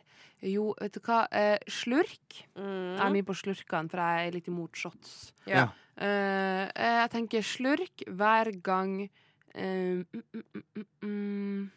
Jo, 0.45 0.69
vet 0.79 0.95
du 0.95 1.01
hva? 1.03 1.25
Eh, 1.35 1.57
slurk. 1.67 2.37
Jeg 2.55 2.99
er 3.03 3.11
mye 3.11 3.27
på 3.27 3.35
slurkene, 3.35 3.91
for 3.91 3.99
jeg 3.99 4.27
er 4.27 4.35
litt 4.37 4.47
imot 4.47 4.77
shots. 4.79 5.33
Ja. 5.49 5.67
Eh, 5.99 6.63
jeg 6.71 7.09
tenker 7.11 7.43
slurk 7.43 8.05
hver 8.07 8.53
gang 8.63 9.01
eh, 9.03 9.99
mm, 9.99 10.05
mm, 10.15 10.45
mm, 10.55 10.63
mm, 10.63 10.85
mm. 11.03 11.71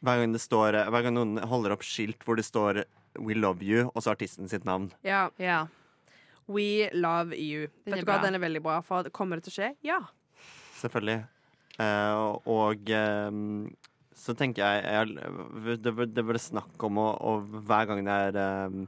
Hver 0.00 0.22
gang, 0.22 0.32
det 0.32 0.40
står, 0.40 0.78
eh, 0.78 0.88
hver 0.88 1.04
gang 1.04 1.18
noen 1.18 1.42
holder 1.50 1.74
opp 1.76 1.84
skilt 1.84 2.24
hvor 2.24 2.40
det 2.40 2.46
står 2.48 2.84
'We 3.18 3.34
love 3.34 3.60
you', 3.60 3.90
og 3.94 4.02
så 4.02 4.14
artisten 4.14 4.48
sitt 4.48 4.64
navn. 4.64 4.92
Ja. 5.04 5.28
Ja. 5.36 5.66
We 6.48 6.88
love 6.94 7.36
you. 7.36 7.68
Den 7.84 7.92
Vet 7.92 8.00
er 8.00 8.04
du 8.04 8.10
hva, 8.10 8.22
den 8.22 8.34
er 8.34 8.42
veldig 8.42 8.62
bra. 8.62 8.80
For 8.80 9.02
kommer 9.10 9.36
det 9.36 9.44
til 9.44 9.52
å 9.52 9.58
skje? 9.58 9.70
Ja. 9.84 10.00
Selvfølgelig. 10.80 11.26
Uh, 11.80 12.36
og 12.48 12.90
eh, 12.90 13.30
så 14.20 14.34
tenker 14.36 14.62
jeg, 14.62 14.84
jeg 14.84 15.78
det, 15.80 15.94
det 16.12 16.24
ble 16.26 16.40
snakk 16.40 16.84
om 16.86 17.00
å, 17.00 17.08
å 17.16 17.36
hver 17.66 17.88
gang 17.88 18.02
det 18.04 18.16
er 18.26 18.38
eh, 18.42 18.80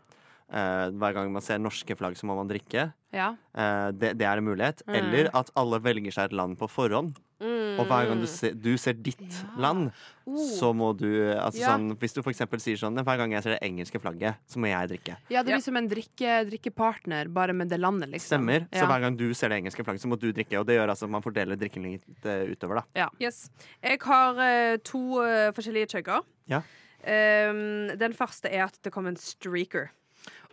eh, 0.52 0.86
Hver 1.00 1.16
gang 1.16 1.32
man 1.32 1.44
ser 1.44 1.62
norske 1.62 1.96
flagg, 1.96 2.18
så 2.18 2.28
må 2.28 2.36
man 2.38 2.50
drikke. 2.50 2.90
ja. 3.16 3.32
Eh, 3.56 3.88
det, 3.96 4.14
det 4.20 4.28
er 4.28 4.40
en 4.40 4.48
mulighet. 4.50 4.84
Mm. 4.86 4.96
Eller 5.00 5.30
at 5.38 5.52
alle 5.58 5.80
velger 5.84 6.14
seg 6.14 6.30
et 6.30 6.36
land 6.36 6.58
på 6.60 6.68
forhånd. 6.70 7.16
Mm. 7.42 7.80
Og 7.82 7.86
hver 7.90 8.06
gang 8.06 8.20
du 8.22 8.26
ser, 8.30 8.52
du 8.54 8.76
ser 8.78 8.94
ditt 8.94 9.34
land, 9.58 9.90
Oh. 10.24 10.36
så 10.38 10.68
må 10.72 10.92
du 10.96 11.34
altså 11.34 11.58
Ja. 11.58 11.72
sånn, 11.76 11.96
Hvis 11.98 12.14
du 12.14 12.22
for 12.22 12.30
eksempel 12.30 12.60
sier 12.62 12.76
sånn 12.78 12.94
Hver 13.02 13.16
gang 13.18 13.32
jeg 13.32 13.42
ser 13.42 13.56
det 13.58 13.62
engelske 13.66 13.98
flagget, 13.98 14.36
så 14.46 14.60
må 14.62 14.68
jeg 14.70 14.88
drikke. 14.90 15.16
ja, 15.28 15.42
det 15.42 15.50
Ja. 15.50 15.56
er 15.56 15.58
liksom 15.58 15.76
en 15.76 15.88
drikke, 15.88 16.48
drikkepartner, 16.48 17.32
bare 17.32 17.52
med 17.52 17.68
det 17.68 17.80
landet, 17.80 18.08
liksom. 18.08 18.38
Stemmer. 18.46 18.68
Så 18.70 18.86
hver 18.86 19.00
gang 19.00 19.16
du 19.16 19.34
ser 19.34 19.48
det 19.48 19.58
engelske 19.64 19.82
flagget, 19.84 20.00
så 20.00 20.06
må 20.06 20.16
du 20.18 20.32
drikke. 20.32 20.60
Og 20.60 20.66
det 20.66 20.78
gjør 20.78 20.88
altså 20.90 21.04
at 21.04 21.10
man 21.10 21.22
fordeler 21.22 21.56
drikken 21.58 21.82
litt 21.82 22.24
uh, 22.24 22.46
utover, 22.54 22.84
da. 22.94 23.08
Yes. 23.20 23.50
Jeg 23.82 23.98
har 24.00 24.34
uh, 24.38 24.76
to 24.84 25.18
uh, 25.18 25.50
forskjellige 25.50 25.88
chugger. 25.90 26.22
Ja. 26.46 26.62
Um, 27.04 27.88
den 27.98 28.12
første 28.14 28.46
er 28.48 28.64
at 28.68 28.78
det 28.84 28.92
kom 28.92 29.08
en 29.08 29.16
streaker. 29.16 29.90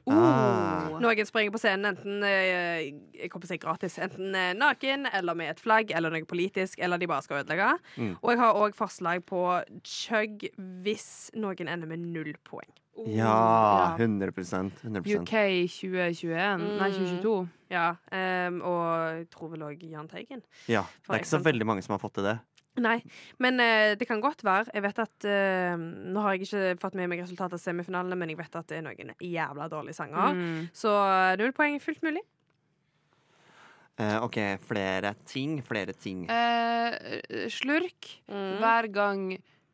Ah. 0.08 0.88
Noen 1.00 1.26
springer 1.28 1.52
på 1.54 1.60
scenen 1.62 1.92
enten 1.94 2.24
jeg 2.24 3.30
kommer 3.30 3.46
til 3.46 3.50
å 3.50 3.54
si 3.54 3.60
gratis, 3.62 3.98
enten 4.02 4.36
eh, 4.36 4.54
naken 4.58 5.08
eller 5.14 5.38
med 5.38 5.54
et 5.54 5.64
flagg 5.64 5.92
eller 5.96 6.14
noe 6.14 6.28
politisk, 6.30 6.80
eller 6.80 6.98
de 7.02 7.10
bare 7.10 7.26
skal 7.26 7.44
ødelegge. 7.44 7.72
Mm. 7.98 8.14
Og 8.22 8.32
jeg 8.34 8.42
har 8.42 8.62
òg 8.64 8.78
forslag 8.78 9.26
på 9.30 9.44
chug 9.84 10.48
hvis 10.86 11.10
noen 11.36 11.68
ender 11.68 11.90
med 11.90 12.00
null 12.00 12.34
poeng. 12.48 12.70
Ja, 13.08 13.96
100 13.96 14.34
100 14.84 15.22
UK 15.22 15.32
2021. 15.72 16.60
Nei, 16.80 16.90
Mm. 16.90 17.22
2022. 17.22 17.50
Ja, 17.70 17.96
um, 18.12 18.62
og 18.66 18.84
jeg 19.16 19.30
tror 19.30 19.52
vel 19.54 19.62
òg 19.62 19.84
Jahn 19.92 20.08
Teigen. 20.10 20.42
Ja, 20.68 20.84
Det 21.08 21.16
er 21.16 21.22
ikke 21.22 21.38
så 21.38 21.44
veldig 21.44 21.66
mange 21.66 21.84
som 21.84 21.94
har 21.94 22.00
fått 22.00 22.16
til 22.16 22.24
det. 22.24 22.40
Nei, 22.80 22.98
men 23.44 23.60
eh, 23.60 23.96
det 24.00 24.08
kan 24.08 24.22
godt 24.24 24.44
være. 24.48 24.72
Jeg 24.74 24.84
vet 24.86 25.00
at 25.04 25.26
eh, 25.28 25.76
Nå 25.78 26.22
har 26.24 26.34
jeg 26.38 26.48
ikke 26.48 26.80
fått 26.82 26.96
med 26.96 27.10
meg 27.12 27.22
resultatet 27.24 27.58
av 27.60 27.64
semifinalene, 27.64 28.16
men 28.18 28.30
jeg 28.34 28.38
vet 28.40 28.56
at 28.56 28.68
det 28.72 28.78
er 28.80 28.86
noen 28.88 29.14
jævla 29.20 29.68
dårlige 29.72 29.98
sanger. 30.00 30.34
Mm. 30.38 30.68
Så 30.74 30.94
eh, 30.94 31.36
null 31.42 31.52
poeng 31.58 31.76
er 31.80 31.84
fullt 31.84 32.02
mulig. 32.06 32.24
Eh, 34.00 34.18
OK, 34.24 34.38
flere 34.64 35.14
ting. 35.28 35.60
Flere 35.68 35.94
ting. 35.94 36.26
Eh, 36.32 37.48
slurk 37.52 38.14
Mm. 38.30 38.58
hver 38.62 38.88
gang 38.94 39.24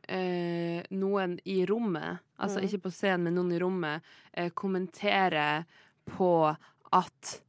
eh, 0.08 0.84
noen 0.92 1.38
i 1.46 1.66
rommet, 1.66 2.20
altså 2.40 2.60
Mm. 2.62 2.66
ikke 2.68 2.82
på 2.84 2.92
scenen, 2.94 3.24
men 3.24 3.36
noen 3.36 3.52
i 3.56 3.60
rommet, 3.60 4.02
eh, 4.34 4.50
kommenterer 4.54 5.66
på 6.06 6.56
at 6.94 7.42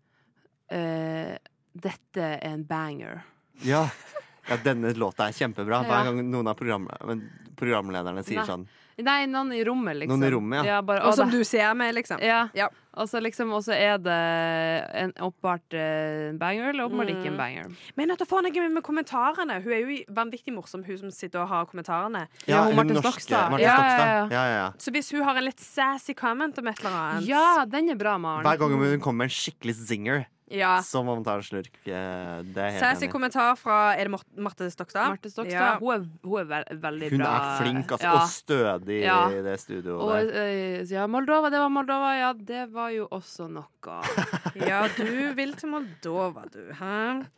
eh, 0.70 1.36
dette 1.76 2.20
er 2.22 2.40
en 2.52 2.64
banger. 2.64 3.22
Ja. 3.64 3.86
ja, 4.49 4.57
denne 4.64 4.92
låta 4.94 5.28
er 5.28 5.32
kjempebra. 5.32 5.84
Hver 5.86 6.05
gang 6.11 6.22
noen 6.30 6.49
av 6.49 6.55
program 6.59 6.88
men 7.07 7.28
programlederne 7.57 8.22
sier 8.24 8.42
Nei. 8.42 8.47
sånn. 8.49 8.66
Nei, 8.99 9.26
noen 9.28 9.51
i 9.53 9.59
rommet, 9.64 9.92
liksom. 10.01 10.16
Noen 10.16 10.24
i 10.24 10.32
rommet, 10.32 10.64
ja. 10.64 10.78
bare, 10.80 11.03
Og 11.05 11.12
som 11.14 11.28
det- 11.28 11.36
du 11.36 11.44
ser 11.44 11.74
med, 11.74 11.94
liksom. 11.94 12.18
Ja. 12.22 12.49
Ja. 12.55 12.68
Og 12.97 13.07
så 13.11 13.20
liksom, 13.20 13.51
er 13.72 13.99
det 13.99 14.88
en 14.94 15.12
åpenbart 15.20 15.74
eh, 15.76 16.30
en 16.30 16.38
banger, 16.38 16.70
eller 16.70 16.88
åpenbart 16.88 17.11
ikke 17.12 17.26
en 17.26 17.34
Mm. 17.34 17.36
banger. 17.36 17.66
Men 17.94 18.11
at 18.12 18.18
får 18.26 18.42
noe 18.44 18.53
med, 18.62 18.72
med 18.72 18.82
kommentarene. 18.82 19.62
Hun 19.62 19.72
er 19.72 19.80
jo 19.84 20.05
vanvittig 20.09 20.55
morsom, 20.55 20.82
hun 20.86 20.97
som 20.97 21.11
sitter 21.11 21.40
og 21.42 21.49
har 21.49 21.66
kommentarene. 21.66 22.26
Ja, 22.49 22.64
hun 22.64 22.72
hun 22.72 22.86
Marte 22.86 23.03
Stokstad. 23.03 23.51
Marte 23.51 23.61
Ja, 23.61 23.76
Stokstad. 23.76 24.07
ja, 24.07 24.14
ja. 24.16 24.28
Ja, 24.30 24.44
ja, 24.49 24.57
ja. 24.64 24.72
Så 24.78 24.90
hvis 24.92 25.11
hun 25.12 25.22
har 25.24 25.36
en 25.36 25.44
litt 25.44 25.61
sassy 25.61 26.14
comment 26.14 26.59
om 26.59 26.66
et 26.68 26.78
eller 26.80 26.90
annet 26.97 27.26
Ja, 27.26 27.64
den 27.66 27.90
er 27.90 27.97
bra, 27.97 28.16
Maren. 28.16 28.44
Hver 28.44 28.59
gang 28.59 28.70
hun 28.78 29.01
kommer 29.01 29.18
med 29.18 29.24
en 29.24 29.36
skikkelig 29.36 29.74
zinger, 29.74 30.24
Ja. 30.49 30.76
så 30.80 31.01
må 31.03 31.14
man 31.16 31.24
ta 31.26 31.34
en 31.34 31.42
slurk. 31.42 31.74
Eh, 31.86 32.42
Det 32.47 32.57
er 32.57 32.70
helt 32.70 32.78
Sassy 32.80 33.09
kommentar 33.11 33.57
fra 33.59 33.94
Er 33.99 34.05
det 34.05 34.11
Mar- 34.12 34.22
Marte 34.38 34.68
Stokstad? 34.70 35.09
Marte 35.11 35.28
Stokstad, 35.32 35.51
Ja. 35.51 35.78
hun, 35.80 35.90
er, 35.94 36.07
hun 36.22 36.38
er 36.40 36.44
ve 36.44 36.64
veldig 36.84 37.11
Hun 37.11 37.18
bra. 37.18 37.32
er 37.34 37.64
flink 37.64 37.86
altså, 37.90 38.03
Ja. 38.07 38.12
og 38.12 38.28
stødig 38.30 39.01
Ja. 39.03 39.28
i 39.28 39.42
det 39.42 39.59
studioet 39.61 40.01
Og 40.01 40.12
der. 40.12 40.44
eh, 40.47 40.84
ja, 40.84 41.07
Moldova, 41.07 41.51
det 41.51 41.59
var 41.59 41.68
Moldova. 41.68 42.12
Ja, 42.18 42.32
det 42.32 42.72
var 42.72 42.90
jo 42.90 43.09
også 43.11 43.49
noe. 43.51 43.66
Ja, 44.70 44.86
du 44.97 45.34
vil 45.34 45.53
til 45.55 45.68
Moldova, 45.68 46.44
du. 46.53 46.72
Hæ? 46.72 47.26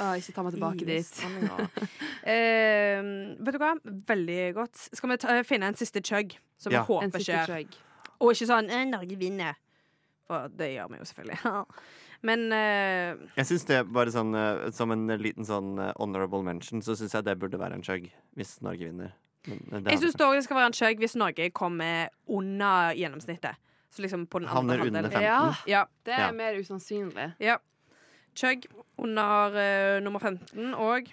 Ah, 0.00 0.14
ikke 0.16 0.32
ta 0.32 0.42
meg 0.42 0.54
tilbake 0.54 0.86
dit. 0.86 1.08
Eh, 2.24 3.00
vet 3.44 3.52
du 3.52 3.58
hva? 3.60 3.74
Veldig 3.84 4.54
godt. 4.56 4.78
Skal 4.96 5.10
vi 5.10 5.16
ta, 5.20 5.34
finne 5.44 5.68
en 5.68 5.74
siste 5.76 6.00
chug, 6.00 6.36
som 6.56 6.72
Ja. 6.72 6.82
vi 6.84 6.94
håper 6.94 7.04
En 7.04 7.10
skjer? 7.20 7.66
Og 8.20 8.32
ikke 8.32 8.46
sånn 8.48 8.70
eh, 8.70 8.84
'Norge 8.86 9.16
vinner'. 9.18 9.54
For 10.30 10.50
det 10.54 10.68
gjør 10.76 10.92
vi 10.92 11.00
jo 11.00 11.06
selvfølgelig. 11.10 11.64
Men 12.28 12.42
uh, 12.52 13.22
Jeg 13.38 13.48
synes 13.48 13.64
det 13.64 13.78
bare 13.96 14.12
sånn 14.12 14.34
uh, 14.36 14.66
Som 14.76 14.92
en 14.92 15.06
liten 15.22 15.46
sånn 15.48 15.70
eh, 15.80 15.94
honorable 15.96 16.42
mention, 16.44 16.82
så 16.84 16.92
syns 16.98 17.14
jeg 17.16 17.24
det 17.26 17.38
burde 17.40 17.58
være 17.58 17.78
en 17.78 17.84
chug 17.86 18.10
hvis 18.38 18.58
Norge 18.62 18.90
vinner. 18.90 19.14
Men, 19.48 19.62
det 19.72 19.94
jeg 19.94 20.02
syns 20.02 20.18
òg 20.20 20.34
det 20.36 20.44
skal 20.44 20.58
være 20.60 20.68
en 20.70 20.76
chug 20.76 21.00
hvis 21.00 21.16
Norge 21.18 21.48
kommer 21.56 22.12
under 22.28 22.92
gjennomsnittet. 22.98 23.56
Så 23.90 24.04
liksom 24.04 24.28
på 24.30 24.42
den 24.44 24.50
andre 24.52 24.76
Havner 24.76 24.84
under 24.86 25.08
15. 25.08 25.24
Ja, 25.24 25.40
Ja. 25.66 25.82
det 26.06 26.14
er 26.14 26.26
Ja. 26.28 26.32
mer 26.36 26.60
usannsynlig. 26.60 27.32
ja. 27.40 27.56
Chug 28.36 28.68
under 29.00 29.56
uh, 29.56 29.96
nummer 30.04 30.20
15 30.22 30.74
og 30.76 31.08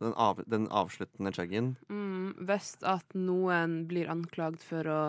Den, 0.00 0.12
av, 0.16 0.40
den 0.48 0.66
avsluttende 0.68 1.30
chuggen. 1.32 1.76
Mm, 1.88 2.32
hvis 2.48 2.74
at 2.84 3.14
noen 3.14 3.86
blir 3.88 4.10
anklagd 4.12 4.60
for 4.64 4.84
å 4.84 5.00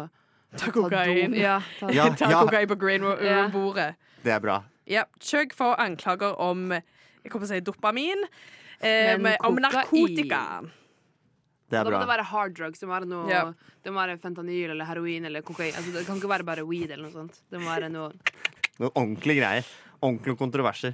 Ta 0.55 0.65
ta 0.65 0.71
kokain. 0.71 1.31
dop- 1.31 1.39
Ja, 1.39 1.61
ta, 1.79 1.89
Ja. 1.91 2.09
Ta 2.15 2.43
kokain 2.45 2.67
på 2.67 2.75
Ja. 2.77 3.47
green-bordet. 3.49 3.95
Det 4.23 4.31
er 4.31 4.39
bra. 4.39 4.63
Ja. 4.87 5.03
Chug 5.19 5.53
får 5.53 5.75
anklager 5.79 6.39
om 6.39 6.71
Jeg 6.71 7.31
kommer 7.31 7.45
til 7.47 7.55
å 7.55 7.57
si 7.57 7.61
dopamin. 7.61 8.23
Eh, 8.79 9.17
med, 9.17 9.37
om 9.43 9.55
narkotika. 9.57 10.61
Det 11.69 11.75
er 11.79 11.83
Da 11.83 11.89
må 11.91 11.99
det 11.99 12.07
være 12.07 12.23
hard 12.23 12.53
drugs. 12.55 12.79
Det 12.79 12.87
må 12.87 12.93
være, 12.95 13.05
noe, 13.09 13.27
Ja. 13.29 13.53
det 13.83 13.91
må 13.91 13.99
være 13.99 14.17
fentanyl 14.21 14.69
eller 14.71 14.85
heroin 14.85 15.25
eller 15.25 15.41
kokain. 15.41 15.73
Altså, 15.75 15.91
det 15.91 16.05
kan 16.05 16.15
ikke 16.15 16.29
være 16.29 16.45
bare 16.45 16.63
weed 16.65 16.91
eller 16.91 17.03
noe 17.09 17.11
sånt. 17.11 17.41
Det 17.51 17.59
må 17.59 17.65
være 17.67 17.89
noe 17.91 18.13
Noen 18.79 18.91
ordentlige 18.95 19.41
greier. 19.41 19.65
Ordentlige 20.01 20.37
kontroverser. 20.37 20.93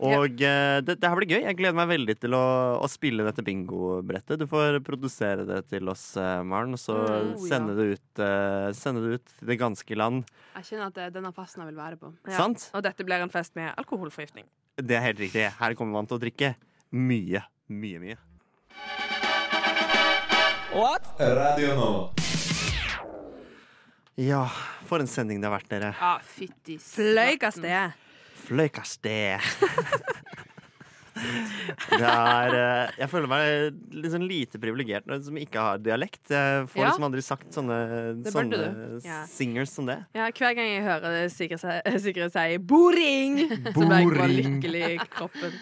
Og 0.00 0.40
ja. 0.40 0.80
det, 0.80 0.96
det 0.98 1.08
her 1.08 1.18
blir 1.18 1.28
gøy. 1.30 1.42
Jeg 1.44 1.58
gleder 1.58 1.76
meg 1.76 1.90
veldig 1.90 2.16
til 2.22 2.34
å, 2.36 2.44
å 2.80 2.88
spille 2.90 3.26
dette 3.26 3.44
bingobrettet. 3.44 4.40
Du 4.40 4.46
får 4.50 4.80
produsere 4.86 5.44
det 5.48 5.60
til 5.70 5.90
oss, 5.92 6.04
eh, 6.16 6.40
Maren, 6.46 6.74
og 6.74 6.80
så 6.80 6.96
Mm, 7.02 7.34
oh, 7.36 7.46
ja. 7.48 7.58
det 7.76 7.84
ut, 7.96 8.20
uh, 8.22 8.72
sende 8.76 9.02
det 9.04 9.18
ut 9.18 9.32
til 9.38 9.48
det 9.50 9.56
ganske 9.60 9.96
land. 9.98 10.24
Jeg 10.56 10.68
kjenner 10.70 10.90
at 10.90 10.96
det 10.96 11.04
er 11.06 11.14
denne 11.14 11.32
festen 11.36 11.62
jeg 11.62 11.70
vil 11.72 11.80
være 11.80 11.98
på. 12.00 12.12
Ja. 12.26 12.36
Sant? 12.38 12.68
Og 12.76 12.84
dette 12.84 13.06
blir 13.06 13.22
en 13.24 13.32
fest 13.32 13.56
med 13.58 13.72
alkoholforgiftning. 13.80 14.46
Det 14.76 14.96
er 14.96 15.04
helt 15.04 15.20
riktig. 15.20 15.46
Her 15.58 15.76
kommer 15.78 15.98
man 16.00 16.08
til 16.08 16.18
å 16.18 16.22
drikke 16.22 16.54
mye, 16.92 17.44
mye, 17.68 18.02
mye. 18.02 18.20
Radio 21.18 21.74
nå. 21.76 21.90
Ja, 24.20 24.46
for 24.88 25.00
en 25.00 25.08
sending 25.08 25.40
det 25.40 25.48
har 25.48 25.56
vært, 25.58 25.68
dere. 25.72 25.92
Ja, 25.96 26.16
fytti 26.24 26.78
Fløy 26.80 27.36
av 27.40 27.54
sted. 27.56 28.00
Det. 29.02 29.38
Det 31.92 32.00
er 32.08 32.54
eh, 32.56 32.92
Jeg 32.98 33.08
føler 33.12 33.28
meg 33.30 33.76
litt 33.94 34.10
sånn 34.14 34.24
lite 34.26 34.58
privilegert 34.58 35.04
når- 35.06 35.20
som 35.26 35.36
ikke 35.38 35.60
har 35.60 35.78
dialekt. 35.78 36.22
Jeg 36.32 36.64
får 36.72 36.80
Ja. 36.80 36.88
liksom 36.88 37.04
aldri 37.06 37.22
sagt 37.22 37.52
sånne, 37.52 37.78
sånne 38.24 38.60
singers. 39.28 39.68
Ja. 39.68 39.74
som 39.74 39.86
det. 39.86 39.98
Ja, 40.14 40.30
hver 40.30 40.54
gang 40.56 40.66
jeg 40.66 40.82
hører 40.82 41.28
Sigrid 41.30 41.60
si- 41.60 41.82
'boring', 42.58 43.38
så 43.72 43.72
blir 43.72 43.98
jeg 43.98 44.08
bare 44.16 44.28
lykkelig 44.40 44.82
i 44.88 44.98
kroppen. 45.12 45.52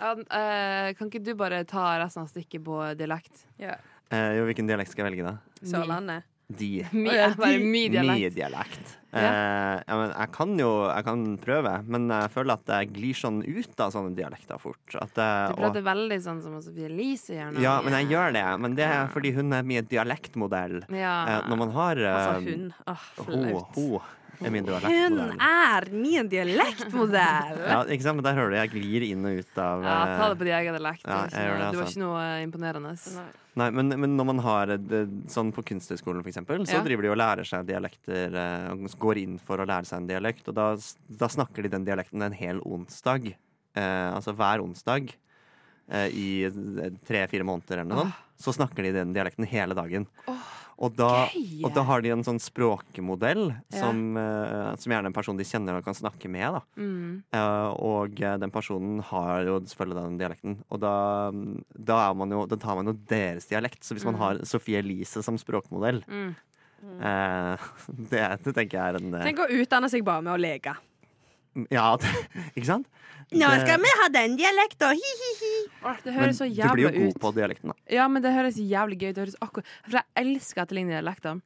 Ja, 0.00 0.12
eh, 0.12 0.92
kan 0.94 1.10
ikke 1.10 1.22
du 1.22 1.34
bare 1.34 1.64
ta 1.64 1.98
resten 2.02 2.22
av 2.22 2.28
stykket 2.28 2.64
på 2.64 2.96
dialekt? 2.96 3.44
Ja. 3.58 3.76
Eh, 4.10 4.36
jo, 4.38 4.46
hvilken 4.46 4.66
dialekt 4.66 4.90
skal 4.90 5.04
jeg 5.04 5.12
velge, 5.18 5.30
da? 5.30 5.38
Sørlandet. 5.62 6.22
De. 6.48 6.84
Mi, 6.92 7.08
bare 7.40 7.58
mi 7.58 7.86
dialekt. 7.88 8.20
Mi 8.20 8.30
dialekt. 8.36 8.92
Eh, 9.14 9.22
ja, 9.22 9.94
men 9.94 10.10
jeg 10.10 10.30
kan 10.34 10.56
jo 10.58 10.70
jeg 10.90 11.04
kan 11.06 11.20
prøve, 11.38 11.72
men 11.86 12.08
jeg 12.10 12.32
føler 12.34 12.58
at 12.58 12.72
jeg 12.80 12.88
glir 12.96 13.14
sånn 13.16 13.38
ut 13.46 13.80
av 13.84 13.92
sånne 13.94 14.10
dialekter 14.18 14.58
fort. 14.58 14.82
At 14.98 15.14
jeg, 15.14 15.54
Du 15.54 15.60
prater 15.62 15.86
veldig 15.86 16.18
sånn 16.24 16.42
som 16.42 16.58
Sofie 16.64 16.88
Elise 16.90 17.36
gjør 17.38 17.54
nå. 17.54 17.62
ja, 17.62 17.76
men 17.86 17.94
jeg 18.00 18.10
gjør 18.10 18.34
det. 18.34 18.44
Men 18.64 18.74
det 18.76 18.88
er 18.90 19.06
fordi 19.14 19.32
hun 19.38 19.54
er 19.54 19.62
mye 19.70 19.84
dialektmodell. 19.86 20.82
Ja. 20.90 21.14
Eh, 21.30 21.48
når 21.48 21.62
man 21.62 21.74
har 21.78 22.02
Altså 22.10 22.34
eh, 22.34 22.50
hun. 22.50 22.68
Åh, 22.90 23.08
flaut. 23.22 24.12
Hun 24.40 24.56
dialektmodell. 24.66 25.36
er 25.40 25.86
min 25.92 26.28
dialektmodell! 26.32 27.60
Ja, 27.68 27.78
ikke 27.84 28.02
sant? 28.06 28.18
Men 28.18 28.26
der 28.26 28.34
hører 28.38 28.50
du 28.50 28.56
jeg 28.58 28.70
glir 28.74 29.06
inn 29.06 29.24
og 29.28 29.38
ut 29.40 29.58
av 29.62 29.82
Ja, 29.86 29.94
ta 30.18 30.28
det 30.28 30.34
eh, 30.34 30.38
på 30.40 30.44
din 30.48 30.56
egen 30.58 30.76
dialekt. 30.78 31.04
Ja, 31.06 31.20
Det 31.26 31.32
var 31.32 31.38
jeg 31.38 31.48
gjør 31.48 31.54
ikke 31.54 31.58
det, 31.58 31.64
noe- 31.64 31.70
det 31.70 31.78
var 31.78 31.84
altså. 31.84 31.94
ikke 31.94 32.04
noe 32.04 32.22
eh, 32.24 32.44
imponerende. 32.48 32.94
Nei, 33.54 33.68
men, 33.70 33.88
men 34.02 34.16
når 34.18 34.26
man 34.32 34.40
har 34.42 34.66
det, 34.82 35.02
sånn 35.30 35.52
på 35.54 35.62
Kunsthøgskolen, 35.62 36.24
eksempel, 36.26 36.64
så 36.66 36.80
Ja. 36.80 36.82
driver 36.82 37.02
de 37.06 37.10
og 37.14 37.18
lærer 37.20 37.46
seg 37.46 37.66
dialekter 37.68 38.34
eh, 38.34 38.70
og 38.72 38.88
går 38.98 39.20
inn 39.22 39.36
for 39.38 39.62
å 39.62 39.66
lære 39.68 39.86
seg 39.86 40.00
en 40.02 40.08
dialekt, 40.10 40.48
og 40.50 40.56
da, 40.58 40.72
da 41.22 41.28
snakker 41.30 41.62
de 41.62 41.70
den 41.76 41.84
dialekten 41.86 42.22
en 42.26 42.34
hel 42.34 42.58
onsdag. 42.66 43.30
Eh, 43.76 44.08
altså 44.14 44.34
hver 44.34 44.58
onsdag 44.64 45.14
eh, 45.90 46.08
i 46.10 46.28
tre-fire 47.06 47.46
måneder 47.46 47.82
eller 47.84 47.90
noe 47.94 48.04
sånt. 48.08 48.20
Så 48.44 48.50
snakker 48.56 48.82
de 48.82 48.90
den 48.96 49.12
dialekten 49.14 49.46
hele 49.46 49.74
dagen. 49.78 50.08
Og, 50.78 50.96
da, 50.98 51.28
og 51.64 51.74
da 51.74 51.82
har 51.86 52.02
de 52.02 52.10
en 52.10 52.24
sånn 52.26 52.40
språkmodell 52.42 53.48
Ja. 53.72 53.78
som, 53.80 54.16
eh, 54.16 54.74
som 54.76 54.90
gjerne 54.92 55.06
er 55.06 55.10
en 55.12 55.16
person 55.16 55.36
de 55.36 55.44
kjenner 55.44 55.76
og 55.78 55.84
kan 55.84 55.94
snakke 55.94 56.28
med. 56.28 56.52
da. 56.58 56.60
Mm. 56.76 57.22
Uh, 57.32 57.70
og 57.78 58.20
eh, 58.20 58.36
den 58.42 58.50
personen 58.50 59.00
har 59.02 59.44
jo 59.44 59.60
selvfølgelig 59.60 60.02
den 60.02 60.18
dialekten. 60.18 60.56
Og 60.70 60.80
da, 60.80 60.94
da, 61.78 62.00
er 62.10 62.14
man 62.18 62.30
jo, 62.30 62.46
da 62.46 62.56
tar 62.56 62.76
man 62.76 62.86
jo 62.86 62.96
deres 63.08 63.46
dialekt. 63.46 63.82
Så 63.84 63.94
hvis 63.94 64.04
man 64.04 64.14
Mm. 64.14 64.18
har 64.20 64.44
Sofie 64.44 64.78
Elise 64.82 65.22
som 65.22 65.36
språkmodell, 65.38 66.02
Mm. 66.08 66.34
uh, 67.00 67.56
det, 68.10 68.24
det 68.44 68.54
tenker 68.54 68.76
jeg 68.78 68.94
er 68.94 68.98
en 69.00 69.12
Tenk 69.22 69.38
å 69.38 69.48
utdanne 69.50 69.88
seg 69.90 70.04
bare 70.04 70.22
med 70.22 70.34
å 70.34 70.40
leke. 70.40 70.74
Ja, 71.70 71.94
det, 72.00 72.10
ikke 72.56 72.68
sant? 72.68 72.90
Nå 73.34 73.48
skal 73.62 73.80
vi 73.80 73.90
ha 74.00 74.10
den 74.12 74.36
dialekta, 74.38 74.90
hi-hi-hi. 74.94 75.54
Det 76.04 76.12
Men 76.12 76.18
høres 76.18 76.38
så 76.38 76.48
du 76.50 76.60
blir 76.76 76.84
jo 76.84 76.92
god 76.92 77.14
ut. 77.14 77.20
på 77.22 77.32
dialekten, 77.38 77.72
da. 77.72 77.76
Ja, 77.90 78.06
men 78.10 78.22
det 78.24 78.34
høres 78.34 78.58
jævlig 78.60 79.00
gøy 79.00 79.14
ut. 79.16 79.34
For 79.40 79.96
jeg 79.96 80.04
elsker 80.20 80.64
etterlignende 80.64 80.98
dialekter. 80.98 81.40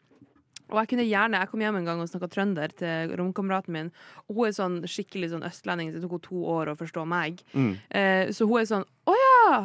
Og 0.68 0.82
jeg 0.82 0.90
kunne 0.90 1.06
gjerne, 1.08 1.40
jeg 1.40 1.48
kom 1.48 1.62
hjem 1.64 1.78
en 1.78 1.86
gang 1.88 2.02
og 2.02 2.10
snakka 2.10 2.28
trønder 2.32 2.72
til 2.76 3.14
romkameraten 3.16 3.72
min. 3.72 3.88
Hun 4.28 4.42
er 4.48 4.56
sånn 4.56 4.76
skikkelig 4.90 5.30
sånn 5.32 5.46
østlending. 5.48 5.94
Det 5.94 6.02
tok 6.02 6.18
henne 6.18 6.26
to 6.26 6.42
år 6.58 6.72
å 6.72 6.76
forstå 6.76 7.06
meg. 7.08 7.40
Mm. 7.54 7.70
Eh, 7.88 8.24
så 8.36 8.48
hun 8.48 8.60
er 8.60 8.68
sånn 8.68 8.84
Å 9.08 9.16
ja! 9.16 9.56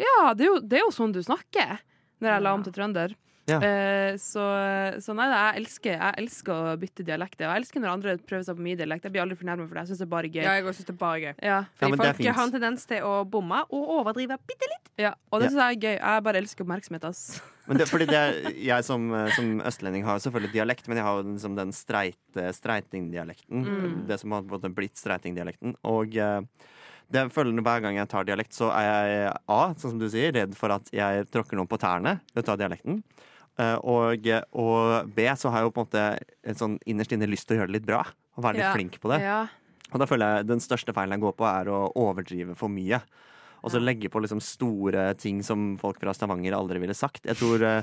Ja, 0.00 0.32
det 0.36 0.44
er, 0.44 0.48
jo, 0.48 0.56
det 0.60 0.78
er 0.78 0.84
jo 0.86 0.94
sånn 0.94 1.12
du 1.12 1.22
snakker. 1.24 1.78
Når 2.20 2.32
jeg 2.32 2.44
la 2.46 2.54
om 2.56 2.64
til 2.64 2.72
trønder. 2.72 3.12
Ja. 3.46 3.60
Eh, 3.62 4.16
så, 4.18 4.42
så 5.02 5.14
nei, 5.14 5.26
jeg 5.30 5.60
elsker, 5.62 5.92
jeg 5.94 6.18
elsker 6.22 6.52
å 6.52 6.74
bytte 6.82 7.04
dialekter. 7.06 7.46
Og 7.46 7.52
jeg 7.54 7.62
elsker 7.62 7.82
når 7.84 7.92
andre 7.92 8.14
prøver 8.18 8.46
seg 8.48 8.58
på 8.58 8.64
min 8.66 8.78
dialekt. 8.80 9.06
Jeg 9.06 9.14
blir 9.14 9.22
aldri 9.22 9.36
fornærma 9.38 9.66
for 9.68 9.78
det. 9.78 9.84
Jeg 9.84 9.90
syns 9.92 10.00
det 10.02 10.06
er 10.08 10.12
bare 10.16 10.30
gøy. 10.32 10.42
Ja, 10.42 10.54
jeg 10.58 10.74
synes 10.74 10.88
det 10.90 10.94
er 10.96 11.00
bare 11.02 11.20
gøy. 11.22 11.34
Ja. 11.46 11.58
Fordi 11.78 12.00
folk 12.02 12.30
har 12.40 12.48
en 12.48 12.54
tendens 12.56 12.86
til 12.90 13.06
å 13.06 13.12
bomme 13.36 13.60
og 13.70 13.92
overdrive 14.00 14.38
bitte 14.50 14.70
litt. 14.72 14.90
Ja, 14.98 15.12
og 15.30 15.40
det 15.42 15.50
Ja. 15.50 15.52
syns 15.54 15.62
jeg 15.62 15.76
er 15.76 15.84
gøy. 15.86 15.96
Jeg 16.00 16.24
bare 16.26 16.42
elsker 16.42 16.66
oppmerksomhet, 16.66 17.04
ass. 17.06 17.22
Men 17.66 17.78
det, 17.78 17.86
fordi 17.90 18.06
det 18.10 18.22
jeg 18.70 18.84
som, 18.86 19.06
eh, 19.14 19.30
som 19.36 19.60
østlending 19.60 20.04
har 20.06 20.18
selvfølgelig 20.22 20.52
dialekt, 20.54 20.88
men 20.88 20.98
jeg 20.98 21.06
har 21.06 21.22
liksom 21.22 21.56
den 21.58 21.72
streite, 21.74 22.48
streitingdialekten. 22.58 23.62
Mm. 23.66 24.06
Det 24.08 24.18
som 24.22 24.32
har 24.32 24.42
på 24.42 24.54
en 24.54 24.58
måte 24.58 24.74
blitt 24.74 24.98
streitingdialekten. 24.98 25.76
Og 25.86 26.16
eh, 26.16 26.40
det 27.12 27.28
følgende 27.34 27.62
hver 27.62 27.82
gang 27.84 27.98
jeg 28.00 28.08
tar 28.10 28.26
dialekt, 28.26 28.54
så 28.56 28.72
er 28.74 28.86
jeg 28.90 29.32
A, 29.46 29.60
sånn 29.78 29.92
som 29.94 29.98
du 30.00 30.08
sier, 30.10 30.32
redd 30.34 30.56
for 30.58 30.74
at 30.74 30.90
jeg 30.94 31.28
tråkker 31.30 31.54
noen 31.58 31.70
på 31.70 31.78
tærne 31.78 32.16
ved 32.34 32.42
å 32.42 32.46
ta 32.48 32.56
dialekten. 32.58 33.02
Eh, 33.58 33.76
og, 33.88 34.26
og 34.52 35.10
B, 35.16 35.26
så 35.36 35.48
har 35.50 35.62
jeg 35.62 35.70
jo 35.70 35.74
på 35.76 35.80
en 35.84 35.86
måte 35.86 36.56
sånn 36.60 36.78
innerst 36.86 37.12
inne 37.16 37.28
lyst 37.30 37.48
til 37.48 37.56
å 37.56 37.60
gjøre 37.62 37.72
det 37.72 37.78
litt 37.80 37.86
bra. 37.88 38.02
Og 38.36 38.44
være 38.44 38.58
litt 38.58 38.66
Ja. 38.68 38.74
flink 38.76 38.98
på 39.00 39.08
det. 39.14 39.22
Ja. 39.24 39.46
Og 39.92 40.00
da 40.02 40.06
føler 40.10 40.36
jeg 40.40 40.46
den 40.50 40.60
største 40.60 40.92
feilen 40.92 41.14
jeg 41.16 41.22
går 41.24 41.36
på, 41.38 41.46
er 41.48 41.70
å 41.72 41.92
overdrive 41.96 42.56
for 42.58 42.68
mye. 42.68 43.00
Og 43.64 43.70
så 43.72 43.80
legge 43.80 44.10
på 44.12 44.20
liksom 44.20 44.40
store 44.42 45.14
ting 45.18 45.42
som 45.42 45.76
folk 45.80 45.98
fra 46.02 46.12
Stavanger 46.14 46.52
aldri 46.54 46.78
ville 46.82 46.94
sagt. 46.94 47.24
Jeg 47.24 47.36
tror, 47.40 47.62
eh, 47.64 47.82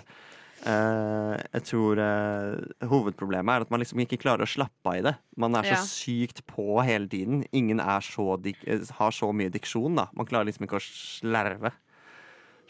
eh, 0.70 1.38
jeg 1.56 1.64
tror 1.68 1.98
eh, 2.00 2.88
hovedproblemet 2.88 3.56
er 3.56 3.66
at 3.66 3.72
man 3.74 3.82
liksom 3.82 4.00
ikke 4.06 4.20
klarer 4.22 4.46
å 4.46 4.52
slappe 4.54 4.86
av 4.94 4.96
i 5.00 5.02
det. 5.02 5.16
Man 5.36 5.56
er 5.56 5.64
så 5.64 5.74
Ja. 5.74 5.82
sykt 5.82 6.46
på 6.46 6.84
hele 6.86 7.08
tiden. 7.08 7.46
Ingen 7.52 7.80
er 7.82 8.00
så 8.00 8.38
eh, 8.68 8.86
har 9.00 9.12
så 9.12 9.34
mye 9.34 9.50
diksjon, 9.50 9.96
da. 9.96 10.08
Man 10.14 10.26
klarer 10.30 10.46
liksom 10.46 10.68
ikke 10.68 10.78
å 10.80 10.86
slerve. 10.86 11.74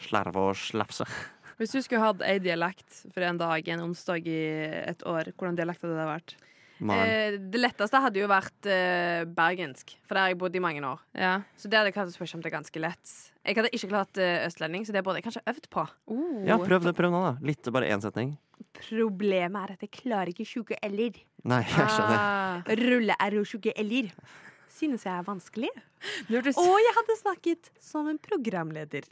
Slerve 0.00 0.36
og 0.50 0.54
slapse. 0.56 1.06
Hvis 1.60 1.74
du 1.74 1.80
skulle 1.84 2.02
hatt 2.02 2.24
ei 2.26 2.40
dialekt 2.42 3.04
for 3.14 3.26
en 3.26 3.38
dag, 3.38 3.68
en 3.70 3.84
onsdag 3.86 4.26
i 4.26 4.40
et 4.80 5.04
år, 5.06 5.30
hvordan 5.36 5.58
dialekt 5.58 5.84
hadde 5.84 5.98
det 6.00 6.08
vært? 6.08 6.36
Eh, 6.82 7.36
det 7.38 7.60
letteste 7.60 8.00
hadde 8.02 8.18
jo 8.18 8.28
vært 8.28 8.66
eh, 8.68 9.22
bergensk, 9.30 9.94
for 10.04 10.16
der 10.16 10.26
har 10.26 10.32
jeg 10.32 10.40
bodd 10.40 10.56
i 10.58 10.62
mange 10.62 10.82
år. 10.84 11.02
Ja. 11.16 11.36
Så 11.56 11.70
det 11.70 11.78
hadde 11.78 11.92
jeg 11.92 11.96
kanskje 11.96 12.16
spørsmål 12.16 12.40
om 12.40 12.44
det 12.44 12.50
er 12.50 12.56
ganske 12.56 12.82
lett. 12.82 13.12
Jeg 13.44 13.58
hadde 13.60 13.70
ikke 13.78 13.90
klart 13.92 14.20
eh, 14.20 14.40
østlending, 14.48 14.86
så 14.86 14.96
det 14.96 15.04
burde 15.06 15.20
jeg 15.20 15.28
kanskje 15.28 15.44
øvd 15.52 15.68
på. 15.72 15.86
Ja, 16.48 16.58
prøv 16.58 16.88
det. 16.88 16.96
Prøv 16.98 17.14
nå, 17.14 17.22
da. 17.24 17.36
Litt, 17.46 17.70
bare 17.72 17.92
én 17.94 18.02
setning. 18.02 18.34
Problemet 18.74 19.60
er 19.60 19.76
at 19.76 19.86
jeg 19.86 19.92
klarer 19.94 20.32
ikke 20.34 20.46
tjukke 20.48 20.78
l-er. 20.90 21.20
Nei, 21.46 21.60
jeg 21.62 21.92
skjønner. 21.94 22.18
Ah. 22.18 22.74
Rulle-r 22.80 23.38
og 23.40 23.48
tjukke 23.48 23.74
l-er. 23.84 24.10
Synes 24.74 25.04
jeg 25.06 25.14
er 25.14 25.26
vanskelig. 25.26 25.70
Hørtes 26.28 26.58
Og 26.58 26.72
jeg 26.82 26.94
hadde 26.96 27.16
snakket 27.20 27.70
som 27.82 28.08
en 28.10 28.18
programleder. 28.18 29.06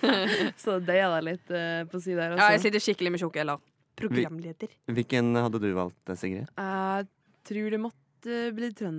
så 0.62 0.80
deia 0.82 1.12
deg 1.14 1.26
litt 1.28 1.52
uh, 1.54 1.84
på 1.90 2.00
sida 2.02 2.26
der. 2.26 2.40
Ja, 2.40 2.48
jeg 2.56 2.64
sitter 2.64 2.82
skikkelig 2.82 3.14
med 3.14 3.22
tjukke 3.22 3.44
l-er. 3.46 3.62
Programleder. 3.96 4.72
Hvilken 4.92 5.30
hadde 5.38 5.60
du 5.62 5.70
valgt, 5.72 6.10
Sigrid? 6.20 6.50
Jeg 6.52 7.06
tror 7.48 7.70
det 7.72 7.78
måtte 7.80 8.40
bli, 8.52 8.68
trøn 8.76 8.98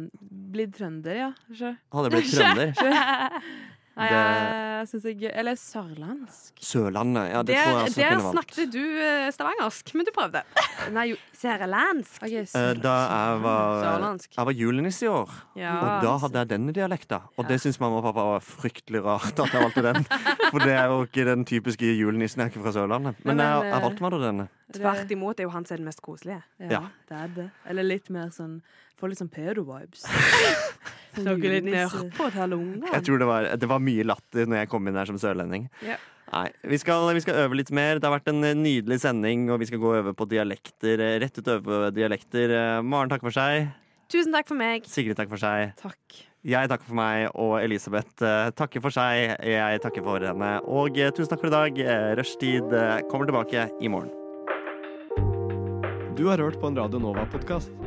bli 0.56 0.66
trønder, 0.74 1.20
ja. 1.20 1.28
Kanskje. 1.50 1.74
Hadde 1.94 2.08
det 2.08 2.16
blitt 2.16 2.32
trønder? 2.38 3.52
Nei, 3.98 4.08
Det- 4.10 4.78
jeg 4.78 4.88
syns 4.92 5.06
jeg 5.22 5.32
Eller 5.34 5.56
sørlandsk. 5.58 6.54
Sørlandet. 6.62 7.30
Ja, 7.32 7.40
det 7.42 7.48
Der, 7.48 7.64
tror 7.64 7.78
jeg 7.78 7.88
også 7.88 7.96
der 7.96 8.10
kunne 8.10 8.24
valgt. 8.24 8.36
snakket 8.38 8.72
du 8.74 8.84
eh, 9.02 9.32
stavangersk, 9.32 9.96
men 9.96 10.06
du 10.06 10.12
prøvde. 10.14 10.42
Nei, 10.94 11.06
jo 11.10 11.16
Sørlandsk. 11.38 12.22
OK, 12.24 12.32
Eh, 12.32 12.46
sørlandsk. 12.46 12.82
Da 12.84 12.94
jeg 13.08 13.42
var, 13.42 13.84
Sørlandsk. 13.84 14.30
jeg 14.38 14.46
var 14.46 14.52
julenisse 14.54 15.06
i 15.06 15.10
år, 15.10 15.30
Ja. 15.56 15.74
og 15.80 16.04
da 16.04 16.18
hadde 16.18 16.38
jeg 16.40 16.48
denne 16.50 16.74
dialekta. 16.74 17.22
Og 17.38 17.48
det 17.48 17.60
syns 17.62 17.80
mamma 17.80 17.98
og 17.98 18.04
pappa 18.04 18.24
var 18.34 18.40
fryktelig 18.40 19.04
rart 19.04 19.40
at 19.40 19.52
jeg 19.54 19.62
valgte 19.66 19.82
den. 19.94 20.04
For 20.52 20.60
det 20.60 20.74
er 20.78 20.86
jo 20.88 21.04
ikke 21.06 21.26
den 21.26 21.46
typiske 21.46 21.86
julenissen, 21.98 22.38
jeg 22.42 22.46
er 22.48 22.50
ikke 22.54 22.64
fra 22.64 22.72
Sørlandet. 22.78 23.16
Men 23.26 23.38
jeg, 23.40 23.72
jeg 23.74 23.82
valgte 23.82 24.02
meg 24.02 24.12
da 24.12 24.18
denne. 24.28 24.48
Tvert 24.74 25.12
imot 25.12 25.40
er 25.40 25.44
jo 25.44 25.50
han 25.50 25.66
som 25.66 25.76
er 25.76 25.78
den 25.78 25.86
mest 25.86 26.02
koselige. 26.02 26.44
Ja, 26.60 26.70
Ja. 26.70 26.82
det 27.10 27.18
er 27.18 27.28
det. 27.36 27.50
Eller 27.66 27.84
litt 27.84 28.10
mer 28.10 28.30
sånn 28.30 28.62
Får 28.98 29.12
litt 29.12 29.20
sånn 29.22 29.30
pedo-vibes. 29.30 30.06
Snakker 31.18 31.52
litt 31.54 31.66
mer 31.70 31.90
til 31.94 32.42
alle 32.44 32.58
ungene. 32.58 32.92
Jeg 32.94 33.04
tror 33.08 33.20
det 33.22 33.28
var, 33.30 33.48
det 33.58 33.70
var 33.70 33.82
mye 33.82 34.06
latter 34.06 34.50
når 34.50 34.64
jeg 34.64 34.70
kom 34.72 34.88
inn 34.90 34.98
der 34.98 35.10
som 35.10 35.18
sørlending. 35.22 35.68
Yeah. 35.86 36.02
Nei, 36.28 36.48
vi 36.68 36.78
skal, 36.82 37.06
vi 37.16 37.22
skal 37.24 37.38
øve 37.46 37.56
litt 37.56 37.70
mer. 37.74 38.02
Det 38.02 38.10
har 38.10 38.18
vært 38.18 38.28
en 38.34 38.44
eh, 38.44 38.56
nydelig 38.58 38.98
sending, 39.06 39.46
og 39.54 39.62
vi 39.62 39.70
skal 39.70 39.80
gå 39.80 39.94
over 40.02 40.16
på 40.18 40.28
dialekter. 40.30 41.00
eh, 41.00 41.16
Rett 41.24 41.38
ut 41.40 41.48
øve 41.54 41.64
på 41.70 41.80
dialekter. 41.96 42.52
Eh, 42.58 42.82
Maren 42.84 43.14
takker 43.14 43.30
for 43.30 43.38
seg. 43.38 43.70
Tusen 44.12 44.36
takk 44.36 44.50
for 44.50 44.60
meg. 44.60 44.86
Sigrid 44.90 45.16
takker 45.20 45.34
for 45.38 45.42
seg. 45.46 45.72
Takk. 45.80 46.20
Jeg 46.48 46.70
takker 46.72 46.90
for 46.90 46.98
meg, 47.00 47.26
og 47.36 47.58
Elisabeth 47.62 48.24
takker 48.56 48.84
for 48.84 48.94
seg. 48.94 49.34
Jeg 49.44 49.82
takker 49.84 50.06
for 50.06 50.24
henne. 50.24 50.52
Og 50.64 50.96
tusen 50.96 51.32
takk 51.32 51.42
for 51.44 51.50
i 51.52 51.56
dag. 51.56 51.82
Rushtid 52.20 52.72
kommer 53.12 53.28
tilbake 53.28 53.68
i 53.84 53.92
morgen. 53.92 54.14
Du 56.16 56.24
har 56.32 56.40
hørt 56.42 56.60
på 56.62 56.72
en 56.72 56.80
Radio 56.80 57.02
Nova-podkast. 57.04 57.87